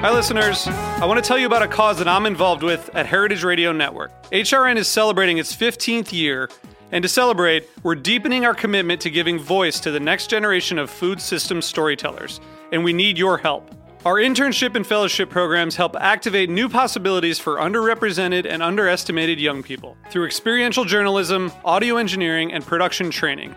Hi, 0.00 0.12
listeners. 0.12 0.68
I 0.68 1.06
want 1.06 1.18
to 1.22 1.26
tell 1.26 1.36
you 1.36 1.46
about 1.46 1.64
a 1.64 1.66
cause 1.66 1.98
that 1.98 2.06
I'm 2.06 2.24
involved 2.24 2.62
with 2.62 2.88
at 2.94 3.04
Heritage 3.04 3.42
Radio 3.42 3.72
Network. 3.72 4.12
HRN 4.30 4.76
is 4.76 4.86
celebrating 4.86 5.38
its 5.38 5.52
15th 5.54 6.12
year, 6.12 6.48
and 6.92 7.02
to 7.02 7.08
celebrate, 7.08 7.68
we're 7.82 7.96
deepening 7.96 8.46
our 8.46 8.54
commitment 8.54 9.00
to 9.00 9.10
giving 9.10 9.40
voice 9.40 9.80
to 9.80 9.90
the 9.90 9.98
next 9.98 10.30
generation 10.30 10.78
of 10.78 10.88
food 10.88 11.20
systems 11.20 11.66
storytellers, 11.66 12.40
and 12.70 12.84
we 12.84 12.92
need 12.92 13.18
your 13.18 13.38
help. 13.38 13.74
Our 14.04 14.18
internship 14.18 14.76
and 14.76 14.86
fellowship 14.86 15.30
programs 15.30 15.74
help 15.74 15.96
activate 15.96 16.48
new 16.48 16.68
possibilities 16.68 17.40
for 17.40 17.56
underrepresented 17.56 18.46
and 18.48 18.62
underestimated 18.62 19.40
young 19.40 19.64
people 19.64 19.96
through 20.10 20.26
experiential 20.26 20.84
journalism, 20.84 21.50
audio 21.64 21.96
engineering, 21.96 22.52
and 22.52 22.64
production 22.64 23.10
training. 23.10 23.52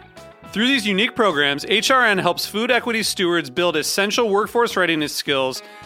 Through 0.52 0.68
these 0.68 0.86
unique 0.86 1.16
programs, 1.16 1.64
HRN 1.64 2.20
helps 2.20 2.46
food 2.46 2.72
equity 2.72 3.04
stewards 3.04 3.50
build 3.50 3.78
essential 3.78 4.28
workforce 4.28 4.76
readiness 4.76 5.16
skills 5.16 5.62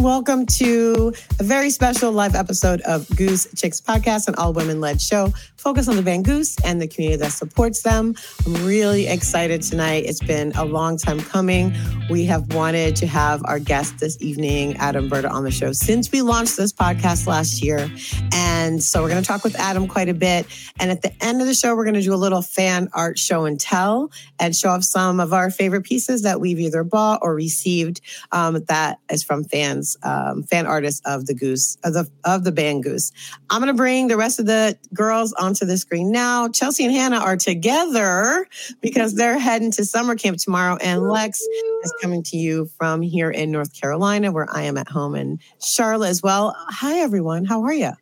Welcome 0.00 0.46
to 0.46 1.12
a 1.38 1.42
very 1.42 1.68
special 1.68 2.10
live 2.10 2.34
episode 2.34 2.80
of 2.82 3.06
Goose 3.16 3.46
Chicks 3.54 3.82
Podcast, 3.82 4.28
an 4.28 4.34
all 4.36 4.54
women 4.54 4.80
led 4.80 4.98
show 4.98 5.30
focused 5.60 5.90
on 5.90 5.96
the 5.96 6.02
Van 6.02 6.22
Goose 6.22 6.58
and 6.64 6.80
the 6.80 6.88
community 6.88 7.18
that 7.22 7.32
supports 7.32 7.82
them. 7.82 8.14
I'm 8.46 8.64
really 8.64 9.06
excited 9.06 9.60
tonight. 9.60 10.04
It's 10.06 10.22
been 10.22 10.52
a 10.52 10.64
long 10.64 10.96
time 10.96 11.20
coming. 11.20 11.74
We 12.08 12.24
have 12.24 12.54
wanted 12.54 12.96
to 12.96 13.06
have 13.06 13.42
our 13.44 13.58
guest 13.58 13.98
this 13.98 14.16
evening, 14.20 14.76
Adam 14.78 15.08
Berta, 15.08 15.28
on 15.28 15.44
the 15.44 15.50
show 15.50 15.72
since 15.72 16.10
we 16.10 16.22
launched 16.22 16.56
this 16.56 16.72
podcast 16.72 17.26
last 17.26 17.62
year. 17.62 17.90
And 18.32 18.82
so 18.82 19.02
we're 19.02 19.10
going 19.10 19.22
to 19.22 19.26
talk 19.26 19.44
with 19.44 19.54
Adam 19.56 19.86
quite 19.86 20.08
a 20.08 20.14
bit. 20.14 20.46
And 20.80 20.90
at 20.90 21.02
the 21.02 21.12
end 21.22 21.42
of 21.42 21.46
the 21.46 21.54
show, 21.54 21.76
we're 21.76 21.84
going 21.84 21.94
to 21.94 22.02
do 22.02 22.14
a 22.14 22.16
little 22.16 22.42
fan 22.42 22.88
art 22.94 23.18
show 23.18 23.44
and 23.44 23.60
tell 23.60 24.10
and 24.38 24.56
show 24.56 24.70
off 24.70 24.82
some 24.82 25.20
of 25.20 25.34
our 25.34 25.50
favorite 25.50 25.82
pieces 25.82 26.22
that 26.22 26.40
we've 26.40 26.58
either 26.58 26.84
bought 26.84 27.20
or 27.22 27.34
received 27.34 28.00
um, 28.32 28.64
that 28.68 28.98
is 29.10 29.22
from 29.22 29.44
fans, 29.44 29.96
um, 30.02 30.42
fan 30.44 30.66
artists 30.66 31.02
of 31.04 31.26
the 31.26 31.34
Goose, 31.34 31.76
of 31.84 31.92
the, 31.92 32.08
of 32.24 32.44
the 32.44 32.52
band 32.52 32.82
Goose. 32.82 33.12
I'm 33.50 33.60
going 33.60 33.72
to 33.72 33.76
bring 33.76 34.08
the 34.08 34.16
rest 34.16 34.38
of 34.40 34.46
the 34.46 34.78
girls 34.94 35.34
onto 35.50 35.66
the 35.66 35.76
screen 35.76 36.12
now. 36.12 36.48
Chelsea 36.48 36.84
and 36.84 36.94
Hannah 36.94 37.18
are 37.18 37.36
together 37.36 38.46
because 38.80 39.16
they're 39.16 39.38
heading 39.38 39.72
to 39.72 39.84
summer 39.84 40.14
camp 40.14 40.38
tomorrow, 40.38 40.76
and 40.76 41.08
Lex 41.08 41.40
is 41.40 41.94
coming 42.00 42.22
to 42.22 42.36
you 42.36 42.70
from 42.78 43.02
here 43.02 43.30
in 43.30 43.50
North 43.50 43.78
Carolina, 43.78 44.30
where 44.30 44.46
I 44.48 44.62
am 44.62 44.76
at 44.76 44.88
home 44.88 45.16
in 45.16 45.40
Charlotte 45.60 46.08
as 46.08 46.22
well. 46.22 46.54
Hi, 46.68 47.00
everyone. 47.00 47.44
How 47.44 47.62
are 47.64 47.72
mm. 47.72 47.96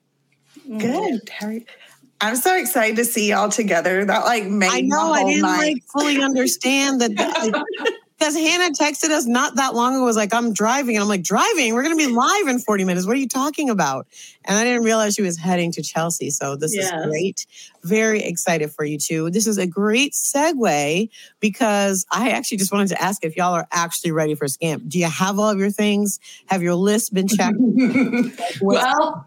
you? 0.68 0.78
Good. 0.78 1.30
Harry. 1.30 1.64
I'm 2.20 2.36
so 2.36 2.54
excited 2.54 2.96
to 2.96 3.04
see 3.06 3.30
y'all 3.30 3.48
together. 3.48 4.04
That 4.04 4.24
like 4.26 4.44
made 4.44 4.70
I 4.70 4.80
know 4.82 5.12
I 5.12 5.24
didn't 5.24 5.42
night. 5.42 5.58
like 5.58 5.84
fully 5.84 6.20
understand 6.20 7.00
that. 7.00 7.64
Because 8.18 8.34
Hannah 8.34 8.74
texted 8.74 9.10
us 9.10 9.26
not 9.26 9.54
that 9.54 9.74
long 9.74 9.94
ago, 9.94 10.04
was 10.04 10.16
like, 10.16 10.34
I'm 10.34 10.52
driving. 10.52 10.96
And 10.96 11.02
I'm 11.02 11.08
like, 11.08 11.22
driving? 11.22 11.72
We're 11.74 11.84
going 11.84 11.96
to 11.96 12.06
be 12.06 12.12
live 12.12 12.48
in 12.48 12.58
40 12.58 12.84
minutes. 12.84 13.06
What 13.06 13.12
are 13.12 13.20
you 13.20 13.28
talking 13.28 13.70
about? 13.70 14.08
And 14.44 14.58
I 14.58 14.64
didn't 14.64 14.82
realize 14.82 15.14
she 15.14 15.22
was 15.22 15.38
heading 15.38 15.70
to 15.72 15.82
Chelsea. 15.82 16.30
So 16.30 16.56
this 16.56 16.74
Yes. 16.74 16.92
is 16.92 17.06
great. 17.06 17.46
Very 17.84 18.20
excited 18.24 18.72
for 18.72 18.84
you 18.84 18.98
too. 18.98 19.30
This 19.30 19.46
is 19.46 19.56
a 19.56 19.68
great 19.68 20.14
segue 20.14 21.08
because 21.38 22.04
I 22.10 22.30
actually 22.30 22.58
just 22.58 22.72
wanted 22.72 22.88
to 22.88 23.00
ask 23.00 23.24
if 23.24 23.36
y'all 23.36 23.54
are 23.54 23.68
actually 23.70 24.10
ready 24.10 24.34
for 24.34 24.48
scamp. 24.48 24.88
Do 24.88 24.98
you 24.98 25.06
have 25.06 25.38
all 25.38 25.50
of 25.50 25.58
your 25.60 25.70
things? 25.70 26.18
Have 26.46 26.60
your 26.60 26.74
list 26.74 27.14
been 27.14 27.28
checked? 27.28 27.56
well, 28.60 29.26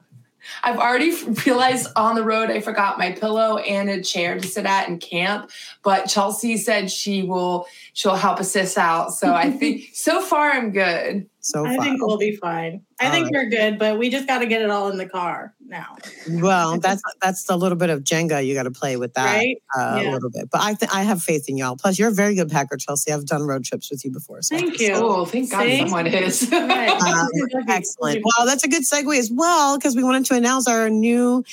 I've 0.64 0.78
already 0.78 1.14
realized 1.46 1.88
on 1.96 2.16
the 2.16 2.24
road 2.24 2.50
I 2.50 2.62
forgot 2.62 2.98
my 2.98 3.12
pillow 3.12 3.58
and 3.58 3.90
a 3.90 4.02
chair 4.02 4.40
to 4.40 4.48
sit 4.48 4.66
at 4.66 4.88
in 4.88 5.00
camp. 5.00 5.52
But 5.84 6.06
Chelsea 6.06 6.58
said 6.58 6.92
she 6.92 7.24
will 7.24 7.68
she'll 7.94 8.16
help 8.16 8.40
assist 8.40 8.78
out. 8.78 9.14
So 9.14 9.34
I 9.34 9.52
think 9.60 9.90
so 9.94 10.22
far 10.22 10.52
I'm 10.52 10.72
good. 10.72 11.28
So 11.40 11.66
I 11.66 11.76
far. 11.76 11.86
think 11.86 12.06
we'll 12.06 12.18
be 12.18 12.36
fine. 12.36 12.82
I 13.00 13.08
All 13.08 13.12
think 13.12 13.26
right. 13.26 13.34
we're 13.34 13.50
good, 13.50 13.80
but 13.80 13.98
we 13.98 14.10
just 14.10 14.28
got 14.28 14.40
to 14.40 14.46
get 14.46 14.62
it 14.62 14.70
all 14.70 14.90
in 14.90 14.98
the 14.98 15.10
car 15.10 15.54
now. 15.72 15.96
Well, 16.30 16.78
that's 16.82 17.02
that's 17.22 17.50
a 17.50 17.56
little 17.56 17.78
bit 17.78 17.90
of 17.90 18.04
Jenga 18.04 18.46
you 18.46 18.54
got 18.54 18.64
to 18.64 18.72
play 18.72 18.98
with 18.98 19.14
that 19.16 19.38
Right? 19.38 19.56
uh, 19.76 20.04
a 20.06 20.12
little 20.12 20.30
bit. 20.30 20.50
But 20.52 20.62
I 20.62 20.74
th- 20.76 20.92
I 20.94 21.02
have 21.04 21.24
faith 21.24 21.46
in 21.48 21.58
y'all. 21.58 21.76
Plus, 21.78 21.98
you're 21.98 22.10
a 22.10 22.14
very 22.14 22.36
good 22.36 22.50
packer, 22.52 22.78
Chelsea. 22.78 23.12
I've 23.12 23.26
done 23.26 23.44
road 23.44 23.64
trips 23.64 23.90
with 23.90 24.06
you 24.06 24.12
before. 24.12 24.42
So 24.44 24.56
Thank 24.56 24.80
you. 24.80 24.94
Oh, 24.94 25.26
thank 25.26 25.50
God 25.50 25.64
See? 25.64 25.80
someone 25.80 26.06
is. 26.08 26.48
Right. 26.52 26.90
Um, 26.90 27.28
excellent. 27.68 28.24
Well, 28.24 28.46
that's 28.46 28.64
a 28.64 28.68
good 28.68 28.84
segue 28.84 29.18
as 29.18 29.32
well 29.34 29.78
because 29.78 29.96
we 29.96 30.04
wanted 30.04 30.26
to 30.26 30.36
announce 30.36 30.68
our 30.68 30.90
new 30.90 31.44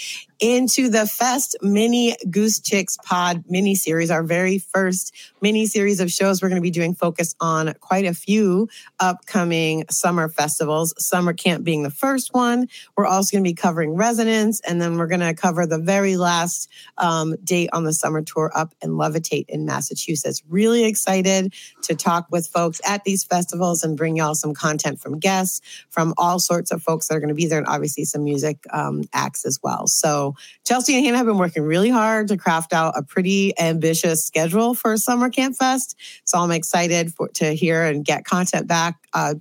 Into 0.40 0.88
the 0.88 1.04
Fest 1.04 1.56
mini 1.62 2.14
Goose 2.30 2.60
Chicks 2.60 2.96
Pod 3.04 3.42
mini 3.48 3.74
series, 3.74 4.08
our 4.08 4.22
very 4.22 4.60
first 4.60 5.12
mini 5.40 5.66
series 5.66 5.98
of 5.98 6.12
shows. 6.12 6.40
We're 6.40 6.48
going 6.48 6.60
to 6.60 6.62
be 6.62 6.70
doing 6.70 6.94
focus 6.94 7.34
on 7.40 7.74
quite 7.80 8.04
a 8.04 8.14
few 8.14 8.68
upcoming 9.00 9.84
summer 9.90 10.28
festivals. 10.28 10.94
Summer 10.96 11.32
Camp 11.32 11.64
being 11.64 11.82
the 11.82 11.90
first 11.90 12.34
one. 12.34 12.68
We're 12.96 13.06
also 13.06 13.34
going 13.34 13.42
to 13.42 13.50
be 13.50 13.54
covering 13.54 13.96
Resonance, 13.96 14.60
and 14.60 14.80
then 14.80 14.96
we're 14.96 15.08
going 15.08 15.20
to 15.20 15.34
cover 15.34 15.66
the 15.66 15.78
very 15.78 16.16
last 16.16 16.70
um, 16.98 17.34
date 17.42 17.70
on 17.72 17.82
the 17.82 17.92
summer 17.92 18.22
tour 18.22 18.52
up 18.54 18.76
in 18.80 18.90
Levitate 18.90 19.46
in 19.48 19.64
Massachusetts. 19.64 20.40
Really 20.48 20.84
excited 20.84 21.52
to 21.82 21.96
talk 21.96 22.28
with 22.30 22.46
folks 22.46 22.80
at 22.86 23.02
these 23.02 23.24
festivals 23.24 23.82
and 23.82 23.96
bring 23.96 24.14
y'all 24.14 24.36
some 24.36 24.54
content 24.54 25.00
from 25.00 25.18
guests, 25.18 25.60
from 25.90 26.14
all 26.16 26.38
sorts 26.38 26.70
of 26.70 26.80
folks 26.80 27.08
that 27.08 27.16
are 27.16 27.20
going 27.20 27.28
to 27.28 27.34
be 27.34 27.48
there, 27.48 27.58
and 27.58 27.66
obviously 27.66 28.04
some 28.04 28.22
music 28.22 28.58
um, 28.72 29.02
acts 29.12 29.44
as 29.44 29.58
well. 29.64 29.88
So 29.88 30.27
Chelsea 30.64 30.94
and 30.96 31.04
Hannah 31.04 31.18
have 31.18 31.26
been 31.26 31.38
working 31.38 31.62
really 31.62 31.90
hard 31.90 32.28
to 32.28 32.36
craft 32.36 32.72
out 32.72 32.94
a 32.96 33.02
pretty 33.02 33.58
ambitious 33.58 34.24
schedule 34.24 34.74
for 34.74 34.96
Summer 34.96 35.30
Camp 35.30 35.56
Fest. 35.56 35.96
So 36.24 36.38
I'm 36.38 36.50
excited 36.50 37.12
for, 37.14 37.28
to 37.34 37.54
hear 37.54 37.84
and 37.84 38.04
get 38.04 38.24
content 38.24 38.66
back. 38.66 38.96
Uh, 39.12 39.34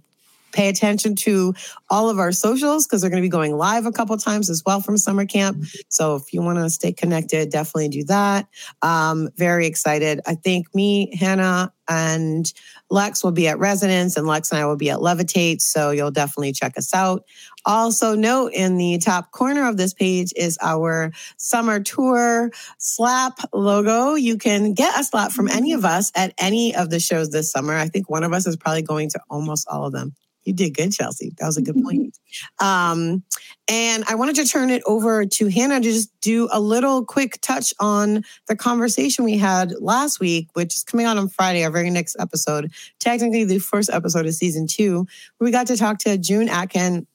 pay 0.58 0.70
attention 0.70 1.16
to 1.16 1.54
all 1.90 2.10
of 2.10 2.18
our 2.18 2.32
socials 2.32 2.88
because 2.88 3.02
they're 3.02 3.12
going 3.12 3.22
to 3.22 3.26
be 3.26 3.30
going 3.30 3.56
live 3.56 3.86
a 3.86 3.92
couple 3.92 4.18
times 4.18 4.50
as 4.50 4.64
well 4.66 4.82
from 4.82 4.98
summer 4.98 5.26
camp. 5.26 5.64
So 5.90 6.16
if 6.16 6.34
you 6.34 6.42
want 6.42 6.58
to 6.58 6.70
stay 6.70 6.92
connected, 6.92 7.52
definitely 7.52 7.90
do 7.90 8.04
that. 8.06 8.48
Um, 8.82 9.30
very 9.38 9.68
excited. 9.68 10.20
I 10.26 10.34
think 10.34 10.74
me, 10.74 11.16
Hannah, 11.16 11.72
and 11.88 12.52
Lex 12.90 13.24
will 13.24 13.32
be 13.32 13.48
at 13.48 13.60
Resonance, 13.60 14.18
and 14.18 14.28
Lex 14.28 14.52
and 14.52 14.60
I 14.60 14.66
will 14.66 14.76
be 14.76 14.90
at 14.90 15.00
Levitate. 15.00 15.62
So 15.62 15.92
you'll 15.92 16.12
definitely 16.12 16.54
check 16.54 16.78
us 16.78 16.94
out. 16.94 17.24
Also, 17.66 18.16
note 18.16 18.52
in 18.54 18.78
the 18.78 18.98
top 18.98 19.32
corner 19.32 19.68
of 19.68 19.78
this 19.78 19.94
page 19.94 20.34
is 20.36 20.58
our 20.62 21.12
summer 21.38 21.80
tour 21.80 22.52
slap 22.78 23.40
logo. 23.54 24.16
You 24.16 24.38
can 24.38 24.74
get 24.74 25.00
a 25.00 25.04
slap 25.04 25.32
from 25.32 25.50
any 25.50 25.74
of 25.74 25.86
us 25.86 26.12
at 26.16 26.34
any 26.38 26.76
of 26.76 26.90
the 26.90 27.00
shows 27.00 27.30
this 27.30 27.52
summer. 27.52 27.74
I 27.74 27.88
think 27.88 28.10
one 28.10 28.24
of 28.24 28.34
us 28.34 28.48
is 28.48 28.58
probably 28.58 28.82
going 28.82 29.10
to 29.12 29.20
almost 29.30 29.68
all 29.70 29.86
of 29.86 29.94
them. 29.94 30.16
You 30.48 30.54
did 30.54 30.78
good, 30.78 30.94
Chelsea. 30.94 31.34
That 31.38 31.46
was 31.46 31.58
a 31.58 31.62
good 31.62 31.76
point. 31.84 32.18
Um, 32.60 33.24
and 33.68 34.04
I 34.08 34.16
wanted 34.16 34.36
to 34.36 34.46
turn 34.46 34.70
it 34.70 34.84
over 34.86 35.26
to 35.26 35.48
Hannah 35.48 35.80
to 35.80 35.84
just 35.84 36.10
do 36.22 36.50
a 36.52 36.60
little 36.60 37.04
quick 37.04 37.40
touch 37.42 37.74
on 37.80 38.24
the 38.48 38.56
conversation 38.56 39.24
we 39.24 39.38
had 39.38 39.74
last 39.80 40.20
week, 40.20 40.50
which 40.54 40.76
is 40.76 40.84
coming 40.84 41.06
out 41.06 41.18
on 41.18 41.30
Friday, 41.30 41.64
our 41.64 41.72
very 41.72 41.90
next 41.90 42.16
episode, 42.20 42.72
technically 43.00 43.44
the 43.44 43.60
first 43.60 43.90
episode 43.92 44.26
of 44.26 44.34
season 44.34 44.68
two, 44.68 45.08
where 45.38 45.46
we 45.46 45.52
got 45.52 45.68
to 45.68 45.78
talk 45.78 46.00
to 46.00 46.18
June 46.18 46.48
Atkind 46.48 47.08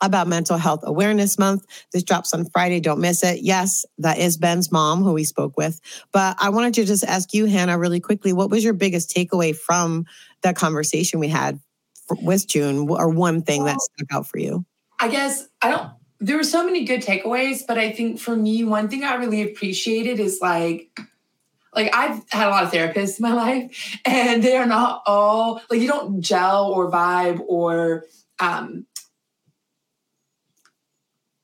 about 0.00 0.28
Mental 0.28 0.56
Health 0.56 0.80
Awareness 0.84 1.38
Month. 1.38 1.66
This 1.92 2.02
drops 2.02 2.32
on 2.32 2.46
Friday. 2.46 2.80
Don't 2.80 3.00
miss 3.00 3.22
it. 3.22 3.40
Yes, 3.42 3.84
that 3.98 4.18
is 4.18 4.36
Ben's 4.36 4.72
mom 4.72 5.02
who 5.02 5.12
we 5.12 5.24
spoke 5.24 5.56
with. 5.56 5.80
But 6.12 6.36
I 6.40 6.50
wanted 6.50 6.74
to 6.74 6.84
just 6.84 7.04
ask 7.04 7.34
you, 7.34 7.46
Hannah, 7.46 7.78
really 7.78 8.00
quickly, 8.00 8.32
what 8.32 8.50
was 8.50 8.64
your 8.64 8.74
biggest 8.74 9.14
takeaway 9.14 9.54
from 9.54 10.06
that 10.42 10.56
conversation 10.56 11.20
we 11.20 11.28
had 11.28 11.58
with 12.10 12.46
June, 12.46 12.88
or 12.88 13.08
one 13.08 13.42
thing 13.42 13.64
that 13.64 13.80
stuck 13.80 14.12
out 14.12 14.26
for 14.26 14.38
you? 14.38 14.64
I 15.00 15.08
guess 15.08 15.48
I 15.62 15.70
don't. 15.70 15.90
There 16.20 16.36
were 16.36 16.44
so 16.44 16.64
many 16.64 16.84
good 16.84 17.02
takeaways, 17.02 17.66
but 17.66 17.78
I 17.78 17.92
think 17.92 18.18
for 18.18 18.36
me, 18.36 18.64
one 18.64 18.88
thing 18.88 19.04
I 19.04 19.14
really 19.14 19.42
appreciated 19.42 20.20
is 20.20 20.38
like 20.40 20.98
like 21.74 21.94
I've 21.94 22.24
had 22.30 22.48
a 22.48 22.50
lot 22.50 22.64
of 22.64 22.70
therapists 22.70 23.18
in 23.18 23.22
my 23.22 23.32
life, 23.34 23.98
and 24.04 24.42
they 24.42 24.56
are 24.56 24.66
not 24.66 25.02
all 25.06 25.60
like 25.70 25.80
you 25.80 25.88
don't 25.88 26.20
gel 26.20 26.66
or 26.66 26.90
vibe 26.90 27.42
or 27.46 28.04
um 28.40 28.86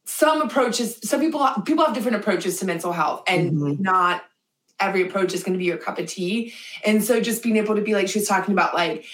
some 0.04 0.42
approaches 0.42 0.98
some 1.02 1.20
people 1.20 1.48
people 1.64 1.84
have 1.84 1.94
different 1.94 2.16
approaches 2.16 2.58
to 2.58 2.66
mental 2.66 2.92
health 2.92 3.22
and 3.26 3.52
mm-hmm. 3.52 3.82
not 3.82 4.24
every 4.78 5.02
approach 5.06 5.32
is 5.32 5.42
going 5.42 5.52
to 5.52 5.58
be 5.58 5.64
your 5.64 5.76
cup 5.76 5.98
of 5.98 6.06
tea 6.06 6.52
and 6.84 7.02
so 7.02 7.20
just 7.20 7.42
being 7.42 7.56
able 7.56 7.74
to 7.74 7.80
be 7.80 7.94
like 7.94 8.08
she's 8.08 8.28
talking 8.28 8.52
about 8.52 8.74
like 8.74 9.04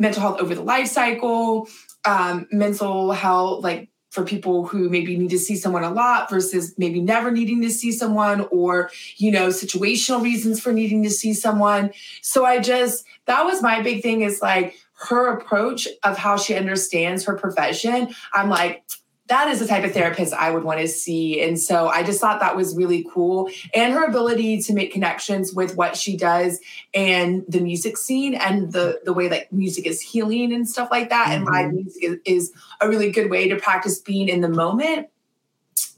mental 0.00 0.22
health 0.22 0.40
over 0.40 0.54
the 0.54 0.62
life 0.62 0.88
cycle 0.88 1.68
um 2.04 2.46
mental 2.50 3.12
health 3.12 3.62
like 3.62 3.90
for 4.10 4.24
people 4.24 4.66
who 4.66 4.88
maybe 4.88 5.16
need 5.16 5.30
to 5.30 5.38
see 5.38 5.56
someone 5.56 5.84
a 5.84 5.90
lot 5.90 6.28
versus 6.28 6.74
maybe 6.76 7.00
never 7.00 7.30
needing 7.30 7.62
to 7.62 7.70
see 7.70 7.92
someone 7.92 8.46
or 8.50 8.90
you 9.16 9.30
know 9.30 9.48
situational 9.48 10.22
reasons 10.22 10.60
for 10.60 10.72
needing 10.72 11.02
to 11.02 11.10
see 11.10 11.32
someone. 11.32 11.92
So 12.20 12.44
i 12.44 12.58
just 12.58 13.04
that 13.26 13.44
was 13.44 13.62
my 13.62 13.80
big 13.82 14.02
thing 14.02 14.22
is 14.22 14.42
like 14.42 14.74
her 15.08 15.32
approach 15.32 15.88
of 16.02 16.18
how 16.18 16.36
she 16.36 16.54
understands 16.54 17.24
her 17.24 17.36
profession. 17.36 18.14
I'm 18.34 18.50
like 18.50 18.84
that 19.30 19.48
is 19.48 19.60
the 19.60 19.66
type 19.66 19.84
of 19.84 19.92
therapist 19.92 20.34
I 20.34 20.50
would 20.50 20.64
want 20.64 20.80
to 20.80 20.88
see. 20.88 21.40
And 21.40 21.58
so 21.58 21.86
I 21.86 22.02
just 22.02 22.20
thought 22.20 22.40
that 22.40 22.56
was 22.56 22.76
really 22.76 23.06
cool. 23.14 23.48
And 23.72 23.92
her 23.92 24.04
ability 24.04 24.60
to 24.62 24.74
make 24.74 24.92
connections 24.92 25.54
with 25.54 25.76
what 25.76 25.96
she 25.96 26.16
does 26.16 26.58
and 26.92 27.44
the 27.48 27.60
music 27.60 27.96
scene 27.96 28.34
and 28.34 28.72
the, 28.72 29.00
the 29.04 29.12
way 29.12 29.28
that 29.28 29.52
music 29.52 29.86
is 29.86 30.00
healing 30.00 30.52
and 30.52 30.68
stuff 30.68 30.88
like 30.90 31.10
that. 31.10 31.28
Mm-hmm. 31.28 31.36
And 31.36 31.44
live 31.46 31.72
music 31.72 32.02
is, 32.02 32.18
is, 32.24 32.52
a 32.80 32.88
really 32.88 33.10
good 33.10 33.30
way 33.30 33.46
to 33.48 33.56
practice 33.56 34.00
being 34.00 34.28
in 34.28 34.40
the 34.40 34.48
moment. 34.48 35.08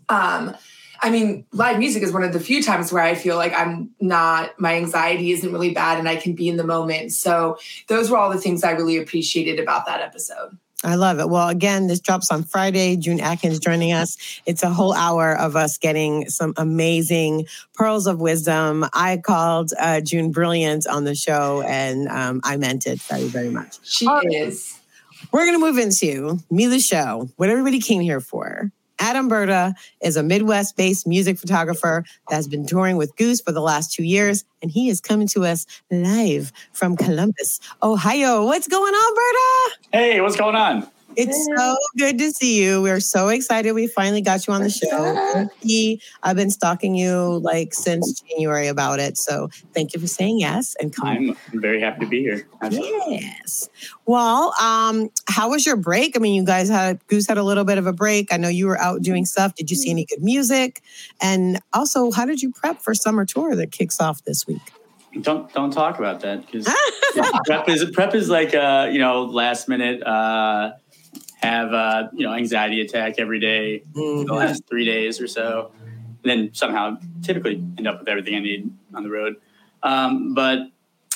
Um, 0.09 0.55
I 1.01 1.11
mean, 1.11 1.47
live 1.53 1.79
music 1.79 2.03
is 2.03 2.13
one 2.13 2.25
of 2.25 2.33
the 2.33 2.41
few 2.41 2.63
times 2.63 2.93
where 2.93 3.03
I 3.03 3.15
feel 3.15 3.37
like 3.37 3.55
I'm 3.57 3.91
not, 4.01 4.61
my 4.61 4.75
anxiety 4.75 5.31
isn't 5.33 5.51
really 5.51 5.73
bad 5.73 5.99
and 5.99 6.09
I 6.09 6.17
can 6.17 6.35
be 6.35 6.49
in 6.49 6.59
the 6.59 6.65
moment. 6.65 7.13
So 7.13 7.57
those 7.89 8.11
were 8.11 8.19
all 8.19 8.31
the 8.31 8.39
things 8.39 8.63
I 8.63 8.73
really 8.73 8.99
appreciated 8.99 9.59
about 9.59 9.87
that 9.87 10.03
episode. 10.03 10.59
I 10.85 10.97
love 10.97 11.21
it. 11.21 11.29
Well, 11.29 11.49
again, 11.49 11.87
this 11.87 12.01
drops 12.01 12.31
on 12.31 12.43
Friday. 12.43 12.97
June 12.97 13.21
Atkind's 13.21 13.59
joining 13.61 13.93
us. 13.93 14.17
It's 14.47 14.63
a 14.63 14.71
whole 14.71 14.93
hour 14.93 15.37
of 15.37 15.55
us 15.57 15.79
getting 15.79 16.29
some 16.29 16.55
amazing 16.57 17.47
pearls 17.75 18.07
of 18.07 18.21
wisdom. 18.21 18.85
I 18.93 19.19
called 19.19 19.73
uh, 19.79 20.01
June 20.01 20.33
brilliant 20.33 20.87
on 20.87 21.05
the 21.05 21.15
show, 21.15 21.63
and 21.63 22.09
um, 22.09 22.41
I 22.45 22.57
meant 22.57 22.87
it 22.87 23.01
very, 23.03 23.29
very 23.29 23.51
much. 23.51 23.79
She 23.85 24.07
is. 24.07 24.79
We're 25.31 25.47
going 25.47 25.59
to 25.59 25.65
move 25.65 25.79
into 25.79 26.41
Me 26.51 26.67
the 26.67 26.81
Show, 26.81 27.31
what 27.37 27.49
everybody 27.49 27.81
came 27.81 28.01
here 28.01 28.21
for. 28.21 28.73
Adam 29.03 29.27
Berta 29.27 29.75
is 30.01 30.17
a 30.17 30.23
Midwest 30.23 30.77
based 30.77 31.09
music 31.09 31.37
photographer 31.37 32.05
that 32.31 32.37
has 32.37 32.47
been 32.47 32.65
touring 32.65 32.97
with 32.97 33.17
Goose 33.17 33.41
for 33.41 33.51
the 33.51 33.61
last 33.61 33.93
two 33.93 34.05
years, 34.05 34.45
and 34.63 34.71
he 34.71 34.89
is 34.89 35.01
coming 35.01 35.27
to 35.29 35.45
us 35.45 35.67
live 35.91 36.53
from 36.73 36.97
Columbus, 36.97 37.59
Ohio. 37.83 38.47
What's 38.47 38.69
going 38.69 38.95
on, 38.95 39.15
Berta? 39.15 39.79
Hey, 39.93 40.21
what's 40.21 40.37
going 40.37 40.55
on? 40.55 40.87
It's 41.17 41.49
so 41.57 41.77
good 41.99 42.19
to 42.19 42.31
see 42.33 42.63
you. 42.63 42.83
We're 42.83 43.01
so 43.01 43.29
excited 43.29 43.73
we 43.73 43.87
finally 43.87 44.21
got 44.21 44.47
you 44.47 44.53
on 44.53 44.63
the 44.63 44.71
show. 44.71 45.49
I've 46.23 46.37
been 46.37 46.51
stalking 46.51 46.95
you 46.95 47.39
like 47.39 47.75
since 47.75 48.21
January 48.21 48.69
about 48.69 48.99
it. 48.99 49.19
So 49.19 49.49
thank 49.75 49.95
you 49.95 50.01
for 50.01 50.07
saying 50.07 50.41
yes 50.41 50.77
and 50.81 50.95
coming. 50.95 51.37
I'm 51.53 51.61
very 51.61 51.81
happy 51.81 52.01
to 52.01 52.07
be 52.07 52.21
here. 52.21 52.47
Absolutely. 52.61 53.17
Yes. 53.17 53.69
Well, 54.07 54.55
um, 54.61 55.11
how 55.29 55.51
was 55.51 55.67
your 55.67 55.77
break? 55.77 56.17
I 56.17 56.21
mean, 56.21 56.35
you 56.35 56.45
guys 56.45 56.69
had 56.69 57.05
Goose 57.07 57.27
had 57.27 57.39
a 57.39 57.45
little 57.45 57.65
bit 57.65 57.79
of 57.79 57.87
a 57.87 57.93
break. 57.93 58.33
I 58.33 58.37
know 58.37 58.49
you 58.49 58.67
were 58.67 58.79
out 58.79 59.03
doing 59.03 59.25
stuff. 59.25 59.55
Did 59.55 59.71
you 59.71 59.77
see 59.77 59.91
any 59.91 60.05
good 60.05 60.23
music? 60.23 60.83
And 61.21 61.61
also, 61.73 62.11
how 62.11 62.25
did 62.25 62.43
you 62.43 62.53
prep 62.53 62.81
for 62.81 62.95
summer 62.95 63.25
tour 63.25 63.55
that 63.57 63.71
kicks 63.73 64.01
off 64.01 64.25
this 64.25 64.47
week? 64.47 64.73
Don't 65.21 65.53
don't 65.53 65.71
talk 65.71 65.99
about 65.99 66.21
that 66.21 66.47
because 66.47 66.67
prep 67.47 67.69
is 67.69 67.85
prep 67.91 68.15
is 68.15 68.31
like 68.31 68.55
uh 68.55 68.89
you 68.91 68.99
know 68.99 69.25
last 69.25 69.69
minute 69.69 70.03
uh 70.03 70.73
have 71.43 71.73
a 71.73 72.11
you 72.13 72.27
know 72.27 72.33
anxiety 72.35 72.81
attack 72.81 73.15
every 73.19 73.41
day 73.41 73.83
mm-hmm. 73.93 74.27
the 74.27 74.35
last 74.35 74.67
three 74.69 74.85
days 74.85 75.21
or 75.21 75.27
so, 75.27 75.73
and 75.81 76.31
then 76.31 76.55
somehow 76.55 76.99
typically 77.23 77.57
end 77.79 77.87
up 77.87 78.01
with 78.01 78.09
everything 78.09 78.35
I 78.35 78.41
need 78.41 78.71
on 78.95 79.03
the 79.03 79.11
road. 79.11 79.37
Um, 79.83 80.35
but 80.35 80.61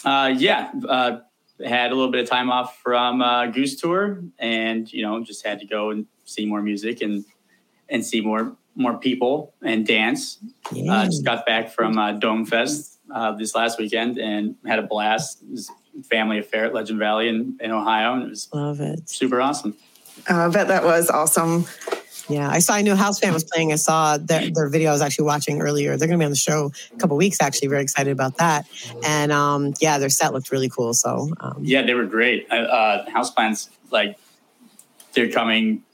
uh, 0.05 0.35
yeah, 0.37 0.73
uh, 0.89 1.19
had 1.65 1.93
a 1.93 1.95
little 1.95 2.11
bit 2.11 2.23
of 2.23 2.29
time 2.29 2.51
off 2.51 2.79
from 2.83 3.23
uh, 3.23 3.47
Goose 3.47 3.81
Tour, 3.81 4.23
and 4.39 4.93
you 4.93 5.03
know 5.03 5.23
just 5.23 5.47
had 5.47 5.61
to 5.61 5.67
go 5.67 5.91
and 5.91 6.07
see 6.25 6.47
more 6.47 6.63
music 6.63 7.01
and 7.01 7.25
and 7.89 8.05
see 8.05 8.21
more 8.21 8.57
more 8.75 8.99
people 8.99 9.55
and 9.63 9.87
dance. 9.87 10.39
Yeah. 10.73 10.93
Uh, 10.93 11.05
just 11.07 11.25
got 11.25 11.47
back 11.47 11.71
from 11.71 11.99
uh, 11.99 12.13
Dome 12.13 12.45
Fest 12.45 13.01
uh, 13.15 13.33
this 13.33 13.55
last 13.55 13.79
weekend 13.79 14.19
and 14.19 14.57
had 14.67 14.79
a 14.79 14.83
blast. 14.83 15.43
It 15.43 15.51
was 15.51 15.71
family 16.11 16.39
affair 16.39 16.67
at 16.67 16.75
Legend 16.75 16.99
Valley 16.99 17.29
in, 17.29 17.57
in 17.61 17.71
Ohio, 17.71 18.15
and 18.15 18.25
it 18.25 18.29
was 18.29 18.49
love 18.53 18.81
it 18.81 19.09
super 19.09 19.41
awesome. 19.41 19.77
Uh, 20.29 20.47
I 20.47 20.49
bet 20.49 20.69
that 20.69 20.85
was 20.85 21.11
awesome. 21.11 21.67
Yeah, 22.29 22.51
I 22.51 22.59
saw 22.59 22.75
I 22.75 22.83
knew 22.83 22.95
Houseplant 22.95 23.33
was 23.33 23.45
playing. 23.45 23.73
I 23.73 23.77
saw 23.77 24.19
their, 24.19 24.51
their 24.51 24.69
video 24.69 24.91
I 24.91 24.93
was 24.93 25.03
actually 25.03 25.27
watching 25.27 25.61
earlier. 25.61 25.97
They're 25.97 26.09
going 26.09 26.19
to 26.19 26.23
be 26.23 26.25
on 26.25 26.33
the 26.33 26.37
show 26.37 26.73
a 26.93 26.97
couple 26.97 27.17
weeks, 27.17 27.39
actually. 27.41 27.69
Very 27.69 27.83
excited 27.83 28.11
about 28.11 28.39
that. 28.39 28.67
And 29.05 29.31
um, 29.31 29.75
yeah, 29.81 29.99
their 29.99 30.09
set 30.09 30.33
looked 30.33 30.51
really 30.51 30.69
cool. 30.69 30.93
So 30.93 31.31
um, 31.39 31.59
yeah, 31.61 31.83
they 31.83 31.95
were 31.95 32.07
great. 32.07 32.51
Uh, 32.51 33.05
Houseplants, 33.07 33.69
like 33.93 34.19
they're 35.13 35.31
coming, 35.31 35.85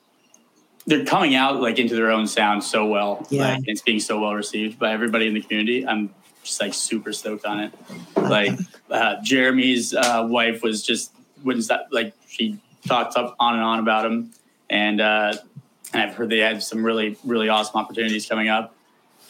they're 0.86 1.04
coming 1.04 1.34
out 1.34 1.60
like 1.60 1.78
into 1.78 1.94
their 1.94 2.10
own 2.10 2.26
sound 2.26 2.64
so 2.64 2.86
well. 2.86 3.26
Yeah, 3.28 3.56
like, 3.56 3.64
it's 3.66 3.82
being 3.82 4.00
so 4.00 4.18
well 4.18 4.34
received 4.34 4.78
by 4.78 4.92
everybody 4.92 5.26
in 5.26 5.34
the 5.34 5.42
community. 5.42 5.86
I'm 5.86 6.14
just 6.42 6.60
like 6.60 6.72
super 6.72 7.12
stoked 7.12 7.44
on 7.44 7.60
it. 7.60 7.72
Like 8.16 8.58
uh, 8.90 9.16
Jeremy's 9.22 9.94
uh, 9.94 10.26
wife 10.28 10.62
was 10.62 10.82
just 10.82 11.12
wouldn't 11.44 11.64
stop. 11.64 11.88
Like 11.90 12.14
she 12.26 12.58
talked 12.86 13.16
up 13.16 13.36
on 13.38 13.54
and 13.54 13.62
on 13.62 13.78
about 13.78 14.02
them, 14.02 14.30
and 14.70 15.00
uh, 15.00 15.34
and 15.92 16.02
I've 16.02 16.14
heard 16.14 16.30
they 16.30 16.38
have 16.38 16.62
some 16.62 16.84
really 16.84 17.16
really 17.24 17.48
awesome 17.48 17.78
opportunities 17.78 18.26
coming 18.26 18.48
up. 18.48 18.74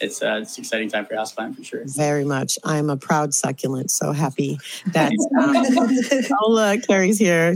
It's 0.03 0.21
uh, 0.21 0.39
it's 0.41 0.57
an 0.57 0.63
exciting 0.63 0.89
time 0.89 1.05
for 1.05 1.15
Houseplant 1.15 1.55
for 1.55 1.63
sure. 1.63 1.83
Very 1.85 2.25
much. 2.25 2.59
I'm 2.65 2.89
a 2.89 2.97
proud 2.97 3.33
succulent, 3.33 3.89
so 3.89 4.11
happy 4.11 4.59
that 4.87 5.13
um, 5.39 6.37
Ola 6.43 6.77
Carrie's 6.79 7.17
here 7.17 7.55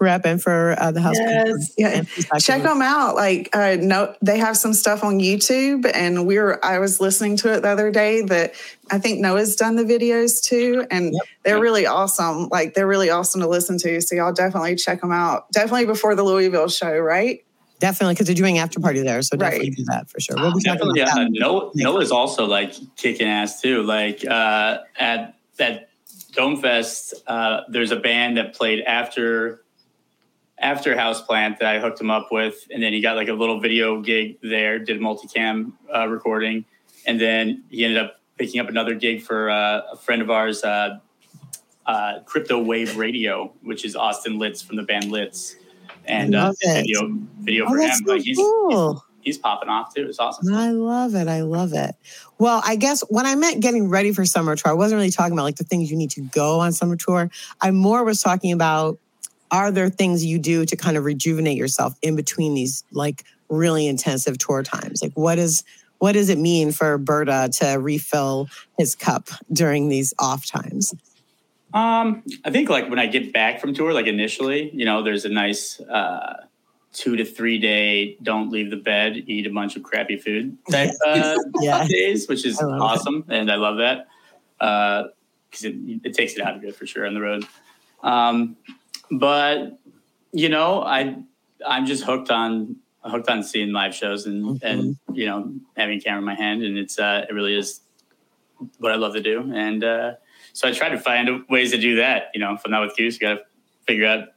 repping 0.00 0.42
for 0.42 0.74
uh, 0.78 0.90
the 0.90 1.02
house. 1.02 1.18
Yes, 1.18 1.74
yeah. 1.76 2.02
Check 2.38 2.62
them 2.62 2.80
out. 2.80 3.14
Like, 3.14 3.54
uh, 3.54 3.76
no, 3.78 4.14
they 4.22 4.38
have 4.38 4.56
some 4.56 4.72
stuff 4.72 5.04
on 5.04 5.18
YouTube, 5.18 5.90
and 5.94 6.26
we 6.26 6.38
are 6.38 6.64
I 6.64 6.78
was 6.78 7.00
listening 7.00 7.36
to 7.38 7.52
it 7.52 7.60
the 7.60 7.68
other 7.68 7.90
day. 7.90 8.22
That 8.22 8.54
I 8.90 8.98
think 8.98 9.20
Noah's 9.20 9.54
done 9.54 9.76
the 9.76 9.84
videos 9.84 10.42
too, 10.42 10.86
and 10.90 11.12
yep. 11.12 11.22
they're 11.44 11.56
yep. 11.56 11.62
really 11.62 11.86
awesome. 11.86 12.48
Like, 12.48 12.74
they're 12.74 12.86
really 12.86 13.10
awesome 13.10 13.40
to 13.42 13.48
listen 13.48 13.76
to. 13.78 14.00
So 14.00 14.16
y'all 14.16 14.32
definitely 14.32 14.76
check 14.76 15.02
them 15.02 15.12
out. 15.12 15.50
Definitely 15.52 15.86
before 15.86 16.14
the 16.14 16.22
Louisville 16.22 16.68
show, 16.68 16.98
right? 16.98 17.44
Definitely, 17.82 18.14
because 18.14 18.28
they're 18.28 18.36
doing 18.36 18.58
after 18.58 18.78
party 18.78 19.02
there, 19.02 19.20
so 19.22 19.36
definitely 19.36 19.70
right. 19.70 19.76
do 19.76 19.84
that 19.86 20.08
for 20.08 20.20
sure. 20.20 20.36
We'll 20.36 20.52
definitely, 20.60 21.00
yeah. 21.00 21.26
Noah, 21.30 21.72
Noah's 21.74 22.12
also 22.12 22.46
like 22.46 22.74
kicking 22.94 23.26
ass 23.26 23.60
too. 23.60 23.82
Like 23.82 24.24
uh, 24.24 24.78
at 24.96 25.34
at 25.58 25.88
Dome 26.30 26.62
Fest, 26.62 27.14
uh, 27.26 27.62
there's 27.68 27.90
a 27.90 27.96
band 27.96 28.36
that 28.36 28.54
played 28.54 28.84
after 28.84 29.64
after 30.58 30.94
Houseplant 30.94 31.58
that 31.58 31.74
I 31.74 31.80
hooked 31.80 32.00
him 32.00 32.08
up 32.08 32.28
with, 32.30 32.68
and 32.70 32.80
then 32.80 32.92
he 32.92 33.00
got 33.00 33.16
like 33.16 33.26
a 33.26 33.32
little 33.32 33.58
video 33.58 34.00
gig 34.00 34.38
there, 34.44 34.78
did 34.78 34.98
a 34.98 35.00
multicam 35.00 35.72
uh, 35.92 36.06
recording, 36.06 36.64
and 37.04 37.20
then 37.20 37.64
he 37.68 37.84
ended 37.84 37.98
up 37.98 38.20
picking 38.38 38.60
up 38.60 38.68
another 38.68 38.94
gig 38.94 39.22
for 39.22 39.50
uh, 39.50 39.80
a 39.90 39.96
friend 39.96 40.22
of 40.22 40.30
ours, 40.30 40.62
uh, 40.62 41.00
uh, 41.86 42.20
Crypto 42.26 42.62
Wave 42.62 42.96
Radio, 42.96 43.52
which 43.62 43.84
is 43.84 43.96
Austin 43.96 44.38
Litz 44.38 44.62
from 44.62 44.76
the 44.76 44.84
band 44.84 45.10
Litz 45.10 45.56
and 46.06 46.34
uh, 46.34 46.52
video 46.62 47.12
video 47.40 47.66
oh, 47.66 47.70
for 47.70 47.78
him. 47.78 47.90
So 48.06 48.18
he's, 48.18 48.36
cool. 48.36 48.92
he's, 49.20 49.36
he's 49.36 49.38
popping 49.38 49.68
off 49.68 49.94
too. 49.94 50.06
It's 50.08 50.18
awesome. 50.18 50.52
I 50.54 50.70
love 50.70 51.14
it. 51.14 51.28
I 51.28 51.42
love 51.42 51.72
it. 51.72 51.94
Well, 52.38 52.62
I 52.64 52.76
guess 52.76 53.02
when 53.08 53.26
I 53.26 53.34
meant 53.34 53.60
getting 53.60 53.88
ready 53.88 54.12
for 54.12 54.24
summer 54.24 54.56
tour, 54.56 54.72
I 54.72 54.74
wasn't 54.74 54.98
really 54.98 55.10
talking 55.10 55.32
about 55.32 55.44
like 55.44 55.56
the 55.56 55.64
things 55.64 55.90
you 55.90 55.96
need 55.96 56.10
to 56.12 56.20
go 56.20 56.60
on 56.60 56.72
summer 56.72 56.96
tour. 56.96 57.30
I 57.60 57.70
more 57.70 58.04
was 58.04 58.20
talking 58.20 58.52
about 58.52 58.98
are 59.50 59.70
there 59.70 59.90
things 59.90 60.24
you 60.24 60.38
do 60.38 60.64
to 60.64 60.76
kind 60.76 60.96
of 60.96 61.04
rejuvenate 61.04 61.58
yourself 61.58 61.94
in 62.00 62.16
between 62.16 62.54
these 62.54 62.84
like 62.90 63.24
really 63.48 63.86
intensive 63.86 64.38
tour 64.38 64.62
times? 64.62 65.02
Like 65.02 65.12
what 65.14 65.38
is 65.38 65.62
what 65.98 66.12
does 66.12 66.30
it 66.30 66.38
mean 66.38 66.72
for 66.72 66.98
Berta 66.98 67.48
to 67.60 67.76
refill 67.76 68.48
his 68.76 68.96
cup 68.96 69.28
during 69.52 69.88
these 69.88 70.12
off 70.18 70.46
times? 70.46 70.92
Um, 71.74 72.22
I 72.44 72.50
think 72.50 72.68
like 72.68 72.88
when 72.90 72.98
I 72.98 73.06
get 73.06 73.32
back 73.32 73.60
from 73.60 73.72
tour, 73.74 73.92
like 73.92 74.06
initially, 74.06 74.70
you 74.74 74.84
know, 74.84 75.02
there's 75.02 75.24
a 75.24 75.28
nice 75.28 75.80
uh, 75.80 76.44
two 76.92 77.16
to 77.16 77.24
three 77.24 77.58
day 77.58 78.16
don't 78.22 78.50
leave 78.50 78.70
the 78.70 78.76
bed, 78.76 79.24
eat 79.26 79.46
a 79.46 79.50
bunch 79.50 79.76
of 79.76 79.82
crappy 79.82 80.16
food 80.16 80.56
type 80.70 80.90
uh, 81.06 81.38
Yeah. 81.60 81.86
days, 81.86 82.28
which 82.28 82.44
is 82.44 82.60
awesome, 82.60 83.24
and 83.28 83.50
I 83.50 83.56
love 83.56 83.78
that 83.78 84.08
because 84.58 85.64
it, 85.64 85.74
it 86.04 86.14
takes 86.14 86.34
it 86.34 86.42
out 86.42 86.56
of 86.56 86.62
you 86.64 86.72
for 86.72 86.86
sure 86.86 87.06
on 87.06 87.14
the 87.14 87.20
road. 87.20 87.44
Um, 88.02 88.56
but 89.10 89.78
you 90.32 90.48
know, 90.48 90.82
I 90.82 91.16
I'm 91.66 91.86
just 91.86 92.04
hooked 92.04 92.30
on 92.30 92.76
hooked 93.04 93.28
on 93.28 93.42
seeing 93.42 93.72
live 93.72 93.94
shows 93.94 94.26
and 94.26 94.62
and 94.62 94.96
you 95.12 95.26
know 95.26 95.52
having 95.76 95.98
a 95.98 96.00
camera 96.00 96.18
in 96.18 96.24
my 96.24 96.34
hand, 96.34 96.62
and 96.62 96.76
it's 96.76 96.98
uh, 96.98 97.24
it 97.28 97.32
really 97.32 97.54
is 97.54 97.80
what 98.78 98.92
I 98.92 98.96
love 98.96 99.14
to 99.14 99.22
do, 99.22 99.52
and 99.54 99.82
uh, 99.84 100.12
so 100.52 100.68
I 100.68 100.72
tried 100.72 100.90
to 100.90 100.98
find 100.98 101.44
ways 101.48 101.72
to 101.72 101.78
do 101.78 101.96
that. 101.96 102.30
You 102.34 102.40
know, 102.40 102.54
if 102.54 102.62
I'm 102.64 102.70
not 102.70 102.86
with 102.86 102.96
Goose, 102.96 103.18
got 103.18 103.34
to 103.34 103.40
figure 103.86 104.06
out 104.06 104.28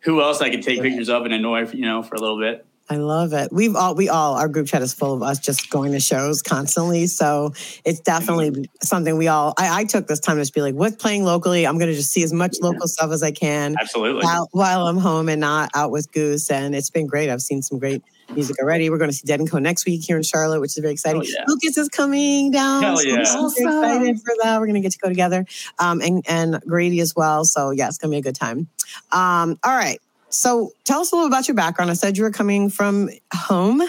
who 0.00 0.22
else 0.22 0.40
I 0.40 0.50
can 0.50 0.60
take 0.60 0.80
pictures 0.80 1.08
of 1.08 1.24
and 1.24 1.34
annoy, 1.34 1.68
you 1.70 1.82
know, 1.82 2.02
for 2.02 2.14
a 2.14 2.20
little 2.20 2.38
bit. 2.38 2.64
I 2.90 2.96
love 2.96 3.34
it. 3.34 3.52
We've 3.52 3.76
all 3.76 3.94
we 3.94 4.08
all 4.08 4.34
our 4.34 4.48
group 4.48 4.66
chat 4.66 4.80
is 4.80 4.94
full 4.94 5.12
of 5.12 5.22
us 5.22 5.38
just 5.38 5.68
going 5.68 5.92
to 5.92 6.00
shows 6.00 6.40
constantly. 6.40 7.06
So 7.06 7.52
it's 7.84 8.00
definitely 8.00 8.50
mm-hmm. 8.50 8.62
something 8.80 9.18
we 9.18 9.28
all 9.28 9.52
I, 9.58 9.80
I 9.80 9.84
took 9.84 10.06
this 10.06 10.20
time 10.20 10.36
to 10.36 10.42
just 10.42 10.54
be 10.54 10.62
like, 10.62 10.74
what's 10.74 10.96
playing 10.96 11.24
locally? 11.24 11.66
I'm 11.66 11.78
gonna 11.78 11.92
just 11.92 12.10
see 12.10 12.22
as 12.22 12.32
much 12.32 12.56
local 12.62 12.88
stuff 12.88 13.10
as 13.10 13.22
I 13.22 13.30
can 13.30 13.76
Absolutely. 13.78 14.24
while, 14.24 14.48
while 14.52 14.86
I'm 14.86 14.96
home 14.96 15.28
and 15.28 15.40
not 15.40 15.70
out 15.74 15.90
with 15.90 16.10
Goose. 16.12 16.50
And 16.50 16.74
it's 16.74 16.88
been 16.88 17.06
great. 17.06 17.28
I've 17.28 17.42
seen 17.42 17.60
some 17.60 17.78
great 17.78 18.02
music 18.34 18.56
already. 18.60 18.90
We're 18.90 18.98
going 18.98 19.10
to 19.10 19.16
see 19.16 19.26
Dead 19.26 19.40
and 19.40 19.50
Co 19.50 19.58
next 19.58 19.86
week 19.86 20.02
here 20.04 20.16
in 20.16 20.22
Charlotte, 20.22 20.60
which 20.60 20.70
is 20.72 20.78
very 20.78 20.92
exciting. 20.92 21.22
Yeah. 21.24 21.44
Lucas 21.46 21.76
is 21.78 21.88
coming 21.88 22.50
down. 22.50 22.82
Hell 22.82 22.96
so 22.98 23.08
yeah. 23.08 23.16
I'm 23.16 23.24
super 23.24 23.38
Awesome. 23.38 23.66
excited 23.66 24.20
for 24.20 24.34
that. 24.42 24.60
We're 24.60 24.66
going 24.66 24.74
to 24.74 24.80
get 24.80 24.92
to 24.92 24.98
go 24.98 25.08
together. 25.08 25.46
Um, 25.78 26.00
and, 26.00 26.24
and 26.28 26.60
Grady 26.66 27.00
as 27.00 27.14
well. 27.16 27.44
So 27.44 27.70
yeah, 27.70 27.88
it's 27.88 27.98
going 27.98 28.10
to 28.10 28.14
be 28.14 28.18
a 28.18 28.22
good 28.22 28.34
time. 28.36 28.68
Um, 29.12 29.58
all 29.64 29.76
right. 29.76 30.00
So 30.30 30.72
tell 30.84 31.00
us 31.00 31.10
a 31.10 31.14
little 31.14 31.26
about 31.26 31.48
your 31.48 31.54
background. 31.54 31.90
I 31.90 31.94
said 31.94 32.18
you 32.18 32.22
were 32.22 32.30
coming 32.30 32.68
from 32.68 33.08
home 33.32 33.80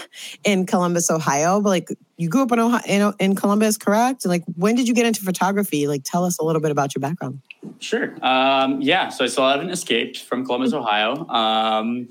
in 0.42 0.64
Columbus, 0.64 1.10
Ohio, 1.10 1.60
but 1.60 1.68
like 1.68 1.88
you 2.16 2.30
grew 2.30 2.42
up 2.42 2.52
in 2.52 2.58
Ohio, 2.58 2.80
in, 2.86 3.12
in 3.18 3.36
Columbus, 3.36 3.76
correct? 3.76 4.24
And 4.24 4.30
like 4.30 4.44
when 4.56 4.74
did 4.74 4.88
you 4.88 4.94
get 4.94 5.04
into 5.04 5.20
photography? 5.20 5.86
Like 5.86 6.02
tell 6.02 6.24
us 6.24 6.38
a 6.38 6.44
little 6.44 6.62
bit 6.62 6.70
about 6.70 6.94
your 6.94 7.00
background. 7.00 7.42
Sure. 7.78 8.14
Um, 8.24 8.80
yeah. 8.80 9.10
So 9.10 9.22
I 9.22 9.28
still 9.28 9.46
haven't 9.46 9.68
escaped 9.68 10.22
from 10.22 10.46
Columbus, 10.46 10.72
Ohio. 10.72 11.26
Um, 11.28 12.08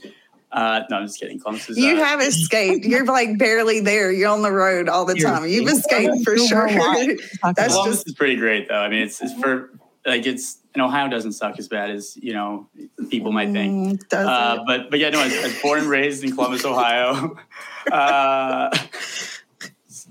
uh, 0.52 0.82
no, 0.90 0.98
I'm 0.98 1.06
just 1.08 1.20
kidding. 1.20 1.40
Columbus 1.40 1.70
is. 1.70 1.78
You 1.78 1.96
uh, 1.96 2.04
have 2.04 2.22
escaped. 2.22 2.86
You're 2.86 3.06
like 3.06 3.38
barely 3.38 3.80
there. 3.80 4.12
You're 4.12 4.30
on 4.30 4.42
the 4.42 4.52
road 4.52 4.90
all 4.90 5.06
the 5.06 5.16
time. 5.16 5.48
You've 5.48 5.70
escaped 5.70 6.24
for 6.24 6.38
sure. 6.38 6.68
worldwide. 6.68 7.20
That's 7.56 7.74
Columbus 7.74 7.98
just- 7.98 8.08
is 8.08 8.14
pretty 8.16 8.36
great, 8.36 8.68
though. 8.68 8.80
I 8.82 8.90
mean, 8.90 9.02
it's, 9.04 9.22
it's 9.22 9.34
for 9.40 9.72
like 10.06 10.26
it's 10.26 10.58
and 10.76 10.84
Ohio 10.84 11.10
doesn't 11.10 11.34
suck 11.34 11.58
as 11.60 11.68
bad 11.68 11.90
as 11.90 12.16
you 12.18 12.32
know 12.34 12.68
people 13.10 13.32
might 13.32 13.52
think. 13.52 14.02
Mm, 14.02 14.14
Uh, 14.14 14.64
but 14.66 14.90
but 14.90 15.00
yeah, 15.00 15.10
no, 15.10 15.20
I 15.20 15.26
was, 15.26 15.34
I 15.38 15.44
was 15.44 15.62
born 15.62 15.80
and 15.80 15.90
raised 15.90 16.24
in 16.24 16.32
Columbus, 16.34 16.66
Ohio. 16.66 17.38
Uh, 17.92 18.70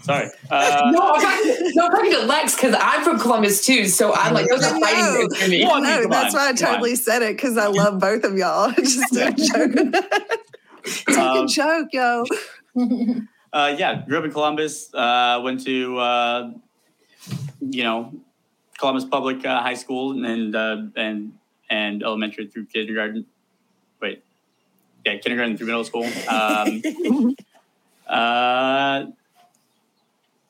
sorry. 0.08 0.28
Uh, 0.50 0.90
no, 0.94 1.12
I'm 1.14 1.20
talking, 1.20 1.70
no, 1.74 1.84
I'm 1.86 1.90
talking 1.92 2.10
to 2.12 2.22
Lex 2.26 2.54
because 2.56 2.74
I'm 2.80 3.04
from 3.04 3.18
Columbus 3.20 3.64
too. 3.64 3.86
So 3.86 4.14
I'm 4.14 4.34
like, 4.34 4.48
those 4.48 4.64
are 4.64 4.80
fighting 4.80 5.04
words 5.04 5.36
for 5.40 5.48
me. 5.48 5.64
Well, 5.64 5.80
no, 5.82 6.00
come 6.02 6.10
that's 6.10 6.34
on, 6.34 6.40
why 6.40 6.48
I 6.48 6.52
come 6.54 6.66
on. 6.66 6.72
totally 6.74 6.96
said 6.96 7.22
it 7.22 7.36
because 7.36 7.56
I 7.56 7.66
love 7.66 7.98
both 8.00 8.24
of 8.24 8.36
y'all. 8.36 8.72
Just 8.76 9.14
a 9.16 9.30
joke. 9.32 10.04
Take 10.84 11.16
a 11.16 11.20
Um, 11.20 11.46
joke, 11.48 11.88
yo. 11.92 12.24
Uh, 13.52 13.74
yeah, 13.78 14.02
grew 14.06 14.18
up 14.18 14.24
in 14.24 14.30
Columbus. 14.30 14.92
Uh, 14.94 15.40
went 15.44 15.64
to 15.64 15.98
uh, 15.98 16.50
you 17.60 17.82
know 17.82 18.12
Columbus 18.78 19.04
Public 19.04 19.44
uh, 19.44 19.60
High 19.62 19.74
School 19.74 20.24
and 20.24 20.54
uh, 20.56 20.82
and 20.96 21.32
and 21.70 22.02
elementary 22.02 22.46
through 22.46 22.66
kindergarten. 22.66 23.26
Wait, 24.00 24.22
yeah, 25.04 25.16
kindergarten 25.18 25.56
through 25.56 25.66
middle 25.66 25.84
school. 25.84 26.06
Um, 26.28 27.34
uh, 28.06 29.06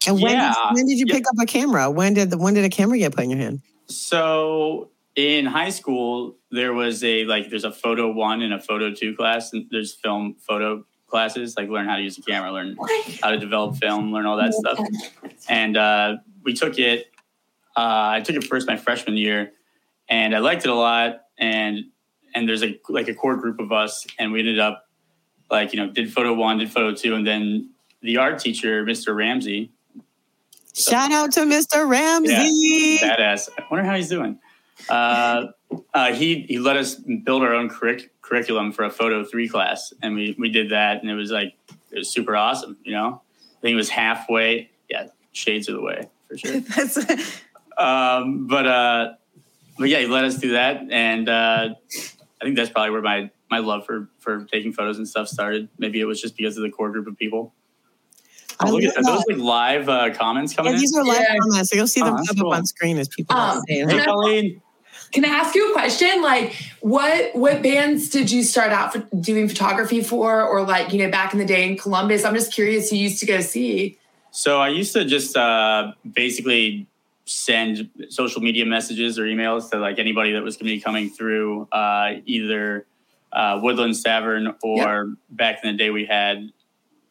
And 0.09 0.21
when, 0.23 0.33
Yeah. 0.33 0.55
did, 0.71 0.75
when 0.77 0.87
did 0.87 0.99
you 0.99 1.05
Yeah. 1.09 1.15
pick 1.15 1.25
up 1.29 1.35
a 1.41 1.47
camera? 1.47 1.91
When 1.91 2.15
did 2.15 2.31
the 2.31 2.39
when 2.39 2.55
did 2.55 2.65
a 2.65 2.69
camera 2.71 2.99
get 2.99 3.15
put 3.15 3.25
in 3.25 3.31
your 3.31 3.39
hand? 3.41 3.61
so 3.87 4.91
in 5.17 5.45
high 5.47 5.71
school, 5.71 6.37
there 6.51 6.73
was 6.73 7.03
a 7.03 7.25
like 7.25 7.51
there's 7.51 7.65
a 7.65 7.73
photo 7.73 8.11
one 8.13 8.41
and 8.43 8.55
a 8.55 8.61
photo 8.61 8.93
two 8.93 9.15
class, 9.17 9.53
and 9.53 9.67
there's 9.71 9.95
film 9.95 10.37
photo 10.47 10.85
classes 11.09 11.57
like 11.57 11.69
learn 11.69 11.87
how 11.87 11.97
to 11.97 12.03
use 12.03 12.17
a 12.19 12.23
camera, 12.23 12.53
learn 12.53 12.77
how 13.23 13.31
to 13.31 13.39
develop 13.39 13.77
film, 13.77 14.13
learn 14.13 14.27
all 14.27 14.37
that 14.37 14.55
stuff. 14.55 14.79
and 15.49 15.77
uh, 15.77 16.17
we 16.45 16.53
took 16.55 16.79
it. 16.79 17.07
Uh, 17.77 18.11
I 18.17 18.21
took 18.21 18.37
it 18.37 18.45
first 18.45 18.67
my 18.69 18.77
freshman 18.77 19.17
year, 19.17 19.53
and 20.09 20.35
I 20.35 20.39
liked 20.39 20.65
it 20.65 20.71
a 20.71 20.75
lot. 20.75 21.23
And 21.39 21.85
and 22.35 22.49
there's 22.49 22.63
a 22.63 22.79
like 22.89 23.09
a 23.09 23.15
core 23.15 23.37
group 23.37 23.59
of 23.59 23.73
us, 23.73 24.07
and 24.19 24.33
we 24.33 24.39
ended 24.41 24.59
up 24.61 24.85
like 25.51 25.73
you 25.73 25.81
know 25.81 25.91
did 25.91 26.13
photo 26.13 26.33
one, 26.35 26.59
did 26.59 26.71
photo 26.71 26.95
two, 26.95 27.15
and 27.15 27.27
then 27.27 27.71
the 28.03 28.19
art 28.19 28.39
teacher, 28.39 28.85
Mr. 28.85 29.17
Ramsey, 29.17 29.73
Shout 30.75 31.11
out 31.13 31.33
to 31.33 31.41
Mr. 31.41 31.89
Ramsey. 31.89 32.99
badass. 32.99 33.49
I 33.59 33.65
wonder 33.71 33.85
how 33.85 33.97
he's 33.97 34.09
doing. 34.09 34.39
Uh, 34.89 35.47
uh, 35.93 36.13
he 36.13 36.43
he 36.43 36.59
let 36.59 36.77
us 36.77 36.95
build 36.95 37.43
our 37.43 37.53
own 37.53 37.69
curric- 37.69 38.11
curriculum 38.23 38.73
for 38.73 38.85
a 38.85 38.91
photo 38.91 39.25
three 39.25 39.49
class, 39.49 39.93
and 40.03 40.15
we 40.15 40.37
we 40.39 40.51
did 40.51 40.71
that, 40.71 41.03
and 41.03 41.11
it 41.11 41.15
was 41.15 41.31
like 41.31 41.55
it 41.91 41.99
was 41.99 42.11
super 42.11 42.37
awesome. 42.37 42.77
You 42.85 42.93
know, 42.93 43.23
I 43.59 43.61
think 43.61 43.73
it 43.73 43.77
was 43.77 43.89
halfway. 43.89 44.71
Yeah, 44.89 45.09
shades 45.33 45.69
of 45.69 45.75
the 45.75 45.83
way 45.83 46.09
for 46.29 46.39
sure. 46.39 46.61
That's 46.77 47.43
um, 47.77 48.47
but 48.47 48.67
uh, 48.67 49.15
but 49.79 49.89
yeah, 49.89 50.01
he 50.01 50.07
let 50.07 50.25
us 50.25 50.37
do 50.37 50.53
that, 50.53 50.83
and 50.91 51.29
uh, 51.29 51.71
I 52.41 52.45
think 52.45 52.57
that's 52.57 52.71
probably 52.71 52.91
where 52.91 53.03
my 53.03 53.31
my 53.51 53.59
love 53.59 53.87
for 53.87 54.09
for 54.19 54.45
taking 54.45 54.73
photos 54.73 54.99
and 54.99 55.09
stuff 55.09 55.29
started. 55.29 55.69
Maybe 55.79 56.01
it 56.01 56.05
was 56.05 56.21
just 56.21 56.37
because 56.37 56.57
of 56.57 56.63
the 56.63 56.71
core 56.71 56.91
group 56.91 57.07
of 57.07 57.17
people. 57.17 57.53
I 58.61 58.69
Oh, 58.69 58.73
look 58.73 58.83
at 58.83 58.95
that. 58.95 59.05
Those 59.05 59.25
like 59.29 59.39
live 59.39 59.89
uh, 59.89 60.13
comments 60.15 60.53
coming 60.55 60.73
Yeah, 60.73 60.77
in. 60.77 60.81
these 60.81 60.97
are 60.97 61.05
live 61.05 61.21
Yeah. 61.21 61.39
comments, 61.41 61.71
so 61.71 61.77
you'll 61.77 61.87
see 61.87 62.01
them 62.01 62.15
Oh, 62.15 62.23
pop 62.27 62.37
cool. 62.37 62.53
up 62.53 62.59
on 62.59 62.67
screen 62.67 62.99
as 62.99 63.09
people 63.09 63.37
Um, 63.37 63.63
say. 63.69 63.85
Hey, 63.87 64.01
Colleen. 64.05 64.63
Can 65.13 65.25
I 65.25 65.29
ask 65.29 65.55
you 65.55 65.71
a 65.71 65.73
question? 65.73 66.23
Like, 66.23 66.55
what 66.81 67.35
what 67.35 67.63
bands 67.63 68.09
did 68.11 68.31
you 68.31 68.43
start 68.43 68.73
out 68.73 68.93
for 68.93 68.99
doing 69.21 69.49
photography 69.49 70.03
for, 70.03 70.43
or 70.43 70.63
like 70.63 70.93
you 70.93 70.99
know 70.99 71.11
back 71.11 71.33
in 71.33 71.39
the 71.39 71.45
day 71.47 71.67
in 71.69 71.77
Columbus? 71.79 72.25
I'm 72.25 72.35
just 72.35 72.53
curious. 72.53 72.93
You 72.93 72.99
used 72.99 73.21
to 73.21 73.27
go 73.27 73.41
see. 73.41 73.99
So 74.33 74.61
I 74.61 74.69
used 74.69 74.93
to 74.95 75.05
just 75.05 75.37
uh, 75.37 75.93
basically 76.13 76.87
send 77.25 77.89
social 78.09 78.41
media 78.43 78.67
messages 78.67 79.19
or 79.19 79.25
emails 79.25 79.71
to 79.71 79.79
like 79.79 79.99
anybody 79.99 80.33
that 80.33 80.43
was 80.43 80.57
going 80.57 80.67
to 80.67 80.75
be 80.75 80.81
coming 80.81 81.09
through 81.11 81.69
uh, 81.73 82.15
either 82.27 82.87
uh, 83.33 83.61
Woodlands 83.63 84.03
Tavern 84.03 84.55
or 84.63 85.15
back 85.31 85.59
in 85.63 85.73
the 85.73 85.79
day 85.79 85.91
we 85.91 86.05
had 86.07 86.51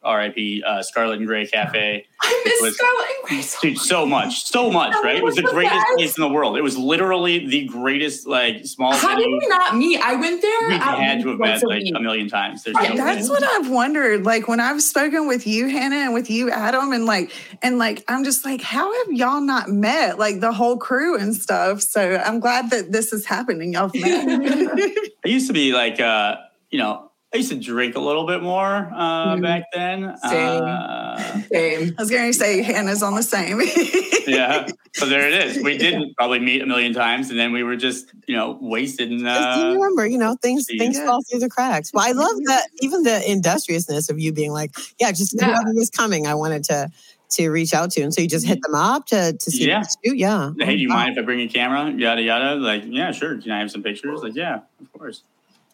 RIP 0.04 0.62
uh, 0.64 0.82
Scarlet 0.82 1.18
and 1.18 1.26
Gray 1.26 1.46
Cafe. 1.46 2.06
I 2.20 2.42
miss 2.44 2.62
was- 2.62 2.74
Scarlet 2.76 3.06
and 3.20 3.28
Grace. 3.28 3.50
so 3.50 3.58
Dude, 3.60 3.78
so 3.78 4.06
much, 4.06 4.44
so 4.46 4.70
much, 4.70 4.94
right? 5.04 5.16
It 5.16 5.24
was 5.24 5.36
the 5.36 5.42
greatest 5.42 5.74
best. 5.74 5.86
place 5.96 6.16
in 6.18 6.22
the 6.22 6.28
world. 6.28 6.56
It 6.56 6.62
was 6.62 6.76
literally 6.76 7.46
the 7.46 7.66
greatest, 7.66 8.26
like 8.26 8.64
small 8.66 8.92
How 8.94 9.16
did 9.16 9.26
we 9.26 9.46
not 9.48 9.76
meet? 9.76 10.00
I 10.00 10.14
went 10.16 10.40
there. 10.42 10.68
We 10.68 10.74
had 10.74 11.22
to 11.22 11.28
have 11.30 11.38
met 11.38 11.62
like 11.64 11.82
a 11.94 12.00
million 12.00 12.28
times. 12.28 12.62
There's 12.64 12.74
Right, 12.76 12.94
no 12.94 13.04
That's 13.04 13.28
what 13.28 13.42
I've 13.42 13.70
wondered. 13.70 14.24
Like 14.24 14.48
when 14.48 14.60
I've 14.60 14.82
spoken 14.82 15.26
with 15.28 15.46
you, 15.46 15.68
Hannah, 15.68 15.96
and 15.96 16.14
with 16.14 16.30
you, 16.30 16.50
Adam, 16.50 16.92
and 16.92 17.04
like, 17.06 17.30
and 17.62 17.78
like, 17.78 18.04
I'm 18.08 18.24
just 18.24 18.44
like, 18.44 18.60
how 18.62 18.92
have 19.04 19.12
y'all 19.12 19.40
not 19.40 19.68
met? 19.68 20.18
Like 20.18 20.40
the 20.40 20.52
whole 20.52 20.76
crew 20.78 21.16
and 21.18 21.34
stuff. 21.34 21.82
So 21.82 22.16
I'm 22.24 22.40
glad 22.40 22.70
that 22.70 22.92
this 22.92 23.12
is 23.12 23.26
happening. 23.26 23.72
y'all 23.72 23.90
met. 23.94 24.28
I 25.24 25.28
used 25.28 25.46
to 25.48 25.52
be 25.52 25.72
like, 25.72 26.00
uh, 26.00 26.36
you 26.70 26.78
know, 26.78 27.07
I 27.34 27.36
used 27.36 27.50
to 27.50 27.56
drink 27.60 27.94
a 27.94 28.00
little 28.00 28.26
bit 28.26 28.42
more 28.42 28.90
uh, 28.94 29.34
Mhm. 29.36 29.42
back 29.42 29.64
then. 29.74 30.16
Same. 30.28 30.62
Uh, 30.62 31.40
Same. 31.52 31.94
I 31.98 32.02
was 32.02 32.10
going 32.10 32.32
to 32.32 32.38
say 32.38 32.62
Hannah's 32.62 33.02
on 33.02 33.14
the 33.16 33.22
same. 33.22 33.60
yeah. 34.26 34.66
So 34.94 35.04
there 35.04 35.28
it 35.28 35.34
is. 35.34 35.62
We 35.62 35.76
didn't 35.76 36.14
probably 36.16 36.38
meet 36.38 36.62
a 36.62 36.66
million 36.66 36.94
times, 36.94 37.28
and 37.28 37.38
then 37.38 37.52
we 37.52 37.62
were 37.62 37.76
just, 37.76 38.06
you 38.26 38.34
know, 38.34 38.56
wasted. 38.62 39.10
And 39.10 39.20
Just 39.20 39.58
uh, 39.58 39.72
remember, 39.74 40.06
you 40.06 40.16
know, 40.16 40.36
things 40.40 40.64
see. 40.64 40.78
things 40.78 40.98
fall 41.00 41.20
through 41.30 41.40
the 41.40 41.50
cracks. 41.50 41.92
Well, 41.92 42.06
I 42.08 42.12
love 42.12 42.34
that 42.46 42.68
even 42.80 43.02
the 43.02 43.30
industriousness 43.30 44.08
of 44.08 44.18
you 44.18 44.32
being 44.32 44.52
like, 44.52 44.74
yeah, 44.98 45.12
just 45.12 45.34
Yeah. 45.38 45.48
whoever 45.54 45.74
was 45.74 45.90
coming, 45.90 46.26
I 46.26 46.34
wanted 46.34 46.64
to 46.64 46.90
to 47.32 47.50
reach 47.50 47.74
out 47.74 47.90
to, 47.90 48.00
and 48.00 48.14
so 48.14 48.22
you 48.22 48.26
just 48.28 48.46
hit 48.46 48.58
them 48.62 48.74
up 48.74 49.04
to 49.08 49.34
to 49.38 49.50
see 49.50 49.66
Yeah. 49.68 49.82
the 49.82 49.96
shoot. 50.08 50.16
Yeah. 50.16 50.52
hey, 50.58 50.76
do 50.76 50.80
you 50.82 50.88
wow. 50.88 50.94
mind 50.94 51.18
if 51.18 51.18
I 51.22 51.26
bring 51.26 51.40
a 51.40 51.48
camera? 51.48 51.90
Yada 51.92 52.22
yada. 52.22 52.54
Like, 52.54 52.84
yeah, 52.86 53.12
sure. 53.12 53.36
Can 53.36 53.50
I 53.52 53.58
have 53.58 53.70
some 53.70 53.82
pictures? 53.82 54.22
Like, 54.22 54.34
yeah, 54.34 54.60
of 54.80 54.92
course. 54.98 55.24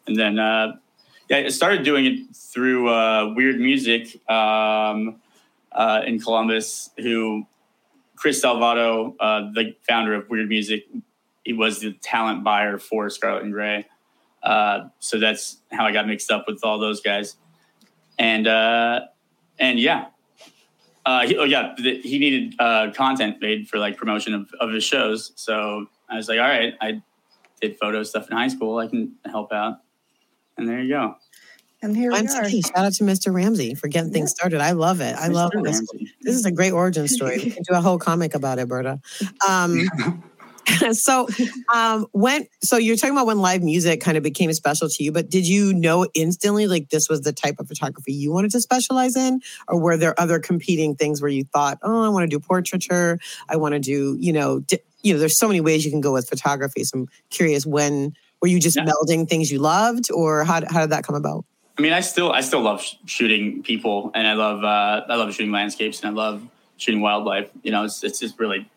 And 0.08 0.16
then, 0.18 0.38
uh, 0.40 0.66
yeah, 0.66 0.73
I 1.31 1.49
started 1.49 1.85
doing 1.85 2.04
it 2.04 2.37
through 2.37 2.88
uh, 2.93 3.33
Weird 3.35 3.59
Music 3.59 4.21
um, 4.31 5.16
uh, 5.73 6.02
in 6.07 6.21
Columbus, 6.21 6.90
who 6.99 7.47
Chris 8.16 8.45
Salvato, 8.45 9.14
uh, 9.19 9.50
the 9.52 9.75
founder 9.88 10.14
of 10.14 10.28
Weird 10.28 10.49
Music, 10.49 10.87
he 11.45 11.52
was 11.52 11.81
the 11.81 11.93
talent 11.95 12.45
buyer 12.45 12.78
for 12.78 13.09
Scarlet 13.11 13.43
and 13.43 13.52
Gray. 13.52 13.87
Uh, 14.43 14.88
so 14.99 15.19
that's 15.19 15.59
how 15.73 15.87
I 15.87 15.93
got 15.93 16.07
mixed 16.07 16.31
up 16.31 16.45
with 16.47 16.62
all 16.62 16.78
those 16.78 17.00
guys. 17.00 17.37
And 18.19 18.47
uh, 18.47 19.07
and 19.59 19.81
yeah, 19.81 20.07
uh, 21.07 21.26
he, 21.26 21.37
oh 21.37 21.45
yeah, 21.45 21.75
he 21.76 22.19
needed 22.19 22.59
content 22.95 23.40
made 23.40 23.69
for 23.69 23.78
like 23.78 23.97
promotion 23.97 24.35
of, 24.35 24.50
of 24.61 24.73
his 24.73 24.85
shows. 24.85 25.33
So 25.37 25.87
I 26.09 26.16
was 26.16 26.28
like, 26.28 26.38
all 26.38 26.49
right, 26.49 26.75
I 26.81 27.02
did 27.61 27.78
photo 27.78 28.02
stuff 28.02 28.31
in 28.31 28.37
high 28.37 28.49
school. 28.49 28.78
I 28.78 28.88
can 28.88 29.14
help 29.25 29.52
out. 29.52 29.84
And 30.56 30.68
there 30.68 30.80
you 30.80 30.88
go. 30.94 31.16
And 31.82 31.94
here 31.96 32.12
I'm 32.12 32.25
we 32.25 32.30
are. 32.30 32.44
saying, 32.49 32.62
shout 32.62 32.87
out 32.87 32.92
to 32.94 33.04
Mr. 33.04 33.32
Ramsey 33.34 33.75
for 33.75 33.88
getting 33.88 34.11
things 34.11 34.30
started. 34.30 34.61
I 34.61 34.70
love 34.70 35.00
it. 35.00 35.14
I 35.16 35.28
Mr. 35.28 35.32
love 35.34 35.52
this. 35.62 35.76
Ramsey. 35.76 36.11
This 36.23 36.34
is 36.34 36.46
a 36.46 36.52
great 36.52 36.73
origin 36.73 37.08
story. 37.16 37.38
We 37.38 37.50
can 37.50 37.62
do 37.68 37.75
a 37.75 37.80
whole 37.80 37.99
comic 37.99 38.34
about 38.34 38.58
it, 38.58 38.68
Berta. 38.68 39.00
Um, 39.46 39.87
so 40.92 41.28
um 41.75 42.06
when 42.12 42.46
so 42.62 42.78
you're 42.78 42.96
talking 42.96 43.14
about 43.14 43.26
when 43.26 43.38
live 43.38 43.62
music 43.62 44.00
kind 44.00 44.16
of 44.16 44.23
became 44.23 44.50
special 44.54 44.88
to 44.88 45.04
you 45.04 45.12
but 45.12 45.28
did 45.28 45.46
you 45.46 45.75
know 45.75 46.06
instantly 46.14 46.66
like 46.66 46.88
this 46.88 47.06
was 47.08 47.20
the 47.20 47.34
type 47.34 47.56
of 47.58 47.68
photography 47.68 48.14
you 48.14 48.32
wanted 48.32 48.50
to 48.50 48.61
specialize 48.61 49.14
in 49.14 49.40
or 49.68 49.78
were 49.78 49.96
there 49.99 50.18
other 50.18 50.38
competing 50.38 50.94
things 50.94 51.20
where 51.20 51.30
you 51.30 51.44
thought 51.44 51.78
oh 51.82 52.02
i 52.02 52.08
want 52.08 52.23
to 52.25 52.28
do 52.28 52.40
portraiture 52.40 53.18
i 53.50 53.56
want 53.56 53.75
to 53.75 53.78
do 53.78 54.16
you 54.18 54.32
know 54.32 54.61
di- 54.61 54.78
you 55.02 55.12
know 55.12 55.20
there's 55.20 55.38
so 55.38 55.46
many 55.46 55.61
ways 55.61 55.84
you 55.84 55.90
can 55.90 56.00
go 56.00 56.12
with 56.14 56.28
photography 56.28 56.82
so 56.82 57.00
i'm 57.00 57.08
curious 57.28 57.66
when 57.66 58.14
were 58.45 58.49
you 58.49 58.61
just 58.61 58.77
Yeah. 58.77 58.85
melding 58.85 59.27
things 59.27 59.51
you 59.51 59.59
loved 59.59 60.11
or 60.13 60.45
how, 60.45 60.61
how 60.69 60.81
did 60.83 60.91
that 60.91 61.03
come 61.07 61.17
about 61.17 61.47
I 61.79 61.83
mean, 61.83 61.95
I 61.95 62.03
still 62.03 62.31
I 62.31 62.43
still 62.43 62.61
love 62.61 62.81
sh- 62.83 62.95
shooting 63.07 63.61
people, 63.65 64.13
and 64.15 64.29
I 64.29 64.35
love 64.35 64.63
uh, 64.63 65.13
I 65.13 65.17
love 65.17 65.35
shooting 65.35 65.51
landscapes, 65.51 66.01
and 66.01 66.09
I 66.11 66.13
love 66.13 66.47
shooting 66.77 67.01
wildlife. 67.01 67.51
You 67.65 67.73
know, 67.73 67.83
it's 67.83 68.05
it's 68.05 68.21
just 68.21 68.39
really 68.39 68.71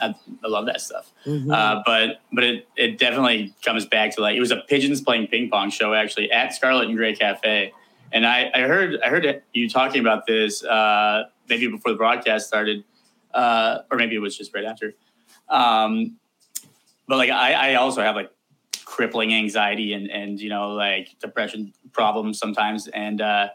I, 0.00 0.06
I 0.44 0.48
love 0.48 0.66
that 0.66 0.80
stuff. 0.80 1.12
Mm-hmm. 1.26 1.48
Uh, 1.48 1.82
but 1.86 2.22
but 2.32 2.42
it 2.42 2.66
it 2.76 2.98
definitely 2.98 3.54
comes 3.62 3.86
back 3.86 4.16
to 4.16 4.20
like 4.22 4.34
it 4.34 4.40
was 4.40 4.50
a 4.50 4.56
pigeons 4.72 5.00
playing 5.00 5.28
ping 5.28 5.48
pong 5.48 5.70
show 5.70 5.94
actually 5.94 6.32
at 6.32 6.52
Scarlet 6.52 6.88
and 6.88 6.96
Gray 6.96 7.14
Cafe, 7.14 7.72
and 8.10 8.26
I 8.26 8.50
I 8.52 8.62
heard 8.62 8.98
I 9.04 9.10
heard 9.10 9.42
you 9.52 9.68
talking 9.68 10.00
about 10.00 10.26
this 10.26 10.64
uh, 10.64 11.24
maybe 11.48 11.68
before 11.68 11.92
the 11.92 11.98
broadcast 11.98 12.48
started, 12.48 12.82
uh, 13.32 13.82
or 13.92 13.96
maybe 13.96 14.16
it 14.16 14.22
was 14.26 14.36
just 14.36 14.52
right 14.56 14.64
after. 14.64 14.94
Um, 15.48 16.16
but 17.06 17.16
like 17.16 17.30
I, 17.30 17.52
I 17.52 17.74
also 17.74 18.00
have 18.02 18.16
like 18.16 18.32
crippling 18.90 19.32
anxiety 19.32 19.92
and 19.92 20.10
and 20.10 20.40
you 20.40 20.48
know 20.48 20.72
like 20.72 21.16
depression 21.20 21.72
problems 21.92 22.38
sometimes. 22.40 22.88
And 22.88 23.20
uh 23.20 23.48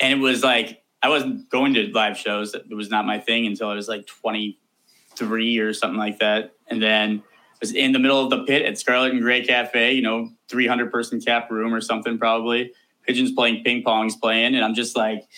and 0.00 0.18
it 0.18 0.22
was 0.22 0.42
like 0.42 0.82
i 1.02 1.08
wasn't 1.10 1.50
going 1.50 1.74
to 1.74 1.92
live 1.92 2.16
shows. 2.16 2.54
It 2.54 2.74
was 2.74 2.88
not 2.88 3.04
my 3.04 3.18
thing 3.18 3.46
until 3.46 3.68
i 3.68 3.74
was 3.74 3.88
like 3.88 4.06
23 4.06 5.58
or 5.58 5.74
something 5.74 5.98
like 5.98 6.18
that. 6.20 6.54
And 6.68 6.82
then 6.82 7.22
I 7.28 7.58
was 7.60 7.74
in 7.74 7.92
the 7.92 7.98
middle 7.98 8.24
of 8.24 8.30
the 8.30 8.44
pit 8.44 8.62
at 8.62 8.78
scarlet 8.78 9.12
and 9.12 9.20
gray 9.20 9.44
cafe 9.44 9.92
you 9.92 10.02
know 10.02 10.30
300 10.48 10.90
person 10.90 11.20
cap 11.20 11.50
room 11.50 11.74
or 11.74 11.82
something 11.82 12.18
probably. 12.18 12.72
Pigeons 13.06 13.32
playing 13.32 13.62
ping 13.64 13.82
pong's 13.82 14.16
playing 14.16 14.54
and 14.54 14.64
i'm 14.64 14.74
just 14.74 14.96
like 14.96 15.28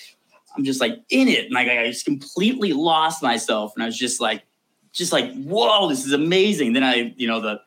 i'm 0.57 0.63
just 0.63 0.81
like 0.81 1.03
in 1.11 1.27
it. 1.27 1.47
And 1.47 1.55
like 1.55 1.69
i 1.69 1.89
just 1.89 2.05
completely 2.05 2.73
lost 2.73 3.25
myself. 3.25 3.73
And 3.75 3.83
i 3.83 3.87
was 3.87 3.99
just 3.99 4.21
like 4.21 4.45
just 4.93 5.11
like 5.11 5.35
whoa 5.35 5.89
this 5.89 6.07
is 6.07 6.13
amazing. 6.13 6.75
Then 6.75 6.85
i 6.85 7.13
you 7.17 7.27
know 7.27 7.41
the 7.41 7.61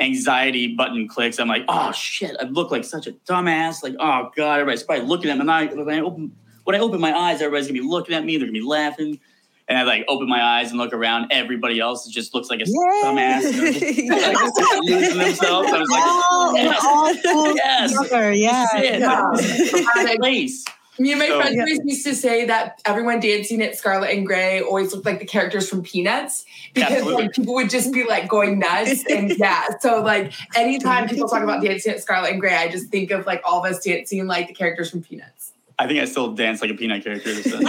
anxiety 0.00 0.74
button 0.74 1.06
clicks. 1.06 1.38
I'm 1.38 1.48
like, 1.48 1.64
oh 1.68 1.92
shit, 1.92 2.36
I 2.40 2.44
look 2.44 2.70
like 2.70 2.84
such 2.84 3.06
a 3.06 3.12
dumbass. 3.12 3.82
Like, 3.82 3.94
oh 4.00 4.30
god, 4.36 4.60
everybody's 4.60 4.82
probably 4.82 5.06
looking 5.06 5.30
at 5.30 5.38
me. 5.38 5.44
When 5.44 5.94
I 5.94 6.00
open 6.00 6.32
when 6.64 6.76
I 6.76 6.78
open 6.80 7.00
my 7.00 7.16
eyes, 7.16 7.40
everybody's 7.40 7.66
gonna 7.68 7.80
be 7.80 7.86
looking 7.86 8.14
at 8.14 8.24
me. 8.24 8.36
They're 8.36 8.46
gonna 8.46 8.52
be 8.52 8.64
laughing. 8.64 9.20
And 9.68 9.78
I 9.78 9.84
like 9.84 10.04
open 10.08 10.28
my 10.28 10.42
eyes 10.42 10.70
and 10.70 10.78
look 10.80 10.92
around. 10.92 11.28
Everybody 11.30 11.78
else 11.78 12.08
just 12.08 12.34
looks 12.34 12.50
like 12.50 12.60
a 12.60 12.64
dumbass. 12.64 13.42
They're 14.08 14.32
like, 14.32 14.82
losing 14.82 15.18
themselves. 15.18 15.68
I 15.72 15.78
was 15.78 15.88
like, 15.88 17.56
yes, 17.56 17.92
yes, 17.92 18.02
together, 18.02 18.32
yeah. 18.32 18.66
that's 18.72 19.72
it. 19.72 19.86
Perfect 19.86 20.20
place. 20.20 20.64
Me 20.98 21.12
and 21.12 21.18
my 21.18 21.28
So- 21.28 21.40
friends 21.40 21.56
always 21.58 21.80
used 21.84 22.04
to 22.06 22.14
say 22.14 22.44
that 22.46 22.80
everyone 22.84 23.20
dancing 23.20 23.62
at 23.62 23.76
Scarlet 23.76 24.10
and 24.10 24.26
Gray 24.26 24.60
always 24.60 24.92
looked 24.92 25.06
like 25.06 25.18
the 25.18 25.24
characters 25.24 25.68
from 25.68 25.82
Peanuts 25.82 26.44
because 26.74 26.90
Absolutely. 26.92 27.22
like 27.24 27.32
people 27.32 27.54
would 27.54 27.70
just 27.70 27.92
be 27.92 28.04
like 28.04 28.28
going 28.28 28.58
nuts 28.58 29.04
and 29.10 29.30
yeah. 29.38 29.66
So 29.80 30.02
like 30.02 30.32
anytime 30.56 31.08
people 31.08 31.28
talk 31.28 31.42
about 31.42 31.62
dancing 31.64 31.92
at 31.92 32.02
Scarlet 32.02 32.32
and 32.32 32.40
Gray, 32.40 32.54
I 32.56 32.68
just 32.68 32.88
think 32.88 33.10
of 33.12 33.24
like 33.24 33.40
all 33.44 33.64
of 33.64 33.70
us 33.72 33.82
dancing 33.82 34.26
like 34.26 34.48
the 34.48 34.54
characters 34.54 34.90
from 34.90 35.02
Peanuts. 35.02 35.52
I 35.78 35.86
think 35.86 35.98
I 36.00 36.04
still 36.04 36.32
dance 36.34 36.60
like 36.60 36.70
a 36.70 36.74
peanut 36.74 37.02
character. 37.02 37.34
So. 37.42 37.58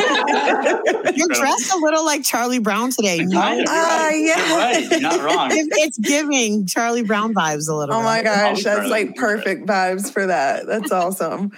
You're 1.16 1.28
dressed 1.30 1.74
a 1.74 1.78
little 1.78 2.04
like 2.06 2.24
Charlie 2.26 2.60
Brown 2.60 2.92
today. 2.92 3.20
No, 3.24 3.40
Kind 3.40 3.62
of, 3.62 3.66
you're 3.66 3.74
Ah, 3.74 4.08
right. 4.10 4.20
yeah. 4.20 4.80
You're 4.80 4.90
right. 4.92 5.02
Not 5.02 5.24
wrong. 5.24 5.50
It's 5.54 5.98
giving 5.98 6.66
Charlie 6.66 7.04
Brown 7.04 7.34
vibes 7.34 7.70
a 7.70 7.74
little 7.74 7.96
Oh 7.96 8.00
bit. 8.00 8.04
my 8.04 8.22
gosh, 8.24 8.64
that's 8.64 8.90
like 8.90 9.16
perfect 9.16 9.66
vibes 9.66 10.12
for 10.12 10.26
that. 10.28 10.66
That's 10.68 10.92
awesome. 10.92 11.52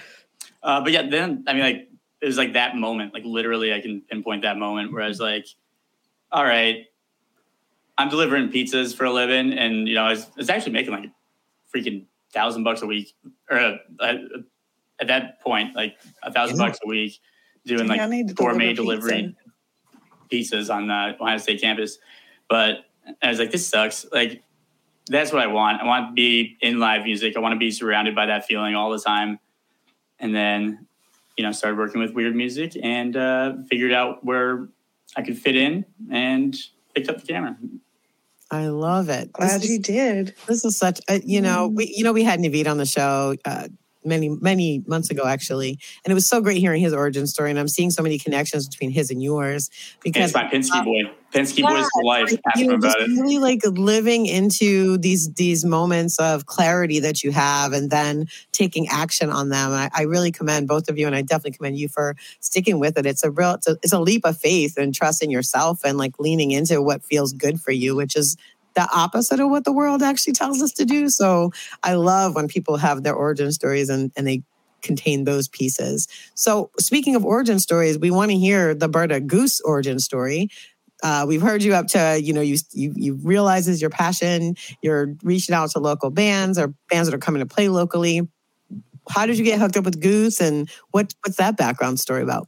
Uh, 0.63 0.81
but 0.81 0.91
yeah, 0.91 1.07
then 1.07 1.43
I 1.47 1.53
mean, 1.53 1.61
like 1.61 1.89
it 2.21 2.25
was 2.25 2.37
like 2.37 2.53
that 2.53 2.75
moment, 2.75 3.13
like 3.13 3.25
literally, 3.25 3.73
I 3.73 3.81
can 3.81 4.01
pinpoint 4.01 4.43
that 4.43 4.57
moment 4.57 4.93
where 4.93 5.03
I 5.03 5.07
was 5.07 5.19
like, 5.19 5.45
"All 6.31 6.43
right, 6.43 6.85
I'm 7.97 8.09
delivering 8.09 8.49
pizzas 8.49 8.95
for 8.95 9.05
a 9.05 9.11
living, 9.11 9.53
and 9.53 9.87
you 9.87 9.95
know, 9.95 10.05
I 10.05 10.11
was, 10.11 10.25
I 10.25 10.37
was 10.37 10.49
actually 10.49 10.71
making 10.71 10.93
like 10.93 11.11
freaking 11.73 12.05
thousand 12.33 12.63
bucks 12.63 12.81
a 12.81 12.85
week, 12.85 13.13
or 13.51 13.57
uh, 13.57 13.75
uh, 13.99 14.15
at 14.99 15.07
that 15.07 15.41
point, 15.41 15.75
like 15.75 15.97
a 16.23 16.31
thousand 16.31 16.57
bucks 16.57 16.79
a 16.83 16.87
week, 16.87 17.19
doing 17.65 17.87
Yeah, 17.87 18.05
I 18.05 18.07
need 18.07 18.29
to 18.29 18.33
like 18.33 18.37
gourmet 18.37 18.73
deliver 18.73 19.09
delivery 19.09 19.35
pizzas 20.31 20.73
on 20.73 20.87
the 20.87 21.15
Ohio 21.21 21.37
State 21.37 21.61
campus. 21.61 21.99
But 22.49 22.85
I 23.21 23.29
was 23.29 23.39
like, 23.39 23.51
this 23.51 23.67
sucks. 23.67 24.05
Like 24.11 24.43
that's 25.07 25.31
what 25.31 25.41
I 25.41 25.47
want. 25.47 25.81
I 25.81 25.85
want 25.85 26.09
to 26.09 26.13
be 26.13 26.57
in 26.61 26.79
live 26.79 27.03
music. 27.03 27.35
I 27.35 27.39
want 27.39 27.53
to 27.53 27.59
be 27.59 27.71
surrounded 27.71 28.15
by 28.15 28.25
that 28.27 28.45
feeling 28.45 28.75
all 28.75 28.91
the 28.91 28.99
time. 28.99 29.39
And 30.19 30.33
then, 30.35 30.87
you 31.37 31.43
know, 31.43 31.51
started 31.51 31.77
working 31.77 32.01
with 32.01 32.13
weird 32.13 32.35
music 32.35 32.77
and 32.81 33.15
uh, 33.15 33.53
figured 33.69 33.91
out 33.91 34.23
where 34.23 34.69
I 35.15 35.21
could 35.21 35.37
fit 35.37 35.55
in 35.55 35.85
and 36.11 36.55
picked 36.95 37.09
up 37.09 37.19
the 37.19 37.27
camera. 37.27 37.57
I 38.51 38.67
love 38.67 39.09
it. 39.09 39.33
Glad 39.33 39.61
this, 39.61 39.69
you 39.69 39.75
is, 39.77 39.81
did. 39.81 40.35
this 40.47 40.63
is 40.63 40.77
such 40.77 41.01
a, 41.09 41.19
you 41.21 41.41
know, 41.41 41.67
we 41.67 41.91
you 41.95 42.03
know 42.03 42.13
we 42.13 42.23
had 42.23 42.39
Naveed 42.39 42.67
on 42.67 42.77
the 42.77 42.85
show 42.85 43.35
uh, 43.45 43.67
many 44.05 44.29
many 44.29 44.83
months 44.87 45.09
ago 45.09 45.25
actually, 45.25 45.79
and 46.03 46.11
it 46.11 46.13
was 46.13 46.27
so 46.27 46.41
great 46.41 46.57
hearing 46.57 46.81
his 46.81 46.93
origin 46.93 47.27
story, 47.27 47.49
and 47.49 47.59
I'm 47.59 47.67
seeing 47.67 47.91
so 47.91 48.01
many 48.03 48.17
connections 48.19 48.67
between 48.67 48.91
his 48.91 49.09
and 49.11 49.21
yours 49.21 49.69
And 50.05 50.13
because 50.13 50.25
it's 50.25 50.33
my 50.33 50.43
Penske 50.45 50.75
uh, 50.79 50.83
boy. 50.83 51.01
Penske 51.33 51.59
Yeah, 51.59 51.69
boys 51.69 51.89
for 51.93 52.03
life. 52.03 52.31
like, 52.31 52.39
you 52.57 52.71
about 52.71 53.01
it. 53.01 53.09
really 53.09 53.39
like 53.39 53.61
living 53.65 54.27
into 54.27 54.97
these 54.99 55.33
these 55.33 55.65
moments 55.65 56.19
of 56.19 56.45
clarity 56.45 56.99
that 56.99 57.23
you 57.23 57.31
have 57.31 57.73
and 57.73 57.89
then 57.89 58.27
taking 58.51 58.87
action 58.87 59.31
on 59.31 59.49
them 59.49 59.71
I, 59.71 59.89
I 59.95 60.03
really 60.03 60.31
commend 60.31 60.67
both 60.67 60.89
of 60.89 60.97
you 60.99 61.07
and 61.07 61.15
i 61.15 61.23
definitely 61.23 61.57
commend 61.57 61.77
you 61.79 61.87
for 61.89 62.15
sticking 62.39 62.79
with 62.79 62.97
it 62.99 63.07
it's 63.07 63.23
a 63.23 63.31
real 63.31 63.55
it's 63.55 63.67
a, 63.67 63.77
it's 63.81 63.93
a 63.93 63.99
leap 63.99 64.25
of 64.25 64.37
faith 64.37 64.77
and 64.77 64.93
trust 64.93 65.23
in 65.23 65.31
yourself 65.31 65.79
and 65.83 65.97
like 65.97 66.19
leaning 66.19 66.51
into 66.51 66.81
what 66.83 67.03
feels 67.03 67.33
good 67.33 67.59
for 67.59 67.71
you 67.71 67.95
which 67.95 68.15
is 68.15 68.37
the 68.75 68.87
opposite 68.93 69.39
of 69.39 69.49
what 69.49 69.63
the 69.63 69.71
world 69.71 70.01
actually 70.01 70.33
tells 70.33 70.61
us 70.61 70.71
to 70.71 70.85
do 70.85 71.09
so 71.09 71.51
i 71.83 71.93
love 71.93 72.35
when 72.35 72.47
people 72.47 72.77
have 72.77 73.03
their 73.03 73.15
origin 73.15 73.51
stories 73.51 73.89
and 73.89 74.11
and 74.15 74.27
they 74.27 74.41
contain 74.81 75.23
those 75.23 75.47
pieces 75.47 76.07
so 76.35 76.69
speaking 76.77 77.15
of 77.15 77.23
origin 77.23 77.57
stories 77.57 77.97
we 77.97 78.11
want 78.11 78.29
to 78.29 78.37
hear 78.37 78.75
the 78.75 78.89
berta 78.89 79.19
goose 79.19 79.61
origin 79.61 79.97
story 79.97 80.49
uh, 81.03 81.25
we've 81.27 81.41
heard 81.41 81.61
you 81.61 81.73
up 81.73 81.87
to 81.87 82.19
you 82.23 82.31
know 82.33 82.41
you 82.41 82.57
you 82.71 82.93
you 82.95 83.15
realize 83.15 83.67
is 83.67 83.81
your 83.81 83.89
passion. 83.89 84.55
You're 84.81 85.13
reaching 85.21 85.53
out 85.53 85.69
to 85.71 85.79
local 85.79 86.09
bands 86.09 86.57
or 86.57 86.73
bands 86.89 87.09
that 87.09 87.15
are 87.15 87.19
coming 87.19 87.41
to 87.41 87.45
play 87.45 87.67
locally. 87.67 88.21
How 89.09 89.25
did 89.25 89.37
you 89.37 89.43
get 89.43 89.59
hooked 89.59 89.75
up 89.75 89.83
with 89.83 89.99
Goose, 89.99 90.39
and 90.39 90.69
what 90.91 91.13
what's 91.23 91.35
that 91.37 91.57
background 91.57 91.99
story 91.99 92.23
about? 92.23 92.47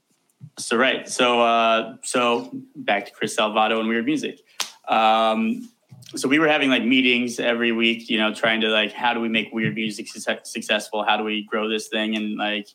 So 0.57 0.77
right. 0.77 1.07
So 1.09 1.41
uh, 1.41 1.97
so 2.01 2.49
back 2.77 3.07
to 3.07 3.11
Chris 3.11 3.35
Salvato 3.35 3.77
and 3.79 3.89
weird 3.89 4.05
music. 4.05 4.39
Um, 4.87 5.69
so 6.15 6.27
we 6.27 6.39
were 6.39 6.47
having 6.47 6.69
like 6.69 6.83
meetings 6.83 7.39
every 7.39 7.71
week, 7.71 8.09
you 8.09 8.17
know, 8.17 8.33
trying 8.33 8.61
to 8.61 8.67
like 8.69 8.91
how 8.91 9.13
do 9.13 9.19
we 9.19 9.29
make 9.29 9.53
weird 9.53 9.75
music 9.75 10.07
success- 10.07 10.51
successful? 10.51 11.03
How 11.03 11.17
do 11.17 11.23
we 11.23 11.43
grow 11.43 11.69
this 11.69 11.87
thing 11.87 12.15
and 12.15 12.37
like 12.37 12.67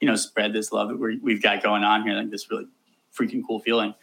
you 0.00 0.08
know 0.08 0.16
spread 0.16 0.52
this 0.52 0.72
love 0.72 0.88
that 0.88 0.98
we're, 0.98 1.16
we've 1.22 1.42
got 1.42 1.62
going 1.62 1.84
on 1.84 2.02
here? 2.02 2.14
Like 2.14 2.30
this 2.30 2.50
really 2.50 2.66
freaking 3.16 3.42
cool 3.46 3.60
feeling. 3.60 3.94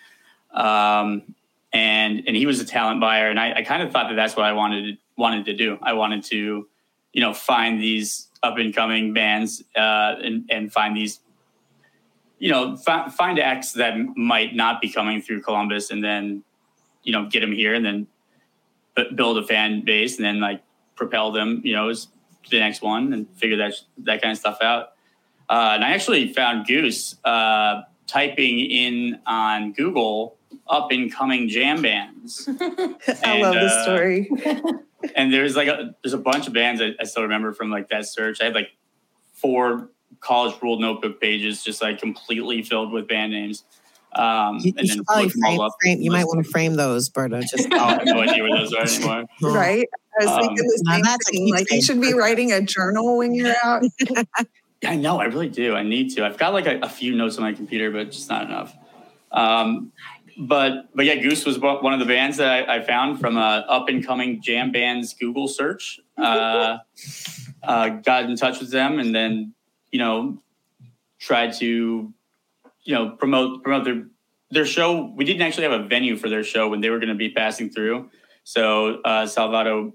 Um, 0.54 1.36
and 1.71 2.23
and 2.25 2.36
he 2.36 2.45
was 2.45 2.60
a 2.60 2.65
talent 2.65 2.99
buyer, 2.99 3.30
and 3.30 3.39
I, 3.39 3.54
I 3.58 3.62
kind 3.63 3.84
of 3.84 3.91
thought 3.91 4.10
that 4.10 4.15
that's 4.15 4.36
what 4.36 4.45
I 4.45 4.54
wanted 4.54 4.97
wanted 5.17 5.45
to 5.45 5.54
do. 5.54 5.78
I 5.82 5.93
wanted 5.93 6.23
to, 6.25 6.67
you 7.13 7.21
know, 7.21 7.34
find 7.34 7.80
these 7.80 8.28
up 8.41 8.58
and 8.58 8.73
coming 8.73 9.13
bands 9.13 9.63
uh, 9.75 10.15
and 10.23 10.49
and 10.49 10.71
find 10.71 10.95
these 10.97 11.19
you 12.39 12.49
know, 12.49 12.78
fi- 12.78 13.10
find 13.10 13.38
acts 13.38 13.73
that 13.73 13.95
might 14.15 14.56
not 14.56 14.82
be 14.82 14.89
coming 14.89 15.21
through 15.21 15.41
Columbus, 15.41 15.91
and 15.91 16.04
then, 16.04 16.43
you 17.04 17.12
know, 17.12 17.28
get 17.30 17.41
them 17.41 17.52
here, 17.52 17.73
and 17.73 17.86
then 17.86 18.08
build 19.15 19.38
a 19.38 19.43
fan 19.45 19.83
base, 19.83 20.17
and 20.17 20.25
then 20.25 20.39
like 20.39 20.62
propel 20.95 21.31
them, 21.31 21.62
you 21.63 21.73
know, 21.73 21.91
to 21.91 22.07
the 22.49 22.59
next 22.59 22.81
one, 22.81 23.13
and 23.13 23.27
figure 23.35 23.57
that 23.57 23.73
that 23.99 24.21
kind 24.21 24.31
of 24.31 24.38
stuff 24.38 24.57
out. 24.62 24.93
Uh, 25.49 25.71
and 25.75 25.83
I 25.83 25.91
actually 25.91 26.31
found 26.33 26.67
Goose 26.67 27.15
uh, 27.25 27.81
typing 28.07 28.59
in 28.59 29.19
on 29.25 29.73
Google 29.73 30.38
up 30.67 30.91
and 30.91 31.12
coming 31.13 31.47
jam 31.49 31.81
bands. 31.81 32.47
I 32.59 33.17
And, 33.23 33.41
love 33.41 33.53
this 33.55 33.71
uh, 33.71 33.83
story. 33.83 34.29
and 35.15 35.33
there's 35.33 35.55
like 35.55 35.67
a 35.67 35.95
there's 36.03 36.13
a 36.13 36.17
bunch 36.19 36.47
of 36.47 36.53
bands 36.53 36.81
I, 36.81 36.91
I 36.99 37.05
still 37.05 37.23
remember 37.23 37.53
from 37.53 37.71
like 37.71 37.89
that 37.89 38.05
search. 38.05 38.41
I 38.41 38.45
had 38.45 38.55
like 38.55 38.69
four 39.33 39.89
college 40.19 40.55
ruled 40.62 40.81
notebook 40.81 41.21
pages 41.21 41.63
just 41.63 41.81
like 41.81 41.99
completely 41.99 42.62
filled 42.62 42.91
with 42.91 43.07
band 43.07 43.31
names. 43.31 43.63
Um, 44.15 44.58
You, 44.63 44.74
you 44.78 44.88
should 44.88 45.06
probably 45.06 45.26
looked 45.26 45.36
them 45.36 45.43
all 45.45 45.50
frame, 45.52 45.60
up. 45.62 45.72
frame. 45.82 46.02
You 46.02 46.12
might 46.12 46.26
want 46.26 46.43
to 46.43 46.50
frame 46.52 46.76
those, 46.76 47.10
Berta. 47.10 47.41
Just 47.50 47.72
I 47.74 47.93
have 47.93 48.06
no 48.06 48.19
idea 48.22 48.43
where 48.43 48.58
those 48.58 48.74
are 48.74 48.84
anymore. 48.84 49.26
Right? 49.41 49.88
I 50.19 50.26
was 50.26 50.34
Um, 50.34 50.39
thinking 50.41 50.65
the 50.65 50.84
same 50.88 51.17
thing. 51.32 51.52
Like 51.54 51.72
you 51.72 51.82
should 51.82 52.02
be 52.02 52.13
writing 52.13 52.52
a 52.52 52.62
journal 52.62 53.17
when 53.17 53.34
you're 53.36 53.54
out. 53.63 53.84
Yeah, 54.82 54.91
I 54.91 54.95
know. 54.95 55.19
I 55.19 55.26
really 55.26 55.50
do. 55.50 55.76
I 55.76 55.84
need 55.84 56.10
to. 56.15 56.26
I've 56.26 56.38
got 56.38 56.54
like 56.54 56.65
a, 56.65 56.80
a 56.80 56.89
few 56.89 57.13
notes 57.15 57.38
on 57.38 57.43
my 57.43 57.54
computer, 57.54 57.91
but 57.91 58.12
just 58.12 58.30
not 58.30 58.43
enough. 58.43 58.76
Um, 59.32 59.91
but 60.38 60.89
but 60.95 61.06
yeah, 61.06 61.15
Goose 61.15 61.45
was 61.45 61.60
one 61.60 61.84
one 61.84 61.93
of 61.93 62.00
the 62.00 62.06
bands 62.06 62.38
that 62.38 62.67
I, 62.69 62.78
I 62.78 62.82
found 62.82 63.19
from 63.19 63.38
a 63.38 63.65
up 63.69 63.89
and 63.89 64.06
coming 64.06 64.41
jam 64.41 64.72
bands 64.72 65.13
Google 65.13 65.48
search. 65.48 66.00
Uh, 66.17 66.78
uh, 67.63 67.89
got 67.89 68.24
in 68.24 68.36
touch 68.38 68.60
with 68.60 68.72
them, 68.72 69.00
and 69.00 69.13
then 69.13 69.54
you 69.91 70.00
know 70.00 70.38
tried 71.19 71.54
to 71.54 72.13
you 72.89 72.95
know 72.95 73.12
promote 73.12 73.63
promote 73.63 73.86
their 73.86 74.08
their 74.49 74.65
show. 74.65 75.13
We 75.15 75.23
didn't 75.23 75.43
actually 75.43 75.63
have 75.69 75.80
a 75.80 75.88
venue 75.88 76.17
for 76.17 76.28
their 76.28 76.43
show 76.43 76.67
when 76.67 76.82
they 76.82 76.89
were 76.89 76.97
going 76.97 77.10
to 77.10 77.15
be 77.15 77.30
passing 77.30 77.69
through. 77.69 78.10
So 78.43 78.99
uh, 79.06 79.25
Salvato 79.28 79.93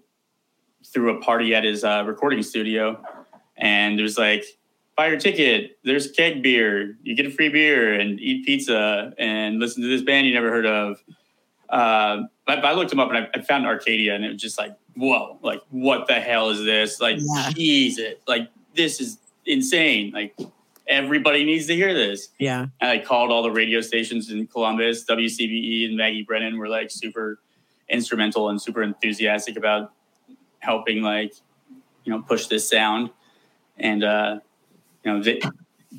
threw 0.87 1.19
a 1.19 1.21
party 1.21 1.57
at 1.57 1.65
his 1.65 1.83
uh, 1.83 2.05
recording 2.07 2.41
studio, 2.45 3.03
and 3.57 3.99
it 3.99 4.03
was 4.05 4.17
like 4.17 4.45
buy 4.97 5.09
your 5.09 5.19
ticket. 5.19 5.77
There's 5.83 6.13
keg 6.13 6.41
beer. 6.41 6.97
You 7.03 7.17
get 7.17 7.27
a 7.27 7.31
free 7.31 7.49
beer 7.49 7.99
and 7.99 8.21
eat 8.21 8.47
pizza 8.47 9.13
and 9.19 9.59
listen 9.59 9.83
to 9.83 9.89
this 9.89 10.03
band 10.03 10.29
you 10.29 10.33
never 10.33 10.51
heard 10.51 10.67
of. 10.67 11.03
Uh, 11.69 12.23
I, 12.47 12.55
I 12.55 12.73
looked 12.75 12.91
them 12.91 13.01
up 13.01 13.09
and 13.11 13.19
I, 13.19 13.29
I 13.35 13.41
found 13.43 13.67
Arcadia 13.67 14.15
and 14.15 14.25
it 14.25 14.35
was 14.35 14.41
just 14.41 14.57
like, 14.57 14.77
whoa, 14.95 15.37
like 15.43 15.61
what 15.71 16.07
the 16.07 16.21
hell 16.21 16.49
is 16.51 16.63
this? 16.63 17.01
Like, 17.01 17.17
Yeah. 17.19 17.51
Jesus, 17.51 18.15
like 18.29 18.49
this 18.77 19.01
is 19.01 19.19
insane. 19.47 20.13
Like 20.13 20.39
everybody 20.87 21.45
needs 21.45 21.67
to 21.67 21.75
hear 21.75 21.95
this. 21.95 22.29
yeah. 22.39 22.67
And 22.81 22.91
I 22.91 22.99
called 22.99 23.31
all 23.31 23.43
the 23.43 23.51
radio 23.51 23.81
stations 23.81 24.31
in 24.31 24.47
Columbus. 24.47 25.05
WCBE 25.05 25.87
and 25.87 25.97
Maggie 25.97 26.23
Brennan 26.23 26.59
were 26.59 26.69
like 26.69 26.91
super 26.91 27.41
instrumental 27.89 28.51
and 28.51 28.61
super 28.61 28.83
enthusiastic 28.83 29.57
about 29.57 29.93
helping, 30.61 31.03
like, 31.03 31.33
you 32.05 32.13
know, 32.13 32.23
push 32.23 32.47
this 32.47 32.69
sound. 32.69 33.11
And, 33.79 34.05
uh, 34.05 34.41
you 35.05 35.13
know, 35.13 35.23
they, 35.23 35.41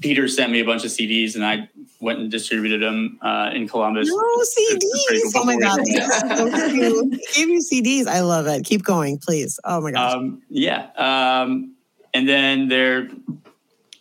Peter 0.02 0.28
sent 0.28 0.52
me 0.52 0.60
a 0.60 0.65
bunch 0.65 0.84
of 0.84 0.91
CDs 0.91 1.36
and 1.36 1.45
I 1.45 1.69
went 2.00 2.19
and 2.19 2.30
distributed 2.30 2.82
them 2.82 3.17
uh, 3.21 3.52
in 3.54 3.67
Columbus. 3.67 4.08
No 4.08 4.15
CDs. 4.15 5.34
cool 5.34 5.41
Oh 5.41 5.45
my 5.45 5.58
god. 5.58 5.80
before 5.86 6.52
So 6.52 6.69
cute. 6.69 7.21
Give 7.34 7.50
you 7.50 7.60
CDs. 7.60 8.08
I 8.08 8.21
love 8.21 8.48
it. 8.48 8.65
Keep 8.65 8.84
going, 8.84 9.17
please. 9.17 9.60
Oh 9.63 9.82
my 9.82 9.91
gosh. 9.91 10.13
Um, 10.13 10.41
yeah. 10.50 10.89
Um, 10.98 11.76
and 12.13 12.28
then 12.28 12.67
their 12.67 13.10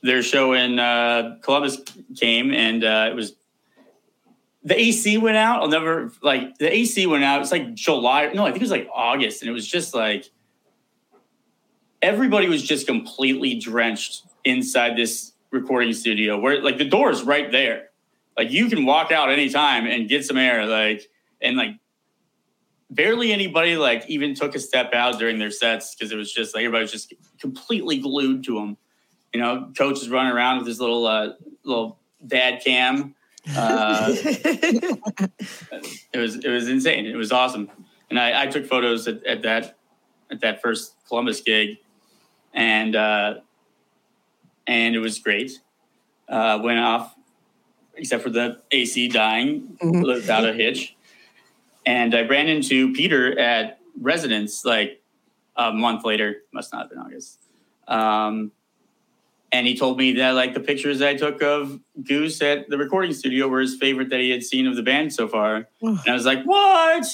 their 0.04 0.22
show 0.22 0.52
in 0.52 0.78
uh, 0.78 1.38
Columbus 1.40 1.78
came, 2.14 2.52
and 2.52 2.84
uh, 2.84 3.08
it 3.10 3.14
was 3.14 3.32
the 4.62 4.78
AC 4.78 5.16
went 5.16 5.38
out. 5.38 5.62
I'll 5.62 5.68
never 5.68 6.12
like 6.22 6.58
the 6.58 6.72
AC 6.72 7.06
went 7.06 7.24
out. 7.24 7.40
It's 7.40 7.50
like 7.50 7.72
July. 7.74 8.30
No, 8.34 8.42
I 8.44 8.50
think 8.50 8.56
it 8.56 8.62
was 8.62 8.70
like 8.70 8.88
August, 8.92 9.40
and 9.40 9.48
it 9.48 9.52
was 9.52 9.66
just 9.66 9.94
like 9.94 10.30
everybody 12.02 12.48
was 12.48 12.62
just 12.62 12.86
completely 12.86 13.58
drenched 13.58 14.26
inside 14.44 14.94
this 14.94 15.32
recording 15.50 15.94
studio, 15.94 16.38
where 16.38 16.62
like 16.62 16.76
the 16.76 16.84
door 16.84 17.10
is 17.10 17.22
right 17.22 17.50
there. 17.50 17.88
Like 18.36 18.50
you 18.50 18.68
can 18.68 18.84
walk 18.84 19.10
out 19.10 19.30
anytime 19.30 19.86
and 19.86 20.06
get 20.06 20.26
some 20.26 20.36
air. 20.36 20.66
Like 20.66 21.08
and 21.40 21.56
like 21.56 21.76
barely 22.90 23.32
anybody 23.32 23.78
like 23.78 24.04
even 24.08 24.34
took 24.34 24.54
a 24.54 24.58
step 24.58 24.92
out 24.92 25.18
during 25.18 25.38
their 25.38 25.50
sets 25.50 25.94
because 25.94 26.12
it 26.12 26.16
was 26.16 26.30
just 26.30 26.54
like 26.54 26.60
everybody 26.60 26.82
was 26.82 26.92
just 26.92 27.14
completely 27.40 27.96
glued 27.96 28.44
to 28.44 28.56
them. 28.56 28.76
You 29.34 29.40
know, 29.40 29.68
coach 29.76 30.00
is 30.00 30.08
running 30.08 30.32
around 30.32 30.58
with 30.58 30.68
his 30.68 30.78
little 30.80 31.06
uh, 31.08 31.30
little 31.64 31.98
dad 32.24 32.62
cam. 32.64 33.16
Uh, 33.54 34.14
it 34.14 34.98
was 36.14 36.36
it 36.36 36.48
was 36.48 36.68
insane. 36.68 37.04
It 37.04 37.16
was 37.16 37.32
awesome, 37.32 37.68
and 38.10 38.18
I, 38.18 38.44
I 38.44 38.46
took 38.46 38.64
photos 38.64 39.08
at, 39.08 39.26
at 39.26 39.42
that 39.42 39.76
at 40.30 40.40
that 40.42 40.62
first 40.62 40.94
Columbus 41.08 41.40
gig, 41.40 41.78
and 42.54 42.94
uh, 42.94 43.34
and 44.68 44.94
it 44.94 45.00
was 45.00 45.18
great. 45.18 45.50
Uh, 46.28 46.60
went 46.62 46.78
off, 46.78 47.16
except 47.96 48.22
for 48.22 48.30
the 48.30 48.62
AC 48.70 49.08
dying 49.08 49.76
Mhm. 49.82 50.06
without 50.06 50.46
a 50.48 50.52
hitch. 50.52 50.96
And 51.84 52.14
I 52.14 52.22
ran 52.22 52.46
into 52.48 52.92
Peter 52.94 53.36
at 53.38 53.80
Resonance 54.00 54.64
like 54.64 55.02
a 55.56 55.72
month 55.72 56.04
later. 56.04 56.36
Must 56.52 56.72
not 56.72 56.82
have 56.82 56.90
been 56.90 56.98
August. 57.00 57.40
Um, 57.88 58.52
and 59.54 59.68
he 59.68 59.76
told 59.76 59.98
me 59.98 60.10
that 60.14 60.30
like 60.32 60.52
the 60.52 60.58
pictures 60.58 61.00
I 61.00 61.14
took 61.14 61.40
of 61.40 61.78
Goose 62.02 62.42
at 62.42 62.68
the 62.68 62.76
recording 62.76 63.12
studio 63.12 63.46
were 63.46 63.60
his 63.60 63.76
favorite 63.76 64.10
that 64.10 64.18
he 64.18 64.30
had 64.30 64.42
seen 64.42 64.66
of 64.66 64.74
the 64.74 64.82
band 64.82 65.12
so 65.12 65.28
far. 65.28 65.68
And 65.80 66.00
I 66.08 66.12
was 66.12 66.26
like, 66.26 66.42
what? 66.42 67.06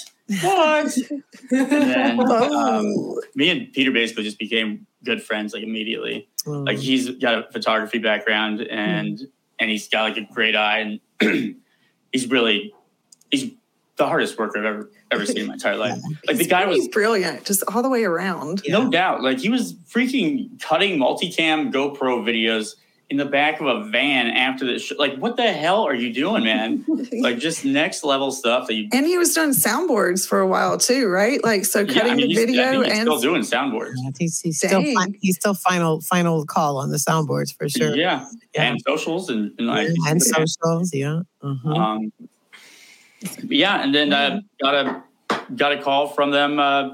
What? 0.42 0.96
and 1.50 1.70
then 1.70 2.18
um, 2.20 2.26
Oh. 2.30 3.20
me 3.34 3.50
and 3.50 3.70
Peter 3.74 3.90
basically 3.90 4.24
just 4.24 4.38
became 4.38 4.86
good 5.04 5.22
friends 5.22 5.52
like 5.52 5.62
immediately. 5.62 6.28
Oh. 6.46 6.52
Like 6.60 6.78
he's 6.78 7.10
got 7.10 7.34
a 7.34 7.52
photography 7.52 7.98
background 7.98 8.62
and 8.62 9.20
and 9.58 9.70
he's 9.70 9.86
got 9.88 10.04
like 10.04 10.16
a 10.16 10.32
great 10.32 10.56
eye 10.56 10.78
and 10.78 11.00
he's 12.10 12.26
really 12.26 12.72
he's 13.30 13.50
the 13.96 14.06
hardest 14.06 14.38
worker 14.38 14.60
I've 14.60 14.64
ever 14.64 14.90
ever 15.10 15.26
seen 15.26 15.38
in 15.38 15.46
my 15.48 15.54
entire 15.54 15.76
life. 15.76 15.98
Like 16.26 16.36
the 16.36 16.46
guy 16.46 16.66
was 16.66 16.88
brilliant, 16.88 17.44
just 17.44 17.62
all 17.68 17.82
the 17.82 17.88
way 17.88 18.04
around. 18.04 18.62
no 18.68 18.90
doubt. 18.90 19.22
Like 19.22 19.38
he 19.38 19.48
was 19.48 19.74
freaking 19.74 20.60
cutting 20.60 20.98
multicam 20.98 21.72
GoPro 21.72 22.22
videos 22.22 22.74
in 23.10 23.16
the 23.16 23.24
back 23.24 23.60
of 23.60 23.66
a 23.66 23.82
van 23.90 24.28
after 24.28 24.64
the 24.64 24.78
show. 24.78 24.94
Like, 24.96 25.16
what 25.16 25.36
the 25.36 25.52
hell 25.52 25.82
are 25.82 25.94
you 25.94 26.14
doing, 26.14 26.44
man? 26.44 26.84
like, 27.20 27.38
just 27.38 27.64
next 27.64 28.04
level 28.04 28.30
stuff 28.30 28.68
that 28.68 28.74
you. 28.74 28.88
And 28.92 29.04
he 29.04 29.18
was 29.18 29.34
doing 29.34 29.50
soundboards 29.50 30.28
for 30.28 30.38
a 30.38 30.46
while 30.46 30.78
too, 30.78 31.08
right? 31.08 31.42
Like 31.42 31.64
so 31.64 31.80
Yeah, 31.80 31.92
cutting 31.92 32.12
I 32.12 32.14
mean, 32.16 32.28
the 32.28 32.34
video 32.36 32.82
and 32.82 33.00
still 33.00 33.18
doing 33.18 33.42
soundboards. 33.42 33.94
Yeah, 33.96 34.10
he's, 34.16 34.40
he's 34.40 34.58
still 34.58 34.82
fi- 34.82 35.12
he's 35.20 35.34
still 35.36 35.54
final 35.54 36.00
final 36.02 36.46
call 36.46 36.76
on 36.76 36.90
the 36.90 36.98
soundboards 36.98 37.56
for 37.56 37.68
sure. 37.68 37.96
Yeah. 37.96 38.26
Yeah. 38.54 38.62
and 38.62 38.80
socials 38.86 39.28
and, 39.28 39.52
and 39.58 39.66
like 39.66 39.88
and 40.06 40.22
socials. 40.22 40.94
Yeah. 40.94 41.22
Uh-huh. 41.42 41.68
Um, 41.68 42.12
yeah, 43.48 43.82
and 43.82 43.94
then 43.94 44.12
uh, 44.12 44.40
got 44.62 44.74
a 44.74 45.02
got 45.56 45.72
a 45.72 45.82
call 45.82 46.08
from 46.08 46.30
them 46.30 46.58
uh, 46.58 46.90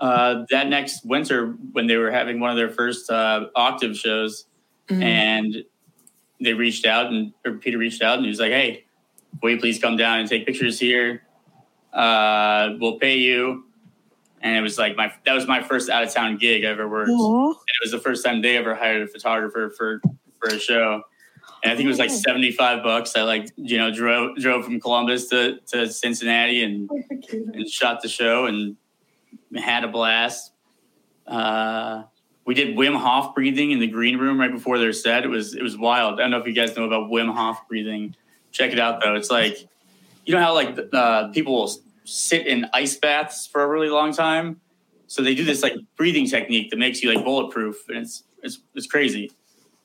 uh, 0.00 0.44
that 0.50 0.68
next 0.68 1.04
winter 1.04 1.54
when 1.72 1.86
they 1.86 1.96
were 1.96 2.10
having 2.10 2.38
one 2.40 2.50
of 2.50 2.56
their 2.56 2.68
first 2.70 3.10
uh, 3.10 3.46
octave 3.54 3.96
shows, 3.96 4.44
Mm. 4.88 5.02
and 5.02 5.64
they 6.40 6.54
reached 6.54 6.86
out 6.86 7.08
and 7.12 7.32
or 7.44 7.52
Peter 7.54 7.76
reached 7.76 8.00
out 8.00 8.16
and 8.16 8.24
he 8.24 8.30
was 8.30 8.40
like, 8.40 8.52
"Hey, 8.52 8.84
will 9.42 9.50
you 9.50 9.58
please 9.58 9.78
come 9.78 9.98
down 9.98 10.20
and 10.20 10.26
take 10.28 10.46
pictures 10.46 10.78
here? 10.80 11.24
Uh, 11.92 12.70
we'll 12.80 12.98
pay 12.98 13.18
you." 13.18 13.64
And 14.40 14.56
it 14.56 14.62
was 14.62 14.78
like 14.78 14.96
my 14.96 15.12
that 15.26 15.34
was 15.34 15.46
my 15.46 15.62
first 15.62 15.90
out 15.90 16.04
of 16.04 16.14
town 16.14 16.38
gig 16.38 16.64
I 16.64 16.68
ever 16.68 16.88
worked. 16.88 17.10
Aw. 17.10 17.46
And 17.48 17.54
it 17.54 17.82
was 17.82 17.90
the 17.90 17.98
first 17.98 18.24
time 18.24 18.40
they 18.40 18.56
ever 18.56 18.74
hired 18.74 19.02
a 19.02 19.06
photographer 19.08 19.68
for 19.76 20.00
for 20.40 20.48
a 20.48 20.58
show. 20.58 21.02
And 21.62 21.72
I 21.72 21.76
think 21.76 21.86
it 21.86 21.88
was 21.88 21.98
like 21.98 22.10
seventy 22.10 22.52
five 22.52 22.82
bucks. 22.82 23.16
I 23.16 23.22
like 23.22 23.50
you 23.56 23.78
know 23.78 23.92
drove 23.92 24.36
drove 24.36 24.64
from 24.64 24.80
Columbus 24.80 25.28
to, 25.28 25.58
to 25.68 25.90
Cincinnati 25.90 26.62
and 26.62 26.90
and 27.30 27.68
shot 27.68 28.00
the 28.02 28.08
show 28.08 28.46
and 28.46 28.76
had 29.56 29.84
a 29.84 29.88
blast. 29.88 30.52
Uh, 31.26 32.04
we 32.44 32.54
did 32.54 32.76
Wim 32.76 32.96
Hof 32.96 33.34
breathing 33.34 33.72
in 33.72 33.78
the 33.78 33.86
green 33.86 34.18
room 34.18 34.40
right 34.40 34.50
before 34.50 34.78
their 34.78 34.92
set. 34.92 35.24
It 35.24 35.28
was 35.28 35.54
it 35.54 35.62
was 35.62 35.76
wild. 35.76 36.14
I 36.14 36.22
don't 36.22 36.30
know 36.30 36.38
if 36.38 36.46
you 36.46 36.54
guys 36.54 36.76
know 36.76 36.84
about 36.84 37.10
Wim 37.10 37.34
Hof 37.34 37.66
breathing. 37.68 38.14
Check 38.52 38.72
it 38.72 38.78
out 38.78 39.02
though. 39.02 39.14
It's 39.14 39.30
like 39.30 39.58
you 40.24 40.34
know 40.34 40.40
how 40.40 40.54
like 40.54 40.78
uh, 40.92 41.28
people 41.28 41.54
will 41.54 41.72
sit 42.04 42.46
in 42.46 42.66
ice 42.72 42.96
baths 42.96 43.46
for 43.46 43.62
a 43.62 43.68
really 43.68 43.90
long 43.90 44.12
time. 44.12 44.60
So 45.08 45.22
they 45.22 45.34
do 45.34 45.44
this 45.44 45.62
like 45.62 45.74
breathing 45.96 46.26
technique 46.26 46.70
that 46.70 46.78
makes 46.78 47.02
you 47.02 47.12
like 47.12 47.24
bulletproof, 47.24 47.76
and 47.88 47.98
it's 47.98 48.24
it's 48.42 48.60
it's 48.74 48.86
crazy. 48.86 49.30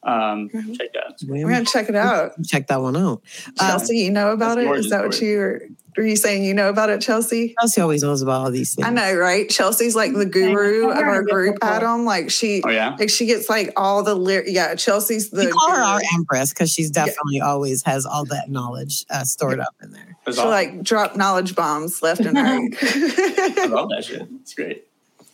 Um, 0.06 0.50
check 0.50 0.90
it 0.94 0.98
out. 1.06 1.14
we're 1.28 1.50
gonna 1.50 1.66
check 1.66 1.90
it 1.90 1.96
out. 1.96 2.32
Check 2.46 2.68
that 2.68 2.82
one 2.82 2.98
out. 2.98 3.22
Uh, 3.60 3.70
Chelsea, 3.70 3.98
you 4.00 4.12
know 4.12 4.32
about 4.32 4.58
That's 4.58 4.88
it? 4.88 4.90
that 4.90 5.04
what 5.06 5.22
you 5.22 5.38
were, 5.38 5.62
were 5.96 6.04
you 6.06 6.16
saying 6.16 6.44
you 6.44 6.54
know 6.54 6.70
about 6.70 6.90
it, 6.90 7.00
Chelsea? 7.02 7.54
Chelsea 7.60 7.80
always 7.80 8.02
knows 8.04 8.22
about 8.22 8.44
all 8.46 8.52
these 8.52 8.76
things. 8.76 8.88
I 8.88 8.92
know, 8.92 9.14
right? 9.16 9.48
Chelsea's 9.50 9.96
like 9.96 10.14
the 10.14 10.26
guru 10.26 10.90
of 10.90 10.98
our 10.98 11.24
group, 11.24 11.60
Before. 11.60 11.74
Adam. 11.76 12.04
Like 12.06 12.30
she 12.32 12.62
Oh 12.66 12.70
yeah, 12.70 12.96
like 13.00 13.10
she 13.10 13.26
gets 13.26 13.50
like 13.50 13.72
all 13.78 14.04
the 14.04 14.16
lyric 14.16 14.48
yeah, 14.50 14.76
Chelsea's 14.76 15.30
the 15.30 15.46
we 15.46 15.52
call 15.52 15.72
her 15.72 15.82
our 15.82 16.02
empress 16.16 16.50
because 16.50 16.72
she's 16.72 16.92
definitely 16.92 17.40
always 17.42 17.82
has 17.84 18.06
all 18.06 18.26
that 18.26 18.50
knowledge 18.50 19.06
uh, 19.10 19.24
stored 19.24 19.60
up 19.60 19.76
in 19.82 19.92
there. 19.92 20.18
That's 20.26 20.38
She 20.38 20.42
awesome. 20.42 20.52
like 20.52 20.84
drop 20.84 21.16
knowledge 21.16 21.56
bombs 21.56 22.02
left 22.02 22.22
and 22.22 22.38
I 22.40 22.58
right. 22.58 23.70
love 23.70 23.90
that 23.90 24.04
shit. 24.06 24.28
It's 24.42 24.54
great. 24.54 24.86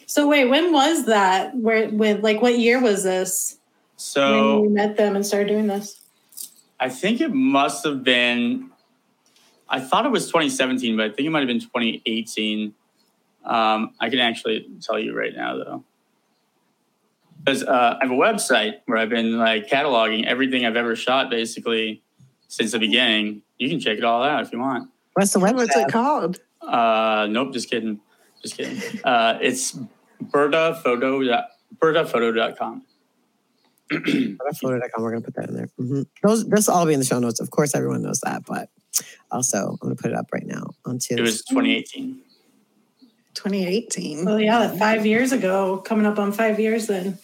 So 0.05 0.27
wait, 0.27 0.45
when 0.45 0.73
was 0.73 1.05
that? 1.05 1.55
Where 1.55 1.88
with 1.89 2.21
like 2.23 2.41
what 2.41 2.58
year 2.60 2.82
was 2.82 3.03
this 3.03 3.55
when 3.55 3.59
So 4.00 4.64
you 4.64 4.70
met 4.70 4.96
them 4.96 5.16
and 5.16 5.26
started 5.26 5.50
doing 5.50 5.68
this? 5.68 6.02
I 6.80 6.88
think 6.88 7.20
it 7.20 7.34
must 7.34 7.84
have 7.84 8.04
been 8.04 8.72
I 9.70 9.80
thought 9.80 10.06
it 10.06 10.12
was 10.12 10.28
2017, 10.28 10.98
but 10.98 11.06
I 11.06 11.10
think 11.10 11.28
it 11.28 11.30
might 11.30 11.40
have 11.40 11.48
been 11.48 11.60
2018. 11.60 12.74
Um, 13.46 13.94
I 14.00 14.10
can 14.10 14.20
actually 14.20 14.68
tell 14.82 14.98
you 14.98 15.16
right 15.16 15.36
now, 15.36 15.58
though. 15.58 15.84
Because 17.44 17.64
uh, 17.64 17.98
I 18.02 18.06
have 18.06 18.12
a 18.12 18.16
website 18.16 18.80
where 18.86 18.98
I've 18.98 19.10
been 19.10 19.38
like 19.38 19.68
cataloging 19.68 20.26
everything 20.26 20.66
I've 20.66 20.76
ever 20.76 20.96
shot 20.96 21.30
basically 21.30 22.02
since 22.48 22.72
the 22.72 22.80
beginning. 22.80 23.44
You 23.60 23.70
can 23.70 23.80
check 23.80 23.98
it 23.98 24.04
all 24.04 24.24
out 24.24 24.42
if 24.42 24.52
you 24.52 24.60
want. 24.60 24.90
What's 25.14 25.34
the 25.34 25.40
website? 25.40 25.56
What's 25.56 25.76
it 25.76 25.92
called? 25.92 26.40
Uh, 26.62 27.28
nope, 27.30 27.54
just 27.54 27.70
kidding. 27.70 28.00
Just 28.42 28.58
kidding. 28.58 28.82
Uh, 29.04 29.38
it's 29.42 29.78
bertaphoto, 30.24 31.46
bertaphoto.com. 31.80 32.84
Photo.com. 34.62 35.04
We're 35.04 35.12
gonna 35.12 35.21
put 35.21 35.36
that 35.36 35.49
in 35.49 35.56
there. 35.56 35.69
Mhm. 35.80 36.06
Those 36.23 36.47
this 36.47 36.67
will 36.67 36.75
all 36.75 36.86
be 36.86 36.93
in 36.93 36.99
the 36.99 37.06
show 37.06 37.19
notes. 37.19 37.39
Of 37.39 37.52
course, 37.52 37.75
everyone 37.75 38.02
knows 38.02 38.19
that, 38.21 38.45
but 38.45 38.69
also 39.32 39.69
I'm 39.71 39.78
gonna 39.78 39.95
put 39.95 40.12
it 40.12 40.17
up 40.17 40.28
right 40.34 40.45
now 40.45 40.71
onto. 40.86 41.15
It 41.15 41.21
was 41.21 41.43
2018. 41.45 42.21
2018. 43.34 44.25
Well, 44.25 44.39
yeah, 44.39 44.75
five 44.75 45.06
years 45.06 45.32
ago, 45.32 45.78
coming 45.78 46.06
up 46.06 46.19
on 46.19 46.32
five 46.32 46.60
years 46.60 46.88
then. 46.88 47.17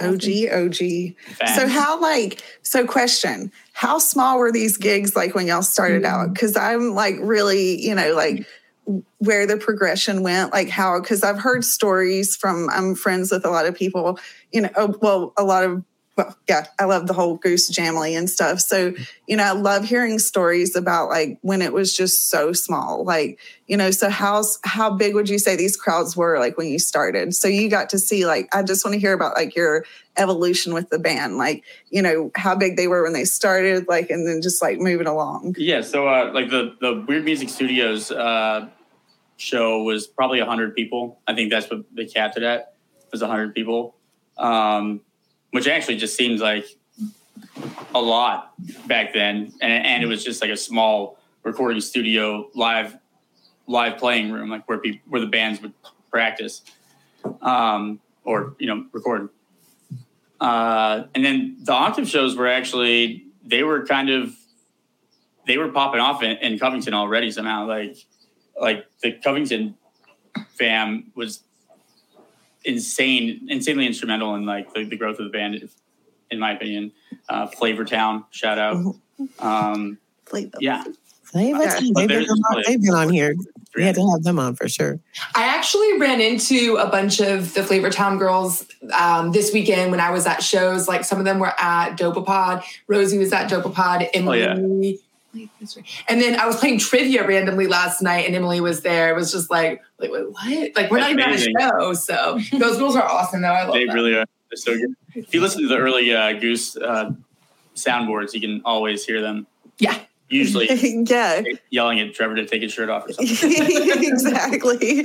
OG, 0.00 0.48
OG. 0.50 1.14
Facts. 1.36 1.56
So 1.56 1.68
how 1.68 2.00
like 2.00 2.42
so 2.62 2.86
question, 2.86 3.52
how 3.72 3.98
small 3.98 4.38
were 4.38 4.50
these 4.50 4.76
gigs 4.76 5.14
like 5.14 5.34
when 5.34 5.46
y'all 5.46 5.62
started 5.62 6.04
out? 6.04 6.34
Cuz 6.34 6.56
I'm 6.56 6.94
like 6.94 7.16
really, 7.20 7.80
you 7.80 7.94
know, 7.94 8.14
like 8.14 8.46
where 9.18 9.46
the 9.46 9.56
progression 9.56 10.22
went, 10.22 10.52
like 10.52 10.68
how 10.68 11.00
cuz 11.00 11.22
I've 11.22 11.38
heard 11.38 11.64
stories 11.64 12.36
from 12.36 12.68
I'm 12.70 12.94
friends 12.94 13.30
with 13.30 13.44
a 13.44 13.50
lot 13.50 13.66
of 13.66 13.74
people, 13.74 14.18
you 14.52 14.60
know, 14.60 14.70
oh, 14.76 14.94
well 15.00 15.32
a 15.36 15.44
lot 15.44 15.64
of 15.64 15.82
well, 16.16 16.36
yeah, 16.48 16.66
I 16.78 16.84
love 16.84 17.06
the 17.06 17.12
whole 17.12 17.36
Goose 17.36 17.70
Jamily 17.70 18.16
and 18.16 18.30
stuff. 18.30 18.60
So, 18.60 18.94
you 19.26 19.36
know, 19.36 19.42
I 19.42 19.50
love 19.52 19.84
hearing 19.84 20.18
stories 20.18 20.76
about 20.76 21.08
like 21.08 21.38
when 21.42 21.60
it 21.60 21.72
was 21.72 21.96
just 21.96 22.30
so 22.30 22.52
small. 22.52 23.04
Like, 23.04 23.40
you 23.66 23.76
know, 23.76 23.90
so 23.90 24.08
how's 24.10 24.58
how 24.64 24.90
big 24.90 25.14
would 25.14 25.28
you 25.28 25.38
say 25.38 25.56
these 25.56 25.76
crowds 25.76 26.16
were 26.16 26.38
like 26.38 26.56
when 26.56 26.68
you 26.68 26.78
started? 26.78 27.34
So 27.34 27.48
you 27.48 27.68
got 27.68 27.88
to 27.90 27.98
see 27.98 28.26
like 28.26 28.48
I 28.54 28.62
just 28.62 28.84
want 28.84 28.94
to 28.94 29.00
hear 29.00 29.12
about 29.12 29.34
like 29.34 29.56
your 29.56 29.84
evolution 30.16 30.72
with 30.72 30.88
the 30.90 30.98
band, 30.98 31.36
like, 31.36 31.64
you 31.90 32.00
know, 32.00 32.30
how 32.36 32.54
big 32.54 32.76
they 32.76 32.86
were 32.86 33.02
when 33.02 33.12
they 33.12 33.24
started, 33.24 33.88
like 33.88 34.10
and 34.10 34.26
then 34.26 34.40
just 34.40 34.62
like 34.62 34.78
moving 34.78 35.08
along. 35.08 35.56
Yeah, 35.58 35.80
so 35.80 36.06
uh, 36.06 36.30
like 36.32 36.50
the 36.50 36.76
the 36.80 37.04
Weird 37.08 37.24
Music 37.24 37.48
Studios 37.48 38.12
uh, 38.12 38.68
show 39.36 39.82
was 39.82 40.06
probably 40.06 40.38
hundred 40.40 40.76
people. 40.76 41.18
I 41.26 41.34
think 41.34 41.50
that's 41.50 41.68
what 41.68 41.84
they 41.92 42.06
capped 42.06 42.36
it 42.36 42.44
at 42.44 42.74
was 43.14 43.22
hundred 43.22 43.54
people, 43.54 43.94
um, 44.38 45.00
which 45.54 45.68
actually 45.68 45.96
just 45.96 46.16
seems 46.16 46.40
like 46.40 46.66
a 47.94 48.00
lot 48.00 48.54
back 48.88 49.12
then, 49.12 49.52
and 49.62 49.86
and 49.86 50.02
it 50.02 50.06
was 50.06 50.24
just 50.24 50.42
like 50.42 50.50
a 50.50 50.56
small 50.56 51.16
recording 51.44 51.80
studio, 51.80 52.50
live 52.56 52.98
live 53.68 53.96
playing 53.96 54.32
room, 54.32 54.50
like 54.50 54.68
where 54.68 54.78
people 54.78 55.00
where 55.08 55.20
the 55.20 55.28
bands 55.28 55.62
would 55.62 55.72
practice, 56.10 56.62
um, 57.40 58.00
or 58.24 58.56
you 58.58 58.66
know 58.66 58.86
record. 58.90 59.28
Uh, 60.40 61.04
and 61.14 61.24
then 61.24 61.56
the 61.62 61.72
octave 61.72 62.08
shows 62.08 62.34
were 62.34 62.48
actually 62.48 63.24
they 63.44 63.62
were 63.62 63.86
kind 63.86 64.10
of 64.10 64.34
they 65.46 65.56
were 65.56 65.68
popping 65.68 66.00
off 66.00 66.20
in, 66.24 66.32
in 66.38 66.58
Covington 66.58 66.94
already 66.94 67.30
somehow. 67.30 67.64
Like 67.64 67.96
like 68.60 68.86
the 69.04 69.12
Covington 69.12 69.76
fam 70.58 71.12
was 71.14 71.43
insane, 72.64 73.46
insanely 73.48 73.86
instrumental 73.86 74.34
in 74.34 74.46
like 74.46 74.72
the, 74.74 74.84
the 74.84 74.96
growth 74.96 75.18
of 75.18 75.24
the 75.26 75.30
band, 75.30 75.68
in 76.30 76.38
my 76.38 76.52
opinion. 76.52 76.92
Uh, 77.28 77.46
Flavor 77.46 77.84
Town, 77.84 78.24
shout 78.30 78.58
out. 78.58 78.94
Um, 79.38 79.98
Flavor. 80.26 80.50
yeah, 80.60 80.84
Flavor 81.22 81.64
Town, 81.64 81.92
But 81.94 82.08
They've 82.08 82.20
been, 82.20 82.28
on, 82.28 82.56
like- 82.56 82.66
they've 82.66 82.82
been 82.82 82.94
on 82.94 83.08
here. 83.10 83.34
We 83.76 83.82
had 83.82 83.96
to 83.96 84.08
have 84.12 84.22
them 84.22 84.38
on 84.38 84.54
for 84.54 84.68
sure. 84.68 85.00
I 85.34 85.46
actually 85.46 85.98
ran 85.98 86.20
into 86.20 86.76
a 86.76 86.88
bunch 86.88 87.20
of 87.20 87.54
the 87.54 87.60
Flavortown 87.62 88.20
girls 88.20 88.64
um, 88.96 89.32
this 89.32 89.52
weekend 89.52 89.90
when 89.90 89.98
I 89.98 90.10
was 90.10 90.26
at 90.26 90.44
shows. 90.44 90.86
Like 90.86 91.04
some 91.04 91.18
of 91.18 91.24
them 91.24 91.40
were 91.40 91.52
at 91.58 91.96
Dopapod. 91.98 92.62
Rosie 92.86 93.18
was 93.18 93.32
at 93.32 93.50
Dopapod. 93.50 94.08
Emily. 94.14 94.40
yeah. 94.42 94.96
And 96.08 96.20
then 96.20 96.38
I 96.38 96.46
was 96.46 96.56
playing 96.56 96.78
trivia 96.78 97.26
randomly 97.26 97.66
last 97.66 98.02
night, 98.02 98.26
and 98.26 98.34
Emily 98.34 98.60
was 98.60 98.82
there. 98.82 99.08
It 99.10 99.16
was 99.16 99.32
just 99.32 99.50
like, 99.50 99.82
like 99.98 100.10
what? 100.10 100.32
Like 100.34 100.90
we're 100.90 101.00
That's 101.00 101.00
not 101.00 101.10
even 101.10 101.20
amazing. 101.20 101.54
at 101.60 101.74
a 101.74 101.80
show. 101.80 101.92
So 101.94 102.38
those 102.58 102.78
girls 102.78 102.96
are 102.96 103.04
awesome, 103.04 103.42
though. 103.42 103.48
I 103.48 103.64
love 103.64 103.74
they 103.74 103.86
them. 103.86 103.94
really 103.94 104.14
are. 104.14 104.24
They're 104.50 104.56
so 104.56 104.74
good. 104.74 104.94
If 105.14 105.34
you 105.34 105.40
listen 105.40 105.62
to 105.62 105.68
the 105.68 105.78
early 105.78 106.14
uh, 106.14 106.32
Goose 106.34 106.76
uh, 106.76 107.12
soundboards, 107.74 108.34
you 108.34 108.40
can 108.40 108.62
always 108.64 109.04
hear 109.04 109.20
them. 109.20 109.46
Yeah. 109.78 109.98
Usually 110.28 110.66
yeah. 111.06 111.42
yelling 111.70 112.00
at 112.00 112.14
Trevor 112.14 112.36
to 112.36 112.46
take 112.46 112.62
his 112.62 112.72
shirt 112.72 112.88
off 112.88 113.06
or 113.08 113.12
something. 113.12 113.36
exactly. 114.02 115.04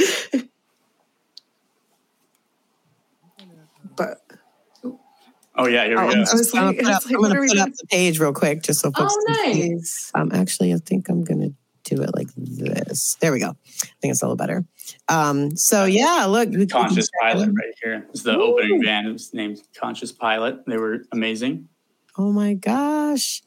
Oh 5.61 5.67
yeah, 5.67 5.85
here 5.85 5.97
I 5.97 6.07
we 6.07 6.13
go. 6.13 6.19
was 6.21 6.53
I'm 6.55 6.73
gonna 6.73 6.73
put 6.77 6.85
up, 6.87 7.05
like, 7.05 7.13
I'm 7.15 7.21
gonna 7.21 7.35
are 7.37 7.41
we 7.41 7.47
put 7.49 7.57
up 7.59 7.69
the 7.73 7.87
page 7.87 8.19
real 8.19 8.33
quick 8.33 8.63
just 8.63 8.79
so 8.79 8.91
folks 8.91 9.13
Oh, 9.17 9.25
can 9.43 9.53
see. 9.53 9.69
nice. 9.69 10.11
Um, 10.15 10.31
actually, 10.33 10.73
I 10.73 10.77
think 10.77 11.09
I'm 11.09 11.23
gonna 11.23 11.49
do 11.83 12.01
it 12.01 12.11
like 12.15 12.27
this. 12.35 13.15
There 13.19 13.31
we 13.31 13.39
go. 13.39 13.49
I 13.49 13.87
think 14.01 14.11
it's 14.11 14.21
a 14.21 14.25
little 14.25 14.35
better. 14.37 14.63
Um, 15.09 15.55
so 15.57 15.85
yeah, 15.85 16.25
look, 16.29 16.49
we- 16.49 16.65
Conscious 16.65 17.09
Pilot 17.21 17.49
right 17.49 17.73
here. 17.83 18.05
It's 18.09 18.23
the 18.23 18.37
opening 18.37 18.81
band. 18.81 19.07
It 19.07 19.11
was 19.13 19.33
named 19.33 19.61
Conscious 19.75 20.11
Pilot. 20.11 20.65
They 20.65 20.77
were 20.77 21.03
amazing. 21.11 21.67
Oh 22.17 22.31
my 22.31 22.53
gosh. 22.53 23.41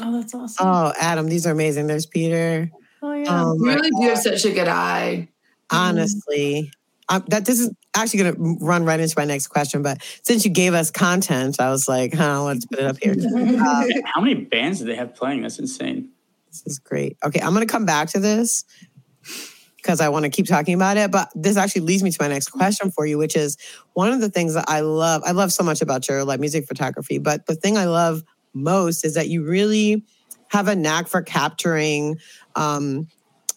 Oh, 0.00 0.12
that's 0.20 0.34
awesome. 0.34 0.66
Oh, 0.66 0.92
Adam, 1.00 1.26
these 1.28 1.46
are 1.46 1.52
amazing. 1.52 1.86
There's 1.86 2.06
Peter. 2.06 2.70
oh 3.02 3.12
yeah. 3.14 3.26
Oh 3.30 3.54
You 3.54 3.64
my 3.66 3.74
really 3.74 3.90
do 4.00 4.08
have 4.08 4.18
such 4.18 4.44
a 4.44 4.50
good 4.52 4.68
eye. 4.68 5.28
honestly 5.70 6.70
um, 7.08 7.24
that 7.28 7.44
this 7.46 7.58
is 7.60 7.70
actually 7.96 8.22
going 8.22 8.34
to 8.34 8.64
run 8.64 8.84
right 8.84 9.00
into 9.00 9.14
my 9.16 9.24
next 9.24 9.48
question 9.48 9.82
but 9.82 10.02
since 10.22 10.44
you 10.44 10.50
gave 10.50 10.74
us 10.74 10.90
content 10.90 11.60
i 11.60 11.70
was 11.70 11.88
like 11.88 12.14
huh, 12.14 12.42
let's 12.44 12.66
put 12.66 12.78
it 12.78 12.86
up 12.86 12.96
here 13.02 13.12
Uh, 13.12 13.16
Man, 13.32 13.90
How 14.04 14.20
many 14.20 14.34
bands 14.34 14.78
do 14.78 14.84
they 14.84 14.94
have 14.94 15.14
playing? 15.14 15.42
That's 15.42 15.58
insane. 15.58 16.10
this 16.48 16.62
is 16.66 16.78
great 16.78 17.16
okay 17.24 17.40
i'm 17.40 17.52
going 17.54 17.66
to 17.66 17.70
come 17.72 17.86
back 17.86 18.08
to 18.10 18.20
this 18.20 18.64
because 19.76 20.00
i 20.00 20.08
want 20.08 20.24
to 20.24 20.28
keep 20.30 20.46
talking 20.46 20.74
about 20.74 20.96
it 20.96 21.10
but 21.10 21.28
this 21.34 21.56
actually 21.56 21.82
leads 21.82 22.02
me 22.02 22.10
to 22.10 22.18
my 22.20 22.28
next 22.28 22.48
question 22.48 22.90
for 22.90 23.06
you 23.06 23.18
which 23.18 23.36
is 23.36 23.56
one 23.94 24.12
of 24.12 24.20
the 24.20 24.28
things 24.30 24.54
that 24.54 24.64
i 24.68 24.80
love 24.80 25.22
i 25.24 25.32
love 25.32 25.52
so 25.52 25.62
much 25.64 25.80
about 25.82 26.08
your 26.08 26.24
like 26.24 26.40
music 26.40 26.66
photography 26.66 27.18
but 27.18 27.46
the 27.46 27.54
thing 27.54 27.76
i 27.76 27.84
love 27.84 28.22
most 28.54 29.04
is 29.04 29.14
that 29.14 29.28
you 29.28 29.44
really 29.44 30.04
have 30.48 30.68
a 30.68 30.74
knack 30.74 31.06
for 31.08 31.20
capturing 31.20 32.16
um, 32.56 33.06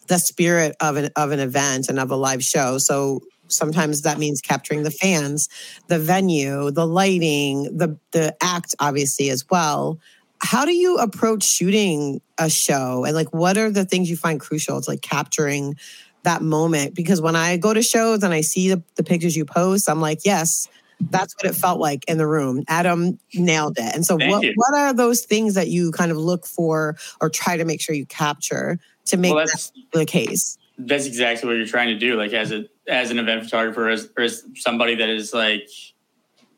the 0.08 0.18
spirit 0.20 0.76
of 0.82 0.98
an 0.98 1.10
of 1.16 1.32
an 1.32 1.40
event 1.40 1.88
and 1.88 1.98
of 1.98 2.12
a 2.12 2.18
live 2.18 2.44
show. 2.44 2.78
So 2.78 3.22
sometimes 3.52 4.02
that 4.02 4.18
means 4.18 4.42
capturing 4.42 4.84
the 4.84 4.92
fans, 4.92 5.50
the 5.88 6.00
venue, 6.00 6.72
the 6.72 6.88
lighting, 6.88 7.64
the 7.78 7.98
the 8.12 8.36
act 8.42 8.76
obviously 8.80 9.30
as 9.30 9.46
well. 9.50 10.00
How 10.44 10.66
do 10.66 10.74
you 10.74 10.98
approach 10.98 11.44
shooting 11.44 12.22
a 12.40 12.50
show 12.50 13.06
and 13.06 13.16
like 13.16 13.32
what 13.34 13.58
are 13.58 13.70
the 13.70 13.86
things 13.86 14.10
you 14.10 14.18
find 14.18 14.40
crucial 14.40 14.82
to 14.82 14.90
like 14.90 15.02
capturing 15.02 15.76
that 16.24 16.42
moment? 16.42 16.96
Because 16.96 17.22
when 17.22 17.36
I 17.36 17.58
go 17.58 17.74
to 17.74 17.82
shows 17.82 18.24
and 18.24 18.34
I 18.34 18.42
see 18.42 18.70
the, 18.70 18.82
the 18.96 19.04
pictures 19.04 19.36
you 19.36 19.46
post, 19.46 19.90
I'm 19.90 20.02
like, 20.02 20.20
yes, 20.26 20.68
that's 21.10 21.36
what 21.36 21.46
it 21.46 21.56
felt 21.56 21.80
like 21.80 22.04
in 22.08 22.18
the 22.18 22.28
room. 22.28 22.64
Adam 22.68 23.20
nailed 23.34 23.78
it. 23.78 23.96
And 23.96 24.06
so 24.06 24.18
Thank 24.18 24.32
what 24.32 24.44
you. 24.44 24.54
what 24.56 24.74
are 24.76 24.94
those 24.94 25.22
things 25.22 25.56
that 25.56 25.68
you 25.68 25.92
kind 25.92 26.12
of 26.12 26.18
look 26.18 26.46
for 26.46 26.96
or 27.20 27.30
try 27.30 27.58
to 27.58 27.66
make 27.66 27.82
sure 27.82 27.96
you 27.96 28.06
capture 28.06 28.80
to 29.06 29.18
make 29.18 29.34
Well, 29.34 29.46
that 29.46 29.72
the 29.94 30.06
case? 30.06 30.58
that's 30.78 31.06
exactly 31.06 31.48
what 31.48 31.58
you're 31.58 31.68
trying 31.68 31.88
to 31.88 31.98
do. 31.98 32.16
Like 32.16 32.34
as 32.34 32.52
a 32.52 32.66
as 32.88 33.12
an 33.12 33.20
event 33.20 33.44
photographer, 33.44 33.90
as, 33.90 34.10
or 34.18 34.24
as 34.24 34.44
somebody 34.56 34.96
that 34.96 35.10
is 35.10 35.34
like, 35.34 35.70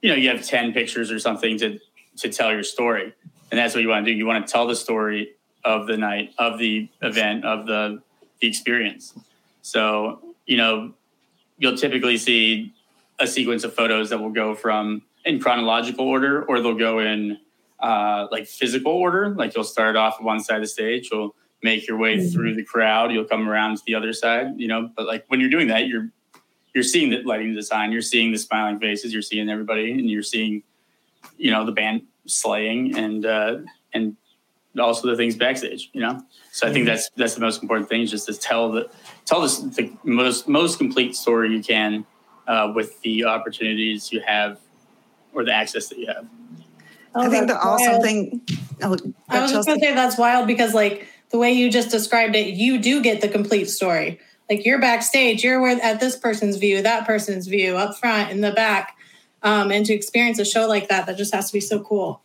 you 0.02 0.10
know, 0.10 0.16
you 0.16 0.30
have 0.30 0.46
ten 0.46 0.74
pictures 0.74 1.12
or 1.12 1.20
something 1.20 1.58
to 1.60 1.80
to 2.18 2.30
tell 2.30 2.52
your 2.52 2.64
story, 2.64 3.14
and 3.52 3.60
that's 3.60 3.74
what 3.74 3.82
you 3.82 3.90
want 3.90 4.06
to 4.06 4.12
do. 4.12 4.18
You 4.18 4.26
want 4.26 4.46
to 4.46 4.52
tell 4.52 4.68
the 4.68 4.76
story 4.76 5.32
of 5.64 5.88
the 5.88 5.98
night, 5.98 6.34
of 6.38 6.60
the 6.60 6.90
event, 7.02 7.46
of 7.46 7.66
the 7.66 8.02
the 8.40 8.48
experience. 8.48 9.14
So 9.62 10.36
you 10.46 10.58
know, 10.58 10.94
you'll 11.58 11.78
typically 11.78 12.18
see 12.18 12.74
a 13.20 13.28
sequence 13.28 13.64
of 13.64 13.74
photos 13.74 14.10
that 14.10 14.20
will 14.20 14.32
go 14.32 14.56
from 14.56 15.04
in 15.26 15.40
chronological 15.40 16.06
order, 16.06 16.44
or 16.44 16.60
they'll 16.60 16.74
go 16.74 17.00
in 17.00 17.40
uh, 17.80 18.28
like 18.32 18.48
physical 18.48 18.92
order. 18.92 19.30
Like 19.30 19.56
you'll 19.56 19.64
start 19.64 19.96
off 19.96 20.22
one 20.22 20.40
side 20.40 20.58
of 20.58 20.64
the 20.64 20.68
stage, 20.68 21.10
you'll 21.12 21.36
make 21.64 21.88
your 21.88 21.98
way 21.98 22.30
through 22.30 22.54
the 22.56 22.64
crowd, 22.64 23.12
you'll 23.12 23.26
come 23.26 23.48
around 23.48 23.78
to 23.78 23.84
the 23.88 23.96
other 23.96 24.14
side, 24.14 24.60
you 24.60 24.68
know. 24.68 24.90
But 24.96 25.08
like 25.08 25.26
when 25.30 25.40
you're 25.40 25.50
doing 25.50 25.68
that, 25.70 25.88
you're 25.88 26.10
you're 26.74 26.84
seeing 26.84 27.10
the 27.10 27.24
lighting 27.24 27.54
design, 27.56 27.92
you're 27.92 28.02
seeing 28.02 28.32
the 28.32 28.38
smiling 28.38 28.80
faces, 28.80 29.14
you're 29.14 29.22
seeing 29.22 29.50
everybody, 29.50 29.92
and 29.92 30.10
you're 30.10 30.24
seeing, 30.24 30.64
you 31.38 31.52
know, 31.52 31.66
the 31.66 31.72
band 31.72 32.04
slaying 32.26 32.98
and 32.98 33.26
uh, 33.26 33.58
and 33.94 34.16
also 34.80 35.08
the 35.08 35.16
things 35.16 35.36
backstage, 35.36 35.90
you 35.94 36.02
know. 36.02 36.22
So 36.52 36.68
I 36.68 36.74
think 36.74 36.86
that's 36.86 37.10
that's 37.16 37.36
the 37.36 37.42
most 37.42 37.62
important 37.62 37.90
thing 37.90 38.02
is 38.02 38.12
just 38.12 38.28
to 38.28 38.34
tell 38.34 38.72
the 38.72 38.90
tell 39.26 39.42
this 39.42 39.60
the 39.60 39.92
most 40.04 40.48
most 40.48 40.78
complete 40.78 41.16
story 41.16 41.56
you 41.56 41.64
can 41.64 42.06
uh, 42.48 42.72
with 42.76 43.00
the 43.02 43.24
opportunities 43.26 44.12
you 44.12 44.22
have 44.22 44.60
or 45.34 45.44
the 45.44 45.54
access 45.54 45.88
that 45.90 45.98
you 45.98 46.08
have. 46.08 46.28
Oh, 47.16 47.22
I 47.22 47.30
think 47.30 47.48
the 47.48 47.58
awesome 47.58 48.02
thing. 48.02 48.42
Oh, 48.82 48.98
I 49.30 49.42
was 49.42 49.52
just 49.52 49.68
going 49.68 49.80
to 49.80 49.86
say 49.86 49.94
that's 49.94 50.18
wild 50.18 50.48
because, 50.48 50.74
like, 50.74 51.08
the 51.34 51.40
way 51.40 51.52
you 51.52 51.70
just 51.70 51.90
described 51.90 52.36
it, 52.36 52.54
you 52.54 52.78
do 52.78 53.02
get 53.02 53.20
the 53.20 53.28
complete 53.28 53.66
story. 53.66 54.20
Like, 54.50 54.66
you're 54.66 54.80
backstage, 54.80 55.44
you're 55.44 55.68
at 55.68 56.00
this 56.00 56.16
person's 56.16 56.58
view, 56.58 56.84
that 56.84 57.08
person's 57.08 57.48
view, 57.48 57.76
up 57.76 57.98
front, 57.98 58.30
in 58.30 58.42
the 58.42 58.52
back. 58.52 58.96
Um, 59.42 59.72
and 59.72 59.84
to 59.88 59.94
experience 59.94 60.38
a 60.38 60.46
show 60.46 60.68
like 60.68 60.90
that, 60.90 61.08
that 61.08 61.18
just 61.18 61.34
has 61.34 61.48
to 61.48 61.54
be 61.54 61.60
so 61.60 61.80
cool. 61.80 62.22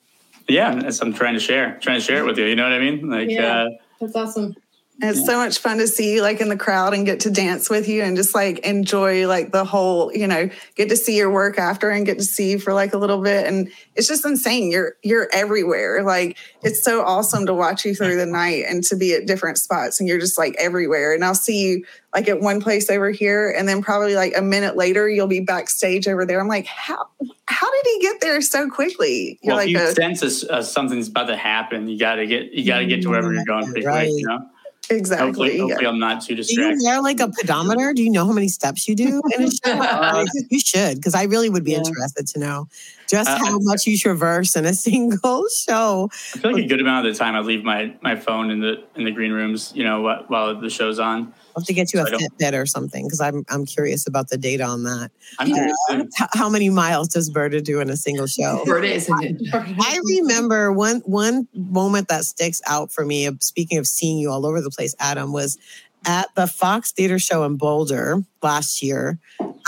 Yeah, 0.46 0.74
that's 0.74 1.00
I'm 1.00 1.14
trying 1.14 1.32
to 1.34 1.40
share, 1.40 1.78
trying 1.80 1.98
to 1.98 2.04
share 2.04 2.18
it 2.18 2.26
with 2.26 2.36
you. 2.36 2.44
You 2.44 2.54
know 2.54 2.64
what 2.64 2.72
I 2.72 2.78
mean? 2.78 3.08
Like, 3.08 3.30
yeah, 3.30 3.62
uh, 3.62 3.68
that's 3.98 4.14
awesome. 4.14 4.54
And 5.00 5.10
it's 5.10 5.24
so 5.24 5.36
much 5.36 5.58
fun 5.58 5.78
to 5.78 5.86
see 5.86 6.14
you 6.14 6.22
like 6.22 6.40
in 6.40 6.48
the 6.48 6.56
crowd 6.56 6.92
and 6.92 7.06
get 7.06 7.20
to 7.20 7.30
dance 7.30 7.70
with 7.70 7.86
you 7.86 8.02
and 8.02 8.16
just 8.16 8.34
like 8.34 8.58
enjoy 8.60 9.28
like 9.28 9.52
the 9.52 9.64
whole, 9.64 10.12
you 10.12 10.26
know, 10.26 10.50
get 10.74 10.88
to 10.88 10.96
see 10.96 11.16
your 11.16 11.30
work 11.30 11.56
after 11.56 11.88
and 11.90 12.04
get 12.04 12.18
to 12.18 12.24
see 12.24 12.50
you 12.50 12.58
for 12.58 12.72
like 12.72 12.92
a 12.92 12.98
little 12.98 13.22
bit. 13.22 13.46
And 13.46 13.70
it's 13.94 14.08
just 14.08 14.24
insane. 14.26 14.72
You're 14.72 14.96
you're 15.04 15.28
everywhere. 15.32 16.02
Like 16.02 16.36
it's 16.62 16.82
so 16.82 17.04
awesome 17.04 17.46
to 17.46 17.54
watch 17.54 17.84
you 17.84 17.94
through 17.94 18.16
the 18.16 18.26
night 18.26 18.64
and 18.66 18.82
to 18.84 18.96
be 18.96 19.14
at 19.14 19.26
different 19.26 19.58
spots 19.58 20.00
and 20.00 20.08
you're 20.08 20.18
just 20.18 20.36
like 20.36 20.56
everywhere. 20.58 21.14
And 21.14 21.24
I'll 21.24 21.34
see 21.34 21.68
you 21.68 21.84
like 22.12 22.26
at 22.26 22.40
one 22.40 22.60
place 22.60 22.90
over 22.90 23.10
here 23.10 23.54
and 23.56 23.68
then 23.68 23.82
probably 23.82 24.16
like 24.16 24.36
a 24.36 24.42
minute 24.42 24.76
later 24.76 25.08
you'll 25.08 25.28
be 25.28 25.38
backstage 25.38 26.08
over 26.08 26.26
there. 26.26 26.40
I'm 26.40 26.48
like, 26.48 26.66
how 26.66 27.06
how 27.46 27.70
did 27.70 27.86
he 27.86 28.00
get 28.00 28.20
there 28.20 28.40
so 28.40 28.68
quickly? 28.68 29.38
You're 29.42 29.54
well, 29.54 29.64
like 29.64 29.68
if 29.68 29.80
you 29.80 29.88
a, 29.88 29.94
sense 29.94 30.42
uh, 30.42 30.60
something's 30.60 31.06
about 31.06 31.28
to 31.28 31.36
happen, 31.36 31.88
you 31.88 32.00
gotta 32.00 32.26
get 32.26 32.50
you 32.50 32.66
gotta 32.66 32.86
get 32.86 33.02
to 33.02 33.10
wherever 33.10 33.32
you're 33.32 33.44
going 33.44 33.66
pretty 33.66 33.86
right. 33.86 34.08
quick, 34.08 34.20
you 34.20 34.26
know? 34.26 34.44
Exactly. 34.90 35.26
Hopefully, 35.26 35.58
hopefully 35.58 35.86
I'm 35.86 35.98
not 35.98 36.22
too 36.22 36.34
distracted. 36.34 36.78
Do 36.78 36.82
you 36.82 36.88
wear 36.88 37.02
like 37.02 37.20
a 37.20 37.28
pedometer? 37.28 37.92
Do 37.92 38.02
you 38.02 38.10
know 38.10 38.24
how 38.26 38.32
many 38.32 38.48
steps 38.48 38.88
you 38.88 38.94
do 38.94 39.20
in 39.36 39.44
a 39.44 39.50
show? 39.50 39.72
uh, 39.72 40.24
you 40.50 40.60
should, 40.60 40.96
because 40.96 41.14
I 41.14 41.24
really 41.24 41.50
would 41.50 41.64
be 41.64 41.72
yeah. 41.72 41.78
interested 41.78 42.26
to 42.28 42.38
know 42.38 42.68
just 43.08 43.30
uh, 43.30 43.38
how 43.38 43.58
much 43.58 43.86
you 43.86 43.98
traverse 43.98 44.54
in 44.56 44.64
a 44.64 44.74
single 44.74 45.44
show. 45.48 46.08
I 46.34 46.38
feel 46.38 46.52
like 46.52 46.64
a 46.64 46.66
good 46.66 46.80
amount 46.80 47.06
of 47.06 47.12
the 47.12 47.18
time 47.18 47.34
I 47.34 47.40
leave 47.40 47.64
my 47.64 47.94
my 48.00 48.16
phone 48.16 48.50
in 48.50 48.60
the 48.60 48.84
in 48.94 49.04
the 49.04 49.10
green 49.10 49.32
rooms, 49.32 49.72
you 49.74 49.84
know, 49.84 50.24
while 50.28 50.58
the 50.58 50.70
show's 50.70 50.98
on. 50.98 51.34
I'll 51.56 51.62
have 51.62 51.66
to 51.66 51.72
get 51.72 51.92
you 51.92 52.00
a 52.00 52.04
Fitbit 52.04 52.52
or 52.52 52.66
something 52.66 53.06
because 53.06 53.20
I'm 53.20 53.44
I'm 53.48 53.66
curious 53.66 54.06
about 54.06 54.28
the 54.28 54.38
data 54.38 54.64
on 54.64 54.84
that. 54.84 55.10
I'm 55.38 55.48
curious. 55.48 55.76
Uh, 55.90 56.04
how 56.34 56.48
many 56.48 56.70
miles 56.70 57.08
does 57.08 57.30
Berta 57.30 57.60
do 57.60 57.80
in 57.80 57.90
a 57.90 57.96
single 57.96 58.26
show? 58.26 58.62
Berta 58.66 58.94
isn't? 58.94 59.42
I 59.52 60.00
remember 60.04 60.72
one 60.72 61.00
one 61.04 61.48
moment 61.54 62.08
that 62.08 62.24
sticks 62.24 62.60
out 62.66 62.92
for 62.92 63.04
me. 63.04 63.28
Speaking 63.40 63.78
of 63.78 63.86
seeing 63.86 64.18
you 64.18 64.30
all 64.30 64.46
over 64.46 64.60
the 64.60 64.70
place, 64.70 64.94
Adam 65.00 65.32
was 65.32 65.58
at 66.06 66.32
the 66.34 66.46
Fox 66.46 66.92
Theater 66.92 67.18
Show 67.18 67.44
in 67.44 67.56
Boulder 67.56 68.22
last 68.42 68.82
year. 68.82 69.18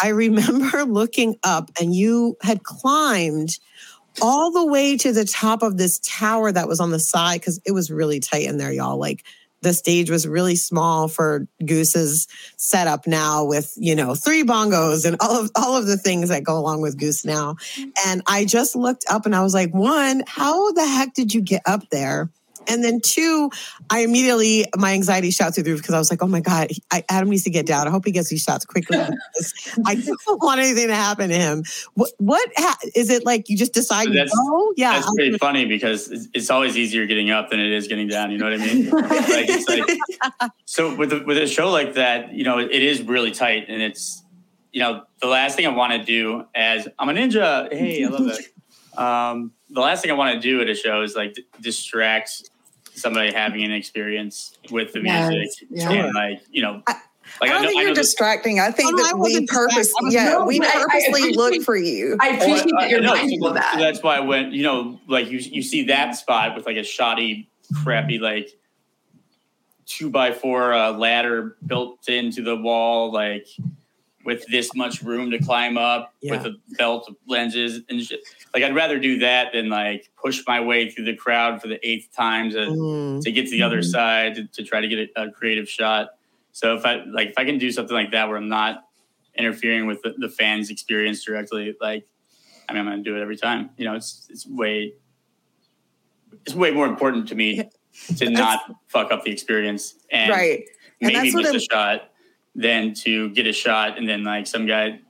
I 0.02 0.08
remember 0.08 0.84
looking 0.88 1.36
up 1.42 1.70
and 1.80 1.94
you 1.94 2.36
had 2.42 2.62
climbed 2.62 3.58
all 4.22 4.50
the 4.50 4.66
way 4.66 4.96
to 4.96 5.12
the 5.12 5.24
top 5.24 5.62
of 5.62 5.76
this 5.76 6.00
tower 6.00 6.52
that 6.52 6.68
was 6.68 6.80
on 6.80 6.90
the 6.90 6.98
side 6.98 7.40
because 7.40 7.60
it 7.64 7.72
was 7.72 7.90
really 7.90 8.20
tight 8.20 8.46
in 8.46 8.58
there, 8.58 8.72
y'all. 8.72 8.98
Like 8.98 9.24
the 9.62 9.72
stage 9.72 10.10
was 10.10 10.26
really 10.26 10.56
small 10.56 11.08
for 11.08 11.46
Goose's 11.64 12.26
setup 12.56 13.06
now 13.06 13.44
with, 13.44 13.72
you 13.76 13.94
know, 13.94 14.14
three 14.14 14.42
bongos 14.42 15.04
and 15.04 15.16
all 15.20 15.40
of 15.40 15.50
all 15.54 15.76
of 15.76 15.86
the 15.86 15.96
things 15.96 16.28
that 16.28 16.44
go 16.44 16.56
along 16.56 16.80
with 16.80 16.98
Goose 16.98 17.24
now. 17.24 17.54
Mm-hmm. 17.74 17.90
And 18.06 18.22
I 18.26 18.44
just 18.44 18.74
looked 18.74 19.04
up 19.10 19.26
and 19.26 19.34
I 19.34 19.42
was 19.42 19.54
like, 19.54 19.72
one, 19.72 20.22
how 20.26 20.72
the 20.72 20.86
heck 20.86 21.14
did 21.14 21.34
you 21.34 21.40
get 21.40 21.62
up 21.66 21.88
there? 21.90 22.30
And 22.68 22.84
then 22.84 23.00
two, 23.00 23.50
I 23.90 24.00
immediately 24.00 24.66
my 24.76 24.92
anxiety 24.92 25.30
shot 25.30 25.54
through 25.54 25.64
the 25.64 25.70
roof 25.72 25.80
because 25.80 25.94
I 25.94 25.98
was 25.98 26.10
like, 26.10 26.22
"Oh 26.22 26.26
my 26.26 26.40
god, 26.40 26.68
I, 26.90 27.04
Adam 27.08 27.30
needs 27.30 27.44
to 27.44 27.50
get 27.50 27.66
down. 27.66 27.86
I 27.86 27.90
hope 27.90 28.04
he 28.04 28.12
gets 28.12 28.28
these 28.28 28.42
shots 28.42 28.64
quickly. 28.64 28.98
I 29.86 29.94
don't 29.94 30.42
want 30.42 30.60
anything 30.60 30.88
to 30.88 30.94
happen 30.94 31.30
to 31.30 31.34
him." 31.36 31.64
What 31.94 32.10
what 32.18 32.48
ha- 32.56 32.78
is 32.94 33.10
it 33.10 33.24
like? 33.24 33.48
You 33.48 33.56
just 33.56 33.72
decide 33.72 34.06
so 34.06 34.12
that's? 34.12 34.32
Yeah, 34.76 34.92
that's 34.92 35.12
pretty 35.14 35.38
funny 35.38 35.64
because 35.66 36.28
it's, 36.34 36.50
always 36.50 36.76
easier 36.76 37.06
getting 37.06 37.30
up 37.30 37.50
than 37.50 37.60
it 37.60 37.72
is 37.72 37.86
getting 37.86 38.08
down. 38.08 38.30
You 38.32 38.38
know 38.38 38.50
what 38.50 38.60
I 38.60 38.64
mean? 38.64 38.90
like, 38.90 39.46
it's 39.48 39.68
like, 39.68 40.50
so 40.64 40.94
with 40.96 41.12
a, 41.12 41.22
with 41.24 41.38
a 41.38 41.46
show 41.46 41.70
like 41.70 41.94
that, 41.94 42.32
you 42.32 42.42
know, 42.42 42.58
it 42.58 42.70
is 42.70 43.02
really 43.02 43.30
tight, 43.30 43.66
and 43.68 43.80
it's 43.80 44.24
you 44.72 44.80
know 44.80 45.04
the 45.20 45.28
last 45.28 45.56
thing 45.56 45.66
I 45.66 45.70
want 45.70 45.92
to 45.92 46.04
do 46.04 46.44
as 46.54 46.88
I'm 46.98 47.08
a 47.08 47.12
ninja. 47.12 47.72
Hey, 47.72 48.04
I 48.04 48.08
love 48.08 48.28
it. 48.28 48.46
Um, 48.98 49.52
the 49.70 49.80
last 49.80 50.02
thing 50.02 50.10
I 50.10 50.14
want 50.14 50.34
to 50.34 50.40
do 50.40 50.60
at 50.60 50.68
a 50.68 50.74
show 50.74 51.02
is 51.02 51.14
like 51.14 51.36
distract 51.60 52.49
somebody 53.00 53.32
having 53.32 53.64
an 53.64 53.72
experience 53.72 54.58
with 54.70 54.92
the 54.92 55.00
music 55.00 55.68
yes, 55.70 55.90
and 55.90 56.14
like 56.14 56.40
you 56.50 56.62
know. 56.62 56.82
I, 56.86 56.96
like, 57.40 57.50
I 57.50 57.52
don't 57.52 57.56
I 57.56 57.60
know, 57.62 57.68
think 57.68 57.82
you're 57.82 57.94
distracting. 57.94 58.58
I 58.58 58.72
think 58.72 58.96
that 58.98 59.16
we 59.16 59.46
purpose, 59.46 59.92
yeah, 60.08 60.30
no, 60.30 60.44
we 60.46 60.58
purposely 60.58 61.22
I, 61.22 61.32
look 61.36 61.62
for 61.62 61.76
you. 61.76 62.16
I 62.18 62.30
appreciate 62.30 62.72
that 62.80 62.90
you're 62.90 63.02
mindful 63.02 63.48
of 63.48 63.54
that. 63.54 63.74
So 63.74 63.78
that's 63.78 64.02
why 64.02 64.18
when 64.18 64.52
you 64.52 64.64
know, 64.64 64.98
like 65.06 65.30
you 65.30 65.38
you 65.38 65.62
see 65.62 65.84
that 65.84 66.16
spot 66.16 66.56
with 66.56 66.66
like 66.66 66.76
a 66.76 66.82
shoddy, 66.82 67.48
crappy 67.82 68.18
like 68.18 68.50
two 69.86 70.10
by 70.10 70.32
four 70.32 70.72
uh, 70.72 70.92
ladder 70.92 71.56
built 71.66 72.08
into 72.08 72.42
the 72.42 72.56
wall, 72.56 73.12
like 73.12 73.46
with 74.24 74.44
this 74.46 74.74
much 74.74 75.02
room 75.02 75.30
to 75.30 75.38
climb 75.38 75.78
up 75.78 76.14
yeah. 76.20 76.32
with 76.32 76.46
a 76.46 76.56
belt 76.76 77.06
of 77.08 77.16
lenses 77.26 77.80
and 77.88 78.02
shit. 78.02 78.20
Like 78.52 78.62
I'd 78.62 78.74
rather 78.74 78.98
do 78.98 79.18
that 79.20 79.52
than 79.52 79.68
like 79.68 80.10
push 80.20 80.42
my 80.46 80.60
way 80.60 80.90
through 80.90 81.06
the 81.06 81.16
crowd 81.16 81.62
for 81.62 81.68
the 81.68 81.78
eighth 81.88 82.14
time 82.14 82.50
to, 82.50 82.58
mm. 82.58 83.22
to 83.22 83.32
get 83.32 83.46
to 83.46 83.50
the 83.50 83.60
mm. 83.60 83.66
other 83.66 83.78
mm-hmm. 83.78 83.90
side 83.90 84.34
to, 84.34 84.46
to, 84.46 84.62
try 84.62 84.80
to 84.80 84.88
get 84.88 85.10
a, 85.16 85.22
a, 85.22 85.30
creative 85.30 85.68
shot. 85.68 86.10
So 86.52 86.74
if 86.74 86.84
I 86.84 87.04
like 87.04 87.30
if 87.30 87.38
I 87.38 87.44
can 87.44 87.58
do 87.58 87.70
something 87.70 87.94
like 87.94 88.10
that 88.10 88.28
where 88.28 88.36
I'm 88.36 88.48
not 88.48 88.84
interfering 89.36 89.86
with 89.86 90.02
the, 90.02 90.14
the 90.18 90.28
fans' 90.28 90.68
experience 90.68 91.24
directly, 91.24 91.74
like 91.80 92.06
I 92.68 92.72
mean 92.72 92.82
I'm 92.82 92.88
gonna 92.88 93.02
do 93.02 93.16
it 93.16 93.22
every 93.22 93.36
time. 93.36 93.70
You 93.76 93.86
know, 93.86 93.94
it's 93.94 94.26
it's 94.28 94.46
way 94.46 94.94
it's 96.44 96.54
way 96.54 96.72
more 96.72 96.86
important 96.86 97.28
to 97.28 97.34
me 97.34 97.70
to 98.16 98.30
not 98.30 98.60
fuck 98.88 99.12
up 99.12 99.24
the 99.24 99.30
experience 99.30 99.94
and 100.10 100.30
right. 100.30 100.64
And 101.02 101.14
maybe 101.14 101.34
miss 101.34 101.54
a 101.54 101.60
shot 101.60 102.09
than 102.60 102.92
to 102.92 103.30
get 103.30 103.46
a 103.46 103.52
shot 103.52 103.96
and 103.96 104.08
then 104.08 104.22
like 104.22 104.46
some 104.46 104.66
guy 104.66 105.00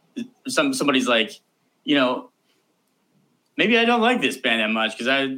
some 0.46 0.72
somebody's 0.72 1.08
like 1.08 1.40
you 1.84 1.96
know 1.96 2.30
maybe 3.56 3.76
i 3.76 3.84
don't 3.84 4.00
like 4.00 4.20
this 4.20 4.36
band 4.36 4.60
that 4.60 4.70
much 4.70 4.92
because 4.92 5.08
i 5.08 5.36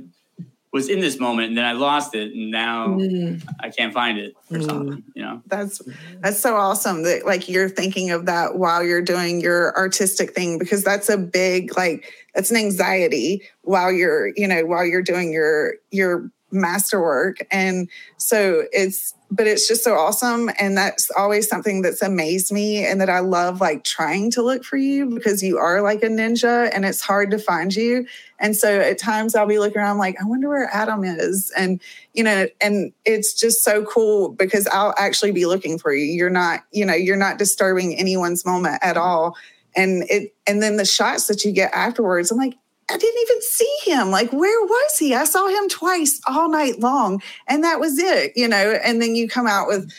was 0.73 0.89
in 0.89 1.01
this 1.01 1.19
moment 1.19 1.49
and 1.49 1.57
then 1.57 1.65
i 1.65 1.73
lost 1.73 2.15
it 2.15 2.33
and 2.33 2.51
now 2.51 2.89
mm. 2.89 3.43
i 3.61 3.71
can't 3.71 3.95
find 3.95 4.19
it 4.19 4.35
or 4.51 4.59
mm. 4.59 4.65
something 4.65 5.03
you 5.15 5.23
know 5.23 5.41
that's 5.47 5.81
that's 6.21 6.39
so 6.39 6.55
awesome 6.55 7.03
that 7.03 7.25
like 7.25 7.49
you're 7.49 7.69
thinking 7.69 8.11
of 8.11 8.27
that 8.27 8.57
while 8.57 8.83
you're 8.83 9.03
doing 9.03 9.41
your 9.41 9.75
artistic 9.77 10.35
thing 10.35 10.59
because 10.59 10.85
that's 10.85 11.09
a 11.09 11.17
big 11.17 11.75
like 11.77 12.13
that's 12.35 12.51
an 12.51 12.57
anxiety 12.57 13.43
while 13.63 13.91
you're 13.91 14.29
you 14.37 14.47
know 14.47 14.65
while 14.67 14.85
you're 14.85 15.03
doing 15.03 15.33
your 15.33 15.75
your 15.91 16.31
masterwork. 16.53 17.39
And 17.51 17.89
so 18.17 18.65
it's 18.73 19.15
but 19.35 19.47
it's 19.47 19.67
just 19.67 19.83
so 19.83 19.95
awesome. 19.95 20.51
And 20.59 20.77
that's 20.77 21.11
always 21.17 21.49
something 21.49 21.81
that's 21.81 22.03
amazed 22.03 22.53
me 22.53 22.85
and 22.85 23.01
that 23.01 23.09
i 23.09 23.21
love 23.21 23.63
like 23.63 23.83
trying 23.83 24.31
to 24.33 24.43
look 24.43 24.63
for 24.63 24.77
you 24.77 25.07
because 25.07 25.43
you 25.43 25.57
are 25.57 25.81
like 25.81 26.03
a 26.03 26.09
ninja 26.09 26.71
and 26.75 26.85
it's 26.85 27.01
hard 27.01 27.31
to 27.31 27.39
find 27.39 27.75
you. 27.75 28.07
And 28.39 28.55
so 28.55 28.81
at 28.81 28.99
times 28.99 29.35
i'll 29.35 29.47
be 29.47 29.59
looking 29.59 29.79
around 29.79 29.99
like 29.99 30.21
i 30.21 30.25
wonder 30.25 30.49
where 30.49 30.69
adam 30.73 31.03
is. 31.05 31.51
And 31.57 31.81
you 32.13 32.23
know 32.23 32.47
and 32.61 32.93
it's 33.05 33.33
just 33.33 33.65
so 33.65 33.85
cool 33.85 34.29
because 34.29 34.69
i'll 34.69 34.95
actually 34.99 35.33
be 35.33 35.47
looking 35.47 35.79
for 35.79 35.95
you. 35.95 36.05
You're 36.05 36.31
not 36.31 36.65
you 36.71 36.85
know 36.85 36.95
you're 36.95 37.17
not 37.17 37.39
disturbing 37.39 37.99
anyone's 37.99 38.45
moment 38.45 38.79
at 38.83 38.97
all. 38.97 39.37
And 39.75 40.05
it 40.11 40.35
and 40.47 40.63
then 40.63 40.77
the 40.77 40.85
shots 40.85 41.27
that 41.29 41.45
you 41.45 41.53
get 41.53 41.73
afterwards 41.73 42.31
i'm 42.31 42.37
like 42.37 42.55
I 42.91 42.97
didn't 42.97 43.23
even 43.23 43.43
see 43.43 43.77
him. 43.85 44.11
Like, 44.11 44.33
where 44.33 44.67
was 44.67 44.99
he? 44.99 45.15
I 45.15 45.25
saw 45.25 45.49
him 45.49 45.69
twice 45.69 46.21
all 46.27 46.51
night 46.51 46.81
long, 46.81 47.23
and 47.47 47.63
that 47.65 47.81
was 47.81 47.99
it, 47.99 48.33
you 48.37 48.49
know. 48.49 48.79
And 48.85 49.01
then 49.01 49.15
you 49.15 49.29
come 49.29 49.47
out 49.47 49.67
with 49.69 49.91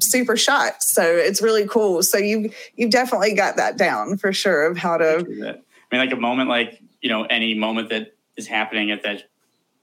super 0.00 0.36
shots, 0.36 0.88
so 0.88 1.02
it's 1.02 1.42
really 1.42 1.66
cool. 1.66 2.02
So 2.02 2.18
you 2.18 2.50
you've 2.76 2.90
definitely 2.90 3.34
got 3.34 3.56
that 3.56 3.76
down 3.76 4.16
for 4.16 4.32
sure 4.32 4.66
of 4.66 4.76
how 4.76 4.96
to. 4.96 5.18
I 5.18 5.96
mean, 5.96 6.00
like 6.00 6.12
a 6.12 6.20
moment, 6.20 6.48
like 6.48 6.80
you 7.00 7.08
know, 7.08 7.24
any 7.24 7.54
moment 7.54 7.90
that 7.90 8.14
is 8.36 8.46
happening 8.46 8.90
at 8.90 9.02
that 9.02 9.24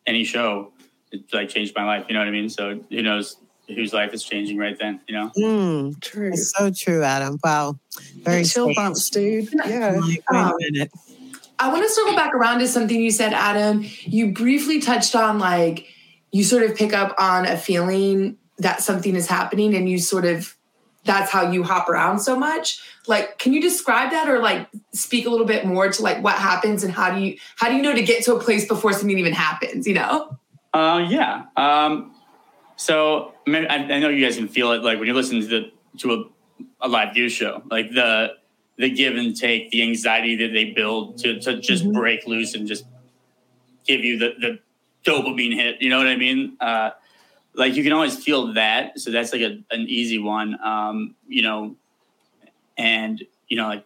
any 0.08 0.24
show, 0.24 0.74
it 1.12 1.22
like 1.32 1.50
changed 1.50 1.76
my 1.76 1.86
life. 1.86 2.06
You 2.10 2.14
know 2.14 2.20
what 2.20 2.28
I 2.28 2.32
mean? 2.32 2.50
So 2.50 2.80
who 2.90 3.02
knows 3.02 3.38
whose 3.68 3.94
life 3.94 4.14
is 4.14 4.24
changing 4.24 4.58
right 4.58 4.78
then? 4.78 5.00
You 5.08 5.16
know. 5.16 5.32
Mm, 5.38 6.02
true. 6.02 6.30
It's 6.30 6.52
so 6.58 6.72
true, 6.72 7.04
Adam. 7.04 7.40
Wow. 7.44 7.80
Very 8.24 8.44
chill 8.44 8.74
bumps, 8.74 9.10
dude. 9.10 9.50
Yeah. 9.54 10.00
Wait 10.02 10.24
a 10.32 10.54
minute. 10.60 10.92
I 11.60 11.68
want 11.70 11.84
to 11.84 11.90
circle 11.90 12.16
back 12.16 12.34
around 12.34 12.60
to 12.60 12.68
something 12.68 13.00
you 13.00 13.12
said, 13.12 13.34
Adam. 13.34 13.86
You 14.02 14.32
briefly 14.32 14.80
touched 14.80 15.14
on 15.14 15.40
like 15.40 15.88
you 16.32 16.44
sort 16.44 16.64
of 16.64 16.76
pick 16.76 16.94
up 16.94 17.14
on 17.20 17.46
a 17.46 17.58
feeling 17.58 18.38
that 18.60 18.82
something 18.82 19.16
is 19.16 19.28
happening 19.28 19.76
and 19.76 19.90
you 19.90 19.98
sort 19.98 20.26
of 20.26 20.56
that's 21.06 21.32
how 21.32 21.50
you 21.50 21.64
hop 21.64 21.90
around 21.90 22.20
so 22.20 22.38
much. 22.38 22.80
Like 23.08 23.40
can 23.40 23.54
you 23.54 23.62
describe 23.62 24.12
that 24.12 24.30
or 24.30 24.40
like 24.40 24.68
speak 24.94 25.26
a 25.26 25.30
little 25.30 25.46
bit 25.46 25.66
more 25.66 25.90
to 25.90 26.02
like 26.02 26.24
what 26.24 26.36
happens 26.36 26.84
and 26.84 26.94
how 26.94 27.14
do 27.14 27.22
you 27.22 27.38
how 27.56 27.70
do 27.70 27.76
you 27.76 27.82
know 27.82 27.94
to 27.94 28.04
get 28.04 28.24
to 28.26 28.36
a 28.36 28.40
place 28.40 28.68
before 28.68 28.94
something 28.94 29.18
even 29.18 29.34
happens 29.34 29.88
you 29.88 29.96
know? 29.96 30.38
Uh 30.74 31.06
yeah. 31.10 31.46
Um 31.58 32.14
so 32.76 33.34
I, 33.48 33.50
mean, 33.50 33.66
I, 33.68 33.76
I 33.76 34.00
know 34.00 34.10
you 34.10 34.24
guys 34.24 34.38
can 34.38 34.48
feel 34.48 34.72
it 34.74 34.84
like 34.84 35.00
when 35.00 35.08
you 35.08 35.14
listen 35.14 35.42
to 35.42 35.48
the 35.48 35.72
to 36.00 36.14
a, 36.14 36.86
a 36.86 36.88
live 36.88 37.14
view 37.14 37.28
show 37.30 37.64
like 37.72 37.90
the 37.92 38.34
the 38.80 38.90
give 38.90 39.18
and 39.18 39.36
take, 39.36 39.72
the 39.72 39.84
anxiety 39.84 40.38
that 40.38 40.54
they 40.54 40.72
build 40.72 41.18
to, 41.18 41.38
to 41.42 41.60
just 41.60 41.84
mm-hmm. 41.84 41.92
break 41.92 42.26
loose 42.26 42.56
and 42.56 42.66
just 42.66 42.86
give 43.86 44.06
you 44.06 44.18
the 44.18 44.34
the 44.40 44.60
dopamine 45.06 45.54
hit. 45.54 45.82
You 45.82 45.90
know 45.90 45.98
what 45.98 46.08
I 46.08 46.16
mean? 46.16 46.56
Uh, 46.62 46.92
like 47.54 47.76
you 47.76 47.84
can 47.84 47.92
always 47.92 48.24
feel 48.24 48.54
that, 48.54 48.98
so 48.98 49.12
that's 49.12 49.34
like 49.34 49.42
a, 49.42 49.62
an 49.72 49.82
easy 49.82 50.18
one. 50.18 50.58
Um, 50.64 51.16
you 51.28 51.42
know, 51.42 51.76
and 52.78 53.22
you 53.50 53.58
know, 53.58 53.68
like 53.68 53.84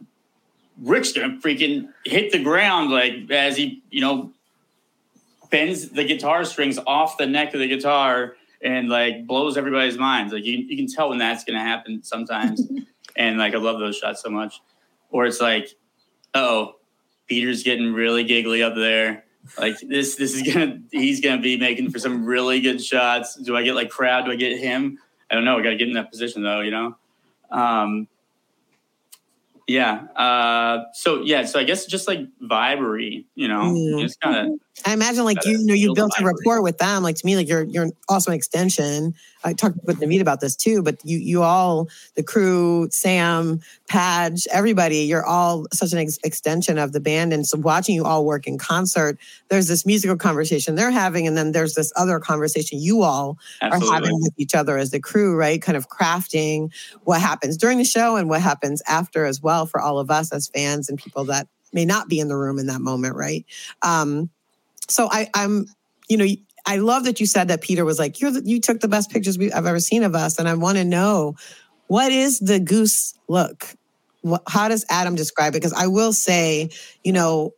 Rick's 0.80 1.12
gonna 1.12 1.40
freaking 1.40 1.90
hit 2.06 2.32
the 2.32 2.44
ground 2.44 2.92
like 2.92 3.32
as 3.32 3.58
he, 3.58 3.82
you 3.90 4.02
know, 4.02 4.32
bends 5.50 5.90
the 5.90 6.04
guitar 6.04 6.46
strings 6.46 6.78
off 6.86 7.18
the 7.18 7.26
neck 7.26 7.56
of 7.56 7.60
the 7.60 7.68
guitar 7.68 8.36
and 8.62 8.90
like 8.90 9.26
blows 9.26 9.58
everybody's 9.58 9.98
minds. 9.98 10.34
Like 10.34 10.46
you, 10.46 10.58
you 10.58 10.78
can 10.78 10.88
tell 10.88 11.10
when 11.10 11.18
that's 11.18 11.44
gonna 11.44 11.64
happen 11.64 12.04
sometimes. 12.04 12.62
and 13.16 13.40
like 13.40 13.56
I 13.56 13.58
love 13.58 13.80
those 13.80 13.98
shots 13.98 14.22
so 14.22 14.30
much. 14.30 14.62
Or 15.14 15.26
it's 15.26 15.40
like, 15.40 15.70
oh, 16.34 16.76
Peter's 17.28 17.64
getting 17.64 17.94
really 17.94 18.24
giggly 18.24 18.64
up 18.64 18.76
there. 18.76 19.24
Like 19.58 19.80
this, 19.80 20.16
this 20.16 20.34
is 20.34 20.42
gonna 20.54 20.80
he's 20.92 21.22
gonna 21.22 21.42
be 21.42 21.56
making 21.56 21.92
for 21.92 22.00
some 22.00 22.26
really 22.26 22.60
good 22.60 22.84
shots. 22.84 23.36
Do 23.36 23.56
I 23.56 23.64
get 23.64 23.76
like 23.76 23.90
crowd? 23.90 24.26
Do 24.26 24.32
I 24.32 24.36
get 24.36 24.58
him? 24.58 24.98
I 25.30 25.36
don't 25.36 25.46
know. 25.46 25.58
I 25.58 25.64
gotta 25.64 25.76
get 25.76 25.88
in 25.88 25.94
that 25.94 26.12
position 26.12 26.44
though, 26.44 26.62
you 26.62 26.72
know. 26.72 26.98
Um, 27.52 28.08
yeah. 29.68 30.06
Uh, 30.16 30.86
so 30.94 31.22
yeah. 31.22 31.46
So 31.46 31.60
I 31.60 31.64
guess 31.64 31.86
just 31.86 32.08
like 32.08 32.22
vibery, 32.42 33.26
you 33.36 33.48
know, 33.48 33.72
mm. 33.72 34.02
just 34.02 34.20
kind 34.20 34.36
of. 34.36 34.60
I 34.86 34.94
imagine 34.94 35.24
like 35.24 35.46
you, 35.46 35.60
you 35.60 35.66
know 35.66 35.74
you 35.76 35.94
built 35.94 36.14
a 36.20 36.26
rapport 36.26 36.62
with 36.62 36.80
them. 36.80 37.04
Like 37.04 37.16
to 37.18 37.26
me, 37.26 37.36
like 37.36 37.48
you're 37.48 37.64
you're 37.64 37.92
also 38.10 38.32
an 38.32 38.36
extension. 38.36 39.14
I 39.44 39.54
talked 39.54 39.78
with 39.84 40.00
Naveed 40.00 40.20
about 40.20 40.40
this 40.40 40.56
too, 40.56 40.82
but 40.82 40.98
you 41.04 41.20
you 41.20 41.44
all 41.44 41.90
the 42.16 42.24
crew, 42.24 42.90
Sam, 42.90 43.60
Padge, 43.88 44.48
everybody, 44.52 45.00
you're 45.00 45.26
all 45.26 45.68
such 45.74 45.94
an 45.94 46.00
ex- 46.00 46.18
extension 46.24 46.80
of 46.80 46.92
the 46.92 47.00
band. 47.00 47.34
And 47.34 47.46
so 47.46 47.60
watching 47.60 47.94
you 47.94 48.04
all 48.04 48.26
work 48.26 48.48
in 48.48 48.58
concert, 48.58 49.20
there's 49.50 49.68
this 49.68 49.86
musical 49.86 50.18
conversation 50.18 50.74
they're 50.74 50.92
having, 50.92 51.28
and 51.28 51.38
then 51.38 51.52
there's 51.52 51.76
this 51.76 51.94
other 51.96 52.20
conversation 52.20 52.80
you 52.80 53.04
all 53.04 53.38
Absolutely. 53.62 53.88
are 53.88 53.94
having 53.94 54.22
with 54.22 54.34
each 54.38 54.56
other 54.56 54.78
as 54.80 54.90
the 54.90 55.00
crew, 55.00 55.36
right? 55.36 55.62
Kind 55.62 55.78
of 55.78 55.88
crafting 55.88 56.74
what 57.04 57.22
happens 57.22 57.58
during 57.58 57.78
the 57.78 57.86
show 57.86 58.16
and 58.16 58.28
what 58.28 58.42
happens 58.42 58.82
after 58.88 59.26
as 59.26 59.40
well 59.40 59.68
for 59.68 59.80
all 59.80 60.00
of 60.00 60.10
us 60.10 60.34
as 60.34 60.48
fans 60.48 60.90
and 60.90 60.98
people 60.98 61.26
that 61.26 61.48
may 61.74 61.86
not 61.86 62.08
be 62.08 62.20
in 62.20 62.28
the 62.28 62.38
room 62.38 62.60
in 62.60 62.68
that 62.68 62.82
moment, 62.82 63.16
right? 63.16 63.46
Um, 63.82 64.30
so 64.90 65.10
I, 65.12 65.30
I'm, 65.34 65.66
you 66.10 66.18
know, 66.18 66.26
I 66.66 66.78
love 66.78 67.06
that 67.06 67.20
you 67.20 67.26
said 67.26 67.50
that 67.50 67.62
Peter 67.62 67.84
was 67.84 68.00
like, 68.00 68.22
"You're 68.22 68.32
the, 68.32 68.42
you 68.46 68.60
took 68.60 68.80
the 68.80 68.88
best 68.88 69.12
pictures 69.12 69.38
I've 69.38 69.66
ever 69.66 69.80
seen 69.80 70.04
of 70.04 70.16
us," 70.16 70.40
and 70.40 70.48
I 70.48 70.54
want 70.54 70.78
to 70.78 70.86
know 70.86 71.36
what 71.88 72.12
is 72.12 72.40
the 72.40 72.60
goose 72.60 73.14
look. 73.28 73.76
What, 74.22 74.44
how 74.48 74.70
does 74.70 74.86
Adam 74.90 75.16
describe 75.16 75.54
it? 75.54 75.58
Because 75.58 75.74
I 75.74 75.88
will 75.88 76.14
say, 76.14 76.70
you 77.04 77.12
know, 77.12 77.54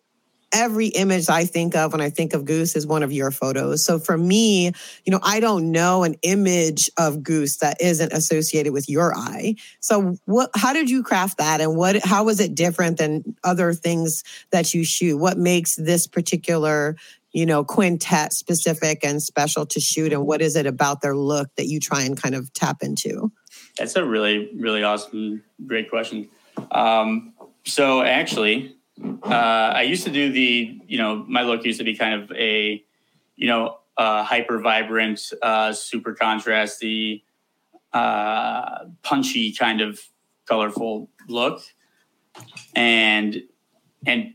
every 0.53 0.87
image 0.87 1.29
I 1.29 1.45
think 1.45 1.75
of 1.75 1.91
when 1.91 2.01
I 2.01 2.09
think 2.09 2.33
of 2.33 2.45
Goose 2.45 2.75
is 2.75 2.87
one 2.87 3.03
of 3.03 3.11
your 3.11 3.31
photos. 3.31 3.83
So 3.83 3.99
for 3.99 4.17
me, 4.17 4.71
you 5.03 5.11
know, 5.11 5.19
I 5.21 5.39
don't 5.39 5.71
know 5.71 6.03
an 6.03 6.15
image 6.21 6.89
of 6.97 7.23
Goose 7.23 7.57
that 7.57 7.81
isn't 7.81 8.13
associated 8.13 8.73
with 8.73 8.89
your 8.89 9.15
eye. 9.15 9.55
So 9.79 10.17
what 10.25 10.49
how 10.55 10.73
did 10.73 10.89
you 10.89 11.03
craft 11.03 11.37
that 11.37 11.61
and 11.61 11.75
what 11.75 12.03
how 12.03 12.23
was 12.23 12.39
it 12.39 12.55
different 12.55 12.97
than 12.97 13.35
other 13.43 13.73
things 13.73 14.23
that 14.51 14.73
you 14.73 14.83
shoot? 14.83 15.17
What 15.17 15.37
makes 15.37 15.75
this 15.75 16.07
particular, 16.07 16.95
you 17.31 17.45
know, 17.45 17.63
quintet 17.63 18.33
specific 18.33 19.03
and 19.03 19.21
special 19.21 19.65
to 19.67 19.79
shoot 19.79 20.13
and 20.13 20.25
what 20.25 20.41
is 20.41 20.55
it 20.55 20.65
about 20.65 21.01
their 21.01 21.15
look 21.15 21.49
that 21.55 21.67
you 21.67 21.79
try 21.79 22.03
and 22.03 22.21
kind 22.21 22.35
of 22.35 22.51
tap 22.53 22.81
into? 22.81 23.31
That's 23.77 23.95
a 23.95 24.05
really 24.05 24.51
really 24.55 24.83
awesome 24.83 25.43
great 25.65 25.89
question. 25.89 26.29
Um, 26.71 27.33
so 27.65 28.01
actually 28.01 28.74
uh, 29.03 29.73
I 29.75 29.81
used 29.83 30.03
to 30.05 30.11
do 30.11 30.31
the, 30.31 30.79
you 30.87 30.97
know, 30.97 31.25
my 31.27 31.41
look 31.41 31.65
used 31.65 31.79
to 31.79 31.83
be 31.83 31.95
kind 31.95 32.21
of 32.21 32.31
a, 32.31 32.83
you 33.35 33.47
know, 33.47 33.79
uh, 33.97 34.23
hyper 34.23 34.59
vibrant, 34.59 35.31
uh, 35.41 35.73
super 35.73 36.15
contrasty, 36.15 37.23
uh, 37.93 38.85
punchy 39.03 39.53
kind 39.53 39.81
of 39.81 40.01
colorful 40.45 41.09
look, 41.27 41.61
and 42.75 43.41
and 44.05 44.33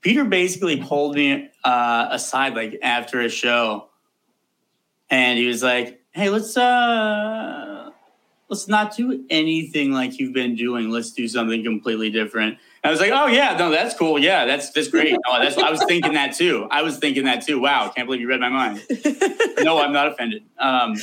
Peter 0.00 0.24
basically 0.24 0.82
pulled 0.82 1.14
me 1.14 1.48
uh, 1.64 2.08
aside 2.10 2.54
like 2.54 2.78
after 2.82 3.20
a 3.20 3.28
show, 3.28 3.88
and 5.10 5.38
he 5.38 5.46
was 5.46 5.62
like, 5.62 6.02
"Hey, 6.10 6.28
let's 6.28 6.56
uh, 6.56 7.90
let's 8.48 8.66
not 8.66 8.96
do 8.96 9.24
anything 9.30 9.92
like 9.92 10.18
you've 10.18 10.32
been 10.32 10.56
doing. 10.56 10.90
Let's 10.90 11.12
do 11.12 11.28
something 11.28 11.62
completely 11.62 12.10
different." 12.10 12.58
I 12.84 12.90
was 12.90 12.98
like, 12.98 13.12
oh 13.12 13.28
yeah, 13.28 13.56
no, 13.56 13.70
that's 13.70 13.94
cool. 13.94 14.18
Yeah, 14.18 14.44
that's 14.44 14.70
that's 14.70 14.88
great. 14.88 15.16
Oh, 15.28 15.38
that's 15.40 15.56
I 15.56 15.70
was 15.70 15.84
thinking 15.84 16.14
that 16.14 16.34
too. 16.34 16.66
I 16.70 16.82
was 16.82 16.98
thinking 16.98 17.24
that 17.24 17.46
too. 17.46 17.60
Wow, 17.60 17.90
can't 17.94 18.06
believe 18.06 18.20
you 18.20 18.28
read 18.28 18.40
my 18.40 18.48
mind. 18.48 18.82
no, 19.60 19.78
I'm 19.78 19.92
not 19.92 20.08
offended. 20.08 20.42
Um, 20.58 20.96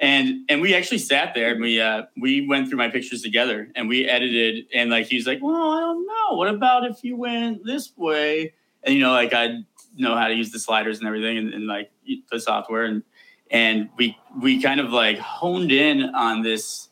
and 0.00 0.44
and 0.48 0.62
we 0.62 0.74
actually 0.74 0.98
sat 0.98 1.34
there 1.34 1.52
and 1.52 1.60
we 1.60 1.80
uh, 1.80 2.04
we 2.16 2.46
went 2.46 2.68
through 2.68 2.78
my 2.78 2.88
pictures 2.88 3.22
together 3.22 3.68
and 3.76 3.88
we 3.88 4.06
edited 4.08 4.66
and 4.74 4.90
like 4.90 5.06
he 5.06 5.16
was 5.16 5.26
like, 5.26 5.40
well, 5.42 5.72
I 5.72 5.80
don't 5.80 6.06
know. 6.06 6.36
What 6.36 6.48
about 6.48 6.86
if 6.86 7.04
you 7.04 7.16
went 7.16 7.64
this 7.64 7.92
way? 7.96 8.54
And 8.82 8.94
you 8.94 9.00
know, 9.00 9.12
like 9.12 9.34
I 9.34 9.64
know 9.96 10.16
how 10.16 10.28
to 10.28 10.34
use 10.34 10.50
the 10.50 10.58
sliders 10.58 10.98
and 10.98 11.06
everything 11.06 11.36
and, 11.36 11.52
and 11.52 11.66
like 11.66 11.90
the 12.30 12.40
software 12.40 12.84
and 12.84 13.02
and 13.50 13.90
we 13.96 14.16
we 14.40 14.62
kind 14.62 14.80
of 14.80 14.92
like 14.92 15.18
honed 15.18 15.70
in 15.70 16.14
on 16.14 16.42
this 16.42 16.88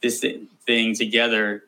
this 0.00 0.24
thing 0.64 0.94
together 0.94 1.64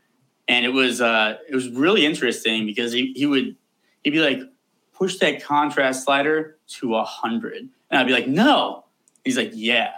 and 0.50 0.66
it 0.66 0.70
was 0.70 1.00
uh, 1.00 1.36
it 1.48 1.54
was 1.54 1.68
really 1.70 2.04
interesting 2.04 2.66
because 2.66 2.92
he, 2.92 3.12
he 3.14 3.24
would 3.24 3.56
he'd 4.02 4.10
be 4.10 4.18
like 4.18 4.40
push 4.92 5.16
that 5.18 5.42
contrast 5.42 6.04
slider 6.04 6.58
to 6.66 7.00
hundred, 7.04 7.68
and 7.90 8.00
I'd 8.00 8.06
be 8.06 8.12
like 8.12 8.26
no. 8.26 8.84
He's 9.24 9.36
like 9.36 9.52
yeah, 9.54 9.92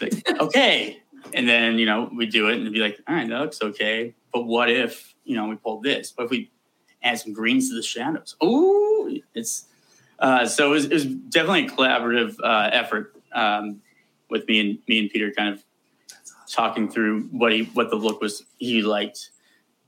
like, 0.00 0.12
okay, 0.40 1.02
and 1.34 1.48
then 1.48 1.78
you 1.78 1.86
know 1.86 2.08
we 2.14 2.26
do 2.26 2.48
it 2.48 2.52
and 2.52 2.60
it'd 2.62 2.72
be 2.72 2.78
like 2.78 3.00
all 3.08 3.14
right 3.16 3.28
that 3.28 3.40
looks 3.40 3.60
okay, 3.60 4.14
but 4.32 4.44
what 4.44 4.70
if 4.70 5.14
you 5.24 5.34
know 5.34 5.48
we 5.48 5.56
pulled 5.56 5.82
this? 5.82 6.12
What 6.14 6.24
if 6.24 6.30
we 6.30 6.50
add 7.02 7.18
some 7.18 7.32
greens 7.32 7.68
to 7.70 7.74
the 7.74 7.82
shadows? 7.82 8.36
Oh, 8.40 9.12
it's 9.34 9.66
uh, 10.20 10.46
so 10.46 10.68
it 10.68 10.70
was, 10.70 10.84
it 10.84 10.92
was, 10.92 11.06
definitely 11.06 11.66
a 11.66 11.68
collaborative 11.68 12.36
uh, 12.44 12.70
effort 12.72 13.16
um, 13.32 13.80
with 14.30 14.46
me 14.46 14.60
and 14.60 14.78
me 14.86 15.00
and 15.00 15.10
Peter 15.10 15.32
kind 15.32 15.52
of 15.52 15.64
talking 16.48 16.88
through 16.88 17.22
what 17.32 17.50
he 17.50 17.64
what 17.74 17.90
the 17.90 17.96
look 17.96 18.20
was 18.20 18.44
he 18.58 18.82
liked 18.82 19.30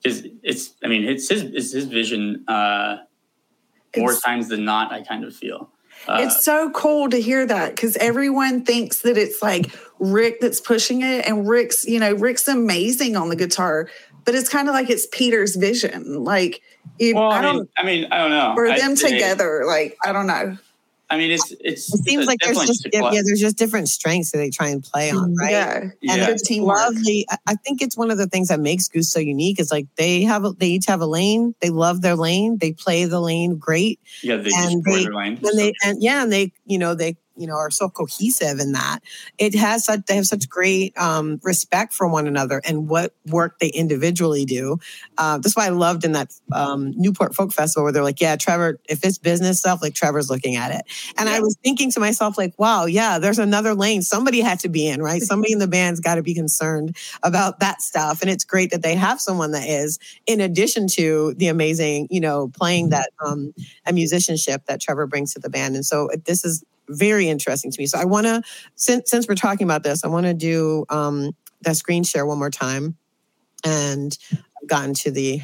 because 0.05 0.27
it's 0.43 0.75
I 0.85 0.89
mean 0.89 1.05
it's 1.05 1.29
his 1.29 1.43
it's 1.43 1.73
his 1.73 1.87
vision 1.87 2.45
uh, 2.49 2.99
more 3.97 4.13
it's, 4.13 4.23
times 4.23 4.49
than 4.49 4.65
not. 4.65 4.93
I 4.93 5.03
kind 5.03 5.25
of 5.25 5.35
feel. 5.35 5.71
Uh, 6.07 6.19
it's 6.21 6.45
so 6.45 6.71
cool 6.71 7.09
to 7.09 7.21
hear 7.21 7.47
that 7.47 7.75
because 7.75 7.97
everyone 7.97 8.65
thinks 8.65 9.03
that 9.03 9.17
it's 9.17 9.43
like 9.43 9.75
Rick 9.99 10.41
that's 10.41 10.61
pushing 10.61 11.03
it, 11.03 11.27
and 11.27 11.49
Rick's 11.49 11.87
you 11.87 11.99
know 11.99 12.13
Rick's 12.13 12.47
amazing 12.47 13.17
on 13.17 13.31
the 13.31 13.37
guitar, 13.37 13.89
but 14.25 14.35
it's 14.35 14.49
kind 14.49 14.69
of 14.69 14.75
like 14.75 14.91
it's 14.91 15.07
Peter's 15.13 15.57
vision. 15.57 16.23
Like, 16.23 16.61
if, 16.99 17.15
well, 17.15 17.31
I, 17.31 17.39
I 17.39 17.43
don't. 17.43 17.57
Mean, 17.57 17.69
I 17.79 17.85
mean, 17.85 18.09
I 18.11 18.19
don't 18.19 18.31
know. 18.31 18.53
For 18.55 18.69
them 18.77 18.95
together, 18.97 19.65
like 19.67 19.97
I 20.05 20.13
don't 20.13 20.27
know. 20.27 20.59
I 21.15 21.19
mean, 21.19 21.31
it's 21.31 21.55
it's. 21.61 21.95
It 21.95 22.05
seems 22.05 22.27
like 22.27 22.41
there's 22.41 22.59
just 22.59 22.89
yeah, 22.93 23.23
there's 23.25 23.41
just 23.41 23.57
different 23.57 23.89
strengths 23.89 24.33
that 24.33 24.39
they 24.39 24.51
try 24.51 24.69
and 24.69 24.83
play 24.83 25.11
on, 25.11 25.31
mm-hmm. 25.31 25.39
right? 25.39 25.51
Yeah, 25.53 25.81
and 25.81 25.93
yeah. 26.03 26.29
it's 26.29 26.51
lovely. 26.51 27.27
I 27.47 27.55
think 27.55 27.81
it's 27.81 27.97
one 27.97 28.11
of 28.11 28.19
the 28.19 28.27
things 28.27 28.49
that 28.49 28.59
makes 28.59 28.89
Goose 28.89 29.13
so 29.13 29.21
unique 29.21 29.61
is 29.61 29.71
like 29.71 29.87
they 29.97 30.23
have 30.23 30.45
a, 30.45 30.51
they 30.51 30.67
each 30.67 30.87
have 30.87 31.01
a 31.01 31.07
lane. 31.07 31.55
They 31.61 31.71
love 31.71 32.03
their 32.03 32.17
lane. 32.17 32.59
They 32.59 32.73
play 32.73 33.05
the 33.05 33.21
lane 33.21 33.57
great. 33.57 34.01
Yeah, 34.23 34.37
they 34.37 34.51
and 34.53 34.83
they, 34.83 35.05
their 35.05 35.15
lane. 35.15 35.39
And 35.43 35.59
they 35.59 35.73
and 35.85 36.03
yeah, 36.03 36.25
and 36.25 36.33
they 36.33 36.53
you 36.67 36.79
know 36.79 36.95
they 36.95 37.17
you 37.37 37.47
know 37.47 37.55
are 37.55 37.71
so 37.71 37.89
cohesive 37.89 38.59
in 38.59 38.73
that. 38.73 39.01
It 39.39 39.55
has 39.55 39.85
such 39.85 40.07
they 40.07 40.17
have 40.17 40.27
such 40.27 40.49
great 40.49 40.97
um, 40.99 41.41
respect 41.43 41.93
for 41.93 42.09
one 42.09 42.27
another 42.27 42.61
and 42.65 42.89
what 42.89 43.15
work 43.27 43.59
they 43.59 43.69
individually 43.69 44.45
do. 44.45 44.79
Uh, 45.19 45.39
that's 45.39 45.57
why 45.57 45.67
i 45.67 45.71
loved 45.71 46.05
in 46.05 46.13
that 46.13 46.33
um, 46.53 46.93
newport 46.97 47.35
folk 47.35 47.53
festival 47.53 47.85
where 47.85 47.93
they're 47.93 48.03
like 48.03 48.21
yeah 48.21 48.37
trevor 48.37 48.81
if 48.89 49.05
it's 49.05 49.19
business 49.19 49.61
stuff 49.61 49.81
like 49.83 49.95
trevor's 49.95 50.31
looking 50.31 50.57
at 50.57 50.71
it. 50.71 50.83
And 51.17 51.29
yeah. 51.29 51.37
i 51.37 51.41
was 51.41 51.57
thinking 51.63 51.91
to 51.93 52.01
myself 52.01 52.39
like 52.39 52.55
wow 52.59 52.85
yeah 52.85 53.19
there's 53.19 53.39
another 53.39 53.75
lane 53.75 54.03
somebody 54.03 54.41
had 54.41 54.61
to 54.61 54.69
be 54.69 54.87
in 54.87 55.03
right? 55.03 55.23
Somebody 55.35 55.53
in 55.53 55.59
the 55.59 55.69
band's 55.69 56.01
got 56.01 56.17
to 56.17 56.23
be 56.23 56.35
concerned 56.35 56.97
about 57.23 57.61
that 57.61 57.83
stuff 57.83 58.21
and 58.21 58.31
it's 58.31 58.45
great 58.45 58.71
that 58.71 58.83
they 58.83 58.95
have 58.95 59.21
someone 59.21 59.53
that 59.53 59.69
is 59.69 59.99
in 60.27 60.41
addition 60.41 60.87
to 60.87 61.35
the 61.35 61.49
amazing 61.49 62.07
you 62.11 62.21
know 62.21 62.49
playing 62.49 62.91
that 62.91 63.11
um, 63.25 63.53
a 63.87 63.93
musicianship 63.93 64.67
that 64.67 64.81
trevor 64.81 65.07
brings 65.07 65.33
to 65.35 65.41
the 65.41 65.51
band. 65.51 65.75
And 65.75 65.87
so 65.87 66.09
this 66.25 66.45
is 66.45 66.65
very 66.89 67.29
interesting 67.29 67.71
to 67.71 67.81
me. 67.81 67.87
So 67.87 67.99
I 67.99 68.05
want 68.05 68.27
to, 68.27 68.43
since 68.75 69.11
since 69.11 69.29
we're 69.29 69.35
talking 69.35 69.67
about 69.67 69.83
this, 69.83 70.05
I 70.05 70.09
want 70.09 70.27
to 70.27 70.35
do 70.35 70.85
um, 70.89 71.31
the 71.63 71.75
screen 71.75 72.05
share 72.05 72.27
one 72.27 72.39
more 72.39 72.51
time, 72.51 72.97
and 73.65 74.17
I've 74.33 74.69
gotten 74.69 74.95
to 74.95 75.11
the 75.11 75.41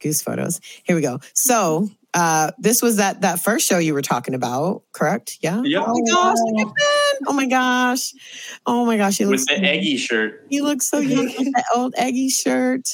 goose 0.00 0.22
photos. 0.22 0.60
Here 0.84 0.96
we 0.96 1.02
go. 1.02 1.20
So 1.34 1.88
uh, 2.14 2.50
this 2.58 2.82
was 2.82 2.96
that 2.96 3.20
that 3.20 3.38
first 3.38 3.68
show 3.68 3.78
you 3.78 3.94
were 3.94 4.02
talking 4.02 4.34
about, 4.34 4.82
correct? 4.92 5.38
Yeah. 5.42 5.62
Yep. 5.62 5.84
Oh 5.86 5.92
my 5.94 6.10
gosh! 6.10 6.36
Look 6.44 6.66
at 6.66 6.74
ben. 6.74 7.28
Oh 7.28 7.32
my 7.32 7.46
gosh! 7.46 8.12
Oh 8.66 8.84
my 8.84 8.96
gosh! 8.96 9.18
He 9.18 9.24
looks 9.24 9.42
with 9.48 9.60
the 9.60 9.64
eggy 9.64 9.96
shirt. 9.96 10.46
He 10.50 10.60
looks 10.60 10.86
so 10.88 10.98
young 10.98 11.26
with 11.26 11.52
that 11.54 11.64
old 11.74 11.94
eggy 11.96 12.28
shirt. 12.28 12.88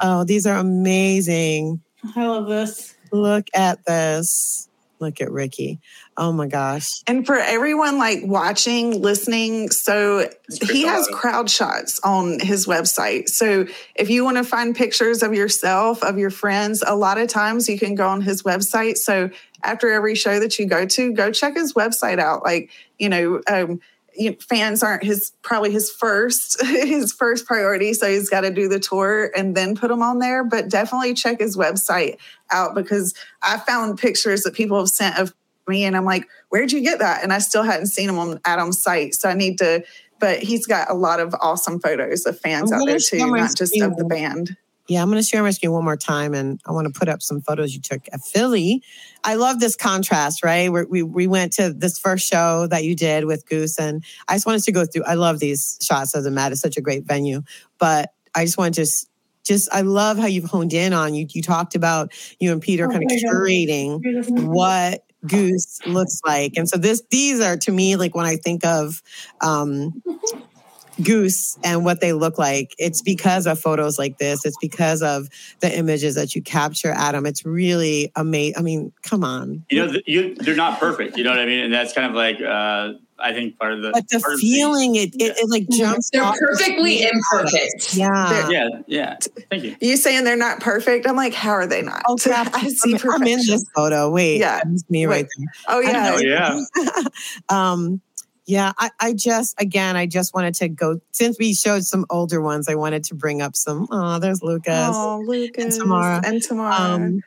Oh, 0.00 0.24
these 0.24 0.46
are 0.46 0.56
amazing. 0.58 1.80
I 2.16 2.26
love 2.26 2.48
this. 2.48 2.94
Look 3.12 3.46
at 3.54 3.84
this. 3.86 4.65
Look 4.98 5.20
at 5.20 5.30
Ricky. 5.30 5.78
Oh 6.16 6.32
my 6.32 6.46
gosh. 6.46 7.02
And 7.06 7.26
for 7.26 7.36
everyone 7.36 7.98
like 7.98 8.20
watching, 8.24 9.02
listening, 9.02 9.70
so 9.70 10.28
he 10.70 10.82
has 10.84 11.06
crowd 11.08 11.50
shots 11.50 12.00
on 12.02 12.40
his 12.40 12.66
website. 12.66 13.28
So 13.28 13.66
if 13.94 14.08
you 14.08 14.24
want 14.24 14.38
to 14.38 14.44
find 14.44 14.74
pictures 14.74 15.22
of 15.22 15.34
yourself, 15.34 16.02
of 16.02 16.18
your 16.18 16.30
friends, 16.30 16.82
a 16.86 16.94
lot 16.94 17.18
of 17.18 17.28
times 17.28 17.68
you 17.68 17.78
can 17.78 17.94
go 17.94 18.08
on 18.08 18.22
his 18.22 18.42
website. 18.42 18.96
So 18.96 19.30
after 19.62 19.90
every 19.90 20.14
show 20.14 20.40
that 20.40 20.58
you 20.58 20.66
go 20.66 20.86
to, 20.86 21.12
go 21.12 21.30
check 21.30 21.56
his 21.56 21.74
website 21.74 22.18
out. 22.18 22.42
Like, 22.42 22.70
you 22.98 23.08
know, 23.08 23.42
um, 23.48 23.80
you 24.16 24.30
know, 24.30 24.36
fans 24.40 24.82
aren't 24.82 25.02
his 25.02 25.32
probably 25.42 25.70
his 25.70 25.90
first 25.90 26.60
his 26.66 27.12
first 27.12 27.46
priority 27.46 27.92
so 27.92 28.08
he's 28.08 28.30
got 28.30 28.42
to 28.42 28.50
do 28.50 28.68
the 28.68 28.80
tour 28.80 29.30
and 29.36 29.56
then 29.56 29.76
put 29.76 29.88
them 29.88 30.02
on 30.02 30.18
there 30.18 30.44
but 30.44 30.68
definitely 30.68 31.14
check 31.14 31.40
his 31.40 31.56
website 31.56 32.16
out 32.50 32.74
because 32.74 33.14
i 33.42 33.58
found 33.58 33.98
pictures 33.98 34.42
that 34.42 34.54
people 34.54 34.78
have 34.78 34.88
sent 34.88 35.18
of 35.18 35.34
me 35.68 35.84
and 35.84 35.96
i'm 35.96 36.04
like 36.04 36.26
where'd 36.50 36.72
you 36.72 36.80
get 36.80 36.98
that? 36.98 37.22
And 37.22 37.32
i 37.32 37.38
still 37.38 37.62
hadn't 37.62 37.86
seen 37.86 38.06
them 38.06 38.18
on 38.18 38.40
adam's 38.44 38.82
site 38.82 39.14
so 39.14 39.28
i 39.28 39.34
need 39.34 39.58
to 39.58 39.84
but 40.18 40.42
he's 40.42 40.66
got 40.66 40.90
a 40.90 40.94
lot 40.94 41.20
of 41.20 41.34
awesome 41.40 41.80
photos 41.80 42.26
of 42.26 42.38
fans 42.40 42.72
out 42.72 42.84
there 42.86 42.98
too 42.98 43.18
not 43.18 43.56
just 43.56 43.80
of 43.80 43.96
the 43.96 44.04
band. 44.04 44.56
Yeah, 44.88 45.02
I'm 45.02 45.10
going 45.10 45.20
to 45.20 45.28
share 45.28 45.42
my 45.42 45.50
screen 45.50 45.72
one 45.72 45.84
more 45.84 45.96
time, 45.96 46.32
and 46.32 46.60
I 46.64 46.70
want 46.70 46.92
to 46.92 46.96
put 46.96 47.08
up 47.08 47.20
some 47.20 47.40
photos 47.40 47.74
you 47.74 47.80
took 47.80 48.02
at 48.12 48.20
Philly. 48.22 48.82
I 49.26 49.34
love 49.34 49.58
this 49.58 49.74
contrast, 49.74 50.44
right? 50.44 50.70
We're, 50.70 50.86
we 50.86 51.02
we 51.02 51.26
went 51.26 51.52
to 51.54 51.72
this 51.72 51.98
first 51.98 52.26
show 52.28 52.68
that 52.68 52.84
you 52.84 52.94
did 52.94 53.24
with 53.24 53.44
Goose, 53.46 53.76
and 53.76 54.04
I 54.28 54.36
just 54.36 54.46
wanted 54.46 54.62
to 54.62 54.72
go 54.72 54.86
through. 54.86 55.02
I 55.02 55.14
love 55.14 55.40
these 55.40 55.78
shots 55.82 56.14
of 56.14 56.22
the 56.22 56.30
Met; 56.30 56.52
it's 56.52 56.60
such 56.60 56.76
a 56.76 56.80
great 56.80 57.04
venue. 57.04 57.42
But 57.78 58.12
I 58.36 58.44
just 58.44 58.56
want 58.56 58.74
to 58.76 58.82
just 58.82 59.08
just 59.44 59.68
I 59.72 59.80
love 59.80 60.16
how 60.16 60.26
you've 60.26 60.48
honed 60.48 60.72
in 60.72 60.92
on 60.92 61.14
you. 61.14 61.26
You 61.28 61.42
talked 61.42 61.74
about 61.74 62.12
you 62.38 62.52
and 62.52 62.62
Peter 62.62 62.86
oh 62.86 62.90
kind 62.90 63.02
of 63.02 63.10
curating 63.10 64.00
what 64.46 65.02
Goose 65.26 65.80
looks 65.86 66.20
like, 66.24 66.52
and 66.56 66.68
so 66.68 66.78
this 66.78 67.02
these 67.10 67.40
are 67.40 67.56
to 67.56 67.72
me 67.72 67.96
like 67.96 68.14
when 68.14 68.26
I 68.26 68.36
think 68.36 68.64
of 68.64 69.02
um, 69.40 70.02
goose 71.02 71.58
and 71.62 71.84
what 71.84 72.00
they 72.00 72.12
look 72.12 72.38
like 72.38 72.74
it's 72.78 73.02
because 73.02 73.46
of 73.46 73.58
photos 73.58 73.98
like 73.98 74.18
this 74.18 74.44
it's 74.46 74.56
because 74.60 75.02
of 75.02 75.28
the 75.60 75.76
images 75.76 76.14
that 76.14 76.34
you 76.34 76.40
capture 76.40 76.92
adam 76.92 77.26
it's 77.26 77.44
really 77.44 78.10
amazing 78.16 78.54
i 78.58 78.62
mean 78.62 78.92
come 79.02 79.22
on 79.22 79.64
you 79.70 79.84
know 79.84 79.92
you, 80.06 80.34
they're 80.36 80.54
not 80.54 80.80
perfect 80.80 81.16
you 81.16 81.24
know 81.24 81.30
what 81.30 81.38
i 81.38 81.46
mean 81.46 81.60
and 81.60 81.72
that's 81.72 81.92
kind 81.92 82.06
of 82.06 82.14
like 82.14 82.40
uh 82.40 82.92
I 83.18 83.32
think 83.32 83.58
part 83.58 83.72
of 83.72 83.82
the 83.82 83.92
but 83.92 84.08
the 84.08 84.20
feeling 84.40 84.92
the, 84.92 85.00
it, 85.00 85.14
it, 85.14 85.36
it 85.38 85.48
like 85.48 85.68
jumps. 85.70 86.10
They're 86.10 86.30
perfectly 86.38 87.02
imperfect. 87.02 87.94
Yeah, 87.94 88.28
they're, 88.28 88.52
yeah, 88.52 88.68
yeah. 88.86 89.16
Thank 89.50 89.64
you. 89.64 89.76
You 89.80 89.96
saying 89.96 90.24
they're 90.24 90.36
not 90.36 90.60
perfect? 90.60 91.06
I'm 91.06 91.16
like, 91.16 91.32
how 91.32 91.50
are 91.50 91.66
they 91.66 91.82
not? 91.82 92.02
Oh 92.06 92.16
crap! 92.16 92.50
I 92.54 92.68
see 92.68 92.94
I'm, 92.94 93.10
I'm 93.10 93.22
in 93.26 93.38
this 93.38 93.64
photo. 93.74 94.10
Wait, 94.10 94.38
yeah, 94.38 94.60
me 94.90 95.06
Wait. 95.06 95.06
right 95.06 95.26
there. 95.38 95.46
Oh 95.68 95.80
yeah, 95.80 96.12
oh 96.14 96.18
yeah. 96.18 97.04
um, 97.48 98.00
yeah, 98.46 98.72
I, 98.78 98.90
I 99.00 99.12
just 99.12 99.60
again, 99.60 99.96
I 99.96 100.06
just 100.06 100.34
wanted 100.34 100.54
to 100.56 100.68
go 100.68 101.00
since 101.12 101.38
we 101.38 101.54
showed 101.54 101.84
some 101.84 102.06
older 102.10 102.40
ones. 102.40 102.68
I 102.68 102.74
wanted 102.74 103.04
to 103.04 103.14
bring 103.14 103.42
up 103.42 103.56
some. 103.56 103.88
Oh, 103.90 104.18
there's 104.18 104.42
Lucas. 104.42 104.72
Oh, 104.94 105.22
Lucas 105.26 105.64
and 105.64 105.72
Tamara. 105.72 106.22
And 106.24 106.42
Tamara. 106.42 106.74
Um, 106.74 107.20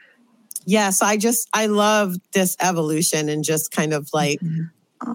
yeah, 0.66 0.90
so 0.92 1.06
I 1.06 1.18
just 1.18 1.50
I 1.54 1.66
love 1.66 2.16
this 2.34 2.56
evolution 2.62 3.30
and 3.30 3.44
just 3.44 3.72
kind 3.72 3.94
of 3.94 4.10
like 4.14 4.40
mm-hmm 4.40 4.64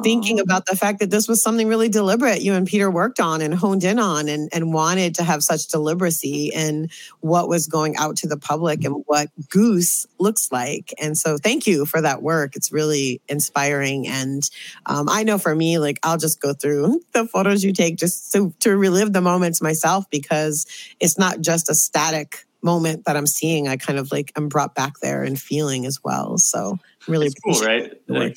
thinking 0.02 0.40
about 0.40 0.64
the 0.66 0.76
fact 0.76 1.00
that 1.00 1.10
this 1.10 1.28
was 1.28 1.42
something 1.42 1.68
really 1.68 1.90
deliberate 1.90 2.40
you 2.40 2.54
and 2.54 2.66
Peter 2.66 2.90
worked 2.90 3.20
on 3.20 3.42
and 3.42 3.54
honed 3.54 3.84
in 3.84 3.98
on 3.98 4.28
and, 4.28 4.48
and 4.52 4.72
wanted 4.72 5.14
to 5.16 5.22
have 5.22 5.42
such 5.42 5.68
deliberacy 5.68 6.50
in 6.50 6.88
what 7.20 7.48
was 7.48 7.66
going 7.66 7.94
out 7.96 8.16
to 8.16 8.26
the 8.26 8.38
public 8.38 8.82
and 8.84 9.02
what 9.06 9.28
Goose 9.50 10.06
looks 10.18 10.50
like. 10.50 10.94
And 10.98 11.18
so 11.18 11.36
thank 11.36 11.66
you 11.66 11.84
for 11.84 12.00
that 12.00 12.22
work. 12.22 12.56
It's 12.56 12.72
really 12.72 13.20
inspiring. 13.28 14.08
And 14.08 14.48
um, 14.86 15.08
I 15.10 15.22
know 15.22 15.36
for 15.36 15.54
me, 15.54 15.78
like 15.78 15.98
I'll 16.02 16.18
just 16.18 16.40
go 16.40 16.54
through 16.54 17.02
the 17.12 17.26
photos 17.26 17.62
you 17.62 17.72
take 17.72 17.96
just 17.96 18.32
to, 18.32 18.54
to 18.60 18.76
relive 18.76 19.12
the 19.12 19.20
moments 19.20 19.60
myself 19.60 20.08
because 20.10 20.66
it's 20.98 21.18
not 21.18 21.40
just 21.40 21.68
a 21.68 21.74
static 21.74 22.46
moment 22.62 23.04
that 23.04 23.16
I'm 23.16 23.26
seeing, 23.26 23.68
I 23.68 23.76
kind 23.76 23.98
of 23.98 24.10
like 24.10 24.32
am 24.36 24.48
brought 24.48 24.74
back 24.74 24.98
there 25.00 25.22
and 25.22 25.38
feeling 25.38 25.84
as 25.84 26.02
well. 26.02 26.38
So 26.38 26.78
really 27.08 27.26
it's 27.26 27.34
cool, 27.40 27.60
right? 27.60 27.92
Like, 28.08 28.34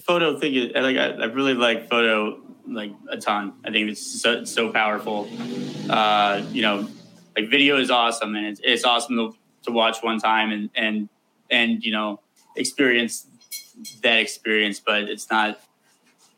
photo 0.00 0.38
thing 0.38 0.54
is 0.54 0.72
like 0.74 0.96
I, 0.96 1.10
I, 1.10 1.24
really 1.26 1.54
like 1.54 1.88
photo 1.88 2.40
like 2.66 2.92
a 3.10 3.16
ton. 3.16 3.54
I 3.64 3.70
think 3.70 3.90
it's 3.90 4.20
so, 4.20 4.44
so 4.44 4.70
powerful. 4.70 5.28
Uh, 5.88 6.42
you 6.50 6.62
know, 6.62 6.88
like 7.36 7.50
video 7.50 7.78
is 7.78 7.90
awesome 7.90 8.34
and 8.34 8.46
it's, 8.46 8.60
it's 8.62 8.84
awesome 8.84 9.16
to, 9.16 9.36
to 9.64 9.72
watch 9.72 9.98
one 10.02 10.18
time 10.18 10.50
and 10.50 10.70
and 10.74 11.08
and 11.50 11.84
you 11.84 11.92
know 11.92 12.20
experience 12.56 13.26
that 14.02 14.18
experience, 14.18 14.80
but 14.80 15.02
it's 15.02 15.30
not 15.30 15.60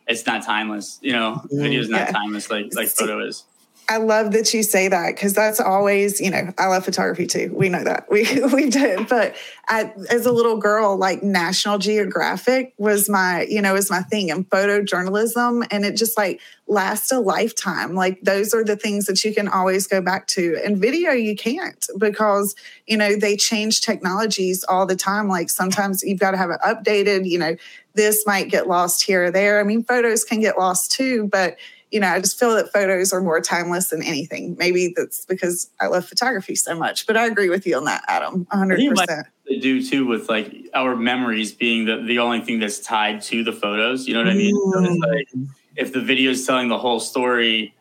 it's 0.06 0.26
not 0.26 0.44
timeless. 0.44 0.98
You 1.02 1.12
know, 1.12 1.42
video 1.50 1.80
is 1.80 1.88
not 1.88 2.00
yeah. 2.00 2.12
timeless 2.12 2.50
like 2.50 2.74
like 2.74 2.88
photo 2.88 3.26
is. 3.26 3.44
I 3.90 3.96
love 3.96 4.30
that 4.34 4.54
you 4.54 4.62
say 4.62 4.86
that 4.86 5.16
because 5.16 5.32
that's 5.32 5.58
always, 5.58 6.20
you 6.20 6.30
know, 6.30 6.54
I 6.58 6.68
love 6.68 6.84
photography 6.84 7.26
too. 7.26 7.52
We 7.52 7.68
know 7.68 7.82
that 7.82 8.08
we 8.08 8.22
we 8.52 8.70
did, 8.70 9.08
but 9.08 9.34
I, 9.66 9.92
as 10.10 10.26
a 10.26 10.32
little 10.32 10.58
girl, 10.58 10.96
like 10.96 11.24
National 11.24 11.76
Geographic 11.76 12.72
was 12.78 13.08
my, 13.08 13.42
you 13.50 13.60
know, 13.60 13.72
was 13.72 13.90
my 13.90 14.02
thing 14.02 14.30
and 14.30 14.48
photojournalism, 14.48 15.66
and 15.72 15.84
it 15.84 15.96
just 15.96 16.16
like 16.16 16.40
lasts 16.68 17.10
a 17.10 17.18
lifetime. 17.18 17.96
Like 17.96 18.20
those 18.22 18.54
are 18.54 18.62
the 18.62 18.76
things 18.76 19.06
that 19.06 19.24
you 19.24 19.34
can 19.34 19.48
always 19.48 19.88
go 19.88 20.00
back 20.00 20.28
to. 20.28 20.56
And 20.64 20.78
video, 20.78 21.10
you 21.10 21.34
can't 21.34 21.84
because 21.98 22.54
you 22.86 22.96
know 22.96 23.16
they 23.16 23.36
change 23.36 23.80
technologies 23.80 24.62
all 24.68 24.86
the 24.86 24.94
time. 24.94 25.26
Like 25.26 25.50
sometimes 25.50 26.04
you've 26.04 26.20
got 26.20 26.30
to 26.30 26.36
have 26.36 26.50
it 26.50 26.60
updated. 26.64 27.28
You 27.28 27.40
know, 27.40 27.56
this 27.94 28.24
might 28.24 28.50
get 28.50 28.68
lost 28.68 29.02
here 29.02 29.24
or 29.24 29.30
there. 29.32 29.58
I 29.58 29.64
mean, 29.64 29.82
photos 29.82 30.22
can 30.22 30.38
get 30.38 30.56
lost 30.56 30.92
too, 30.92 31.26
but 31.32 31.56
you 31.90 31.98
know, 31.98 32.08
I 32.08 32.20
just 32.20 32.38
feel 32.38 32.54
that 32.54 32.72
photos 32.72 33.12
are 33.12 33.20
more 33.20 33.40
timeless 33.40 33.88
than 33.88 34.02
anything. 34.02 34.56
Maybe 34.58 34.92
that's 34.96 35.24
because 35.26 35.70
I 35.80 35.88
love 35.88 36.06
photography 36.06 36.54
so 36.54 36.74
much, 36.76 37.06
but 37.06 37.16
I 37.16 37.26
agree 37.26 37.48
with 37.48 37.66
you 37.66 37.76
on 37.76 37.84
that, 37.84 38.04
Adam, 38.06 38.46
100%. 38.46 39.24
They 39.48 39.58
do 39.58 39.84
too 39.84 40.06
with 40.06 40.28
like 40.28 40.54
our 40.74 40.94
memories 40.94 41.52
being 41.52 41.86
the, 41.86 41.96
the 41.96 42.20
only 42.20 42.40
thing 42.40 42.60
that's 42.60 42.78
tied 42.78 43.22
to 43.22 43.42
the 43.42 43.52
photos. 43.52 44.06
You 44.06 44.14
know 44.14 44.20
what 44.20 44.28
I 44.28 44.34
mean? 44.34 44.54
So 44.72 44.84
it's 44.84 45.00
like 45.00 45.48
if 45.76 45.92
the 45.92 46.00
video 46.00 46.30
is 46.30 46.46
telling 46.46 46.68
the 46.68 46.78
whole 46.78 47.00
story 47.00 47.74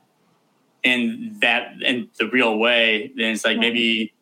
in 0.82 1.38
that 1.42 1.82
in 1.82 2.10
the 2.18 2.28
real 2.28 2.58
way, 2.58 3.12
then 3.16 3.34
it's 3.34 3.46
like 3.46 3.60
maybe 3.60 4.14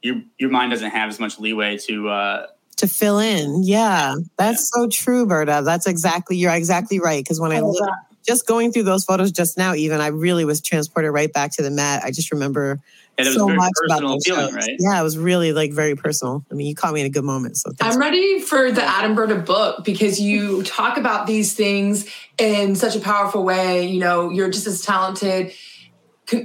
your 0.00 0.22
your 0.38 0.48
mind 0.48 0.70
doesn't 0.70 0.90
have 0.90 1.10
as 1.10 1.20
much 1.20 1.38
leeway 1.38 1.76
to 1.76 2.08
uh 2.08 2.46
to 2.78 2.88
fill 2.88 3.18
in. 3.18 3.62
Yeah, 3.62 4.14
that's 4.38 4.70
yeah. 4.74 4.82
so 4.82 4.88
true, 4.88 5.26
Berta. 5.26 5.60
That's 5.62 5.86
exactly 5.86 6.38
you're 6.38 6.54
exactly 6.54 6.98
right. 6.98 7.22
Because 7.22 7.38
when 7.38 7.52
I, 7.52 7.56
I 7.56 7.60
look, 7.60 7.90
just 8.26 8.46
going 8.46 8.72
through 8.72 8.84
those 8.84 9.04
photos 9.04 9.32
just 9.32 9.56
now, 9.56 9.74
even 9.74 10.00
I 10.00 10.08
really 10.08 10.44
was 10.44 10.60
transported 10.60 11.12
right 11.12 11.32
back 11.32 11.52
to 11.52 11.62
the 11.62 11.70
Met. 11.70 12.02
I 12.04 12.10
just 12.10 12.30
remember 12.30 12.78
so 13.22 13.48
much 13.48 13.72
about 13.84 14.00
those 14.00 14.24
feeling, 14.24 14.54
right? 14.54 14.76
Yeah, 14.78 14.98
it 14.98 15.02
was 15.02 15.18
really 15.18 15.52
like 15.52 15.72
very 15.72 15.94
personal. 15.94 16.44
I 16.50 16.54
mean, 16.54 16.66
you 16.66 16.74
caught 16.74 16.94
me 16.94 17.00
in 17.00 17.06
a 17.06 17.10
good 17.10 17.24
moment. 17.24 17.56
So 17.58 17.72
I'm 17.80 17.98
ready 17.98 18.40
for 18.40 18.72
the 18.72 18.82
Adam 18.82 19.14
Berta 19.14 19.36
book 19.36 19.84
because 19.84 20.20
you 20.20 20.62
talk 20.62 20.96
about 20.96 21.26
these 21.26 21.54
things 21.54 22.08
in 22.38 22.76
such 22.76 22.96
a 22.96 23.00
powerful 23.00 23.44
way. 23.44 23.86
You 23.86 24.00
know, 24.00 24.30
you're 24.30 24.50
just 24.50 24.66
as 24.66 24.82
talented, 24.82 25.52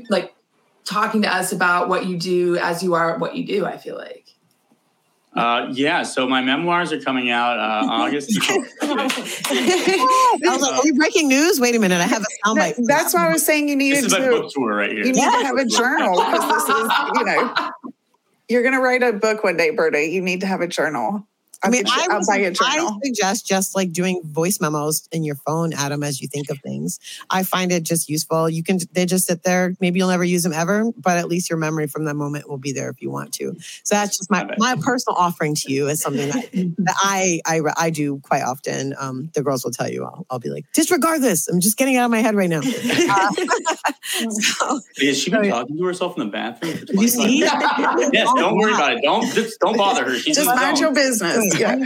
like 0.10 0.34
talking 0.84 1.22
to 1.22 1.34
us 1.34 1.52
about 1.52 1.88
what 1.88 2.06
you 2.06 2.18
do 2.18 2.58
as 2.58 2.84
you 2.84 2.94
are 2.94 3.18
what 3.18 3.36
you 3.36 3.46
do. 3.46 3.66
I 3.66 3.78
feel 3.78 3.96
like. 3.96 4.25
Uh, 5.36 5.68
yeah, 5.72 6.02
so 6.02 6.28
my 6.28 6.42
memoirs 6.42 6.94
are 6.94 7.00
coming 7.00 7.30
out 7.30 7.60
uh, 7.60 7.88
August. 7.92 8.32
I 8.82 9.08
was 10.42 10.62
like, 10.62 10.74
are 10.74 10.82
we 10.84 10.94
breaking 10.94 11.28
news? 11.28 11.60
Wait 11.60 11.76
a 11.76 11.80
minute, 11.80 12.00
I 12.00 12.08
have 12.08 12.22
a 12.22 12.48
soundbite. 12.48 12.76
That, 12.78 12.86
that's 12.88 13.14
why 13.14 13.28
I 13.28 13.34
was 13.34 13.46
saying 13.46 13.68
you 13.68 13.76
needed 13.76 14.06
this 14.06 14.14
is 14.14 14.14
to. 14.14 14.30
book 14.30 14.52
tour 14.54 14.76
right 14.76 14.92
here. 14.92 15.06
You 15.06 15.12
need 15.12 15.22
to 15.22 15.46
have 15.46 15.58
a 15.58 15.66
journal 15.66 16.16
because 16.16 16.48
this 16.48 16.70
is, 16.78 16.92
you 17.16 17.26
know, 17.26 17.72
you're 18.48 18.62
going 18.62 18.76
to 18.76 18.80
write 18.80 19.04
a 19.04 19.12
book 19.12 19.44
one 19.44 19.58
day, 19.58 19.72
Berta. 19.72 20.08
You 20.08 20.22
need 20.22 20.40
to 20.40 20.48
have 20.48 20.62
a 20.62 20.68
journal. 20.68 21.28
I 21.64 21.70
mean, 21.70 21.84
I, 21.88 22.08
was, 22.10 22.30
I 22.30 22.98
suggest 23.04 23.48
just 23.48 23.76
like 23.76 23.92
doing 23.92 24.22
voice 24.24 24.60
memos 24.60 25.08
in 25.12 25.24
your 25.24 25.36
phone, 25.36 25.74
Adam, 25.74 26.04
as 26.04 26.22
you 26.22 26.28
think 26.28 26.50
of 26.50 26.60
things. 26.60 27.00
I 27.30 27.44
find 27.44 27.72
it 27.72 27.84
just 27.84 28.10
useful. 28.10 28.50
You 28.50 28.64
can 28.64 28.80
they 28.94 29.06
just 29.06 29.26
sit 29.26 29.44
there. 29.44 29.76
Maybe 29.80 30.00
you'll 30.00 30.10
never 30.10 30.24
use 30.24 30.44
them 30.44 30.54
ever, 30.54 30.92
but 30.98 31.18
at 31.18 31.28
least 31.28 31.50
your 31.50 31.58
memory 31.58 31.88
from 31.88 32.06
that 32.06 32.16
moment 32.16 32.50
will 32.50 32.58
be 32.58 32.72
there 32.72 32.90
if 32.90 33.02
you 33.02 33.10
want 33.10 33.34
to. 33.36 33.56
So 33.84 33.96
that's 33.96 34.18
just 34.18 34.30
my 34.30 34.48
my 34.58 34.76
personal 34.76 35.18
offering 35.18 35.56
to 35.56 35.72
you 35.72 35.88
is 35.88 36.02
something 36.02 36.30
that, 36.30 36.52
that 36.54 36.96
I, 36.98 37.42
I 37.46 37.62
I 37.78 37.90
do 37.90 38.20
quite 38.20 38.44
often. 38.44 38.96
Um, 39.00 39.32
the 39.34 39.44
girls 39.44 39.64
will 39.64 39.72
tell 39.72 39.90
you. 39.90 40.04
I'll, 40.06 40.26
I'll 40.30 40.40
be 40.40 40.50
like, 40.50 40.66
disregard 40.74 41.22
this. 41.22 41.48
I'm 41.48 41.60
just 41.60 41.78
getting 41.78 41.98
out 41.98 42.06
of 42.06 42.12
my 42.12 42.20
head 42.20 42.36
right 42.36 42.50
now. 42.50 42.62
Uh, 43.08 43.32
so, 44.30 44.80
Has 45.00 45.22
she 45.22 45.32
been 45.32 45.50
talking 45.50 45.78
to 45.78 45.84
herself 45.84 46.18
in 46.18 46.26
the 46.26 46.32
bathroom? 46.32 46.78
you 46.94 47.08
see? 47.08 47.40
yes, 47.40 48.32
don't 48.36 48.58
worry 48.58 48.74
about 48.74 48.94
it. 48.94 49.04
Don't 49.04 49.32
just 49.34 49.60
don't 49.60 49.78
bother 49.78 50.06
her. 50.06 50.18
She's 50.18 50.38
just 50.38 50.48
mind 50.48 50.80
your 50.80 50.94
business. 50.94 51.60
Yeah. 51.60 51.78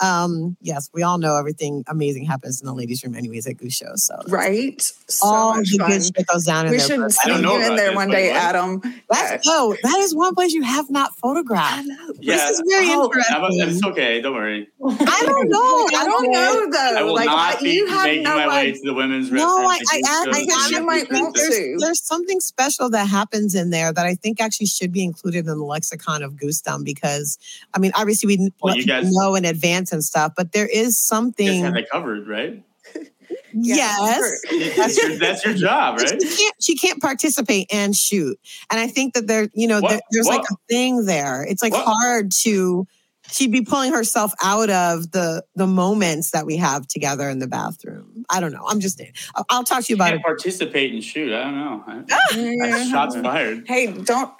Um, 0.00 0.56
yes, 0.60 0.90
we 0.92 1.02
all 1.02 1.18
know 1.18 1.36
everything 1.36 1.84
amazing 1.88 2.24
happens 2.24 2.60
in 2.60 2.66
the 2.66 2.74
ladies' 2.74 3.02
room, 3.02 3.14
anyways, 3.14 3.46
at 3.46 3.56
Goose 3.56 3.74
Show. 3.74 3.92
So 3.96 4.16
right, 4.28 4.80
so 4.80 5.26
all 5.26 5.54
the 5.54 5.84
good 5.86 6.04
shit 6.04 6.26
goes 6.26 6.44
down 6.44 6.66
in 6.66 6.72
we 6.72 6.78
there. 6.78 6.86
should 6.86 7.12
sneak 7.12 7.42
you 7.42 7.62
in 7.62 7.76
there 7.76 7.94
one 7.94 8.10
day, 8.10 8.30
Adam. 8.30 8.80
That's 9.08 9.46
no, 9.46 9.76
that 9.82 9.98
is 9.98 10.14
one 10.14 10.34
place 10.34 10.52
you 10.52 10.62
have 10.62 10.90
not 10.90 11.14
photographed. 11.16 11.88
Yeah, 12.20 12.36
this 12.36 12.50
is 12.50 12.62
very 12.68 12.86
oh, 12.90 13.04
interesting. 13.04 13.68
It's 13.68 13.84
okay. 13.84 14.20
Don't 14.20 14.34
worry. 14.34 14.68
I 14.84 15.22
don't 15.26 15.48
know. 15.48 15.88
I 15.96 16.04
don't 16.04 16.30
know 16.30 16.70
though. 16.70 16.98
I 16.98 17.02
will 17.02 17.14
like, 17.14 17.26
not 17.26 17.60
be 17.60 17.82
making 17.84 18.22
no 18.22 18.36
my 18.36 18.48
way 18.48 18.72
to 18.72 18.80
the 18.82 18.94
women's 18.94 19.30
no, 19.30 19.40
restroom. 19.40 19.62
No, 19.62 19.68
I, 19.68 19.78
I, 19.92 20.46
I, 20.72 20.76
I 20.76 20.80
might 20.80 21.10
want 21.10 21.36
to. 21.48 21.76
There's 21.78 22.02
something 22.02 22.40
special 22.40 22.90
that 22.90 23.08
happens 23.08 23.54
in 23.54 23.70
there 23.70 23.92
that 23.92 24.06
I 24.06 24.14
think 24.14 24.40
actually 24.40 24.66
should 24.66 24.92
be 24.92 25.02
included 25.04 25.40
in 25.40 25.46
the 25.46 25.64
lexicon 25.64 26.22
of 26.22 26.34
Goosdom 26.34 26.84
because, 26.84 27.38
I 27.74 27.78
mean, 27.78 27.92
obviously 27.94 28.26
we 28.26 28.52
well, 28.62 28.76
you 28.76 28.86
guys, 28.86 29.12
know 29.12 29.34
in 29.34 29.44
advance 29.44 29.92
and 29.92 30.04
stuff, 30.04 30.32
but 30.36 30.52
there 30.52 30.68
is 30.68 30.98
something. 30.98 31.46
You 31.46 31.64
have 31.64 31.76
it 31.76 31.90
covered, 31.90 32.28
right? 32.28 32.62
yes, 33.52 34.40
that's 34.76 35.02
your, 35.02 35.16
that's 35.18 35.44
your 35.44 35.54
job, 35.54 35.98
right? 35.98 36.20
She 36.22 36.36
can't, 36.36 36.54
she 36.60 36.76
can't 36.76 37.00
participate 37.00 37.66
and 37.72 37.94
shoot, 37.94 38.38
and 38.70 38.80
I 38.80 38.86
think 38.86 39.14
that 39.14 39.26
there, 39.26 39.48
you 39.54 39.66
know, 39.66 39.80
there, 39.80 40.00
there's 40.10 40.26
what? 40.26 40.38
like 40.38 40.46
a 40.50 40.56
thing 40.68 41.06
there. 41.06 41.44
It's 41.44 41.62
like 41.62 41.72
what? 41.72 41.84
hard 41.84 42.32
to 42.42 42.86
she'd 43.32 43.52
be 43.52 43.62
pulling 43.62 43.92
herself 43.92 44.32
out 44.42 44.70
of 44.70 45.10
the 45.12 45.44
the 45.54 45.66
moments 45.66 46.30
that 46.32 46.46
we 46.46 46.56
have 46.56 46.86
together 46.86 47.28
in 47.28 47.38
the 47.38 47.46
bathroom. 47.46 48.24
I 48.30 48.40
don't 48.40 48.52
know. 48.52 48.64
I'm 48.66 48.80
just 48.80 49.00
I'll, 49.34 49.44
I'll 49.48 49.64
talk 49.64 49.84
to 49.84 49.92
you 49.92 49.96
about 49.96 50.14
it. 50.14 50.22
Participate 50.22 50.92
and 50.92 51.02
shoot. 51.02 51.32
I 51.32 51.42
don't 51.44 51.56
know. 51.56 51.84
I, 51.86 52.88
shots 52.90 53.16
fired. 53.16 53.66
Hey, 53.66 53.92
don't 53.92 54.32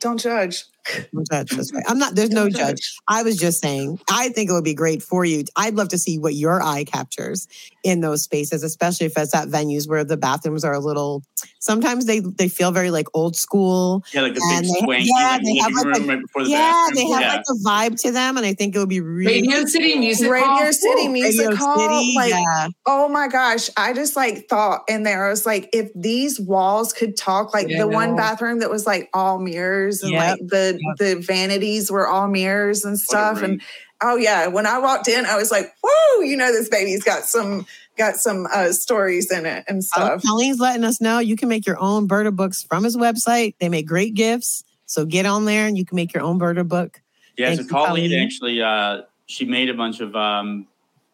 don't 0.00 0.18
judge. 0.18 0.64
Don't 1.12 1.30
judge. 1.30 1.50
That's 1.50 1.72
right. 1.72 1.84
I'm 1.86 1.98
not. 1.98 2.14
There's 2.14 2.30
no 2.30 2.48
judge. 2.48 2.58
judge. 2.64 2.96
I 3.08 3.22
was 3.22 3.36
just 3.36 3.60
saying. 3.60 3.98
I 4.10 4.28
think 4.28 4.50
it 4.50 4.52
would 4.52 4.64
be 4.64 4.74
great 4.74 5.02
for 5.02 5.24
you. 5.24 5.44
I'd 5.56 5.74
love 5.74 5.88
to 5.88 5.98
see 5.98 6.18
what 6.18 6.34
your 6.34 6.62
eye 6.62 6.84
captures 6.84 7.48
in 7.82 8.00
those 8.00 8.22
spaces, 8.22 8.62
especially 8.62 9.06
if 9.06 9.16
it's 9.16 9.34
at 9.34 9.48
venues 9.48 9.88
where 9.88 10.04
the 10.04 10.16
bathrooms 10.16 10.64
are 10.64 10.74
a 10.74 10.80
little. 10.80 11.22
Sometimes 11.58 12.06
they 12.06 12.20
they 12.20 12.48
feel 12.48 12.72
very 12.72 12.90
like 12.90 13.06
old 13.14 13.36
school. 13.36 14.04
Yeah, 14.12 14.22
like 14.22 14.34
the 14.34 14.40
big 14.50 14.62
they, 14.62 14.80
swanky, 14.80 15.04
yeah, 15.06 15.28
like 15.30 15.42
they 15.44 15.56
have 15.56 15.72
like 15.72 15.84
a, 15.84 16.04
right 16.04 16.20
before 16.20 16.44
the 16.44 16.50
Yeah, 16.50 16.58
bathroom. 16.58 16.94
they 16.94 17.12
have 17.12 17.20
yeah. 17.20 17.34
like 17.36 17.44
a 17.48 17.54
vibe 17.66 18.00
to 18.02 18.12
them, 18.12 18.36
and 18.36 18.46
I 18.46 18.54
think 18.54 18.76
it 18.76 18.78
would 18.78 18.88
be 18.88 19.00
really 19.00 19.42
Radio 19.42 19.64
City 19.64 19.98
Music 19.98 20.30
Radio 20.30 20.46
Hall. 20.46 20.72
City 20.72 21.08
Music 21.08 21.48
Radio 21.48 21.56
Hall. 21.56 21.78
City, 21.78 22.14
like, 22.16 22.30
yeah. 22.30 22.68
oh 22.86 23.08
my 23.08 23.28
gosh, 23.28 23.70
I 23.76 23.92
just 23.92 24.16
like 24.16 24.48
thought 24.48 24.82
in 24.88 25.02
there. 25.02 25.26
I 25.26 25.30
was 25.30 25.46
like, 25.46 25.70
if 25.72 25.90
these 25.94 26.38
walls 26.38 26.92
could 26.92 27.16
talk, 27.16 27.54
like 27.54 27.68
yeah, 27.68 27.78
the 27.78 27.88
one 27.88 28.16
bathroom 28.16 28.58
that 28.60 28.70
was 28.70 28.86
like 28.86 29.08
all 29.14 29.38
mirrors 29.38 30.02
and 30.02 30.12
yep. 30.12 30.38
like 30.38 30.48
the 30.48 30.73
yep. 30.80 30.96
the 30.98 31.20
vanities 31.20 31.90
were 31.90 32.06
all 32.06 32.28
mirrors 32.28 32.84
and 32.84 32.98
stuff. 32.98 33.42
And 33.42 33.60
oh 34.02 34.16
yeah, 34.16 34.46
when 34.46 34.66
I 34.66 34.78
walked 34.78 35.08
in, 35.08 35.26
I 35.26 35.36
was 35.36 35.50
like, 35.50 35.72
whoa, 35.82 36.22
you 36.22 36.36
know, 36.36 36.52
this 36.52 36.68
baby's 36.68 37.02
got 37.02 37.24
some 37.24 37.66
got 37.96 38.16
some 38.16 38.46
uh, 38.52 38.72
stories 38.72 39.30
in 39.30 39.46
it 39.46 39.64
and 39.68 39.84
stuff. 39.84 40.22
Oh, 40.24 40.28
Colleen's 40.28 40.58
letting 40.58 40.84
us 40.84 41.00
know 41.00 41.20
you 41.20 41.36
can 41.36 41.48
make 41.48 41.66
your 41.66 41.78
own 41.78 42.06
Berta 42.06 42.32
books 42.32 42.62
from 42.62 42.84
his 42.84 42.96
website. 42.96 43.54
They 43.60 43.68
make 43.68 43.86
great 43.86 44.14
gifts. 44.14 44.64
So 44.86 45.04
get 45.04 45.26
on 45.26 45.44
there 45.44 45.66
and 45.66 45.78
you 45.78 45.84
can 45.84 45.96
make 45.96 46.12
your 46.12 46.22
own 46.22 46.38
Berta 46.38 46.64
book. 46.64 47.00
Yeah, 47.36 47.48
Thank 47.48 47.62
so 47.62 47.68
Colleen, 47.68 48.10
Colleen 48.10 48.22
actually 48.24 48.62
uh, 48.62 49.02
she 49.26 49.44
made 49.44 49.68
a 49.70 49.74
bunch 49.74 50.00
of 50.00 50.14
um, 50.14 50.66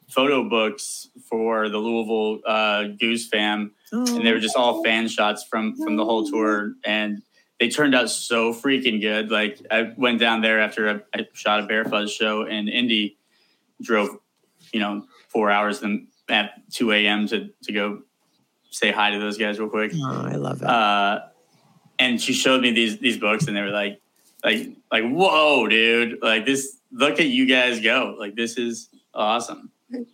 photo 0.09 0.49
books 0.49 1.09
for 1.29 1.69
the 1.69 1.79
Louisville 1.79 2.41
uh, 2.47 2.85
Goose 2.99 3.29
fam, 3.29 3.73
oh. 3.93 4.17
and 4.17 4.27
they 4.27 4.33
were 4.33 4.41
just 4.41 4.57
all 4.57 4.83
fan 4.85 5.09
shots 5.09 5.45
from 5.45 5.77
from 5.77 5.97
the 5.97 6.05
whole 6.05 6.27
tour. 6.27 6.75
And 6.85 7.23
they 7.61 7.69
turned 7.69 7.95
out 7.95 8.11
so 8.11 8.53
freaking 8.55 9.01
good. 9.01 9.31
Like 9.31 9.61
I 9.71 9.93
went 9.97 10.19
down 10.19 10.41
there 10.41 10.59
after 10.59 11.05
I, 11.15 11.19
I 11.19 11.29
shot 11.35 11.63
a 11.63 11.67
Bear 11.67 11.85
Fuzz 11.85 12.11
show 12.11 12.47
in 12.47 12.69
Indy, 12.69 13.19
drove, 13.83 14.19
you 14.73 14.81
know, 14.81 15.05
four 15.29 15.51
hours 15.51 15.81
then 15.81 16.09
at 16.31 16.53
2 16.73 16.93
a.m. 16.93 17.29
to 17.29 17.51
to 17.65 17.73
go 17.73 18.03
say 18.71 18.91
hi 18.91 19.11
to 19.11 19.19
those 19.19 19.37
guys 19.37 19.59
real 19.61 19.69
quick. 19.69 19.93
Oh, 19.95 20.27
I 20.27 20.37
love 20.37 20.63
it. 20.63 20.69
Uh, 20.69 21.21
and 21.99 22.21
she 22.21 22.33
showed 22.33 22.63
me 22.63 22.73
these 22.73 22.99
these 22.99 23.19
books, 23.19 23.47
and 23.47 23.55
they 23.55 23.61
were 23.61 23.69
like, 23.69 24.01
like, 24.43 24.71
like, 24.91 25.05
whoa, 25.05 25.69
dude! 25.69 26.19
Like 26.23 26.47
this. 26.47 26.79
Look 26.93 27.21
at 27.21 27.27
you 27.27 27.47
guys 27.47 27.81
go! 27.81 28.17
Like 28.19 28.35
this 28.35 28.57
is 28.57 28.89
awesome. 29.15 29.70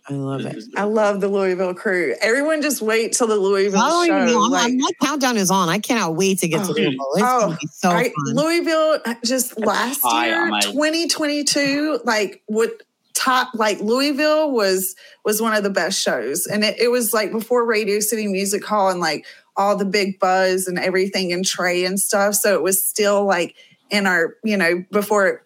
I 0.09 0.13
love 0.13 0.45
it. 0.45 0.63
I 0.75 0.83
love 0.83 1.21
the 1.21 1.27
Louisville 1.27 1.73
crew. 1.73 2.15
Everyone 2.21 2.61
just 2.61 2.81
wait 2.81 3.13
till 3.13 3.27
the 3.27 3.35
Louisville 3.35 3.79
oh, 3.81 4.05
show. 4.05 4.43
I'm, 4.43 4.51
like, 4.51 4.73
my 4.73 4.89
countdown 5.03 5.37
is 5.37 5.51
on. 5.51 5.69
I 5.69 5.79
cannot 5.79 6.15
wait 6.15 6.39
to 6.39 6.47
get 6.47 6.61
oh, 6.61 6.67
to 6.67 6.73
Louisville. 6.73 7.13
It's 7.15 7.23
oh, 7.23 7.57
so 7.71 7.89
I, 7.89 8.11
Louisville 8.33 8.99
uh, 9.05 9.15
just 9.23 9.59
last 9.59 10.01
year, 10.03 10.49
2022, 10.61 11.99
like 12.05 12.41
what 12.47 12.81
top 13.13 13.49
like 13.55 13.79
Louisville 13.79 14.51
was 14.51 14.95
was 15.25 15.41
one 15.41 15.53
of 15.53 15.63
the 15.63 15.69
best 15.69 16.01
shows. 16.01 16.47
And 16.47 16.63
it, 16.63 16.79
it 16.79 16.89
was 16.89 17.13
like 17.13 17.31
before 17.31 17.65
Radio 17.65 17.99
City 17.99 18.27
Music 18.27 18.63
Hall 18.63 18.89
and 18.89 18.99
like 18.99 19.25
all 19.55 19.75
the 19.75 19.85
big 19.85 20.19
buzz 20.19 20.67
and 20.67 20.79
everything 20.79 21.33
and 21.33 21.45
Trey 21.45 21.83
and 21.83 21.99
stuff. 21.99 22.35
So 22.35 22.53
it 22.53 22.61
was 22.61 22.83
still 22.83 23.25
like 23.25 23.55
in 23.89 24.05
our, 24.05 24.35
you 24.43 24.55
know, 24.57 24.83
before 24.91 25.27
it 25.27 25.41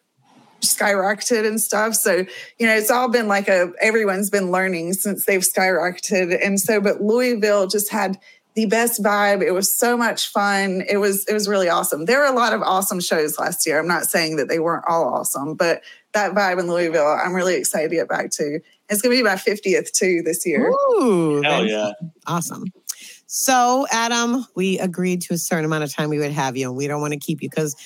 skyrocketed 0.61 1.45
and 1.45 1.61
stuff. 1.61 1.95
So, 1.95 2.25
you 2.59 2.67
know, 2.67 2.75
it's 2.75 2.91
all 2.91 3.09
been 3.09 3.27
like 3.27 3.47
a, 3.47 3.71
everyone's 3.81 4.29
been 4.29 4.51
learning 4.51 4.93
since 4.93 5.25
they've 5.25 5.41
skyrocketed. 5.41 6.37
And 6.45 6.59
so, 6.59 6.79
but 6.79 7.01
Louisville 7.01 7.67
just 7.67 7.91
had 7.91 8.17
the 8.55 8.65
best 8.65 9.01
vibe. 9.01 9.41
It 9.41 9.51
was 9.51 9.73
so 9.73 9.95
much 9.95 10.27
fun. 10.27 10.83
It 10.89 10.97
was, 10.97 11.25
it 11.25 11.33
was 11.33 11.47
really 11.47 11.69
awesome. 11.69 12.05
There 12.05 12.19
were 12.19 12.25
a 12.25 12.35
lot 12.35 12.53
of 12.53 12.61
awesome 12.61 12.99
shows 12.99 13.39
last 13.39 13.65
year. 13.65 13.79
I'm 13.79 13.87
not 13.87 14.05
saying 14.05 14.35
that 14.37 14.49
they 14.49 14.59
weren't 14.59 14.83
all 14.87 15.05
awesome, 15.13 15.55
but 15.55 15.81
that 16.13 16.33
vibe 16.33 16.59
in 16.59 16.67
Louisville, 16.67 17.07
I'm 17.07 17.33
really 17.33 17.55
excited 17.55 17.89
to 17.89 17.95
get 17.95 18.09
back 18.09 18.29
to. 18.31 18.59
It's 18.89 19.01
going 19.01 19.15
to 19.15 19.19
be 19.19 19.23
my 19.23 19.35
50th 19.35 19.91
too 19.91 20.21
this 20.23 20.45
year. 20.45 20.67
Ooh, 20.67 21.41
Hell 21.41 21.65
yeah. 21.65 21.91
Awesome. 22.27 22.65
So, 23.33 23.87
Adam, 23.91 24.45
we 24.55 24.77
agreed 24.79 25.21
to 25.21 25.33
a 25.33 25.37
certain 25.37 25.63
amount 25.63 25.85
of 25.85 25.95
time 25.95 26.09
we 26.09 26.19
would 26.19 26.33
have 26.33 26.57
you, 26.57 26.67
and 26.67 26.75
we 26.75 26.87
don't 26.87 26.99
want 26.99 27.13
to 27.13 27.19
keep 27.19 27.41
you 27.41 27.49
because 27.49 27.77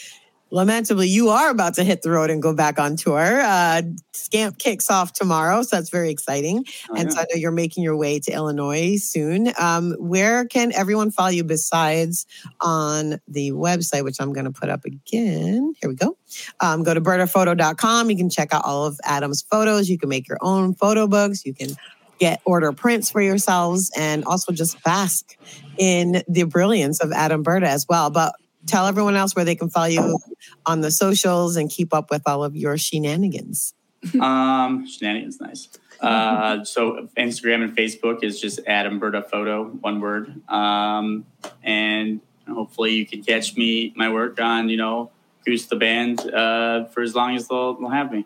lamentably, 0.56 1.10
you 1.10 1.30
are 1.30 1.50
about 1.50 1.74
to 1.74 1.84
hit 1.84 2.02
the 2.02 2.10
road 2.10 2.30
and 2.30 2.42
go 2.42 2.54
back 2.54 2.80
on 2.80 2.96
tour. 2.96 3.42
Uh, 3.42 3.82
Scamp 4.14 4.58
kicks 4.58 4.90
off 4.90 5.12
tomorrow, 5.12 5.62
so 5.62 5.76
that's 5.76 5.90
very 5.90 6.10
exciting. 6.10 6.64
Oh, 6.90 6.96
and 6.96 7.10
yeah. 7.10 7.16
so 7.16 7.20
I 7.20 7.24
know 7.24 7.38
you're 7.38 7.52
making 7.52 7.84
your 7.84 7.98
way 7.98 8.20
to 8.22 8.32
Illinois 8.32 8.96
soon. 8.96 9.52
Um, 9.60 9.96
where 10.00 10.46
can 10.46 10.72
everyone 10.72 11.12
follow 11.12 11.30
you 11.30 11.44
besides 11.44 12.26
on 12.62 13.20
the 13.28 13.52
website, 13.52 14.06
which 14.06 14.16
I'm 14.22 14.32
going 14.32 14.46
to 14.46 14.52
put 14.52 14.70
up 14.70 14.86
again? 14.86 15.74
Here 15.82 15.90
we 15.90 15.96
go. 15.96 16.18
Um, 16.62 16.84
go 16.84 16.94
to 16.94 17.02
bertaphoto.com. 17.02 18.10
You 18.10 18.16
can 18.16 18.30
check 18.30 18.54
out 18.54 18.64
all 18.64 18.86
of 18.86 18.98
Adam's 19.04 19.42
photos. 19.42 19.90
You 19.90 20.00
can 20.00 20.08
make 20.08 20.30
your 20.30 20.38
own 20.40 20.74
photo 20.74 21.06
books. 21.06 21.46
You 21.46 21.54
can 21.54 21.72
get 22.18 22.40
order 22.46 22.72
prints 22.72 23.12
for 23.12 23.22
yourselves 23.22 23.92
and 23.98 24.24
also 24.24 24.54
just 24.54 24.82
bask 24.84 25.38
in 25.78 26.24
the 26.30 26.44
brilliance 26.44 27.04
of 27.04 27.12
Adam 27.12 27.44
Berta 27.44 27.68
as 27.68 27.86
well. 27.90 28.10
But 28.10 28.36
tell 28.68 28.88
everyone 28.88 29.16
else 29.16 29.36
where 29.36 29.46
they 29.46 29.56
can 29.56 29.70
follow 29.70 29.88
you 29.88 30.20
on 30.66 30.82
the 30.82 30.92
socials 30.92 31.56
and 31.56 31.70
keep 31.70 31.94
up 31.94 32.10
with 32.10 32.24
all 32.26 32.44
of 32.44 32.56
your 32.56 32.78
shenanigans. 32.78 33.74
um, 34.20 34.88
shenanigans, 34.88 35.40
nice. 35.40 35.70
Uh, 36.02 36.64
so 36.64 37.08
Instagram 37.18 37.64
and 37.64 37.76
Facebook 37.76 38.24
is 38.24 38.40
just 38.40 38.60
Adam 38.68 39.00
Berta 39.00 39.22
Photo, 39.22 39.66
one 39.66 40.00
word. 40.02 40.42
Um, 40.50 41.26
and 41.64 42.22
hopefully 42.48 42.94
you 42.94 43.06
can 43.06 43.24
catch 43.24 43.56
me, 43.56 43.94
my 43.96 44.12
work 44.12 44.40
on, 44.40 44.70
you 44.70 44.78
know, 44.78 45.12
Goose 45.46 45.68
the 45.68 45.76
Band 45.76 46.20
uh, 46.32 46.86
for 46.86 47.02
as 47.02 47.16
long 47.16 47.36
as 47.36 47.48
they'll, 47.48 47.76
they'll 47.76 47.90
have 47.90 48.12
me 48.12 48.26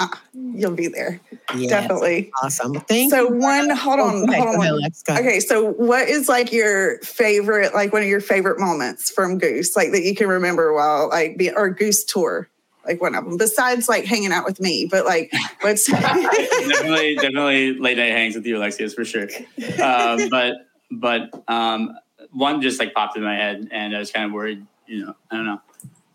ah, 0.00 0.22
you'll 0.54 0.72
be 0.72 0.88
there. 0.88 1.20
Yes, 1.54 1.70
Definitely. 1.70 2.30
Awesome. 2.42 2.74
Thank 2.80 3.10
so 3.10 3.28
you. 3.28 3.36
one, 3.36 3.70
hold 3.70 4.00
on, 4.00 4.28
oh, 4.28 4.32
hold 4.32 4.66
on. 4.66 5.18
Okay, 5.18 5.40
so 5.40 5.72
what 5.72 6.08
is 6.08 6.28
like 6.28 6.52
your 6.52 6.98
favorite, 7.00 7.74
like 7.74 7.92
one 7.92 8.02
of 8.02 8.08
your 8.08 8.20
favorite 8.20 8.58
moments 8.58 9.10
from 9.10 9.38
Goose, 9.38 9.76
like 9.76 9.92
that 9.92 10.02
you 10.02 10.14
can 10.14 10.28
remember 10.28 10.72
while 10.72 11.08
like 11.08 11.36
be 11.36 11.50
or 11.50 11.70
Goose 11.70 12.04
tour? 12.04 12.48
Like 12.86 13.00
one 13.00 13.14
of 13.14 13.24
them, 13.24 13.36
besides 13.36 13.88
like 13.88 14.06
hanging 14.06 14.32
out 14.32 14.44
with 14.44 14.58
me, 14.58 14.88
but 14.90 15.04
like 15.04 15.30
what's 15.60 15.86
definitely 15.90 17.14
definitely 17.16 17.74
late 17.78 17.98
night 17.98 18.12
hangs 18.12 18.34
with 18.34 18.46
you, 18.46 18.56
Alexius, 18.56 18.94
for 18.94 19.04
sure. 19.04 19.28
Uh, 19.78 20.28
but 20.30 20.66
but 20.90 21.30
um, 21.46 21.94
one 22.32 22.62
just 22.62 22.80
like 22.80 22.94
popped 22.94 23.16
in 23.16 23.22
my 23.22 23.36
head, 23.36 23.68
and 23.70 23.94
I 23.94 23.98
was 23.98 24.10
kind 24.10 24.24
of 24.24 24.32
worried. 24.32 24.66
You 24.86 25.04
know, 25.04 25.16
I 25.30 25.36
don't 25.36 25.44
know 25.44 25.60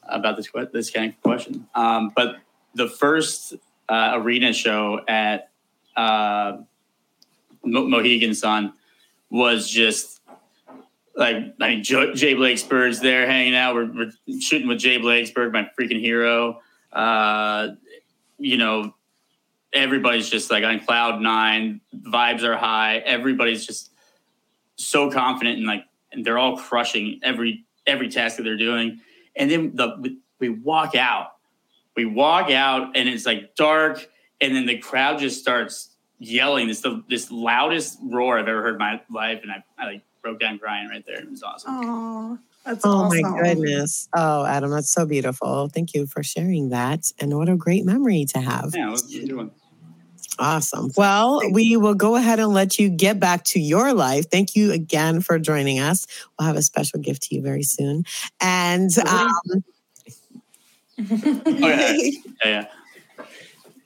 about 0.07 0.37
this 0.37 0.53
what 0.53 0.73
this 0.73 0.89
kind 0.89 1.13
of 1.13 1.21
question. 1.21 1.67
Um, 1.75 2.11
but 2.15 2.37
the 2.73 2.89
first 2.89 3.55
uh, 3.89 4.13
arena 4.15 4.53
show 4.53 4.99
at 5.07 5.51
uh, 5.95 6.57
Mo- 7.63 7.87
Mohegan 7.87 8.33
Sun 8.33 8.73
was 9.29 9.69
just 9.69 10.21
like 11.15 11.35
I 11.61 11.67
mean 11.69 11.83
Jay 11.83 12.33
Blakesberg's 12.33 12.99
there 12.99 13.25
hanging 13.25 13.55
out. 13.55 13.75
We're, 13.75 13.91
we're, 13.91 14.11
shooting 14.39 14.67
with 14.67 14.79
Jay 14.79 14.97
Blakesberg, 14.97 15.53
my 15.53 15.69
freaking 15.79 15.99
hero. 15.99 16.61
Uh, 16.91 17.69
you 18.37 18.57
know, 18.57 18.93
everybody's 19.73 20.29
just 20.29 20.51
like 20.51 20.63
on 20.63 20.79
cloud 20.79 21.21
nine. 21.21 21.81
Vibes 21.95 22.43
are 22.43 22.57
high. 22.57 22.97
Everybody's 22.97 23.65
just 23.65 23.91
so 24.77 25.09
confident 25.09 25.57
and 25.57 25.65
like 25.65 25.85
and 26.11 26.25
they're 26.25 26.37
all 26.37 26.57
crushing 26.57 27.19
every 27.23 27.65
every 27.87 28.09
task 28.09 28.37
that 28.37 28.43
they're 28.43 28.57
doing. 28.57 28.99
And 29.35 29.49
then 29.49 29.75
the 29.75 30.17
we 30.39 30.49
walk 30.49 30.95
out. 30.95 31.34
We 31.95 32.05
walk 32.05 32.51
out 32.51 32.95
and 32.95 33.07
it's 33.07 33.25
like 33.25 33.55
dark 33.55 34.07
and 34.41 34.55
then 34.55 34.65
the 34.65 34.77
crowd 34.77 35.19
just 35.19 35.39
starts 35.39 35.89
yelling. 36.19 36.67
This 36.67 36.81
the 36.81 37.03
this 37.09 37.31
loudest 37.31 37.97
roar 38.03 38.37
I've 38.37 38.47
ever 38.47 38.61
heard 38.61 38.73
in 38.73 38.79
my 38.79 39.01
life 39.09 39.41
and 39.43 39.51
I, 39.51 39.63
I 39.77 39.85
like 39.85 40.01
broke 40.21 40.39
down 40.39 40.59
crying 40.59 40.89
right 40.89 41.05
there. 41.05 41.19
It 41.19 41.29
was 41.29 41.43
awesome. 41.43 41.71
Aww. 41.71 42.39
That's 42.65 42.83
oh 42.83 42.89
awesome. 42.89 43.21
my 43.21 43.41
goodness. 43.41 44.09
Oh, 44.15 44.43
Adam, 44.43 44.71
that's 44.71 44.89
so 44.89 45.05
beautiful. 45.05 45.69
Thank 45.69 45.93
you 45.93 46.07
for 46.07 46.23
sharing 46.23 46.69
that. 46.69 47.11
And 47.19 47.37
what 47.37 47.47
a 47.47 47.55
great 47.55 47.85
memory 47.85 48.25
to 48.29 48.39
have. 48.39 48.73
Yeah, 48.75 48.89
what 48.89 49.07
you 49.07 49.27
doing? 49.27 49.51
Awesome. 50.39 50.91
Well, 50.97 51.39
we 51.51 51.77
will 51.77 51.93
go 51.93 52.15
ahead 52.15 52.39
and 52.39 52.49
let 52.49 52.77
you 52.79 52.89
get 52.89 53.19
back 53.19 53.43
to 53.45 53.59
your 53.59 53.93
life. 53.93 54.25
Thank 54.29 54.55
you 54.55 54.71
again 54.71 55.21
for 55.21 55.39
joining 55.39 55.79
us. 55.79 56.07
We'll 56.37 56.47
have 56.47 56.57
a 56.57 56.61
special 56.61 56.99
gift 56.99 57.23
to 57.23 57.35
you 57.35 57.41
very 57.41 57.63
soon. 57.63 58.03
And 58.41 58.89
um, 58.97 59.63
Oh, 60.97 61.07
yeah. 61.45 61.93
yeah, 61.97 62.29
yeah. 62.43 62.65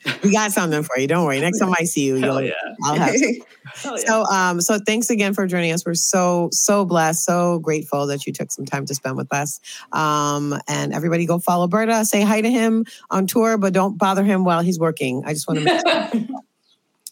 we 0.24 0.32
got 0.32 0.52
something 0.52 0.84
for 0.84 0.98
you. 0.98 1.08
Don't 1.08 1.26
worry. 1.26 1.40
Next 1.40 1.60
time 1.60 1.74
I 1.78 1.84
see 1.84 2.06
you, 2.06 2.18
you'll, 2.18 2.42
yeah. 2.42 2.54
I'll 2.86 2.96
have 2.96 3.14
yeah. 3.84 3.96
So, 3.98 4.24
um, 4.26 4.62
so 4.62 4.80
thanks 4.86 5.10
again 5.10 5.34
for 5.34 5.46
joining 5.46 5.72
us. 5.72 5.86
We're 5.86 5.94
so 5.94 6.50
so 6.52 6.86
blessed, 6.86 7.24
so 7.24 7.60
grateful 7.60 8.08
that 8.08 8.26
you 8.26 8.34
took 8.34 8.52
some 8.52 8.66
time 8.66 8.86
to 8.86 8.96
spend 8.96 9.18
with 9.18 9.32
us. 9.34 9.60
Um, 9.92 10.56
and 10.68 10.94
everybody, 10.94 11.26
go 11.26 11.40
follow 11.40 11.68
Berta. 11.68 12.06
Say 12.06 12.22
hi 12.22 12.42
to 12.42 12.50
him 12.50 12.86
on 13.10 13.28
tour, 13.28 13.58
but 13.58 13.74
don't 13.74 13.98
bother 13.98 14.24
him 14.24 14.46
while 14.46 14.62
he's 14.62 14.80
working. 14.80 15.24
I 15.26 15.34
just 15.34 15.48
want 15.48 15.60
to 15.60 15.66
make 15.66 15.88
sure. 15.88 16.28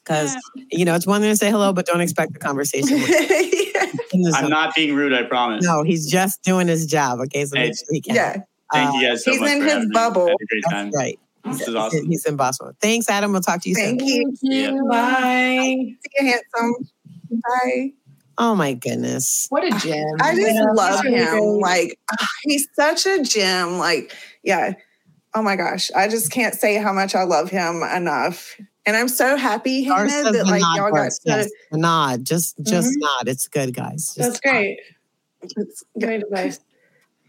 because 0.03 0.37
you 0.71 0.85
know 0.85 0.95
it's 0.95 1.05
one 1.05 1.19
thing 1.19 1.29
to 1.29 1.35
say 1.35 1.51
hello, 1.51 1.73
but 1.73 1.85
don't 1.85 1.99
expect 1.99 2.35
a 2.35 2.39
conversation. 2.39 2.97
in 2.97 4.21
the 4.21 4.33
I'm 4.35 4.49
not 4.49 4.73
being 4.73 4.95
rude, 4.95 5.13
I 5.13 5.23
promise. 5.23 5.65
No, 5.65 5.83
he's 5.83 6.09
just 6.09 6.41
doing 6.43 6.67
his 6.67 6.85
job. 6.85 7.19
Okay, 7.19 7.45
so 7.45 7.57
Hey, 7.57 7.67
make 7.67 7.77
sure 7.77 7.87
he 7.91 8.01
can. 8.01 8.15
yeah. 8.15 8.37
Thank 8.73 8.95
you 9.01 9.07
guys 9.07 9.23
so 9.23 9.31
He's 9.31 9.39
much. 9.41 9.49
in 9.51 9.57
for 9.59 9.63
his 9.65 9.73
having 9.73 9.89
me. 9.89 9.93
bubble. 9.93 10.25
I 10.27 10.29
had 10.29 10.35
a 10.41 10.45
great 10.45 10.63
time. 10.69 10.85
That's 10.91 10.97
right. 10.97 11.19
This 11.45 11.59
He's, 11.59 11.67
is 11.69 11.75
awesome. 11.75 12.05
he's 12.09 12.25
in 12.25 12.35
Boston. 12.35 12.73
Thanks, 12.81 13.09
Adam. 13.09 13.31
We'll 13.31 13.41
talk 13.41 13.61
to 13.61 13.69
you 13.69 13.75
Thank 13.75 14.01
soon. 14.01 14.09
you. 14.09 14.37
Yeah. 14.41 14.77
Bye. 14.89 15.63
See 15.63 15.97
you, 16.19 16.27
handsome. 16.53 16.73
Bye. 17.31 17.93
Oh 18.37 18.53
my 18.55 18.73
goodness. 18.73 19.47
What 19.49 19.63
a 19.63 19.69
gem. 19.79 20.03
I 20.21 20.35
just 20.35 20.53
Yeah, 20.55 20.63
love 20.73 21.03
him. 21.05 21.59
great. 21.59 21.61
Like 21.61 21.99
he's 22.43 22.67
such 22.75 23.05
a 23.05 23.23
gem. 23.23 23.77
Like, 23.79 24.13
yeah. 24.43 24.73
Oh 25.33 25.41
my 25.41 25.55
gosh. 25.55 25.89
I 25.95 26.07
just 26.07 26.31
can't 26.31 26.53
say 26.53 26.75
how 26.77 26.91
much 26.93 27.15
I 27.15 27.23
love 27.23 27.49
him 27.49 27.81
enough. 27.83 28.55
And 28.85 28.95
I'm 28.95 29.07
so 29.09 29.35
happy, 29.37 29.89
Ours 29.89 30.11
Hannah, 30.11 30.31
that 30.31 30.45
like 30.47 30.61
nod 30.61 30.75
y'all 30.77 30.85
got 30.91 30.93
works. 30.93 31.19
to 31.19 31.29
Yes, 31.29 31.49
nod. 31.73 32.25
Just 32.25 32.57
just 32.63 32.89
Mhm. 32.89 32.93
nod. 32.99 33.27
It's 33.27 33.47
good, 33.47 33.73
guys. 33.73 34.13
Just 34.15 34.17
That's 34.17 34.39
great. 34.41 34.79
it's- 35.41 35.83
Great 35.99 36.23
advice. 36.23 36.59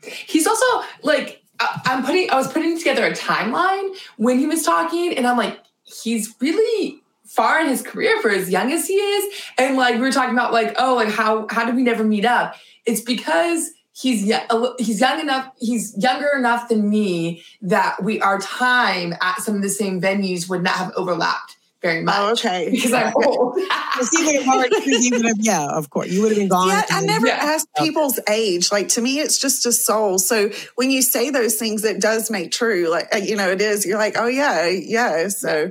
He's 0.03 0.47
also 0.47 0.87
like 1.03 1.43
I'm 1.61 2.05
putting 2.05 2.31
I 2.31 2.37
was 2.37 2.53
putting 2.53 2.79
together 2.79 3.05
a 3.07 3.13
timeline 3.13 3.97
when 4.17 4.39
he 4.39 4.47
was 4.47 4.63
talking, 4.63 5.17
and 5.17 5.27
I'm 5.27 5.37
like, 5.37 5.59
he's 5.85 6.35
really 6.41 7.03
far 7.25 7.61
in 7.61 7.69
his 7.69 7.83
career 7.83 8.21
for 8.23 8.31
as 8.31 8.49
young 8.49 8.73
as 8.73 8.87
he 8.87 8.95
is. 8.95 9.35
And 9.59 9.77
like 9.77 9.95
we 9.97 10.01
were 10.01 10.13
talking 10.13 10.35
about, 10.35 10.53
like, 10.53 10.75
oh, 10.79 10.95
like 10.95 11.09
how 11.09 11.47
how 11.51 11.65
did 11.65 11.75
we 11.75 11.83
never 11.83 12.05
meet 12.05 12.25
up? 12.25 12.55
It's 12.87 13.01
because 13.01 13.71
he's 13.93 14.33
he's 14.79 15.01
young 15.01 15.21
enough, 15.21 15.53
he's 15.59 15.97
younger 15.99 16.31
enough 16.37 16.69
than 16.69 16.89
me 16.89 17.43
that 17.63 18.03
we 18.03 18.21
our 18.21 18.39
time 18.39 19.15
at 19.21 19.41
some 19.41 19.57
of 19.57 19.63
the 19.63 19.69
same 19.69 20.01
venues 20.01 20.49
would 20.49 20.63
not 20.63 20.77
have 20.77 20.93
overlapped 20.97 21.58
very 21.83 22.03
much. 22.03 22.15
Oh, 22.19 22.33
okay. 22.33 22.71
Because 22.73 22.93
I'm 22.93 23.13
old. 23.25 23.55
Because 23.57 24.11
he 24.11 24.25
would 24.25 24.35
have 24.37 24.49
already, 24.49 24.81
he 24.81 25.13
would 25.13 25.25
have, 25.27 25.37
yeah, 25.41 25.67
of 25.67 25.91
course. 25.91 26.09
You 26.09 26.21
would 26.23 26.31
have 26.31 26.39
been 26.39 26.49
gone. 26.49 26.69
Yeah, 26.69 26.85
I 26.91 27.01
never 27.03 27.27
Yeah. 27.27 27.39
asked 27.41 27.69
people's 27.79 28.19
age. 28.29 28.71
Like 28.73 28.89
to 28.91 29.01
me, 29.01 29.21
it's 29.21 29.39
just 29.39 29.67
a 29.67 29.73
soul. 29.73 30.19
So 30.19 30.51
when 30.77 30.91
you 30.91 31.03
say 31.03 31.31
those 31.31 31.57
things, 31.57 31.85
it 31.85 32.01
does 32.01 32.31
make 32.31 32.51
true. 32.53 32.89
Like 32.89 33.15
uh, 33.15 33.19
you 33.19 33.37
know, 33.37 33.51
it 33.51 33.61
is. 33.61 33.85
You're 33.87 33.99
like, 33.99 34.17
oh 34.19 34.27
yeah, 34.27 34.67
yeah. 34.67 35.29
So 35.29 35.71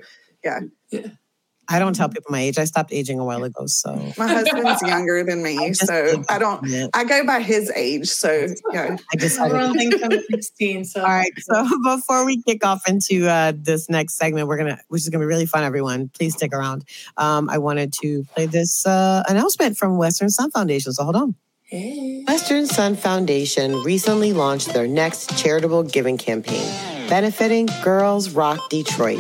I 1.69 1.79
don't 1.79 1.93
tell 1.95 2.09
people 2.09 2.31
my 2.31 2.39
age. 2.41 2.57
I 2.57 2.63
stopped 2.65 2.93
aging 2.93 3.19
a 3.19 3.25
while 3.25 3.43
ago. 3.43 3.65
So 3.65 3.93
my 4.17 4.27
husband's 4.27 4.81
younger 4.81 5.23
than 5.23 5.43
me, 5.47 5.69
just 5.69 5.87
so 5.87 6.23
I 6.29 6.37
don't. 6.39 6.65
it. 6.67 6.89
I 6.93 7.03
go 7.03 7.25
by 7.25 7.41
his 7.41 7.71
age. 7.75 8.07
So 8.07 8.47
yeah. 8.71 8.97
I 9.11 9.15
just 9.17 9.39
Everyone 9.39 9.73
thinks 9.77 10.01
I'm 10.01 10.11
16. 10.31 10.85
So 10.85 11.01
All 11.01 11.07
right. 11.07 11.31
So 11.39 11.67
before 11.83 12.25
we 12.25 12.41
kick 12.43 12.65
off 12.65 12.87
into 12.87 13.27
uh, 13.27 13.53
this 13.55 13.89
next 13.89 14.15
segment, 14.17 14.47
we're 14.47 14.57
gonna, 14.57 14.79
which 14.87 15.01
is 15.01 15.09
gonna 15.09 15.23
be 15.23 15.27
really 15.27 15.45
fun. 15.45 15.63
Everyone, 15.63 16.09
please 16.09 16.33
stick 16.35 16.53
around. 16.53 16.85
Um, 17.17 17.49
I 17.49 17.57
wanted 17.57 17.93
to 18.01 18.23
play 18.35 18.45
this 18.45 18.85
uh, 18.85 19.23
announcement 19.27 19.77
from 19.77 19.97
Western 19.97 20.29
Sun 20.29 20.51
Foundation. 20.51 20.93
So 20.93 21.03
hold 21.03 21.15
on. 21.15 21.35
Hey. 21.63 22.23
Western 22.25 22.65
Sun 22.65 22.95
Foundation 22.95 23.73
recently 23.83 24.31
launched 24.31 24.73
their 24.73 24.87
next 24.87 25.37
charitable 25.37 25.83
giving 25.83 26.17
campaign, 26.17 26.65
benefiting 27.09 27.67
Girls 27.83 28.29
Rock 28.29 28.69
Detroit, 28.69 29.19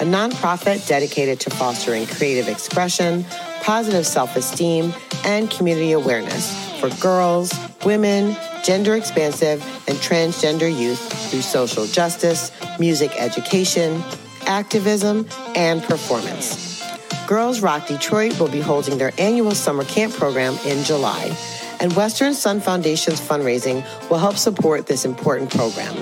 a 0.00 0.04
nonprofit 0.04 0.86
dedicated 0.86 1.38
to 1.40 1.50
fostering 1.50 2.06
creative 2.06 2.48
expression, 2.48 3.24
positive 3.62 4.06
self 4.06 4.34
esteem, 4.34 4.94
and 5.24 5.50
community 5.50 5.92
awareness 5.92 6.80
for 6.80 6.88
girls, 7.00 7.52
women, 7.84 8.34
gender 8.64 8.94
expansive, 8.94 9.62
and 9.88 9.98
transgender 9.98 10.74
youth 10.74 11.30
through 11.30 11.42
social 11.42 11.86
justice, 11.86 12.50
music 12.78 13.12
education, 13.20 14.02
activism, 14.46 15.26
and 15.54 15.82
performance. 15.82 16.82
Girls 17.26 17.60
Rock 17.60 17.86
Detroit 17.86 18.40
will 18.40 18.48
be 18.48 18.60
holding 18.60 18.96
their 18.96 19.12
annual 19.18 19.54
summer 19.54 19.84
camp 19.84 20.14
program 20.14 20.56
in 20.64 20.82
July, 20.82 21.36
and 21.78 21.92
Western 21.92 22.32
Sun 22.32 22.60
Foundation's 22.60 23.20
fundraising 23.20 23.84
will 24.08 24.18
help 24.18 24.36
support 24.36 24.86
this 24.86 25.04
important 25.04 25.50
program. 25.50 25.94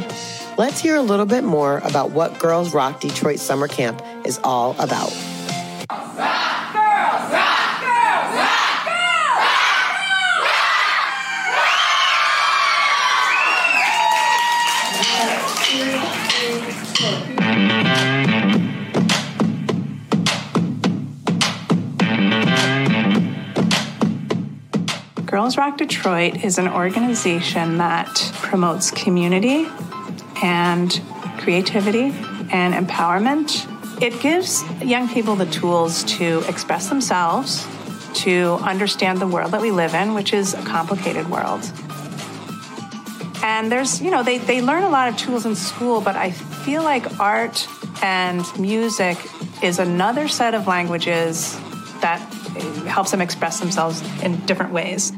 Let's 0.58 0.80
hear 0.80 0.96
a 0.96 1.02
little 1.02 1.24
bit 1.24 1.44
more 1.44 1.78
about 1.84 2.10
what 2.10 2.36
Girls 2.40 2.74
Rock 2.74 2.98
Detroit 2.98 3.38
Summer 3.38 3.68
Camp 3.68 4.02
is 4.26 4.40
all 4.42 4.74
about. 4.80 5.12
Girls 25.24 25.56
Rock 25.56 25.78
Detroit 25.78 26.42
is 26.44 26.58
an 26.58 26.66
organization 26.66 27.78
that 27.78 28.32
promotes 28.42 28.90
community 28.90 29.68
and 30.42 31.00
creativity 31.38 32.12
and 32.50 32.74
empowerment. 32.74 33.66
It 34.02 34.20
gives 34.20 34.62
young 34.80 35.08
people 35.08 35.34
the 35.34 35.46
tools 35.46 36.04
to 36.18 36.42
express 36.48 36.88
themselves, 36.88 37.66
to 38.22 38.58
understand 38.62 39.20
the 39.20 39.26
world 39.26 39.52
that 39.52 39.60
we 39.60 39.70
live 39.70 39.94
in, 39.94 40.14
which 40.14 40.32
is 40.32 40.54
a 40.54 40.62
complicated 40.62 41.28
world. 41.28 41.60
And 43.42 43.70
there's, 43.70 44.00
you 44.00 44.10
know, 44.10 44.22
they, 44.22 44.38
they 44.38 44.62
learn 44.62 44.82
a 44.82 44.88
lot 44.88 45.08
of 45.08 45.16
tools 45.16 45.46
in 45.46 45.54
school, 45.54 46.00
but 46.00 46.16
I 46.16 46.30
feel 46.30 46.82
like 46.82 47.18
art 47.20 47.66
and 48.02 48.44
music 48.58 49.18
is 49.62 49.78
another 49.78 50.28
set 50.28 50.54
of 50.54 50.66
languages 50.66 51.58
that 52.00 52.18
helps 52.86 53.10
them 53.10 53.20
express 53.20 53.60
themselves 53.60 54.02
in 54.22 54.36
different 54.46 54.72
ways. 54.72 55.12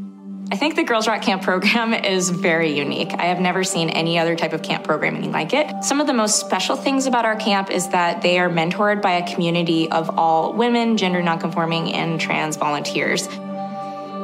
I 0.53 0.57
think 0.57 0.75
the 0.75 0.83
Girls 0.83 1.07
Rock 1.07 1.23
Camp 1.23 1.43
program 1.43 1.95
is 2.05 2.31
very 2.31 2.77
unique. 2.77 3.13
I 3.17 3.27
have 3.27 3.39
never 3.39 3.63
seen 3.63 3.89
any 3.89 4.19
other 4.19 4.35
type 4.35 4.53
of 4.53 4.63
camp 4.63 4.83
programming 4.83 5.31
like 5.31 5.53
it. 5.53 5.85
Some 5.85 6.01
of 6.01 6.09
the 6.09 6.13
most 6.13 6.41
special 6.41 6.75
things 6.75 7.07
about 7.07 7.25
our 7.25 7.37
camp 7.37 7.71
is 7.71 7.89
that 7.91 8.21
they 8.23 8.39
are 8.39 8.49
mentored 8.49 9.01
by 9.01 9.13
a 9.13 9.33
community 9.33 9.89
of 9.93 10.19
all 10.19 10.53
women, 10.53 10.97
gender 10.97 11.23
nonconforming, 11.23 11.93
and 11.93 12.21
trans 12.21 12.57
volunteers. 12.57 13.29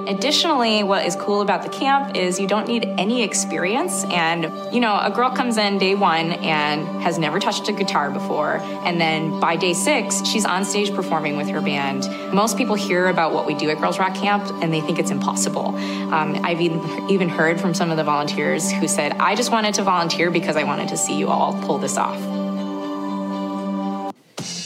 Additionally, 0.07 0.85
what 0.85 1.05
is 1.05 1.17
cool 1.17 1.41
about 1.41 1.65
the 1.65 1.69
camp 1.69 2.15
is 2.15 2.39
you 2.39 2.47
don't 2.47 2.69
need 2.69 2.85
any 2.97 3.25
experience. 3.25 4.05
And, 4.05 4.45
you 4.73 4.79
know, 4.81 4.97
a 5.03 5.11
girl 5.11 5.31
comes 5.31 5.57
in 5.57 5.79
day 5.79 5.97
one 5.97 6.33
and 6.33 6.87
has 7.03 7.19
never 7.19 7.41
touched 7.41 7.69
a 7.69 7.73
guitar 7.73 8.13
before. 8.13 8.59
And 8.85 9.01
then 9.01 9.41
by 9.41 9.57
day 9.57 9.75
six, 9.75 10.25
she's 10.25 10.45
on 10.45 10.65
stage 10.65 10.95
performing 10.95 11.37
with 11.37 11.49
her 11.49 11.61
band. 11.61 12.09
Most 12.33 12.57
people 12.57 12.77
hear 12.77 13.09
about 13.09 13.33
what 13.35 13.47
we 13.47 13.55
do 13.55 13.69
at 13.69 13.81
Girls 13.81 13.99
Rock 13.99 14.15
Camp 14.15 14.45
and 14.63 14.73
they 14.73 14.81
think 14.81 15.01
it's 15.01 15.11
impossible. 15.11 15.75
Um, 16.15 16.39
I've 16.45 16.61
even, 16.61 17.11
even 17.11 17.29
heard 17.29 17.61
from 17.61 17.75
some 17.75 17.91
of 17.91 17.97
the 17.97 18.05
volunteers 18.05 18.71
who 18.71 18.87
said, 18.87 19.13
I 19.19 19.35
just 19.35 19.51
wanted 19.51 19.75
to 19.75 19.83
volunteer 19.83 20.31
because 20.31 20.55
I 20.57 20.63
wanted 20.63 20.89
to 20.91 20.97
see 20.97 21.19
you 21.19 21.29
all 21.29 21.61
pull 21.63 21.79
this 21.79 21.97
off. 21.97 22.36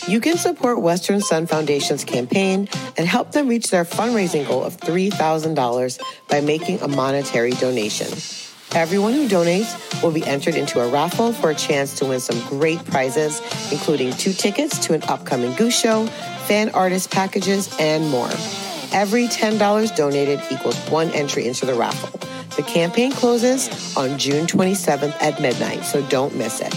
You 0.09 0.21
can 0.21 0.37
support 0.37 0.81
Western 0.81 1.21
Sun 1.21 1.47
Foundation's 1.47 2.05
campaign 2.05 2.69
and 2.97 3.07
help 3.07 3.33
them 3.33 3.49
reach 3.49 3.71
their 3.71 3.85
fundraising 3.85 4.47
goal 4.47 4.65
of 4.65 4.77
$3,000 4.79 6.01
by 6.29 6.41
making 6.41 6.81
a 6.81 6.89
monetary 6.89 7.53
donation. 7.53 8.09
Everyone 8.73 9.13
who 9.13 9.29
donates 9.29 10.03
will 10.03 10.13
be 10.13 10.25
entered 10.25 10.55
into 10.55 10.81
a 10.81 10.89
raffle 10.89 11.33
for 11.33 11.51
a 11.51 11.55
chance 11.55 11.95
to 11.99 12.05
win 12.05 12.21
some 12.21 12.41
great 12.49 12.85
prizes, 12.85 13.41
including 13.73 14.13
two 14.13 14.33
tickets 14.33 14.79
to 14.87 14.95
an 14.95 15.03
upcoming 15.05 15.55
Goose 15.55 15.79
Show, 15.79 16.07
fan 16.47 16.71
artist 16.71 17.11
packages, 17.11 17.75
and 17.81 18.09
more. 18.11 18.31
Every 18.93 19.27
$10 19.27 19.97
donated 19.97 20.41
equals 20.51 20.77
one 20.89 21.11
entry 21.11 21.47
into 21.47 21.67
the 21.67 21.75
raffle. 21.75 22.19
The 22.57 22.63
campaign 22.63 23.13
closes 23.13 23.97
on 23.97 24.19
June 24.19 24.47
27th 24.47 25.21
at 25.21 25.41
midnight, 25.41 25.85
so 25.85 26.03
don't 26.09 26.35
miss 26.37 26.61
it. 26.61 26.75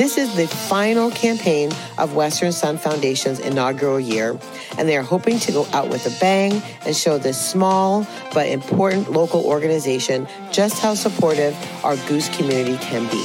This 0.00 0.16
is 0.16 0.32
the 0.34 0.48
final 0.48 1.10
campaign 1.10 1.70
of 1.98 2.14
Western 2.14 2.52
Sun 2.52 2.78
Foundation's 2.78 3.38
inaugural 3.38 4.00
year, 4.00 4.38
and 4.78 4.88
they 4.88 4.96
are 4.96 5.02
hoping 5.02 5.38
to 5.40 5.52
go 5.52 5.66
out 5.74 5.90
with 5.90 6.06
a 6.06 6.18
bang 6.18 6.62
and 6.86 6.96
show 6.96 7.18
this 7.18 7.38
small 7.38 8.06
but 8.32 8.48
important 8.48 9.12
local 9.12 9.44
organization 9.44 10.26
just 10.50 10.80
how 10.80 10.94
supportive 10.94 11.54
our 11.84 11.96
Goose 12.08 12.34
community 12.34 12.78
can 12.78 13.06
be. 13.10 13.22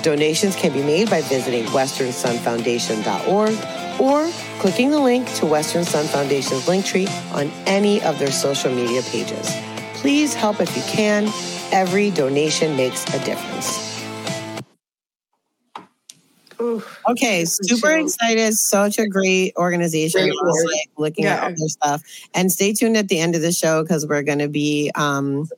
Donations 0.00 0.56
can 0.56 0.72
be 0.72 0.82
made 0.82 1.10
by 1.10 1.20
visiting 1.20 1.66
westernsunfoundation.org 1.66 4.00
or 4.00 4.30
clicking 4.58 4.90
the 4.90 4.98
link 4.98 5.30
to 5.34 5.44
Western 5.44 5.84
Sun 5.84 6.06
Foundation's 6.06 6.66
link 6.66 6.86
tree 6.86 7.08
on 7.32 7.50
any 7.66 8.00
of 8.04 8.18
their 8.18 8.32
social 8.32 8.74
media 8.74 9.02
pages. 9.02 9.54
Please 9.92 10.32
help 10.32 10.62
if 10.62 10.74
you 10.74 10.82
can. 10.84 11.30
Every 11.72 12.10
donation 12.10 12.74
makes 12.74 13.04
a 13.12 13.22
difference. 13.22 13.85
Okay, 17.08 17.44
super 17.44 17.96
excited. 17.96 18.54
Such 18.54 18.98
a 18.98 19.06
great 19.06 19.54
organization. 19.56 20.22
Great 20.22 20.34
like 20.34 20.90
looking 20.96 21.24
yeah. 21.24 21.34
at 21.36 21.42
all 21.44 21.48
their 21.50 21.68
stuff. 21.68 22.02
And 22.34 22.50
stay 22.52 22.72
tuned 22.72 22.96
at 22.96 23.08
the 23.08 23.18
end 23.18 23.34
of 23.34 23.42
the 23.42 23.52
show 23.52 23.82
because 23.82 24.06
we're 24.06 24.22
going 24.22 24.38
to 24.38 24.48
be 24.48 24.90
um, 24.94 25.48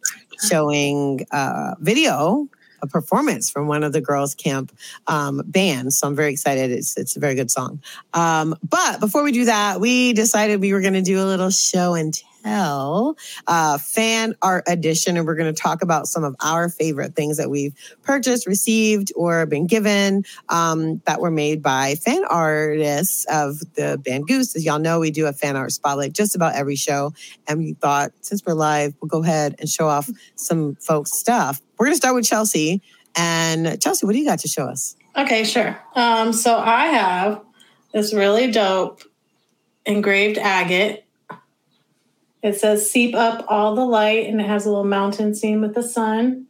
showing 0.48 1.26
uh, 1.30 1.74
video 1.80 2.48
a 2.80 2.86
performance 2.86 3.50
from 3.50 3.66
one 3.66 3.82
of 3.82 3.92
the 3.92 4.00
girls' 4.00 4.34
camp 4.34 4.72
um, 5.06 5.42
bands. 5.46 5.98
So 5.98 6.06
I'm 6.06 6.14
very 6.14 6.32
excited. 6.32 6.70
It's 6.70 6.96
it's 6.96 7.16
a 7.16 7.20
very 7.20 7.34
good 7.34 7.50
song. 7.50 7.80
Um, 8.14 8.54
but 8.68 9.00
before 9.00 9.22
we 9.22 9.32
do 9.32 9.44
that, 9.46 9.80
we 9.80 10.12
decided 10.12 10.60
we 10.60 10.72
were 10.72 10.80
going 10.80 10.94
to 10.94 11.02
do 11.02 11.20
a 11.20 11.26
little 11.26 11.50
show 11.50 11.94
and 11.94 12.14
tell 12.42 13.16
uh, 13.46 13.78
fan 13.78 14.34
art 14.42 14.64
edition, 14.66 15.16
and 15.16 15.26
we're 15.26 15.34
going 15.34 15.52
to 15.52 15.60
talk 15.60 15.82
about 15.82 16.06
some 16.06 16.24
of 16.24 16.34
our 16.42 16.68
favorite 16.68 17.14
things 17.14 17.36
that 17.36 17.50
we've 17.50 17.74
purchased, 18.02 18.46
received, 18.46 19.12
or 19.16 19.46
been 19.46 19.66
given 19.66 20.24
um, 20.48 21.00
that 21.06 21.20
were 21.20 21.30
made 21.30 21.62
by 21.62 21.94
fan 21.96 22.24
artists 22.28 23.24
of 23.30 23.58
the 23.74 24.00
band 24.04 24.26
Goose. 24.26 24.56
As 24.56 24.64
y'all 24.64 24.78
know, 24.78 25.00
we 25.00 25.10
do 25.10 25.26
a 25.26 25.32
fan 25.32 25.56
art 25.56 25.72
spotlight 25.72 26.12
just 26.12 26.34
about 26.34 26.54
every 26.54 26.76
show, 26.76 27.12
and 27.46 27.58
we 27.58 27.74
thought 27.74 28.12
since 28.20 28.42
we're 28.44 28.54
live, 28.54 28.94
we'll 29.00 29.08
go 29.08 29.22
ahead 29.22 29.54
and 29.58 29.68
show 29.68 29.88
off 29.88 30.10
some 30.34 30.74
folks' 30.76 31.12
stuff. 31.12 31.60
We're 31.78 31.86
going 31.86 31.94
to 31.94 31.98
start 31.98 32.14
with 32.14 32.26
Chelsea. 32.26 32.82
And 33.16 33.80
Chelsea, 33.80 34.06
what 34.06 34.12
do 34.12 34.18
you 34.18 34.24
got 34.24 34.38
to 34.40 34.48
show 34.48 34.66
us? 34.66 34.96
Okay, 35.16 35.42
sure. 35.42 35.80
Um, 35.94 36.32
so 36.32 36.56
I 36.56 36.86
have 36.86 37.42
this 37.92 38.14
really 38.14 38.50
dope 38.50 39.02
engraved 39.84 40.38
agate. 40.38 41.04
It 42.42 42.58
says 42.58 42.90
seep 42.90 43.14
up 43.14 43.44
all 43.48 43.74
the 43.74 43.84
light 43.84 44.26
and 44.26 44.40
it 44.40 44.46
has 44.46 44.64
a 44.64 44.68
little 44.68 44.84
mountain 44.84 45.34
scene 45.34 45.60
with 45.60 45.74
the 45.74 45.82
sun. 45.82 46.46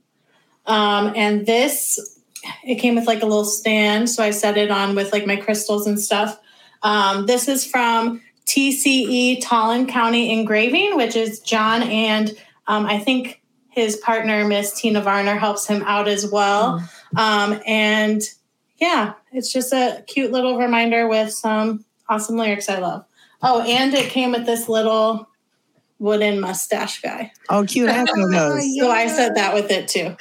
Um, 0.66 1.12
and 1.16 1.46
this, 1.46 2.20
it 2.64 2.76
came 2.76 2.94
with 2.94 3.06
like 3.06 3.22
a 3.22 3.26
little 3.26 3.44
stand. 3.44 4.10
So 4.10 4.22
I 4.22 4.30
set 4.30 4.58
it 4.58 4.70
on 4.70 4.94
with 4.94 5.12
like 5.12 5.26
my 5.26 5.36
crystals 5.36 5.86
and 5.86 5.98
stuff. 5.98 6.38
Um, 6.82 7.26
this 7.26 7.48
is 7.48 7.64
from 7.64 8.20
TCE 8.46 9.42
Tolland 9.42 9.88
County 9.88 10.32
Engraving, 10.32 10.96
which 10.96 11.16
is 11.16 11.40
John 11.40 11.82
and 11.82 12.34
um, 12.66 12.86
I 12.86 12.98
think 12.98 13.42
his 13.70 13.96
partner, 13.96 14.44
Miss 14.46 14.78
Tina 14.78 15.00
Varner, 15.00 15.36
helps 15.36 15.66
him 15.66 15.82
out 15.86 16.06
as 16.06 16.30
well. 16.30 16.80
Mm. 17.14 17.18
Um, 17.18 17.62
and 17.66 18.22
yeah, 18.76 19.14
it's 19.32 19.52
just 19.52 19.72
a 19.72 20.04
cute 20.06 20.32
little 20.32 20.58
reminder 20.58 21.08
with 21.08 21.32
some 21.32 21.84
awesome 22.08 22.36
lyrics 22.36 22.68
I 22.68 22.78
love. 22.78 23.04
Oh, 23.42 23.62
and 23.62 23.94
it 23.94 24.10
came 24.10 24.32
with 24.32 24.46
this 24.46 24.68
little 24.68 25.28
wooden 25.98 26.40
mustache 26.40 27.00
guy. 27.00 27.32
Oh, 27.48 27.64
cute. 27.64 27.88
I 27.88 27.92
have 27.92 28.08
oh, 28.16 28.30
those. 28.30 28.78
So 28.78 28.90
I 28.90 29.08
said 29.08 29.34
that 29.34 29.54
with 29.54 29.70
it 29.70 29.88
too. 29.88 30.16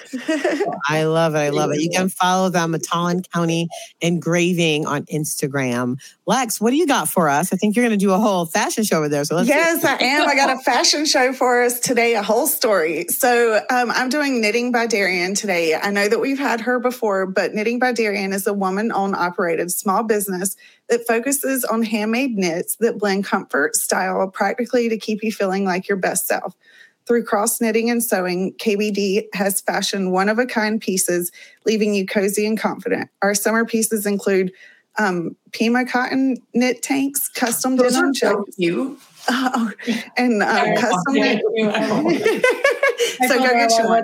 I 0.90 1.04
love 1.04 1.36
it. 1.36 1.40
I 1.40 1.50
love 1.50 1.72
it. 1.72 1.82
You 1.82 1.90
can 1.90 2.10
follow 2.10 2.50
them 2.50 2.74
at 2.76 2.82
Tolland 2.82 3.30
County 3.32 3.68
Engraving 4.02 4.86
on 4.86 5.06
Instagram. 5.06 5.98
Lex, 6.28 6.60
what 6.60 6.72
do 6.72 6.76
you 6.76 6.86
got 6.86 7.08
for 7.08 7.30
us? 7.30 7.54
I 7.54 7.56
think 7.56 7.74
you're 7.74 7.86
going 7.86 7.98
to 7.98 8.06
do 8.06 8.12
a 8.12 8.18
whole 8.18 8.46
fashion 8.46 8.84
show 8.84 8.98
over 8.98 9.08
there. 9.08 9.24
So 9.24 9.38
let's 9.38 9.48
yes, 9.48 9.86
I 9.86 9.96
am. 10.04 10.28
I 10.28 10.36
got 10.36 10.50
a 10.50 10.60
fashion 10.64 11.06
show 11.06 11.32
for 11.32 11.64
us 11.64 11.80
today, 11.80 12.16
a 12.16 12.22
whole 12.22 12.48
story. 12.48 13.06
So 13.08 13.62
um, 13.70 13.92
I'm 13.92 14.10
doing 14.10 14.42
Knitting 14.42 14.74
by 14.74 14.88
Darian 14.88 15.36
today. 15.36 15.74
I 15.76 15.90
know 15.90 16.10
that 16.10 16.20
we've 16.20 16.38
had 16.38 16.60
her 16.60 16.80
before, 16.80 17.28
but 17.28 17.54
Knitting 17.54 17.80
by 17.80 17.94
Darian 17.94 18.34
is 18.34 18.46
a 18.46 18.54
woman-owned, 18.54 19.16
operated 19.16 19.72
small 19.72 20.04
business 20.04 20.58
that 20.90 21.08
focuses 21.08 21.64
on 21.64 21.82
handmade 21.82 22.38
knits 22.38 22.76
that 22.82 23.00
blend 23.00 23.24
comfort, 23.24 23.78
style, 23.78 24.30
practically 24.30 24.90
to 24.90 24.98
keep 24.98 25.24
you 25.24 25.32
feeling 25.32 25.64
like 25.64 25.88
your 25.88 25.98
best 25.98 26.28
self. 26.28 26.58
Through 27.06 27.24
cross 27.24 27.62
knitting 27.62 27.90
and 27.90 28.04
sewing, 28.04 28.54
KBD 28.56 29.28
has 29.34 29.62
fashioned 29.62 30.12
one 30.12 30.28
of 30.28 30.40
a 30.40 30.46
kind 30.46 30.82
pieces, 30.82 31.32
leaving 31.66 31.96
you 31.96 32.06
cozy 32.06 32.46
and 32.46 32.60
confident. 32.60 33.10
Our 33.22 33.34
summer 33.34 33.64
pieces 33.64 34.06
include 34.06 34.52
um, 34.98 35.36
Pima 35.52 35.86
cotton 35.86 36.38
knit 36.54 36.82
tanks, 36.82 37.28
custom 37.28 37.76
Those 37.76 37.94
denim 37.94 38.14
so 38.14 38.46
cute. 38.56 39.00
Oh, 39.30 39.72
and 40.18 40.42
um, 40.42 40.76
custom 40.76 41.14
knit. 41.14 41.42
so 43.28 43.38
go 43.38 43.44
get 43.44 43.72
you 43.78 43.86
one. 43.86 44.04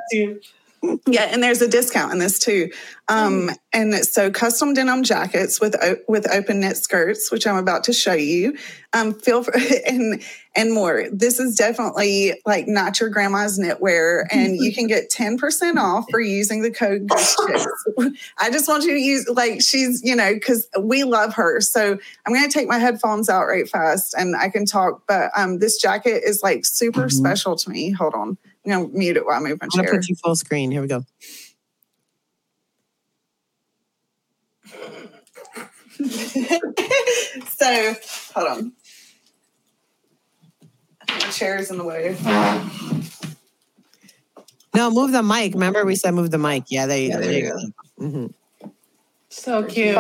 Yeah, 1.07 1.23
and 1.23 1.41
there's 1.41 1.61
a 1.61 1.67
discount 1.67 2.11
in 2.11 2.19
this 2.19 2.39
too. 2.39 2.69
Um, 3.07 3.49
mm. 3.49 3.57
And 3.71 3.95
so 4.05 4.29
custom 4.29 4.73
denim 4.73 5.03
jackets 5.03 5.61
with 5.61 5.75
with 6.07 6.29
open 6.31 6.59
knit 6.59 6.77
skirts, 6.77 7.31
which 7.31 7.47
I'm 7.47 7.55
about 7.55 7.85
to 7.85 7.93
show 7.93 8.13
you. 8.13 8.57
Um, 8.91 9.13
feel 9.13 9.43
for, 9.43 9.53
and 9.87 10.21
and 10.55 10.73
more. 10.73 11.07
This 11.11 11.39
is 11.39 11.55
definitely 11.55 12.33
like 12.45 12.67
not 12.67 12.99
your 12.99 13.09
grandma's 13.09 13.57
knitwear, 13.57 14.25
and 14.31 14.57
you 14.57 14.73
can 14.73 14.87
get 14.87 15.09
10% 15.09 15.77
off 15.77 16.05
for 16.11 16.19
using 16.19 16.61
the 16.61 16.71
code 16.71 17.09
I 18.37 18.51
just 18.51 18.67
want 18.67 18.83
you 18.83 18.93
to 18.93 18.99
use 18.99 19.27
like 19.29 19.61
she's 19.61 20.03
you 20.03 20.15
know 20.15 20.33
because 20.33 20.67
we 20.79 21.05
love 21.05 21.33
her. 21.35 21.61
So 21.61 21.97
I'm 22.25 22.33
going 22.33 22.47
to 22.47 22.53
take 22.53 22.67
my 22.67 22.77
headphones 22.77 23.29
out 23.29 23.45
right 23.45 23.69
fast, 23.69 24.13
and 24.17 24.35
I 24.35 24.49
can 24.49 24.65
talk. 24.65 25.03
But 25.07 25.31
um, 25.35 25.59
this 25.59 25.77
jacket 25.77 26.23
is 26.25 26.43
like 26.43 26.65
super 26.65 27.01
mm-hmm. 27.01 27.09
special 27.09 27.55
to 27.55 27.69
me. 27.69 27.91
Hold 27.91 28.15
on. 28.15 28.37
I'm 28.65 28.71
gonna 28.71 28.87
mute 28.87 29.17
it 29.17 29.25
while 29.25 29.37
I 29.37 29.39
move 29.39 29.59
my 29.61 29.67
chair. 29.67 29.81
I'm 29.81 29.85
gonna 29.85 29.97
put 29.97 30.07
you 30.07 30.15
full 30.15 30.35
screen. 30.35 30.71
Here 30.71 30.81
we 30.81 30.87
go. 30.87 31.03
so 37.49 37.93
hold 38.33 38.47
on. 38.47 38.73
My 41.09 41.19
chair's 41.31 41.69
in 41.71 41.77
the 41.77 41.83
way. 41.83 42.17
No, 44.75 44.89
move 44.89 45.11
the 45.11 45.21
mic. 45.21 45.53
Remember 45.53 45.85
we 45.85 45.95
said 45.95 46.13
move 46.13 46.31
the 46.31 46.37
mic. 46.37 46.65
Yeah, 46.69 46.85
there 46.85 46.97
you 46.97 47.09
yeah, 47.09 47.15
go. 47.15 47.21
There, 47.21 47.33
you 47.33 47.43
go. 47.43 47.57
go. 47.57 48.05
Mm-hmm. 48.05 48.25
So 49.29 49.63
cute. 49.63 49.97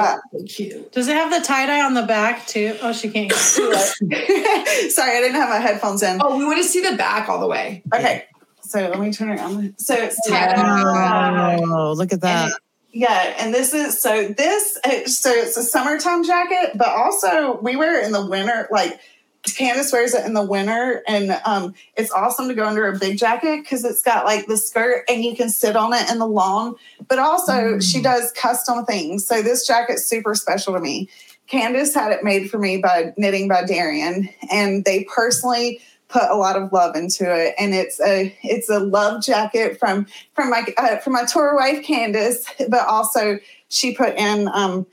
cute. 0.47 0.91
Does 0.91 1.07
it 1.07 1.15
have 1.15 1.31
the 1.31 1.45
tie 1.45 1.65
dye 1.65 1.81
on 1.81 1.95
the 1.95 2.03
back 2.03 2.45
too? 2.45 2.77
Oh, 2.81 2.93
she 2.93 3.09
can't. 3.09 3.31
Sorry, 3.31 3.97
I 4.11 5.21
didn't 5.21 5.35
have 5.35 5.49
my 5.49 5.57
headphones 5.57 6.03
in. 6.03 6.19
Oh, 6.21 6.37
we 6.37 6.45
want 6.45 6.57
to 6.57 6.63
see 6.63 6.81
the 6.81 6.95
back 6.95 7.29
all 7.29 7.39
the 7.39 7.47
way. 7.47 7.81
Okay. 7.93 8.25
So 8.73 8.79
let 8.89 8.99
me 8.99 9.13
turn 9.13 9.29
it 9.29 9.39
on. 9.39 9.75
So 9.77 9.93
it's 9.93 10.19
Oh, 10.27 11.93
look 11.95 12.11
at 12.11 12.21
that. 12.21 12.45
And, 12.45 12.53
yeah, 12.91 13.35
and 13.37 13.53
this 13.53 13.71
is 13.71 14.01
so 14.01 14.29
this 14.29 14.79
so 15.05 15.29
it's 15.29 15.55
a 15.55 15.61
summertime 15.61 16.23
jacket, 16.23 16.71
but 16.75 16.87
also 16.87 17.59
we 17.61 17.75
wear 17.75 18.01
it 18.01 18.05
in 18.07 18.11
the 18.11 18.25
winter. 18.25 18.67
Like 18.71 18.99
Candace 19.43 19.93
wears 19.93 20.15
it 20.15 20.25
in 20.25 20.33
the 20.33 20.43
winter, 20.43 21.03
and 21.07 21.39
um, 21.45 21.75
it's 21.97 22.11
awesome 22.13 22.47
to 22.47 22.55
go 22.55 22.65
under 22.65 22.87
a 22.87 22.97
big 22.97 23.19
jacket 23.19 23.61
because 23.61 23.85
it's 23.85 24.01
got 24.01 24.25
like 24.25 24.47
the 24.47 24.57
skirt 24.57 25.03
and 25.07 25.23
you 25.23 25.35
can 25.35 25.49
sit 25.49 25.75
on 25.75 25.93
it 25.93 26.09
in 26.09 26.17
the 26.17 26.25
lawn. 26.25 26.73
But 27.07 27.19
also, 27.19 27.75
mm. 27.75 27.83
she 27.83 28.01
does 28.01 28.31
custom 28.31 28.85
things. 28.85 29.23
So 29.23 29.43
this 29.43 29.67
jacket's 29.67 30.07
super 30.07 30.33
special 30.33 30.73
to 30.73 30.79
me. 30.79 31.09
Candace 31.45 31.93
had 31.93 32.11
it 32.11 32.23
made 32.23 32.49
for 32.49 32.57
me 32.57 32.77
by 32.77 33.13
Knitting 33.17 33.47
by 33.47 33.65
Darian, 33.65 34.29
and 34.51 34.83
they 34.83 35.03
personally 35.03 35.79
put 36.13 36.29
a 36.29 36.35
lot 36.35 36.55
of 36.55 36.71
love 36.71 36.95
into 36.95 37.23
it 37.23 37.55
and 37.57 37.73
it's 37.73 37.99
a 37.99 38.33
it's 38.43 38.69
a 38.69 38.79
love 38.79 39.21
jacket 39.23 39.79
from 39.79 40.05
from 40.33 40.49
my 40.49 40.63
uh, 40.77 40.97
from 40.97 41.13
my 41.13 41.25
tour 41.25 41.55
wife 41.55 41.83
candace 41.83 42.45
but 42.69 42.87
also 42.87 43.39
she 43.69 43.95
put 43.95 44.15
in 44.15 44.47
um 44.53 44.85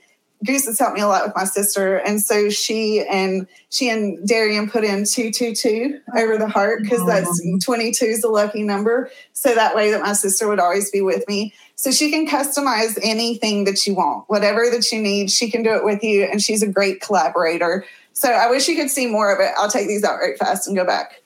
Goose 0.43 0.65
has 0.65 0.79
helped 0.79 0.95
me 0.95 1.01
a 1.01 1.07
lot 1.07 1.23
with 1.23 1.35
my 1.35 1.43
sister, 1.43 1.97
and 1.97 2.19
so 2.21 2.49
she 2.49 3.05
and 3.07 3.47
she 3.69 3.89
and 3.89 4.27
Darian 4.27 4.69
put 4.69 4.83
in 4.83 5.05
two 5.05 5.31
two 5.31 5.53
two 5.53 5.99
over 6.17 6.37
the 6.37 6.47
heart 6.47 6.81
because 6.81 7.05
that's 7.05 7.41
twenty 7.63 7.91
two 7.91 8.05
is 8.05 8.23
a 8.23 8.27
lucky 8.27 8.63
number. 8.63 9.11
So 9.33 9.53
that 9.53 9.75
way 9.75 9.91
that 9.91 10.01
my 10.01 10.13
sister 10.13 10.47
would 10.47 10.59
always 10.59 10.89
be 10.89 11.01
with 11.01 11.27
me. 11.27 11.53
So 11.75 11.91
she 11.91 12.09
can 12.09 12.27
customize 12.27 12.97
anything 13.03 13.65
that 13.65 13.85
you 13.85 13.95
want, 13.95 14.29
whatever 14.29 14.69
that 14.71 14.91
you 14.91 15.01
need, 15.01 15.29
she 15.29 15.49
can 15.49 15.63
do 15.63 15.75
it 15.75 15.83
with 15.83 16.03
you, 16.03 16.23
and 16.23 16.41
she's 16.41 16.63
a 16.63 16.67
great 16.67 17.01
collaborator. 17.01 17.85
So 18.13 18.31
I 18.31 18.49
wish 18.49 18.67
you 18.67 18.75
could 18.75 18.89
see 18.89 19.07
more 19.07 19.33
of 19.33 19.39
it. 19.39 19.51
I'll 19.57 19.69
take 19.69 19.87
these 19.87 20.03
out 20.03 20.17
right 20.19 20.37
fast 20.37 20.67
and 20.67 20.75
go 20.75 20.85
back. 20.85 21.21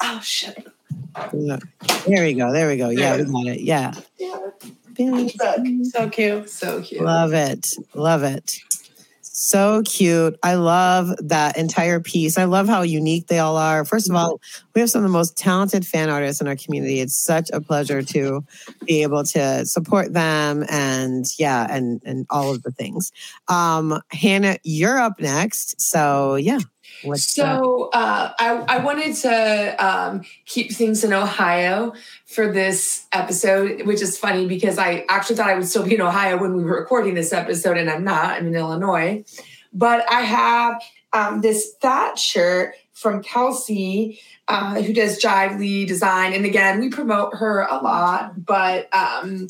Oh 0.00 0.20
shit. 0.22 0.66
There 1.32 2.22
we 2.22 2.34
go. 2.34 2.52
There 2.52 2.68
we 2.68 2.76
go. 2.76 2.90
Yeah, 2.90 3.16
we 3.16 3.24
got 3.24 3.46
it. 3.46 3.60
Yeah. 3.60 3.94
Yeah. 4.18 4.48
So 5.84 6.08
cute. 6.10 6.50
So 6.50 6.82
cute. 6.82 7.02
Love 7.02 7.32
it. 7.32 7.66
Love 7.94 8.22
it. 8.22 8.60
So 9.38 9.82
cute. 9.84 10.36
I 10.42 10.54
love 10.54 11.14
that 11.20 11.56
entire 11.56 12.00
piece. 12.00 12.36
I 12.36 12.42
love 12.42 12.66
how 12.66 12.82
unique 12.82 13.28
they 13.28 13.38
all 13.38 13.56
are. 13.56 13.84
First 13.84 14.10
of 14.10 14.16
all, 14.16 14.40
we 14.74 14.80
have 14.80 14.90
some 14.90 14.98
of 14.98 15.04
the 15.04 15.16
most 15.16 15.36
talented 15.36 15.86
fan 15.86 16.10
artists 16.10 16.40
in 16.40 16.48
our 16.48 16.56
community. 16.56 16.98
It's 16.98 17.14
such 17.14 17.48
a 17.52 17.60
pleasure 17.60 18.02
to 18.02 18.44
be 18.84 19.02
able 19.02 19.22
to 19.22 19.64
support 19.64 20.12
them 20.12 20.64
and 20.68 21.24
yeah, 21.38 21.68
and 21.70 22.02
and 22.04 22.26
all 22.30 22.50
of 22.52 22.64
the 22.64 22.72
things. 22.72 23.12
Um, 23.46 24.02
Hannah, 24.10 24.58
you're 24.64 24.98
up 24.98 25.20
next. 25.20 25.80
So 25.80 26.34
yeah. 26.34 26.58
What's 27.02 27.32
so 27.32 27.90
uh, 27.92 28.32
I, 28.38 28.64
I 28.68 28.78
wanted 28.78 29.14
to 29.16 29.76
um, 29.84 30.22
keep 30.46 30.72
things 30.72 31.04
in 31.04 31.12
Ohio 31.12 31.92
for 32.26 32.52
this 32.52 33.06
episode, 33.12 33.86
which 33.86 34.02
is 34.02 34.18
funny 34.18 34.46
because 34.46 34.78
I 34.78 35.04
actually 35.08 35.36
thought 35.36 35.48
I 35.48 35.54
would 35.54 35.68
still 35.68 35.84
be 35.84 35.94
in 35.94 36.00
Ohio 36.00 36.38
when 36.38 36.54
we 36.54 36.64
were 36.64 36.78
recording 36.80 37.14
this 37.14 37.32
episode, 37.32 37.76
and 37.76 37.90
I'm 37.90 38.04
not. 38.04 38.36
I'm 38.36 38.46
in 38.46 38.54
Illinois. 38.54 39.24
But 39.72 40.10
I 40.10 40.22
have 40.22 40.82
um, 41.12 41.40
this 41.40 41.74
fat 41.80 42.18
shirt 42.18 42.74
from 42.92 43.22
Kelsey, 43.22 44.20
uh, 44.48 44.82
who 44.82 44.92
does 44.92 45.22
Jive 45.22 45.58
Lee 45.58 45.84
Design. 45.84 46.32
And 46.32 46.44
again, 46.44 46.80
we 46.80 46.88
promote 46.88 47.34
her 47.36 47.62
a 47.62 47.76
lot, 47.76 48.44
but 48.44 48.92
um, 48.92 49.46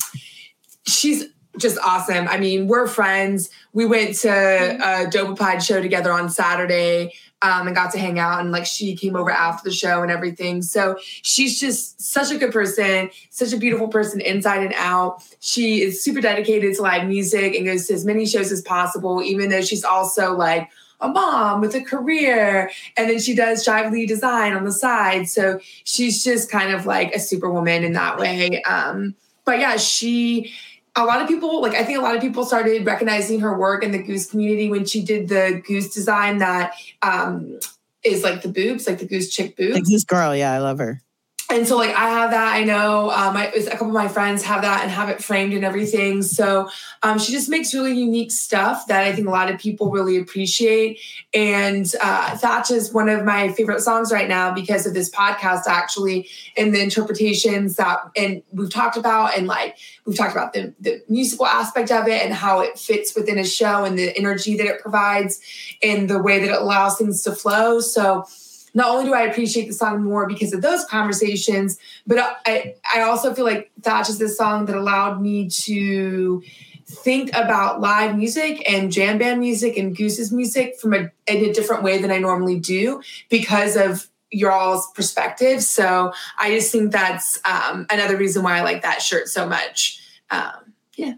she's 0.85 1.25
just 1.57 1.77
awesome. 1.79 2.27
I 2.27 2.37
mean, 2.37 2.67
we're 2.67 2.87
friends. 2.87 3.49
We 3.73 3.85
went 3.85 4.15
to 4.17 4.29
a 4.29 5.09
Dopapod 5.09 5.61
show 5.61 5.81
together 5.81 6.11
on 6.11 6.29
Saturday 6.29 7.13
um, 7.41 7.67
and 7.67 7.75
got 7.75 7.91
to 7.93 7.99
hang 7.99 8.19
out. 8.19 8.41
And 8.41 8.51
like 8.51 8.65
she 8.65 8.95
came 8.95 9.15
over 9.15 9.31
after 9.31 9.69
the 9.69 9.75
show 9.75 10.01
and 10.01 10.11
everything. 10.11 10.61
So 10.61 10.97
she's 11.01 11.59
just 11.59 12.01
such 12.01 12.31
a 12.31 12.37
good 12.37 12.51
person, 12.51 13.09
such 13.29 13.53
a 13.53 13.57
beautiful 13.57 13.87
person 13.87 14.21
inside 14.21 14.63
and 14.63 14.73
out. 14.75 15.23
She 15.39 15.81
is 15.81 16.03
super 16.03 16.21
dedicated 16.21 16.75
to 16.75 16.81
live 16.81 17.07
music 17.07 17.55
and 17.55 17.65
goes 17.65 17.87
to 17.87 17.93
as 17.93 18.05
many 18.05 18.25
shows 18.25 18.51
as 18.51 18.61
possible, 18.61 19.21
even 19.23 19.49
though 19.49 19.61
she's 19.61 19.83
also 19.83 20.35
like 20.35 20.69
a 21.01 21.07
mom 21.07 21.61
with 21.61 21.75
a 21.75 21.81
career. 21.81 22.69
And 22.97 23.09
then 23.09 23.19
she 23.19 23.33
does 23.33 23.65
Jive 23.65 23.91
Lee 23.91 24.05
design 24.05 24.53
on 24.53 24.65
the 24.65 24.71
side. 24.71 25.29
So 25.29 25.59
she's 25.85 26.23
just 26.23 26.51
kind 26.51 26.73
of 26.73 26.85
like 26.85 27.13
a 27.13 27.19
superwoman 27.19 27.83
in 27.83 27.93
that 27.93 28.17
way. 28.17 28.61
Um, 28.63 29.15
but 29.45 29.59
yeah, 29.59 29.77
she 29.77 30.53
a 30.95 31.03
lot 31.05 31.21
of 31.21 31.27
people 31.27 31.61
like 31.61 31.75
i 31.75 31.83
think 31.83 31.97
a 31.97 32.01
lot 32.01 32.15
of 32.15 32.21
people 32.21 32.45
started 32.45 32.85
recognizing 32.85 33.39
her 33.39 33.57
work 33.57 33.83
in 33.83 33.91
the 33.91 34.01
goose 34.01 34.29
community 34.29 34.69
when 34.69 34.85
she 34.85 35.03
did 35.03 35.27
the 35.27 35.61
goose 35.65 35.93
design 35.93 36.37
that 36.39 36.73
um 37.01 37.59
is 38.03 38.23
like 38.23 38.41
the 38.41 38.49
boobs 38.49 38.87
like 38.87 38.99
the 38.99 39.05
goose 39.05 39.29
chick 39.29 39.55
boobs. 39.57 39.75
The 39.75 39.81
goose 39.81 40.03
girl 40.03 40.35
yeah 40.35 40.53
i 40.53 40.59
love 40.59 40.79
her 40.79 41.01
and 41.51 41.67
so 41.67 41.77
like 41.77 41.95
I 41.95 42.09
have 42.09 42.29
that. 42.29 42.55
I 42.55 42.63
know 42.63 43.09
um, 43.09 43.35
I, 43.35 43.47
a 43.47 43.71
couple 43.71 43.87
of 43.87 43.93
my 43.93 44.07
friends 44.07 44.43
have 44.43 44.61
that 44.61 44.83
and 44.83 44.91
have 44.91 45.09
it 45.09 45.23
framed 45.23 45.53
and 45.53 45.65
everything. 45.65 46.21
So 46.21 46.69
um, 47.01 47.17
she 47.17 47.31
just 47.31 47.49
makes 47.49 47.73
really 47.73 47.93
unique 47.93 48.31
stuff 48.31 48.85
that 48.87 49.03
I 49.03 49.13
think 49.13 49.27
a 49.27 49.31
lot 49.31 49.51
of 49.51 49.59
people 49.59 49.89
really 49.89 50.17
appreciate. 50.17 50.99
And 51.33 51.91
uh, 52.03 52.37
Thatch 52.37 52.69
is 52.69 52.93
one 52.93 53.09
of 53.09 53.25
my 53.25 53.51
favorite 53.53 53.81
songs 53.81 54.11
right 54.11 54.29
now 54.29 54.53
because 54.53 54.85
of 54.85 54.93
this 54.93 55.09
podcast, 55.09 55.63
actually, 55.65 56.29
and 56.55 56.73
the 56.73 56.83
interpretations 56.83 57.77
that 57.77 57.99
and 58.15 58.43
we've 58.51 58.71
talked 58.71 58.97
about 58.97 59.35
and 59.35 59.47
like 59.47 59.77
we've 60.05 60.17
talked 60.17 60.33
about 60.33 60.53
the, 60.53 60.73
the 60.79 61.01
musical 61.09 61.47
aspect 61.47 61.91
of 61.91 62.07
it 62.07 62.23
and 62.23 62.33
how 62.33 62.59
it 62.59 62.77
fits 62.77 63.15
within 63.15 63.39
a 63.39 63.45
show 63.45 63.85
and 63.85 63.97
the 63.97 64.15
energy 64.15 64.55
that 64.55 64.67
it 64.67 64.81
provides 64.81 65.39
and 65.81 66.09
the 66.09 66.21
way 66.21 66.37
that 66.37 66.49
it 66.49 66.61
allows 66.61 66.97
things 66.97 67.23
to 67.23 67.31
flow. 67.31 67.79
So 67.79 68.27
not 68.73 68.89
only 68.89 69.05
do 69.05 69.13
I 69.13 69.23
appreciate 69.23 69.67
the 69.67 69.73
song 69.73 70.03
more 70.03 70.27
because 70.27 70.53
of 70.53 70.61
those 70.61 70.85
conversations, 70.85 71.77
but 72.05 72.39
I, 72.45 72.75
I 72.93 73.01
also 73.01 73.33
feel 73.33 73.45
like 73.45 73.71
Thatch 73.81 74.09
is 74.09 74.19
this 74.19 74.37
song 74.37 74.65
that 74.65 74.75
allowed 74.75 75.21
me 75.21 75.49
to 75.49 76.43
think 76.85 77.29
about 77.35 77.81
live 77.81 78.17
music 78.17 78.67
and 78.69 78.91
jam 78.91 79.19
band 79.19 79.39
music 79.39 79.77
and 79.77 79.95
Goose's 79.95 80.31
music 80.31 80.79
from 80.79 80.93
a, 80.93 81.11
in 81.27 81.45
a 81.45 81.53
different 81.53 81.83
way 81.83 81.99
than 81.99 82.11
I 82.11 82.17
normally 82.17 82.59
do 82.59 83.01
because 83.29 83.75
of 83.75 84.07
your 84.31 84.51
all's 84.51 84.91
perspective. 84.91 85.63
So 85.63 86.13
I 86.37 86.51
just 86.51 86.71
think 86.71 86.91
that's 86.91 87.39
um, 87.45 87.85
another 87.89 88.17
reason 88.17 88.43
why 88.43 88.57
I 88.57 88.61
like 88.61 88.81
that 88.81 89.01
shirt 89.01 89.27
so 89.27 89.47
much. 89.47 90.01
Um, 90.31 90.73
yeah. 90.95 91.13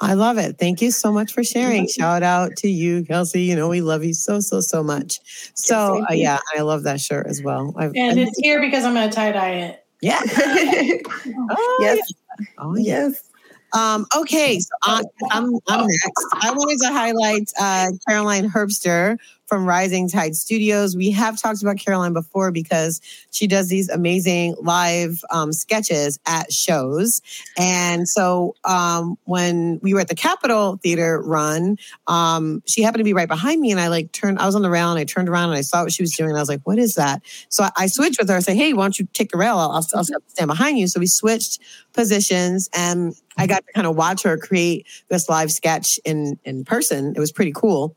I 0.00 0.14
love 0.14 0.38
it. 0.38 0.58
Thank 0.58 0.80
you 0.80 0.90
so 0.90 1.12
much 1.12 1.32
for 1.32 1.44
sharing. 1.44 1.86
Shout 1.86 2.22
out 2.22 2.56
to 2.58 2.70
you, 2.70 3.04
Kelsey. 3.04 3.42
You 3.42 3.54
know, 3.54 3.68
we 3.68 3.82
love 3.82 4.02
you 4.02 4.14
so, 4.14 4.40
so, 4.40 4.60
so 4.60 4.82
much. 4.82 5.20
So, 5.54 6.02
uh, 6.08 6.12
yeah, 6.12 6.38
I 6.56 6.62
love 6.62 6.84
that 6.84 7.00
shirt 7.00 7.26
as 7.26 7.42
well. 7.42 7.74
I've, 7.76 7.94
and 7.94 8.18
it's 8.18 8.38
here 8.38 8.60
because 8.60 8.84
I'm 8.84 8.94
going 8.94 9.08
to 9.08 9.14
tie 9.14 9.32
dye 9.32 9.50
it. 9.50 9.84
Yeah. 10.00 10.20
oh, 11.50 11.78
yes. 11.80 12.12
Yeah. 12.38 12.46
Oh, 12.58 12.76
yes. 12.76 13.30
Um, 13.72 14.06
okay, 14.16 14.58
so 14.58 14.74
I'm, 14.82 15.04
I'm, 15.30 15.58
I'm 15.68 15.86
next. 15.86 16.26
I 16.40 16.50
wanted 16.50 16.78
to 16.80 16.92
highlight 16.92 17.52
uh, 17.60 17.88
Caroline 18.08 18.50
Herbster 18.50 19.16
from 19.50 19.66
Rising 19.66 20.08
Tide 20.08 20.36
Studios. 20.36 20.96
We 20.96 21.10
have 21.10 21.36
talked 21.36 21.60
about 21.60 21.76
Caroline 21.76 22.12
before 22.12 22.52
because 22.52 23.00
she 23.32 23.48
does 23.48 23.68
these 23.68 23.88
amazing 23.88 24.54
live 24.60 25.24
um, 25.30 25.52
sketches 25.52 26.20
at 26.24 26.52
shows. 26.52 27.20
And 27.58 28.08
so 28.08 28.54
um, 28.64 29.18
when 29.24 29.80
we 29.82 29.92
were 29.92 29.98
at 29.98 30.06
the 30.06 30.14
Capitol 30.14 30.78
Theater 30.80 31.20
run, 31.20 31.78
um, 32.06 32.62
she 32.64 32.80
happened 32.80 33.00
to 33.00 33.04
be 33.04 33.12
right 33.12 33.26
behind 33.26 33.60
me. 33.60 33.72
And 33.72 33.80
I 33.80 33.88
like 33.88 34.12
turned, 34.12 34.38
I 34.38 34.46
was 34.46 34.54
on 34.54 34.62
the 34.62 34.70
rail 34.70 34.88
and 34.88 35.00
I 35.00 35.04
turned 35.04 35.28
around 35.28 35.48
and 35.48 35.58
I 35.58 35.62
saw 35.62 35.82
what 35.82 35.92
she 35.92 36.04
was 36.04 36.14
doing. 36.14 36.30
And 36.30 36.38
I 36.38 36.42
was 36.42 36.48
like, 36.48 36.62
what 36.62 36.78
is 36.78 36.94
that? 36.94 37.20
So 37.48 37.64
I, 37.64 37.70
I 37.76 37.86
switched 37.88 38.20
with 38.20 38.28
her. 38.28 38.36
I 38.36 38.40
said, 38.40 38.56
hey, 38.56 38.72
why 38.72 38.84
don't 38.84 39.00
you 39.00 39.08
take 39.14 39.32
the 39.32 39.38
rail? 39.38 39.58
I'll, 39.58 39.72
I'll, 39.72 39.86
I'll 39.96 40.04
stand 40.04 40.46
behind 40.46 40.78
you. 40.78 40.86
So 40.86 41.00
we 41.00 41.08
switched 41.08 41.60
positions 41.92 42.68
and 42.72 43.16
I 43.36 43.48
got 43.48 43.66
to 43.66 43.72
kind 43.72 43.88
of 43.88 43.96
watch 43.96 44.22
her 44.22 44.38
create 44.38 44.86
this 45.08 45.28
live 45.28 45.50
sketch 45.50 45.98
in, 46.04 46.38
in 46.44 46.64
person. 46.64 47.14
It 47.16 47.18
was 47.18 47.32
pretty 47.32 47.52
cool. 47.52 47.96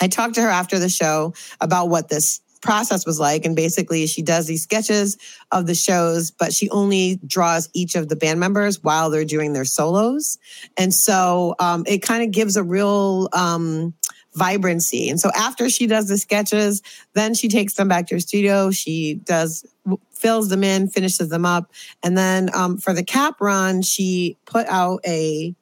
I 0.00 0.08
talked 0.08 0.34
to 0.36 0.42
her 0.42 0.48
after 0.48 0.78
the 0.78 0.88
show 0.88 1.34
about 1.60 1.88
what 1.88 2.08
this 2.08 2.40
process 2.60 3.06
was 3.06 3.20
like. 3.20 3.44
And 3.44 3.54
basically, 3.54 4.06
she 4.06 4.22
does 4.22 4.46
these 4.46 4.62
sketches 4.62 5.16
of 5.52 5.66
the 5.66 5.74
shows, 5.74 6.30
but 6.30 6.52
she 6.52 6.68
only 6.70 7.20
draws 7.26 7.68
each 7.72 7.94
of 7.94 8.08
the 8.08 8.16
band 8.16 8.40
members 8.40 8.82
while 8.82 9.10
they're 9.10 9.24
doing 9.24 9.52
their 9.52 9.64
solos. 9.64 10.38
And 10.76 10.92
so 10.92 11.54
um, 11.58 11.84
it 11.86 11.98
kind 11.98 12.22
of 12.22 12.30
gives 12.30 12.56
a 12.56 12.62
real 12.62 13.28
um, 13.32 13.94
vibrancy. 14.34 15.08
And 15.08 15.20
so 15.20 15.30
after 15.36 15.70
she 15.70 15.86
does 15.86 16.08
the 16.08 16.18
sketches, 16.18 16.82
then 17.14 17.34
she 17.34 17.48
takes 17.48 17.74
them 17.74 17.88
back 17.88 18.06
to 18.08 18.16
her 18.16 18.20
studio. 18.20 18.70
She 18.70 19.14
does 19.24 19.64
fills 20.12 20.48
them 20.48 20.64
in, 20.64 20.88
finishes 20.88 21.28
them 21.28 21.46
up, 21.46 21.70
and 22.02 22.18
then 22.18 22.50
um, 22.52 22.76
for 22.76 22.92
the 22.92 23.04
cap 23.04 23.40
run, 23.40 23.82
she 23.82 24.36
put 24.46 24.66
out 24.66 25.00
a. 25.06 25.54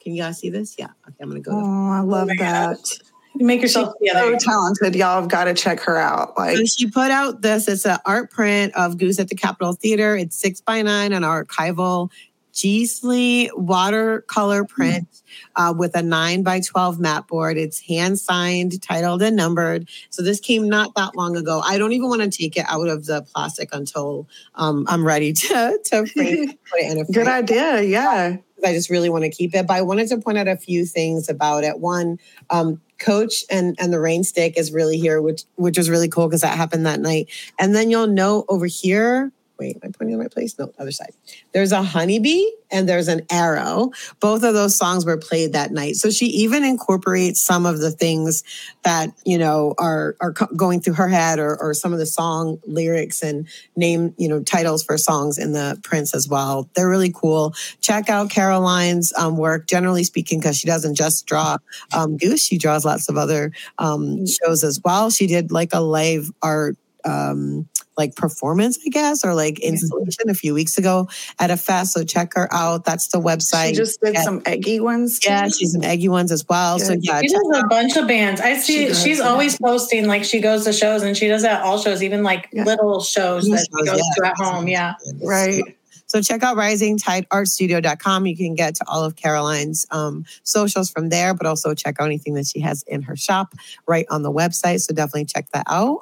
Can 0.00 0.14
you 0.14 0.22
guys 0.22 0.38
see 0.38 0.50
this? 0.50 0.76
Yeah. 0.78 0.88
Okay, 1.08 1.16
I'm 1.20 1.28
gonna 1.28 1.40
go. 1.40 1.52
Oh, 1.52 1.90
I 1.90 2.00
love 2.00 2.28
that. 2.38 2.78
You 2.78 3.11
make 3.34 3.62
yourself 3.62 3.94
She's 4.02 4.12
so 4.12 4.36
talented. 4.38 4.94
Y'all 4.94 5.20
have 5.20 5.30
got 5.30 5.44
to 5.44 5.54
check 5.54 5.80
her 5.80 5.96
out. 5.96 6.36
Like 6.36 6.56
so 6.56 6.64
she 6.64 6.90
put 6.90 7.10
out 7.10 7.42
this. 7.42 7.68
It's 7.68 7.86
an 7.86 7.98
art 8.06 8.30
print 8.30 8.74
of 8.74 8.98
Goose 8.98 9.18
at 9.18 9.28
the 9.28 9.34
Capitol 9.34 9.72
Theater. 9.72 10.16
It's 10.16 10.36
six 10.36 10.60
by 10.60 10.82
nine 10.82 11.12
an 11.12 11.22
archival 11.22 12.10
giclée 12.52 13.48
watercolor 13.56 14.64
print 14.64 15.22
uh, 15.56 15.74
with 15.76 15.96
a 15.96 16.02
nine 16.02 16.42
by 16.42 16.60
12 16.60 17.00
mat 17.00 17.26
board. 17.26 17.56
It's 17.56 17.80
hand 17.80 18.18
signed, 18.18 18.80
titled, 18.82 19.22
and 19.22 19.36
numbered. 19.36 19.88
So 20.10 20.22
this 20.22 20.40
came 20.40 20.68
not 20.68 20.94
that 20.94 21.16
long 21.16 21.36
ago. 21.36 21.60
I 21.64 21.78
don't 21.78 21.92
even 21.92 22.08
want 22.08 22.22
to 22.22 22.30
take 22.30 22.56
it 22.56 22.66
out 22.68 22.88
of 22.88 23.06
the 23.06 23.22
plastic 23.22 23.70
until 23.72 24.28
um, 24.54 24.84
I'm 24.88 25.04
ready 25.04 25.32
to, 25.32 25.78
to 25.84 26.06
frame, 26.06 26.48
put 26.70 26.80
it 26.80 26.92
in 26.92 26.98
a 26.98 27.04
frame. 27.04 27.12
Good 27.12 27.28
idea. 27.28 27.82
Yeah. 27.82 28.36
I 28.64 28.72
just 28.72 28.90
really 28.90 29.08
want 29.08 29.24
to 29.24 29.30
keep 29.30 29.54
it. 29.54 29.66
But 29.66 29.74
I 29.74 29.82
wanted 29.82 30.08
to 30.08 30.18
point 30.18 30.38
out 30.38 30.48
a 30.48 30.56
few 30.56 30.84
things 30.84 31.28
about 31.28 31.64
it. 31.64 31.78
One, 31.80 32.18
um, 32.50 32.80
coach 33.02 33.44
and 33.50 33.76
and 33.80 33.92
the 33.92 34.00
rain 34.00 34.22
stick 34.22 34.56
is 34.56 34.72
really 34.72 34.96
here 34.96 35.20
which 35.20 35.42
which 35.56 35.76
was 35.76 35.90
really 35.90 36.08
cool 36.08 36.28
because 36.28 36.40
that 36.40 36.56
happened 36.56 36.86
that 36.86 37.00
night 37.00 37.28
and 37.58 37.74
then 37.74 37.90
you'll 37.90 38.06
know 38.06 38.44
over 38.48 38.66
here 38.66 39.32
wait, 39.58 39.76
am 39.76 39.82
I 39.84 39.86
pointing 39.88 40.14
in 40.14 40.18
the 40.18 40.18
right 40.18 40.30
place? 40.30 40.58
No, 40.58 40.72
other 40.78 40.92
side. 40.92 41.12
There's 41.52 41.72
a 41.72 41.82
honeybee 41.82 42.44
and 42.70 42.88
there's 42.88 43.08
an 43.08 43.22
arrow. 43.30 43.90
Both 44.20 44.42
of 44.42 44.54
those 44.54 44.76
songs 44.76 45.04
were 45.04 45.16
played 45.16 45.52
that 45.52 45.72
night. 45.72 45.96
So 45.96 46.10
she 46.10 46.26
even 46.26 46.64
incorporates 46.64 47.40
some 47.40 47.66
of 47.66 47.78
the 47.80 47.90
things 47.90 48.42
that, 48.82 49.10
you 49.24 49.38
know, 49.38 49.74
are 49.78 50.16
are 50.20 50.32
going 50.32 50.80
through 50.80 50.94
her 50.94 51.08
head 51.08 51.38
or, 51.38 51.56
or 51.60 51.74
some 51.74 51.92
of 51.92 51.98
the 51.98 52.06
song 52.06 52.58
lyrics 52.66 53.22
and 53.22 53.46
name, 53.76 54.14
you 54.18 54.28
know, 54.28 54.42
titles 54.42 54.82
for 54.82 54.96
songs 54.98 55.38
in 55.38 55.52
the 55.52 55.78
prints 55.82 56.14
as 56.14 56.28
well. 56.28 56.68
They're 56.74 56.88
really 56.88 57.12
cool. 57.14 57.54
Check 57.80 58.08
out 58.08 58.30
Caroline's 58.30 59.12
um, 59.16 59.36
work, 59.36 59.66
generally 59.68 60.04
speaking, 60.04 60.40
because 60.40 60.58
she 60.58 60.66
doesn't 60.66 60.94
just 60.94 61.26
draw 61.26 61.58
um, 61.94 62.16
Goose. 62.16 62.42
She 62.42 62.58
draws 62.58 62.84
lots 62.84 63.08
of 63.08 63.16
other 63.16 63.52
um, 63.78 64.26
shows 64.26 64.64
as 64.64 64.80
well. 64.84 65.10
She 65.10 65.26
did 65.26 65.52
like 65.52 65.70
a 65.72 65.80
live 65.80 66.30
art 66.42 66.76
um, 67.04 67.68
like 67.96 68.16
performance, 68.16 68.78
I 68.84 68.88
guess, 68.88 69.24
or 69.24 69.34
like 69.34 69.58
installation 69.60 70.28
a 70.28 70.34
few 70.34 70.54
weeks 70.54 70.78
ago 70.78 71.08
at 71.38 71.50
a 71.50 71.56
fest. 71.56 71.92
So 71.92 72.04
check 72.04 72.32
her 72.34 72.52
out. 72.52 72.84
That's 72.84 73.08
the 73.08 73.18
website. 73.18 73.70
She 73.70 73.74
just 73.74 74.00
did 74.00 74.16
some 74.18 74.42
eggy 74.46 74.80
ones. 74.80 75.18
Too. 75.18 75.30
Yeah, 75.30 75.48
she's 75.48 75.72
some 75.72 75.84
eggy 75.84 76.08
ones 76.08 76.32
as 76.32 76.44
well. 76.48 76.78
Good. 76.78 76.86
So 76.86 76.94
yeah, 77.00 77.20
she 77.20 77.28
does 77.28 77.62
a 77.62 77.66
bunch 77.68 77.96
of 77.96 78.08
bands. 78.08 78.40
I 78.40 78.56
see. 78.56 78.94
She 78.94 79.12
she's 79.12 79.20
always 79.20 79.58
posting 79.58 80.06
like 80.06 80.24
she 80.24 80.40
goes 80.40 80.64
to 80.64 80.72
shows 80.72 81.02
and 81.02 81.16
she 81.16 81.28
does 81.28 81.42
that 81.42 81.62
all 81.62 81.78
shows, 81.78 82.02
even 82.02 82.22
like 82.22 82.48
yeah. 82.52 82.64
little 82.64 83.02
shows 83.02 83.44
that 83.44 83.58
shows, 83.58 83.68
she 83.80 83.86
goes 83.86 83.98
yeah. 83.98 84.24
to 84.24 84.30
at 84.30 84.36
home. 84.36 84.68
Yeah, 84.68 84.94
right. 85.22 85.62
So 86.06 86.20
check 86.20 86.42
out 86.42 86.58
risingtideartstudio.com. 86.58 88.26
You 88.26 88.36
can 88.36 88.54
get 88.54 88.74
to 88.74 88.84
all 88.86 89.02
of 89.02 89.16
Caroline's 89.16 89.86
um, 89.90 90.26
socials 90.42 90.90
from 90.90 91.08
there, 91.08 91.32
but 91.32 91.46
also 91.46 91.74
check 91.74 91.96
out 91.98 92.04
anything 92.04 92.34
that 92.34 92.46
she 92.46 92.60
has 92.60 92.84
in 92.86 93.00
her 93.02 93.16
shop 93.16 93.54
right 93.86 94.04
on 94.10 94.22
the 94.22 94.30
website. 94.30 94.80
So 94.80 94.92
definitely 94.92 95.24
check 95.24 95.48
that 95.52 95.64
out. 95.70 96.00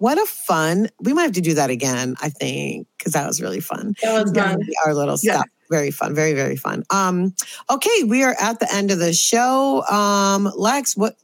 What 0.00 0.16
a 0.16 0.24
fun! 0.24 0.88
We 1.00 1.12
might 1.12 1.24
have 1.24 1.32
to 1.32 1.42
do 1.42 1.52
that 1.54 1.68
again. 1.68 2.16
I 2.22 2.30
think 2.30 2.88
because 2.96 3.12
that 3.12 3.26
was 3.26 3.40
really 3.40 3.60
fun. 3.60 3.94
That 4.02 4.22
was 4.22 4.32
fun. 4.32 4.58
Our 4.86 4.94
little 4.94 5.18
yeah. 5.22 5.34
stuff 5.36 5.46
very 5.70 5.92
fun 5.92 6.12
very 6.12 6.32
very 6.32 6.56
fun 6.56 6.82
um 6.90 7.32
okay 7.70 8.02
we 8.04 8.24
are 8.24 8.34
at 8.40 8.58
the 8.58 8.74
end 8.74 8.90
of 8.90 8.98
the 8.98 9.12
show 9.12 9.86
um 9.86 10.50
lex 10.56 10.96
what 10.96 11.14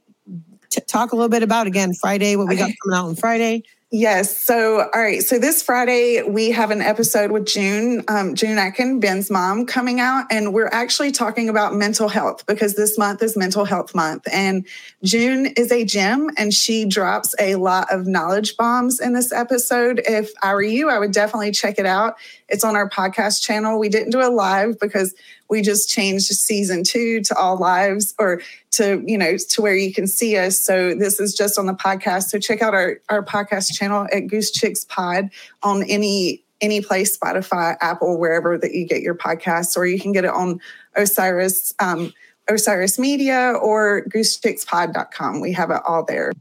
t- 0.70 0.80
talk 0.82 1.10
a 1.10 1.16
little 1.16 1.28
bit 1.28 1.42
about 1.42 1.66
again 1.66 1.92
friday 1.94 2.36
what 2.36 2.46
we 2.46 2.54
okay. 2.54 2.68
got 2.68 2.72
coming 2.84 2.96
out 2.96 3.06
on 3.06 3.16
friday 3.16 3.60
Yes. 3.92 4.42
So, 4.42 4.80
all 4.92 5.00
right. 5.00 5.22
So 5.22 5.38
this 5.38 5.62
Friday 5.62 6.20
we 6.22 6.50
have 6.50 6.72
an 6.72 6.82
episode 6.82 7.30
with 7.30 7.46
June, 7.46 8.02
um, 8.08 8.34
June 8.34 8.56
Atkind, 8.56 9.00
Ben's 9.00 9.30
mom, 9.30 9.64
coming 9.64 10.00
out, 10.00 10.26
and 10.28 10.52
we're 10.52 10.70
actually 10.72 11.12
talking 11.12 11.48
about 11.48 11.72
mental 11.72 12.08
health 12.08 12.44
because 12.46 12.74
this 12.74 12.98
month 12.98 13.22
is 13.22 13.36
Mental 13.36 13.64
Health 13.64 13.94
Month, 13.94 14.26
and 14.32 14.66
June 15.04 15.46
is 15.56 15.70
a 15.70 15.84
gem, 15.84 16.30
and 16.36 16.52
she 16.52 16.84
drops 16.84 17.32
a 17.38 17.54
lot 17.54 17.86
of 17.92 18.08
knowledge 18.08 18.56
bombs 18.56 18.98
in 18.98 19.12
this 19.12 19.30
episode. 19.30 20.02
If 20.04 20.32
I 20.42 20.52
were 20.54 20.62
you, 20.64 20.90
I 20.90 20.98
would 20.98 21.12
definitely 21.12 21.52
check 21.52 21.78
it 21.78 21.86
out. 21.86 22.16
It's 22.48 22.64
on 22.64 22.76
our 22.76 22.88
podcast 22.88 23.42
channel. 23.42 23.78
We 23.78 23.88
didn't 23.88 24.10
do 24.10 24.20
a 24.20 24.30
live 24.30 24.78
because 24.80 25.14
we 25.48 25.62
just 25.62 25.88
changed 25.88 26.26
season 26.26 26.84
two 26.84 27.20
to 27.22 27.36
all 27.36 27.58
lives 27.58 28.14
or 28.18 28.40
to, 28.72 29.02
you 29.06 29.18
know, 29.18 29.36
to 29.36 29.62
where 29.62 29.76
you 29.76 29.92
can 29.92 30.06
see 30.06 30.36
us. 30.36 30.60
So 30.60 30.94
this 30.94 31.18
is 31.18 31.34
just 31.34 31.58
on 31.58 31.66
the 31.66 31.74
podcast. 31.74 32.24
So 32.24 32.38
check 32.38 32.62
out 32.62 32.74
our, 32.74 33.00
our 33.08 33.24
podcast 33.24 33.74
channel 33.74 34.06
at 34.12 34.26
Goose 34.26 34.50
Chicks 34.50 34.84
Pod 34.84 35.30
on 35.62 35.82
any 35.84 36.42
any 36.62 36.80
place, 36.80 37.16
Spotify, 37.16 37.76
Apple, 37.82 38.18
wherever 38.18 38.56
that 38.56 38.72
you 38.72 38.86
get 38.86 39.02
your 39.02 39.14
podcasts, 39.14 39.76
or 39.76 39.84
you 39.84 40.00
can 40.00 40.12
get 40.12 40.24
it 40.24 40.30
on 40.30 40.58
Osiris, 40.94 41.74
um, 41.80 42.12
Osiris 42.48 42.98
Media 42.98 43.52
or 43.60 44.04
goosechickspod.com. 44.08 45.40
We 45.40 45.52
have 45.52 45.70
it 45.70 45.80
all 45.86 46.04
there. 46.04 46.32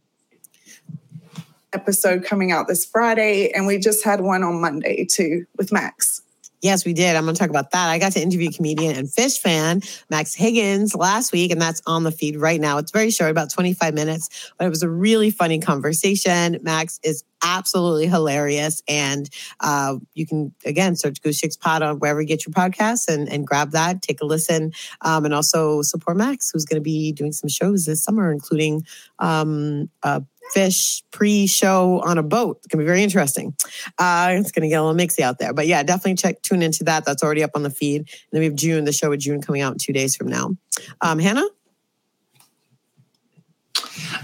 Episode 1.76 2.24
coming 2.24 2.54
out 2.54 2.70
this 2.70 2.86
Friday, 2.86 3.52
and 3.52 3.68
we 3.68 3.78
just 3.78 4.02
had 4.06 4.22
one 4.22 4.44
on 4.44 4.62
Monday 4.62 5.06
too 5.06 5.46
with 5.58 5.74
Max. 5.74 6.22
Yes, 6.62 6.86
we 6.86 6.94
did. 6.94 7.16
I'm 7.16 7.26
going 7.26 7.36
to 7.36 7.40
talk 7.40 7.50
about 7.50 7.72
that. 7.72 7.90
I 7.90 8.00
got 8.00 8.14
to 8.14 8.22
interview 8.22 8.50
comedian 8.50 8.96
and 8.96 9.08
Phish 9.08 9.40
fan 9.40 9.82
Max 10.10 10.34
Higgins 10.34 10.96
last 10.96 11.32
week, 11.32 11.52
and 11.52 11.62
that's 11.62 11.82
on 11.86 12.04
the 12.04 12.12
feed 12.12 12.38
right 12.38 12.60
now. 12.60 12.78
It's 12.78 12.92
very 12.92 13.12
short, 13.12 13.30
about 13.30 13.52
25 13.52 13.94
minutes, 13.94 14.54
but 14.58 14.66
it 14.66 14.70
was 14.70 14.82
a 14.82 14.90
really 14.90 15.30
funny 15.30 15.60
conversation. 15.60 16.58
Max 16.64 17.00
is 17.04 17.24
absolutely 17.44 18.08
hilarious. 18.08 18.82
And 18.88 19.30
uh, 19.60 19.98
you 20.16 20.26
can, 20.26 20.54
again, 20.66 20.96
search 20.96 21.22
Goose 21.22 21.40
Chicks 21.40 21.56
Pod 21.56 21.84
on 21.84 22.00
wherever 22.00 22.22
you 22.22 22.28
get 22.28 22.46
your 22.46 22.54
podcasts 22.54 23.08
and, 23.08 23.32
and 23.32 23.46
grab 23.46 23.72
that, 23.72 24.02
take 24.02 24.22
a 24.22 24.26
listen, 24.26 24.72
um, 25.02 25.26
and 25.26 25.34
also 25.34 25.84
support 25.84 26.18
Max, 26.18 26.50
who's 26.52 26.66
going 26.66 26.82
to 26.82 26.84
be 26.84 27.12
doing 27.12 27.32
some 27.32 27.50
shows 27.50 27.86
this 27.86 28.04
summer, 28.04 28.32
including 28.32 28.84
um, 29.20 29.90
a 30.02 30.24
Phish 30.54 31.04
pre-show 31.12 32.02
on 32.04 32.18
a 32.18 32.24
boat. 32.24 32.58
It's 32.58 32.68
gonna 32.68 32.84
be 32.84 32.88
very 32.88 33.04
interesting. 33.04 33.56
Uh, 33.98 34.30
it's 34.32 34.52
gonna 34.52 34.68
get 34.68 34.76
a 34.76 34.84
little 34.84 35.00
mixy 35.00 35.22
out 35.22 35.40
there, 35.40 35.54
but 35.54 35.68
yeah, 35.68 35.84
definitely 35.84 36.16
check 36.16 36.42
tune 36.42 36.62
into 36.62 36.84
that. 36.84 37.06
That's 37.06 37.24
already 37.24 37.44
up 37.44 37.52
on 37.56 37.64
the 37.64 37.70
feed. 37.70 38.02
And 38.02 38.08
then 38.32 38.40
we 38.42 38.46
have 38.46 38.56
June, 38.56 38.86
the 38.86 38.92
show 38.92 39.10
with 39.10 39.22
June 39.22 39.42
coming 39.42 39.62
out 39.62 39.74
in 39.74 39.78
two 39.80 39.94
days 39.94 40.16
from 40.16 40.28
now. 40.28 40.56
Um, 41.02 41.20
Hannah. 41.20 41.48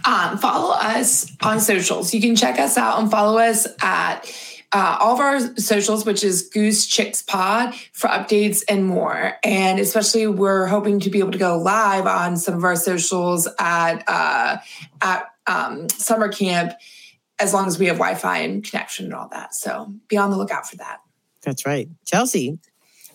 Um, 0.05 0.37
follow 0.37 0.73
us 0.73 1.31
on 1.41 1.59
socials. 1.59 2.13
You 2.13 2.21
can 2.21 2.35
check 2.35 2.59
us 2.59 2.77
out 2.77 2.99
and 2.99 3.09
follow 3.09 3.37
us 3.37 3.67
at 3.81 4.25
uh, 4.73 4.97
all 4.99 5.15
of 5.15 5.19
our 5.19 5.39
socials, 5.57 6.05
which 6.05 6.23
is 6.23 6.43
Goose 6.43 6.87
Chicks 6.87 7.21
Pod, 7.21 7.75
for 7.91 8.07
updates 8.07 8.63
and 8.69 8.85
more. 8.85 9.33
And 9.43 9.79
especially, 9.79 10.27
we're 10.27 10.65
hoping 10.67 10.99
to 11.01 11.09
be 11.09 11.19
able 11.19 11.31
to 11.31 11.37
go 11.37 11.57
live 11.57 12.07
on 12.07 12.37
some 12.37 12.55
of 12.55 12.63
our 12.63 12.75
socials 12.75 13.47
at 13.59 14.03
uh, 14.07 14.57
at 15.01 15.25
um, 15.51 15.89
summer 15.89 16.29
camp 16.29 16.73
as 17.39 17.53
long 17.53 17.67
as 17.67 17.79
we 17.79 17.87
have 17.87 17.97
Wi-Fi 17.97 18.39
and 18.39 18.63
connection 18.63 19.05
and 19.05 19.13
all 19.13 19.27
that. 19.29 19.53
So 19.55 19.93
be 20.07 20.17
on 20.17 20.29
the 20.31 20.37
lookout 20.37 20.67
for 20.67 20.77
that. 20.77 20.99
That's 21.41 21.65
right, 21.65 21.89
Chelsea. 22.05 22.59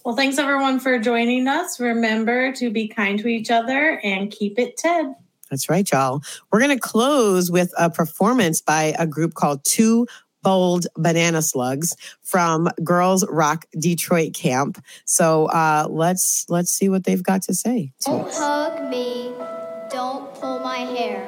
Well, 0.05 0.17
thanks 0.17 0.39
everyone 0.39 0.81
for 0.81 0.99
joining 0.99 1.49
us. 1.49 1.81
Remember 1.81 2.53
to 2.53 2.71
be 2.71 2.89
kind 2.89 3.19
to 3.21 3.29
each 3.29 3.51
other 3.51 4.01
and 4.05 4.31
keep 4.31 4.59
it 4.59 4.77
Ted. 4.77 5.15
That's 5.51 5.69
right, 5.69 5.89
y'all. 5.91 6.23
We're 6.51 6.61
going 6.61 6.77
to 6.77 6.81
close 6.81 7.51
with 7.51 7.73
a 7.79 7.89
performance 7.89 8.61
by 8.61 8.95
a 8.99 9.07
group 9.07 9.35
called 9.35 9.65
Two 9.65 10.07
Bold 10.43 10.87
Banana 10.97 11.43
Slugs 11.43 11.97
from 12.23 12.69
Girls 12.85 13.27
Rock 13.29 13.67
Detroit 13.79 14.33
Camp. 14.35 14.81
So 15.05 15.47
uh, 15.47 15.87
let's 15.91 16.47
let's 16.49 16.71
see 16.71 16.89
what 16.89 17.05
they've 17.05 17.23
got 17.23 17.43
to 17.43 17.55
say. 17.55 17.93
To 18.03 18.11
Don't 18.11 18.29
us. 18.29 18.39
hug 18.39 18.89
me. 18.89 19.33
Don't 19.91 20.33
pull 20.35 20.61
my 20.61 20.79
hair. 20.79 21.26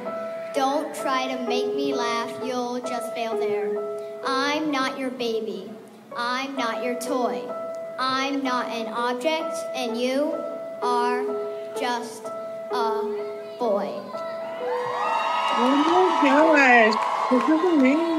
To 1.28 1.36
make 1.46 1.74
me 1.76 1.92
laugh, 1.92 2.32
you'll 2.42 2.80
just 2.80 3.12
fail 3.12 3.38
there. 3.38 3.70
I'm 4.26 4.70
not 4.70 4.98
your 4.98 5.10
baby. 5.10 5.70
I'm 6.16 6.56
not 6.56 6.82
your 6.82 6.98
toy. 6.98 7.42
I'm 7.98 8.42
not 8.42 8.68
an 8.68 8.86
object, 8.86 9.54
and 9.74 10.00
you 10.00 10.32
are 10.80 11.22
just 11.78 12.24
a 12.24 13.02
boy. 13.58 13.92
Oh 15.60 16.18
my 16.22 16.28
gosh, 16.30 16.94
this 17.30 17.42
is 17.42 17.64
amazing. 17.74 18.17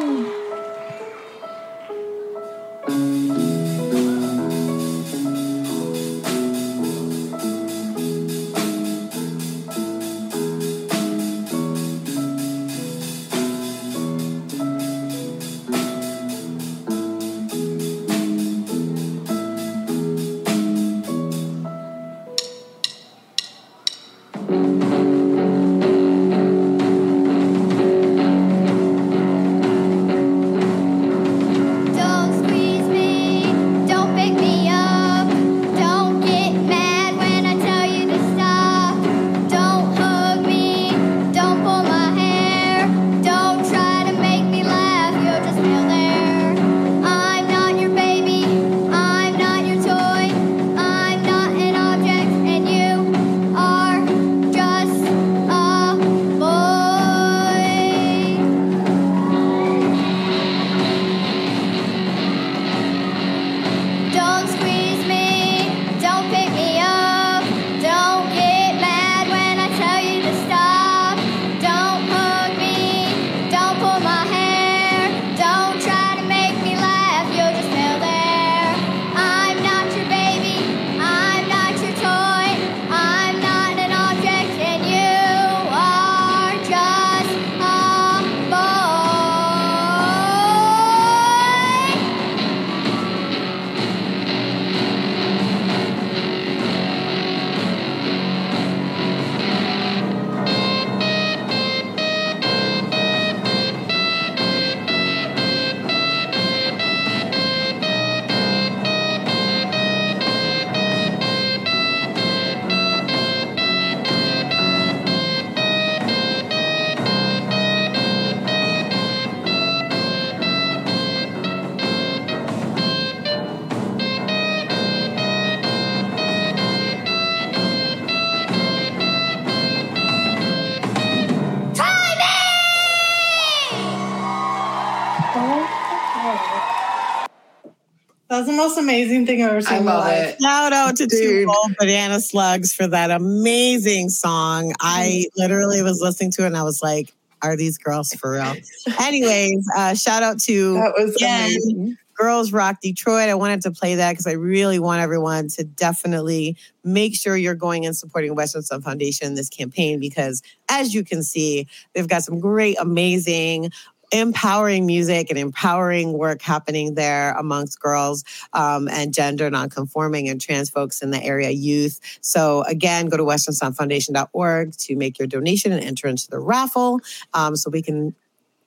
Most 138.70 138.78
amazing 138.78 139.25
thing 139.25 139.43
I've 139.43 139.50
ever 139.50 139.62
seen. 139.62 139.78
I 139.78 139.79
love 139.79 140.08
it. 140.13 140.37
Shout 140.39 140.74
out 140.74 140.96
to 140.97 141.08
Dude. 141.08 141.20
Two 141.20 141.46
Bold 141.47 141.75
Banana 141.79 142.21
Slugs 142.21 142.71
for 142.71 142.86
that 142.86 143.09
amazing 143.09 144.09
song. 144.09 144.74
I 144.79 145.25
literally 145.36 145.82
was 145.82 146.01
listening 146.01 146.29
to 146.33 146.43
it 146.43 146.47
and 146.47 146.58
I 146.58 146.62
was 146.62 146.83
like, 146.83 147.12
are 147.41 147.55
these 147.55 147.79
girls 147.79 148.13
for 148.13 148.33
real? 148.33 148.54
Anyways, 149.01 149.67
uh, 149.75 149.96
shout 149.96 150.21
out 150.21 150.39
to 150.41 150.74
that 150.74 150.93
was 150.96 151.16
again, 151.16 151.50
amazing. 151.50 151.97
Girls 152.13 152.51
Rock 152.51 152.79
Detroit. 152.79 153.29
I 153.29 153.33
wanted 153.33 153.62
to 153.62 153.71
play 153.71 153.96
that 153.96 154.12
because 154.12 154.28
I 154.28 154.33
really 154.33 154.78
want 154.78 155.01
everyone 155.01 155.47
to 155.47 155.63
definitely 155.63 156.55
make 156.83 157.16
sure 157.16 157.36
you're 157.36 157.55
going 157.55 157.87
and 157.87 157.97
supporting 157.97 158.36
Western 158.36 158.62
Sun 158.62 158.83
Foundation 158.83 159.25
in 159.25 159.33
this 159.33 159.50
campaign 159.50 160.00
because, 160.00 160.43
as 160.70 160.93
you 160.93 161.04
can 161.04 161.24
see, 161.24 161.66
they've 161.96 162.08
got 162.08 162.24
some 162.24 162.39
great, 162.39 162.78
amazing 162.79 163.71
empowering 164.11 164.86
music 164.86 165.29
and 165.29 165.37
empowering 165.37 166.13
work 166.13 166.41
happening 166.41 166.95
there 166.95 167.33
amongst 167.33 167.79
girls 167.79 168.23
um, 168.53 168.87
and 168.89 169.13
gender 169.13 169.49
nonconforming 169.49 170.27
and 170.27 170.41
trans 170.41 170.69
folks 170.69 171.01
in 171.01 171.11
the 171.11 171.23
area 171.23 171.51
youth. 171.51 171.99
So 172.21 172.63
again, 172.63 173.07
go 173.07 173.17
to 173.17 173.23
westernsunfoundation.org 173.23 174.73
to 174.77 174.95
make 174.95 175.19
your 175.19 175.27
donation 175.27 175.71
and 175.71 175.83
enter 175.83 176.07
into 176.07 176.29
the 176.29 176.39
raffle 176.39 177.01
um, 177.33 177.55
so 177.55 177.69
we 177.69 177.81
can 177.81 178.15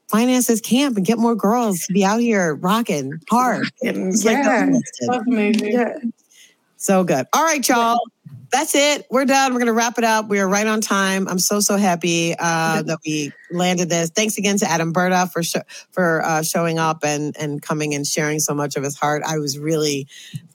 finance 0.08 0.46
this 0.46 0.60
camp 0.60 0.96
and 0.96 1.06
get 1.06 1.18
more 1.18 1.34
girls 1.34 1.86
to 1.86 1.92
be 1.92 2.04
out 2.04 2.20
here 2.20 2.54
rocking 2.56 3.14
hard. 3.30 3.70
yeah. 3.82 4.66
Like 5.08 5.22
amazing. 5.26 5.72
Yeah. 5.72 5.98
So 6.76 7.02
good. 7.04 7.26
All 7.32 7.44
right, 7.44 7.66
y'all 7.66 7.98
that's 8.52 8.74
it. 8.74 9.06
We're 9.10 9.24
done. 9.24 9.52
We're 9.52 9.60
going 9.60 9.66
to 9.66 9.72
wrap 9.72 9.96
it 9.96 10.04
up. 10.04 10.28
We 10.28 10.38
are 10.38 10.48
right 10.48 10.66
on 10.66 10.82
time. 10.82 11.26
I'm 11.26 11.38
so, 11.38 11.60
so 11.60 11.76
happy 11.76 12.34
uh, 12.38 12.82
that 12.86 12.98
we 13.04 13.32
landed 13.50 13.88
this. 13.88 14.10
Thanks 14.10 14.36
again 14.36 14.58
to 14.58 14.70
Adam 14.70 14.92
Berta 14.92 15.28
for 15.32 15.42
sh- 15.42 15.56
for 15.90 16.22
uh, 16.22 16.42
showing 16.42 16.78
up 16.78 17.02
and, 17.02 17.34
and 17.38 17.62
coming 17.62 17.94
and 17.94 18.06
sharing 18.06 18.38
so 18.40 18.54
much 18.54 18.76
of 18.76 18.82
his 18.82 18.96
heart. 18.96 19.22
I 19.26 19.38
was 19.38 19.58
really 19.58 20.06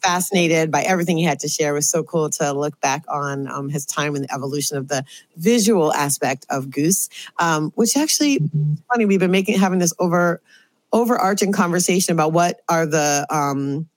fascinated 0.01 0.71
by 0.71 0.83
everything 0.83 1.17
he 1.17 1.23
had 1.23 1.39
to 1.39 1.47
share. 1.47 1.71
It 1.71 1.73
was 1.73 1.89
so 1.89 2.03
cool 2.03 2.29
to 2.29 2.53
look 2.53 2.79
back 2.81 3.03
on 3.09 3.47
um, 3.47 3.67
his 3.67 3.85
time 3.85 4.15
and 4.15 4.23
the 4.23 4.33
evolution 4.33 4.77
of 4.77 4.89
the 4.89 5.03
visual 5.37 5.91
aspect 5.93 6.45
of 6.51 6.69
Goose, 6.69 7.09
um, 7.39 7.71
which 7.75 7.97
actually, 7.97 8.39
funny, 8.91 9.05
we've 9.05 9.19
been 9.19 9.31
making 9.31 9.59
having 9.59 9.79
this 9.79 9.93
over 9.97 10.39
overarching 10.93 11.51
conversation 11.51 12.13
about 12.13 12.31
what 12.31 12.61
are 12.69 12.85
the 12.85 13.25
um, 13.29 13.87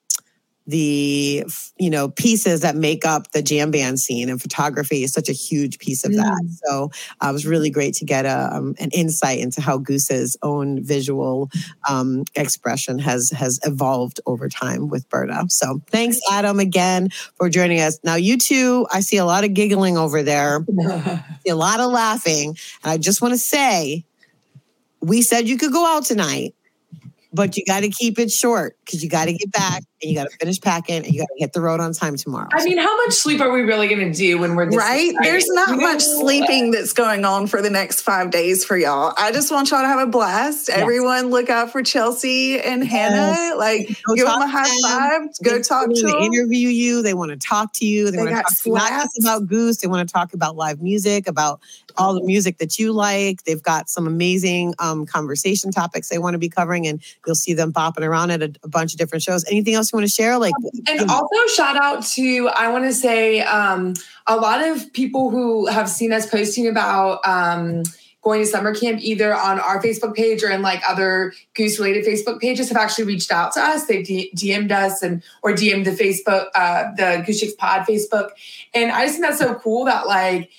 the 0.71 1.45
you 1.79 1.91
know 1.91 2.09
pieces 2.09 2.61
that 2.61 2.77
make 2.77 3.05
up 3.05 3.33
the 3.33 3.43
jam 3.43 3.71
band 3.71 3.99
scene 3.99 4.29
and 4.29 4.41
photography 4.41 5.03
is 5.03 5.13
such 5.13 5.29
a 5.29 5.33
huge 5.33 5.79
piece 5.79 6.05
of 6.05 6.15
that. 6.15 6.41
Mm. 6.45 6.57
so 6.65 6.91
uh, 7.21 7.29
it 7.29 7.33
was 7.33 7.45
really 7.45 7.71
great 7.71 7.95
to 7.95 8.05
get 8.05 8.25
a, 8.25 8.49
um, 8.53 8.75
an 8.79 8.91
insight 8.93 9.41
into 9.41 9.61
how 9.61 9.77
goose's 9.77 10.37
own 10.43 10.83
visual 10.83 11.51
um, 11.89 12.25
expression 12.35 12.99
has 12.99 13.31
has 13.31 13.59
evolved 13.65 14.21
over 14.27 14.49
time 14.49 14.89
with 14.89 15.09
berta. 15.09 15.45
So 15.49 15.83
thanks 15.89 16.19
adam 16.31 16.61
again 16.61 17.11
for 17.35 17.49
joining 17.49 17.81
us. 17.81 17.99
Now 18.05 18.15
you 18.15 18.39
two 18.39 18.87
i 18.93 19.01
see 19.01 19.17
a 19.17 19.25
lot 19.25 19.45
of 19.45 19.53
giggling 19.55 19.99
over 19.99 20.23
there. 20.23 20.65
A 21.49 21.55
lot 21.55 21.81
of 21.81 21.91
laughing. 21.91 22.57
And 22.85 22.93
i 22.93 22.97
just 22.97 23.21
want 23.21 23.35
to 23.35 23.39
say 23.39 24.05
we 25.01 25.23
said 25.23 25.49
you 25.49 25.57
could 25.59 25.73
go 25.73 25.85
out 25.85 26.05
tonight 26.05 26.55
but 27.33 27.57
you 27.57 27.65
got 27.65 27.81
to 27.81 27.91
keep 27.91 28.19
it 28.19 28.31
short 28.31 28.77
because 28.85 29.03
you 29.03 29.09
got 29.09 29.27
to 29.27 29.33
get 29.33 29.51
back 29.53 29.83
and 30.03 30.11
you 30.11 30.17
got 30.17 30.31
to 30.31 30.37
finish 30.39 30.61
packing 30.61 31.05
and 31.05 31.07
you 31.07 31.21
got 31.21 31.27
to 31.27 31.35
hit 31.39 31.53
the 31.53 31.61
road 31.61 31.81
on 31.81 31.93
time 31.93 32.17
tomorrow. 32.17 32.49
I 32.53 32.65
mean, 32.65 32.79
how 32.79 32.97
much 33.05 33.13
sleep 33.13 33.41
are 33.41 33.53
we 33.53 33.61
really 33.63 33.87
going 33.87 34.13
to 34.13 34.17
do 34.17 34.39
when 34.39 34.57
we're 34.57 34.69
right? 34.71 35.13
There's 35.23 35.47
not 35.49 35.79
much 35.79 36.03
sleeping 36.03 36.71
that's 36.71 36.93
going 36.93 37.25
on 37.25 37.47
for 37.47 37.63
the 37.63 37.71
next 37.71 38.01
five 38.03 38.31
days 38.31 38.65
for 38.65 38.77
y'all. 38.77 39.15
I 39.17 39.31
just 39.31 39.53
want 39.53 39.71
y'all 39.71 39.83
to 39.83 39.87
have 39.87 40.01
a 40.01 40.11
blast. 40.11 40.69
Yes. 40.69 40.79
Everyone, 40.79 41.29
look 41.29 41.51
out 41.51 41.71
for 41.71 41.83
Chelsea 41.83 42.61
and 42.61 42.83
yes. 42.83 42.91
Hannah. 42.91 43.57
Like, 43.57 43.89
go 44.07 44.15
give 44.15 44.27
them 44.27 44.43
a 44.43 44.49
high 44.49 44.81
five. 44.83 45.29
Go 45.45 45.57
they 45.57 45.63
talk 45.63 45.89
to 45.93 46.03
them. 46.03 46.17
Interview 46.23 46.69
you. 46.69 47.03
They 47.03 47.15
want 47.15 47.31
to 47.31 47.37
talk 47.37 47.73
to 47.75 47.87
you. 47.87 48.11
They, 48.11 48.17
they 48.17 48.25
want 48.25 48.31
to 48.31 48.43
talk 48.43 48.63
to 48.63 48.71
not 48.71 48.91
just 48.91 49.21
about 49.21 49.47
Goose. 49.47 49.79
They 49.79 49.89
want 49.89 50.09
to 50.09 50.13
talk 50.13 50.35
about 50.35 50.57
live 50.57 50.81
music, 50.83 51.29
about 51.29 51.61
all 51.97 52.15
the 52.15 52.23
music 52.23 52.59
that 52.59 52.79
you 52.79 52.93
like. 52.93 53.45
They've 53.45 53.63
got 53.63 53.89
some 53.89 54.07
amazing 54.07 54.75
um, 54.79 55.07
conversation 55.07 55.71
topics 55.71 56.09
they 56.09 56.19
want 56.19 56.35
to 56.35 56.39
be 56.39 56.49
covering, 56.49 56.87
and 56.87 57.03
you'll 57.27 57.35
see 57.35 57.55
them 57.55 57.73
bopping 57.73 58.03
around 58.03 58.31
at 58.31 58.43
a, 58.43 58.53
a 58.63 58.69
bunch 58.69 58.93
of 58.93 58.99
different 58.99 59.23
shows. 59.23 59.45
Anything 59.51 59.75
else 59.75 59.93
you 59.93 59.97
want 59.97 60.07
to 60.07 60.13
share? 60.13 60.39
Like, 60.39 60.55
and 60.89 61.11
also 61.11 61.47
shout 61.55 61.77
out 61.77 62.05
to 62.15 62.49
I 62.49 62.69
want 62.69 62.85
to 62.85 62.93
say 62.93 63.41
um, 63.43 63.95
a 64.27 64.37
lot 64.37 64.67
of 64.67 64.93
people 64.93 65.31
who 65.31 65.67
have 65.67 65.89
seen 65.89 66.13
us 66.13 66.29
posting 66.29 66.67
about. 66.67 67.27
Um, 67.27 67.83
going 68.23 68.41
to 68.41 68.47
summer 68.47 68.75
camp 68.75 69.01
either 69.03 69.35
on 69.35 69.59
our 69.61 69.83
Facebook 69.83 70.15
page 70.15 70.43
or 70.43 70.51
in 70.51 70.63
like 70.63 70.83
other 70.87 71.33
goose 71.55 71.79
related 71.79 72.05
Facebook 72.05 72.41
pages 72.41 72.69
have 72.69 72.77
actually 72.77 73.05
reached 73.05 73.33
out 73.33 73.53
to 73.53 73.61
us. 73.61 73.87
They've 73.87 74.05
DM'd 74.05 74.73
us 74.73 75.03
and 75.03 75.23
or 75.43 75.53
DM'd 75.53 75.87
the 75.87 75.93
Facebook, 75.93 76.47
uh, 76.55 76.93
the 76.97 77.23
Goose 77.27 77.41
Chicks 77.41 77.55
Pod 77.55 77.87
Facebook. 77.87 78.31
And 78.75 78.91
I 78.91 79.07
just 79.07 79.15
think 79.15 79.27
that's 79.27 79.39
so 79.39 79.55
cool 79.55 79.87
that 79.87 80.07
like 80.07 80.51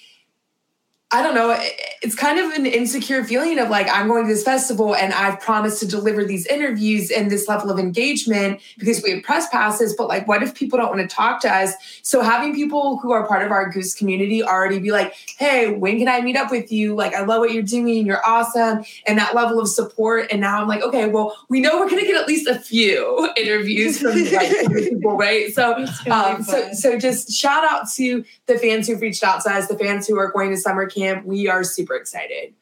I 1.14 1.22
don't 1.22 1.36
know. 1.36 1.58
It's 2.02 2.16
kind 2.16 2.40
of 2.40 2.52
an 2.54 2.66
insecure 2.66 3.26
feeling 3.26 3.60
of 3.60 3.70
like, 3.70 3.88
I'm 3.92 4.08
going 4.08 4.24
to 4.24 4.34
this 4.34 4.44
festival 4.44 4.96
and 4.96 5.14
I've 5.14 5.42
promised 5.42 5.82
to 5.82 5.86
deliver 5.86 6.24
these 6.24 6.48
interviews 6.48 7.12
and 7.12 7.30
this 7.30 7.50
level 7.50 7.70
of 7.70 7.78
engagement 7.78 8.62
because 8.78 9.04
we 9.04 9.12
have 9.12 9.24
press 9.24 9.50
passes. 9.50 9.94
But 9.94 10.08
like, 10.08 10.26
what 10.26 10.42
if 10.42 10.56
people 10.56 10.80
don't 10.80 10.96
want 10.96 11.02
to 11.02 11.14
talk 11.14 11.42
to 11.42 11.54
us? 11.54 11.74
So 12.02 12.22
having 12.22 12.56
people 12.56 12.98
who 13.00 13.12
are 13.12 13.28
part 13.28 13.46
of 13.46 13.52
our 13.52 13.70
Goose 13.70 13.94
community 13.94 14.42
already 14.42 14.80
be 14.80 14.92
like, 14.92 15.14
hey, 15.38 15.74
when 15.74 16.00
can 16.00 16.08
I 16.08 16.22
meet 16.22 16.38
up 16.38 16.50
with 16.50 16.72
you? 16.72 16.96
Like, 16.96 17.14
I 17.14 17.26
love 17.26 17.40
what 17.40 17.52
you're 17.52 17.62
doing. 17.62 18.06
You're 18.06 18.26
awesome. 18.26 18.86
And 19.06 19.18
that 19.18 19.36
level 19.36 19.60
of 19.60 19.68
support. 19.68 20.28
And 20.32 20.40
now 20.40 20.62
I'm 20.62 20.68
like, 20.70 20.82
okay, 20.82 21.10
well, 21.10 21.36
we 21.50 21.60
know 21.60 21.78
we're 21.78 21.90
going 21.90 22.02
to 22.02 22.08
get 22.08 22.16
at 22.16 22.28
least 22.28 22.48
a 22.48 22.58
few 22.58 23.30
interviews 23.38 24.00
from 24.00 24.12
like, 24.32 24.74
people, 24.74 25.18
right? 25.18 25.54
So, 25.54 25.86
um, 26.10 26.42
so, 26.42 26.72
so 26.72 26.98
just 26.98 27.34
shout 27.34 27.66
out 27.70 27.92
to 27.96 28.24
the 28.46 28.58
fans 28.58 28.88
who've 28.88 29.02
reached 29.02 29.26
out 29.26 29.44
to 29.44 29.52
us, 29.52 29.68
the 29.68 29.78
fans 29.78 30.08
who 30.08 30.18
are 30.18 30.32
going 30.32 30.52
to 30.52 30.58
summer 30.58 30.86
camp 30.86 31.01
camp. 31.02 31.26
We 31.26 31.48
are 31.48 31.64
super 31.64 31.96
excited. 31.96 32.54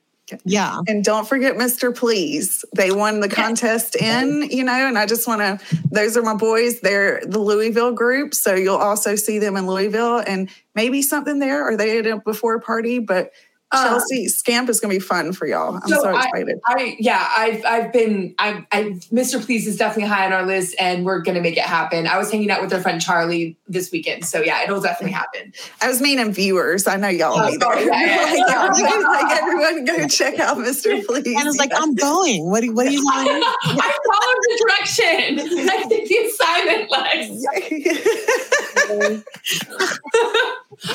Yeah. 0.43 0.81
And 0.87 1.03
don't 1.03 1.27
forget 1.27 1.55
Mr. 1.55 1.95
Please. 1.95 2.63
They 2.75 2.91
won 2.91 3.19
the 3.19 3.29
contest 3.29 3.95
in, 3.95 4.47
you 4.51 4.63
know, 4.63 4.87
and 4.87 4.97
I 4.97 5.05
just 5.05 5.27
want 5.27 5.41
to, 5.41 5.77
those 5.91 6.15
are 6.15 6.21
my 6.21 6.35
boys. 6.35 6.81
They're 6.81 7.21
the 7.25 7.39
Louisville 7.39 7.93
group. 7.93 8.35
So 8.35 8.53
you'll 8.53 8.77
also 8.77 9.15
see 9.15 9.39
them 9.39 9.57
in 9.57 9.65
Louisville 9.65 10.19
and 10.19 10.49
maybe 10.75 11.01
something 11.01 11.39
there 11.39 11.67
or 11.67 11.75
they 11.75 11.95
had 11.95 12.05
a 12.05 12.19
before 12.19 12.59
party, 12.59 12.99
but 12.99 13.31
Chelsea 13.71 14.25
uh, 14.25 14.29
Scamp 14.29 14.69
is 14.69 14.79
going 14.79 14.91
to 14.93 14.99
be 14.99 15.05
fun 15.05 15.31
for 15.31 15.45
y'all. 15.45 15.75
I'm 15.75 15.87
so, 15.87 16.01
so 16.01 16.17
excited. 16.17 16.59
I, 16.65 16.73
I, 16.73 16.95
yeah, 16.97 17.29
I've 17.37 17.63
I've 17.65 17.93
been 17.93 18.33
I 18.39 18.65
I 18.71 18.83
Mr. 19.11 19.43
Please 19.43 19.67
is 19.67 19.77
definitely 19.77 20.09
high 20.09 20.25
on 20.25 20.33
our 20.33 20.45
list, 20.45 20.75
and 20.79 21.05
we're 21.05 21.19
going 21.19 21.35
to 21.35 21.41
make 21.41 21.55
it 21.55 21.63
happen. 21.63 22.07
I 22.07 22.17
was 22.17 22.31
hanging 22.31 22.49
out 22.49 22.61
with 22.61 22.73
our 22.73 22.81
friend 22.81 22.99
Charlie 22.99 23.57
this 23.67 23.91
weekend, 23.91 24.25
so 24.25 24.41
yeah, 24.41 24.63
it'll 24.63 24.81
definitely 24.81 25.11
happen. 25.11 25.53
I 25.81 25.87
was 25.87 26.01
meaning 26.01 26.31
viewers. 26.33 26.87
I 26.87 26.95
know 26.95 27.09
y'all 27.09 27.39
oh, 27.39 27.51
be 27.51 27.57
there. 27.57 27.79
Yeah, 27.79 28.33
yeah, 28.33 28.45
yeah. 28.47 28.67
like, 28.69 29.03
like, 29.03 29.37
everyone 29.37 29.85
go 29.85 30.07
check 30.07 30.39
out 30.39 30.57
Mr. 30.57 31.05
Please. 31.05 31.27
And 31.27 31.37
I 31.37 31.43
was 31.43 31.57
like, 31.57 31.71
I'm 31.75 31.93
going. 31.93 32.49
What 32.49 32.61
do 32.61 32.73
what 32.73 32.87
are 32.87 32.91
you 32.91 33.01
doing? 33.01 33.07
I 33.63 33.97
followed 34.09 34.41
the 34.41 34.55
direction. 34.65 35.39
I 35.69 35.85
did 35.87 36.07
the 36.09 36.17
assignment, 36.25 36.89
Lex. 36.89 37.29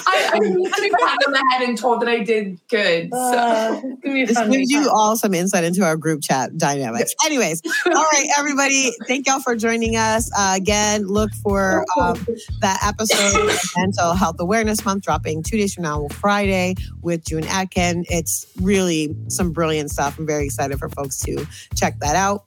I, 0.06 0.30
I 0.32 0.90
pat 0.98 1.18
on 1.26 1.32
the 1.32 1.44
head 1.52 1.62
and 1.68 1.76
told 1.78 2.00
that 2.00 2.08
I 2.08 2.20
did 2.24 2.58
good. 2.68 3.10
So 3.12 3.18
uh, 3.18 3.80
this 4.02 4.48
gives 4.48 4.70
you 4.70 4.90
all 4.90 5.16
some 5.16 5.34
insight 5.34 5.64
into 5.64 5.84
our 5.84 5.96
group 5.96 6.22
chat 6.22 6.56
dynamics. 6.56 7.14
Anyways, 7.24 7.62
all 7.86 7.92
right, 7.92 8.26
everybody, 8.38 8.92
thank 9.06 9.26
y'all 9.26 9.40
for 9.40 9.56
joining 9.56 9.96
us. 9.96 10.30
Uh, 10.36 10.54
again, 10.56 11.06
look 11.06 11.30
for 11.42 11.84
um, 12.00 12.26
that 12.60 12.78
episode 12.84 13.52
Mental 13.76 14.14
Health 14.14 14.36
Awareness 14.38 14.84
Month 14.84 15.04
dropping 15.04 15.42
two 15.42 15.56
days 15.56 15.74
from 15.74 15.84
now, 15.84 16.08
Friday, 16.10 16.74
with 17.02 17.24
June 17.24 17.44
Atkind. 17.44 18.04
It's 18.08 18.46
really 18.60 19.14
some 19.28 19.52
brilliant 19.52 19.90
stuff. 19.90 20.18
I'm 20.18 20.26
very 20.26 20.44
excited 20.44 20.78
for 20.78 20.88
folks 20.88 21.18
to 21.20 21.46
check 21.74 21.98
that 22.00 22.16
out 22.16 22.44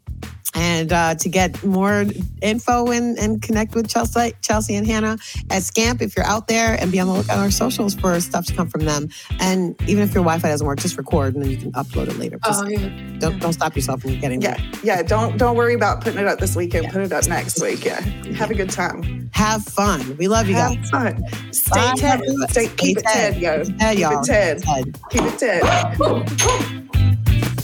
and 0.58 0.92
uh, 0.92 1.16
to 1.16 1.30
get 1.30 1.64
more 1.64 2.06
info 2.42 2.88
and, 2.88 3.18
and 3.20 3.42
connect 3.42 3.76
with 3.76 3.88
Chelsea, 3.88 4.34
Chelsea 4.42 4.76
and 4.76 4.88
Hannah 4.88 5.18
at 5.52 5.64
Scamp, 5.64 6.02
if 6.02 6.16
you're 6.16 6.26
out 6.26 6.48
there, 6.48 6.76
and 6.82 6.92
be 6.92 7.00
on 7.00 7.08
the 7.08 7.14
lookout 7.14 7.38
on 7.38 7.44
our 7.44 7.52
socials 7.52 7.94
for 7.94 8.20
stuff 8.20 8.46
to 8.48 8.56
come 8.56 8.68
from 8.68 8.86
them. 8.86 9.10
And 9.40 9.80
even 9.88 10.04
if 10.04 10.14
your 10.14 10.24
Wi-Fi 10.24 10.48
doesn't 10.48 10.66
work, 10.66 10.80
just 10.80 10.98
record 10.98 11.36
and 11.36 11.44
then 11.44 11.52
you 11.52 11.58
can 11.58 11.72
upload 11.74 12.08
it 12.08 12.18
later. 12.18 12.40
Just 12.44 12.64
oh, 12.64 12.68
yeah. 12.68 13.18
Don't 13.20 13.40
don't 13.40 13.54
stop 13.54 13.76
yourself 13.76 14.02
from 14.02 14.20
getting 14.20 14.42
yeah 14.42 14.58
yeah. 14.84 15.04
Don't 15.04 15.38
don't 15.38 15.56
worry 15.56 15.74
about 15.74 16.02
putting 16.02 16.20
it 16.20 16.28
up 16.28 16.40
this 16.40 16.56
weekend. 16.56 16.86
Yeah. 16.86 16.92
Put 16.92 17.02
it 17.02 17.14
up 17.14 17.28
next 17.28 17.62
week. 17.62 17.86
Yeah, 17.86 18.02
have 18.36 18.50
a 18.50 18.56
good 18.56 18.70
time. 18.70 19.30
Have 19.34 19.64
fun. 19.64 20.18
We 20.18 20.28
love 20.28 20.48
you 20.48 20.56
have 20.56 20.76
guys. 20.76 20.90
Fun. 20.90 21.24
Stay 21.52 21.80
Bye. 21.80 21.94
Ted. 21.98 22.22
Stay, 22.50 22.68
keep, 22.68 22.78
keep 22.78 22.98
it 22.98 23.04
Ted, 23.06 23.34
Ted 23.34 23.42
yo. 23.42 23.64
Ted, 23.78 24.00
y'all. 24.00 24.10
Keep 24.10 24.20
it 24.20 24.26
Ted. 24.26 24.64
Ted. 24.64 25.00
Keep 25.10 25.24
it 25.24 25.40
Ted. 25.40 26.84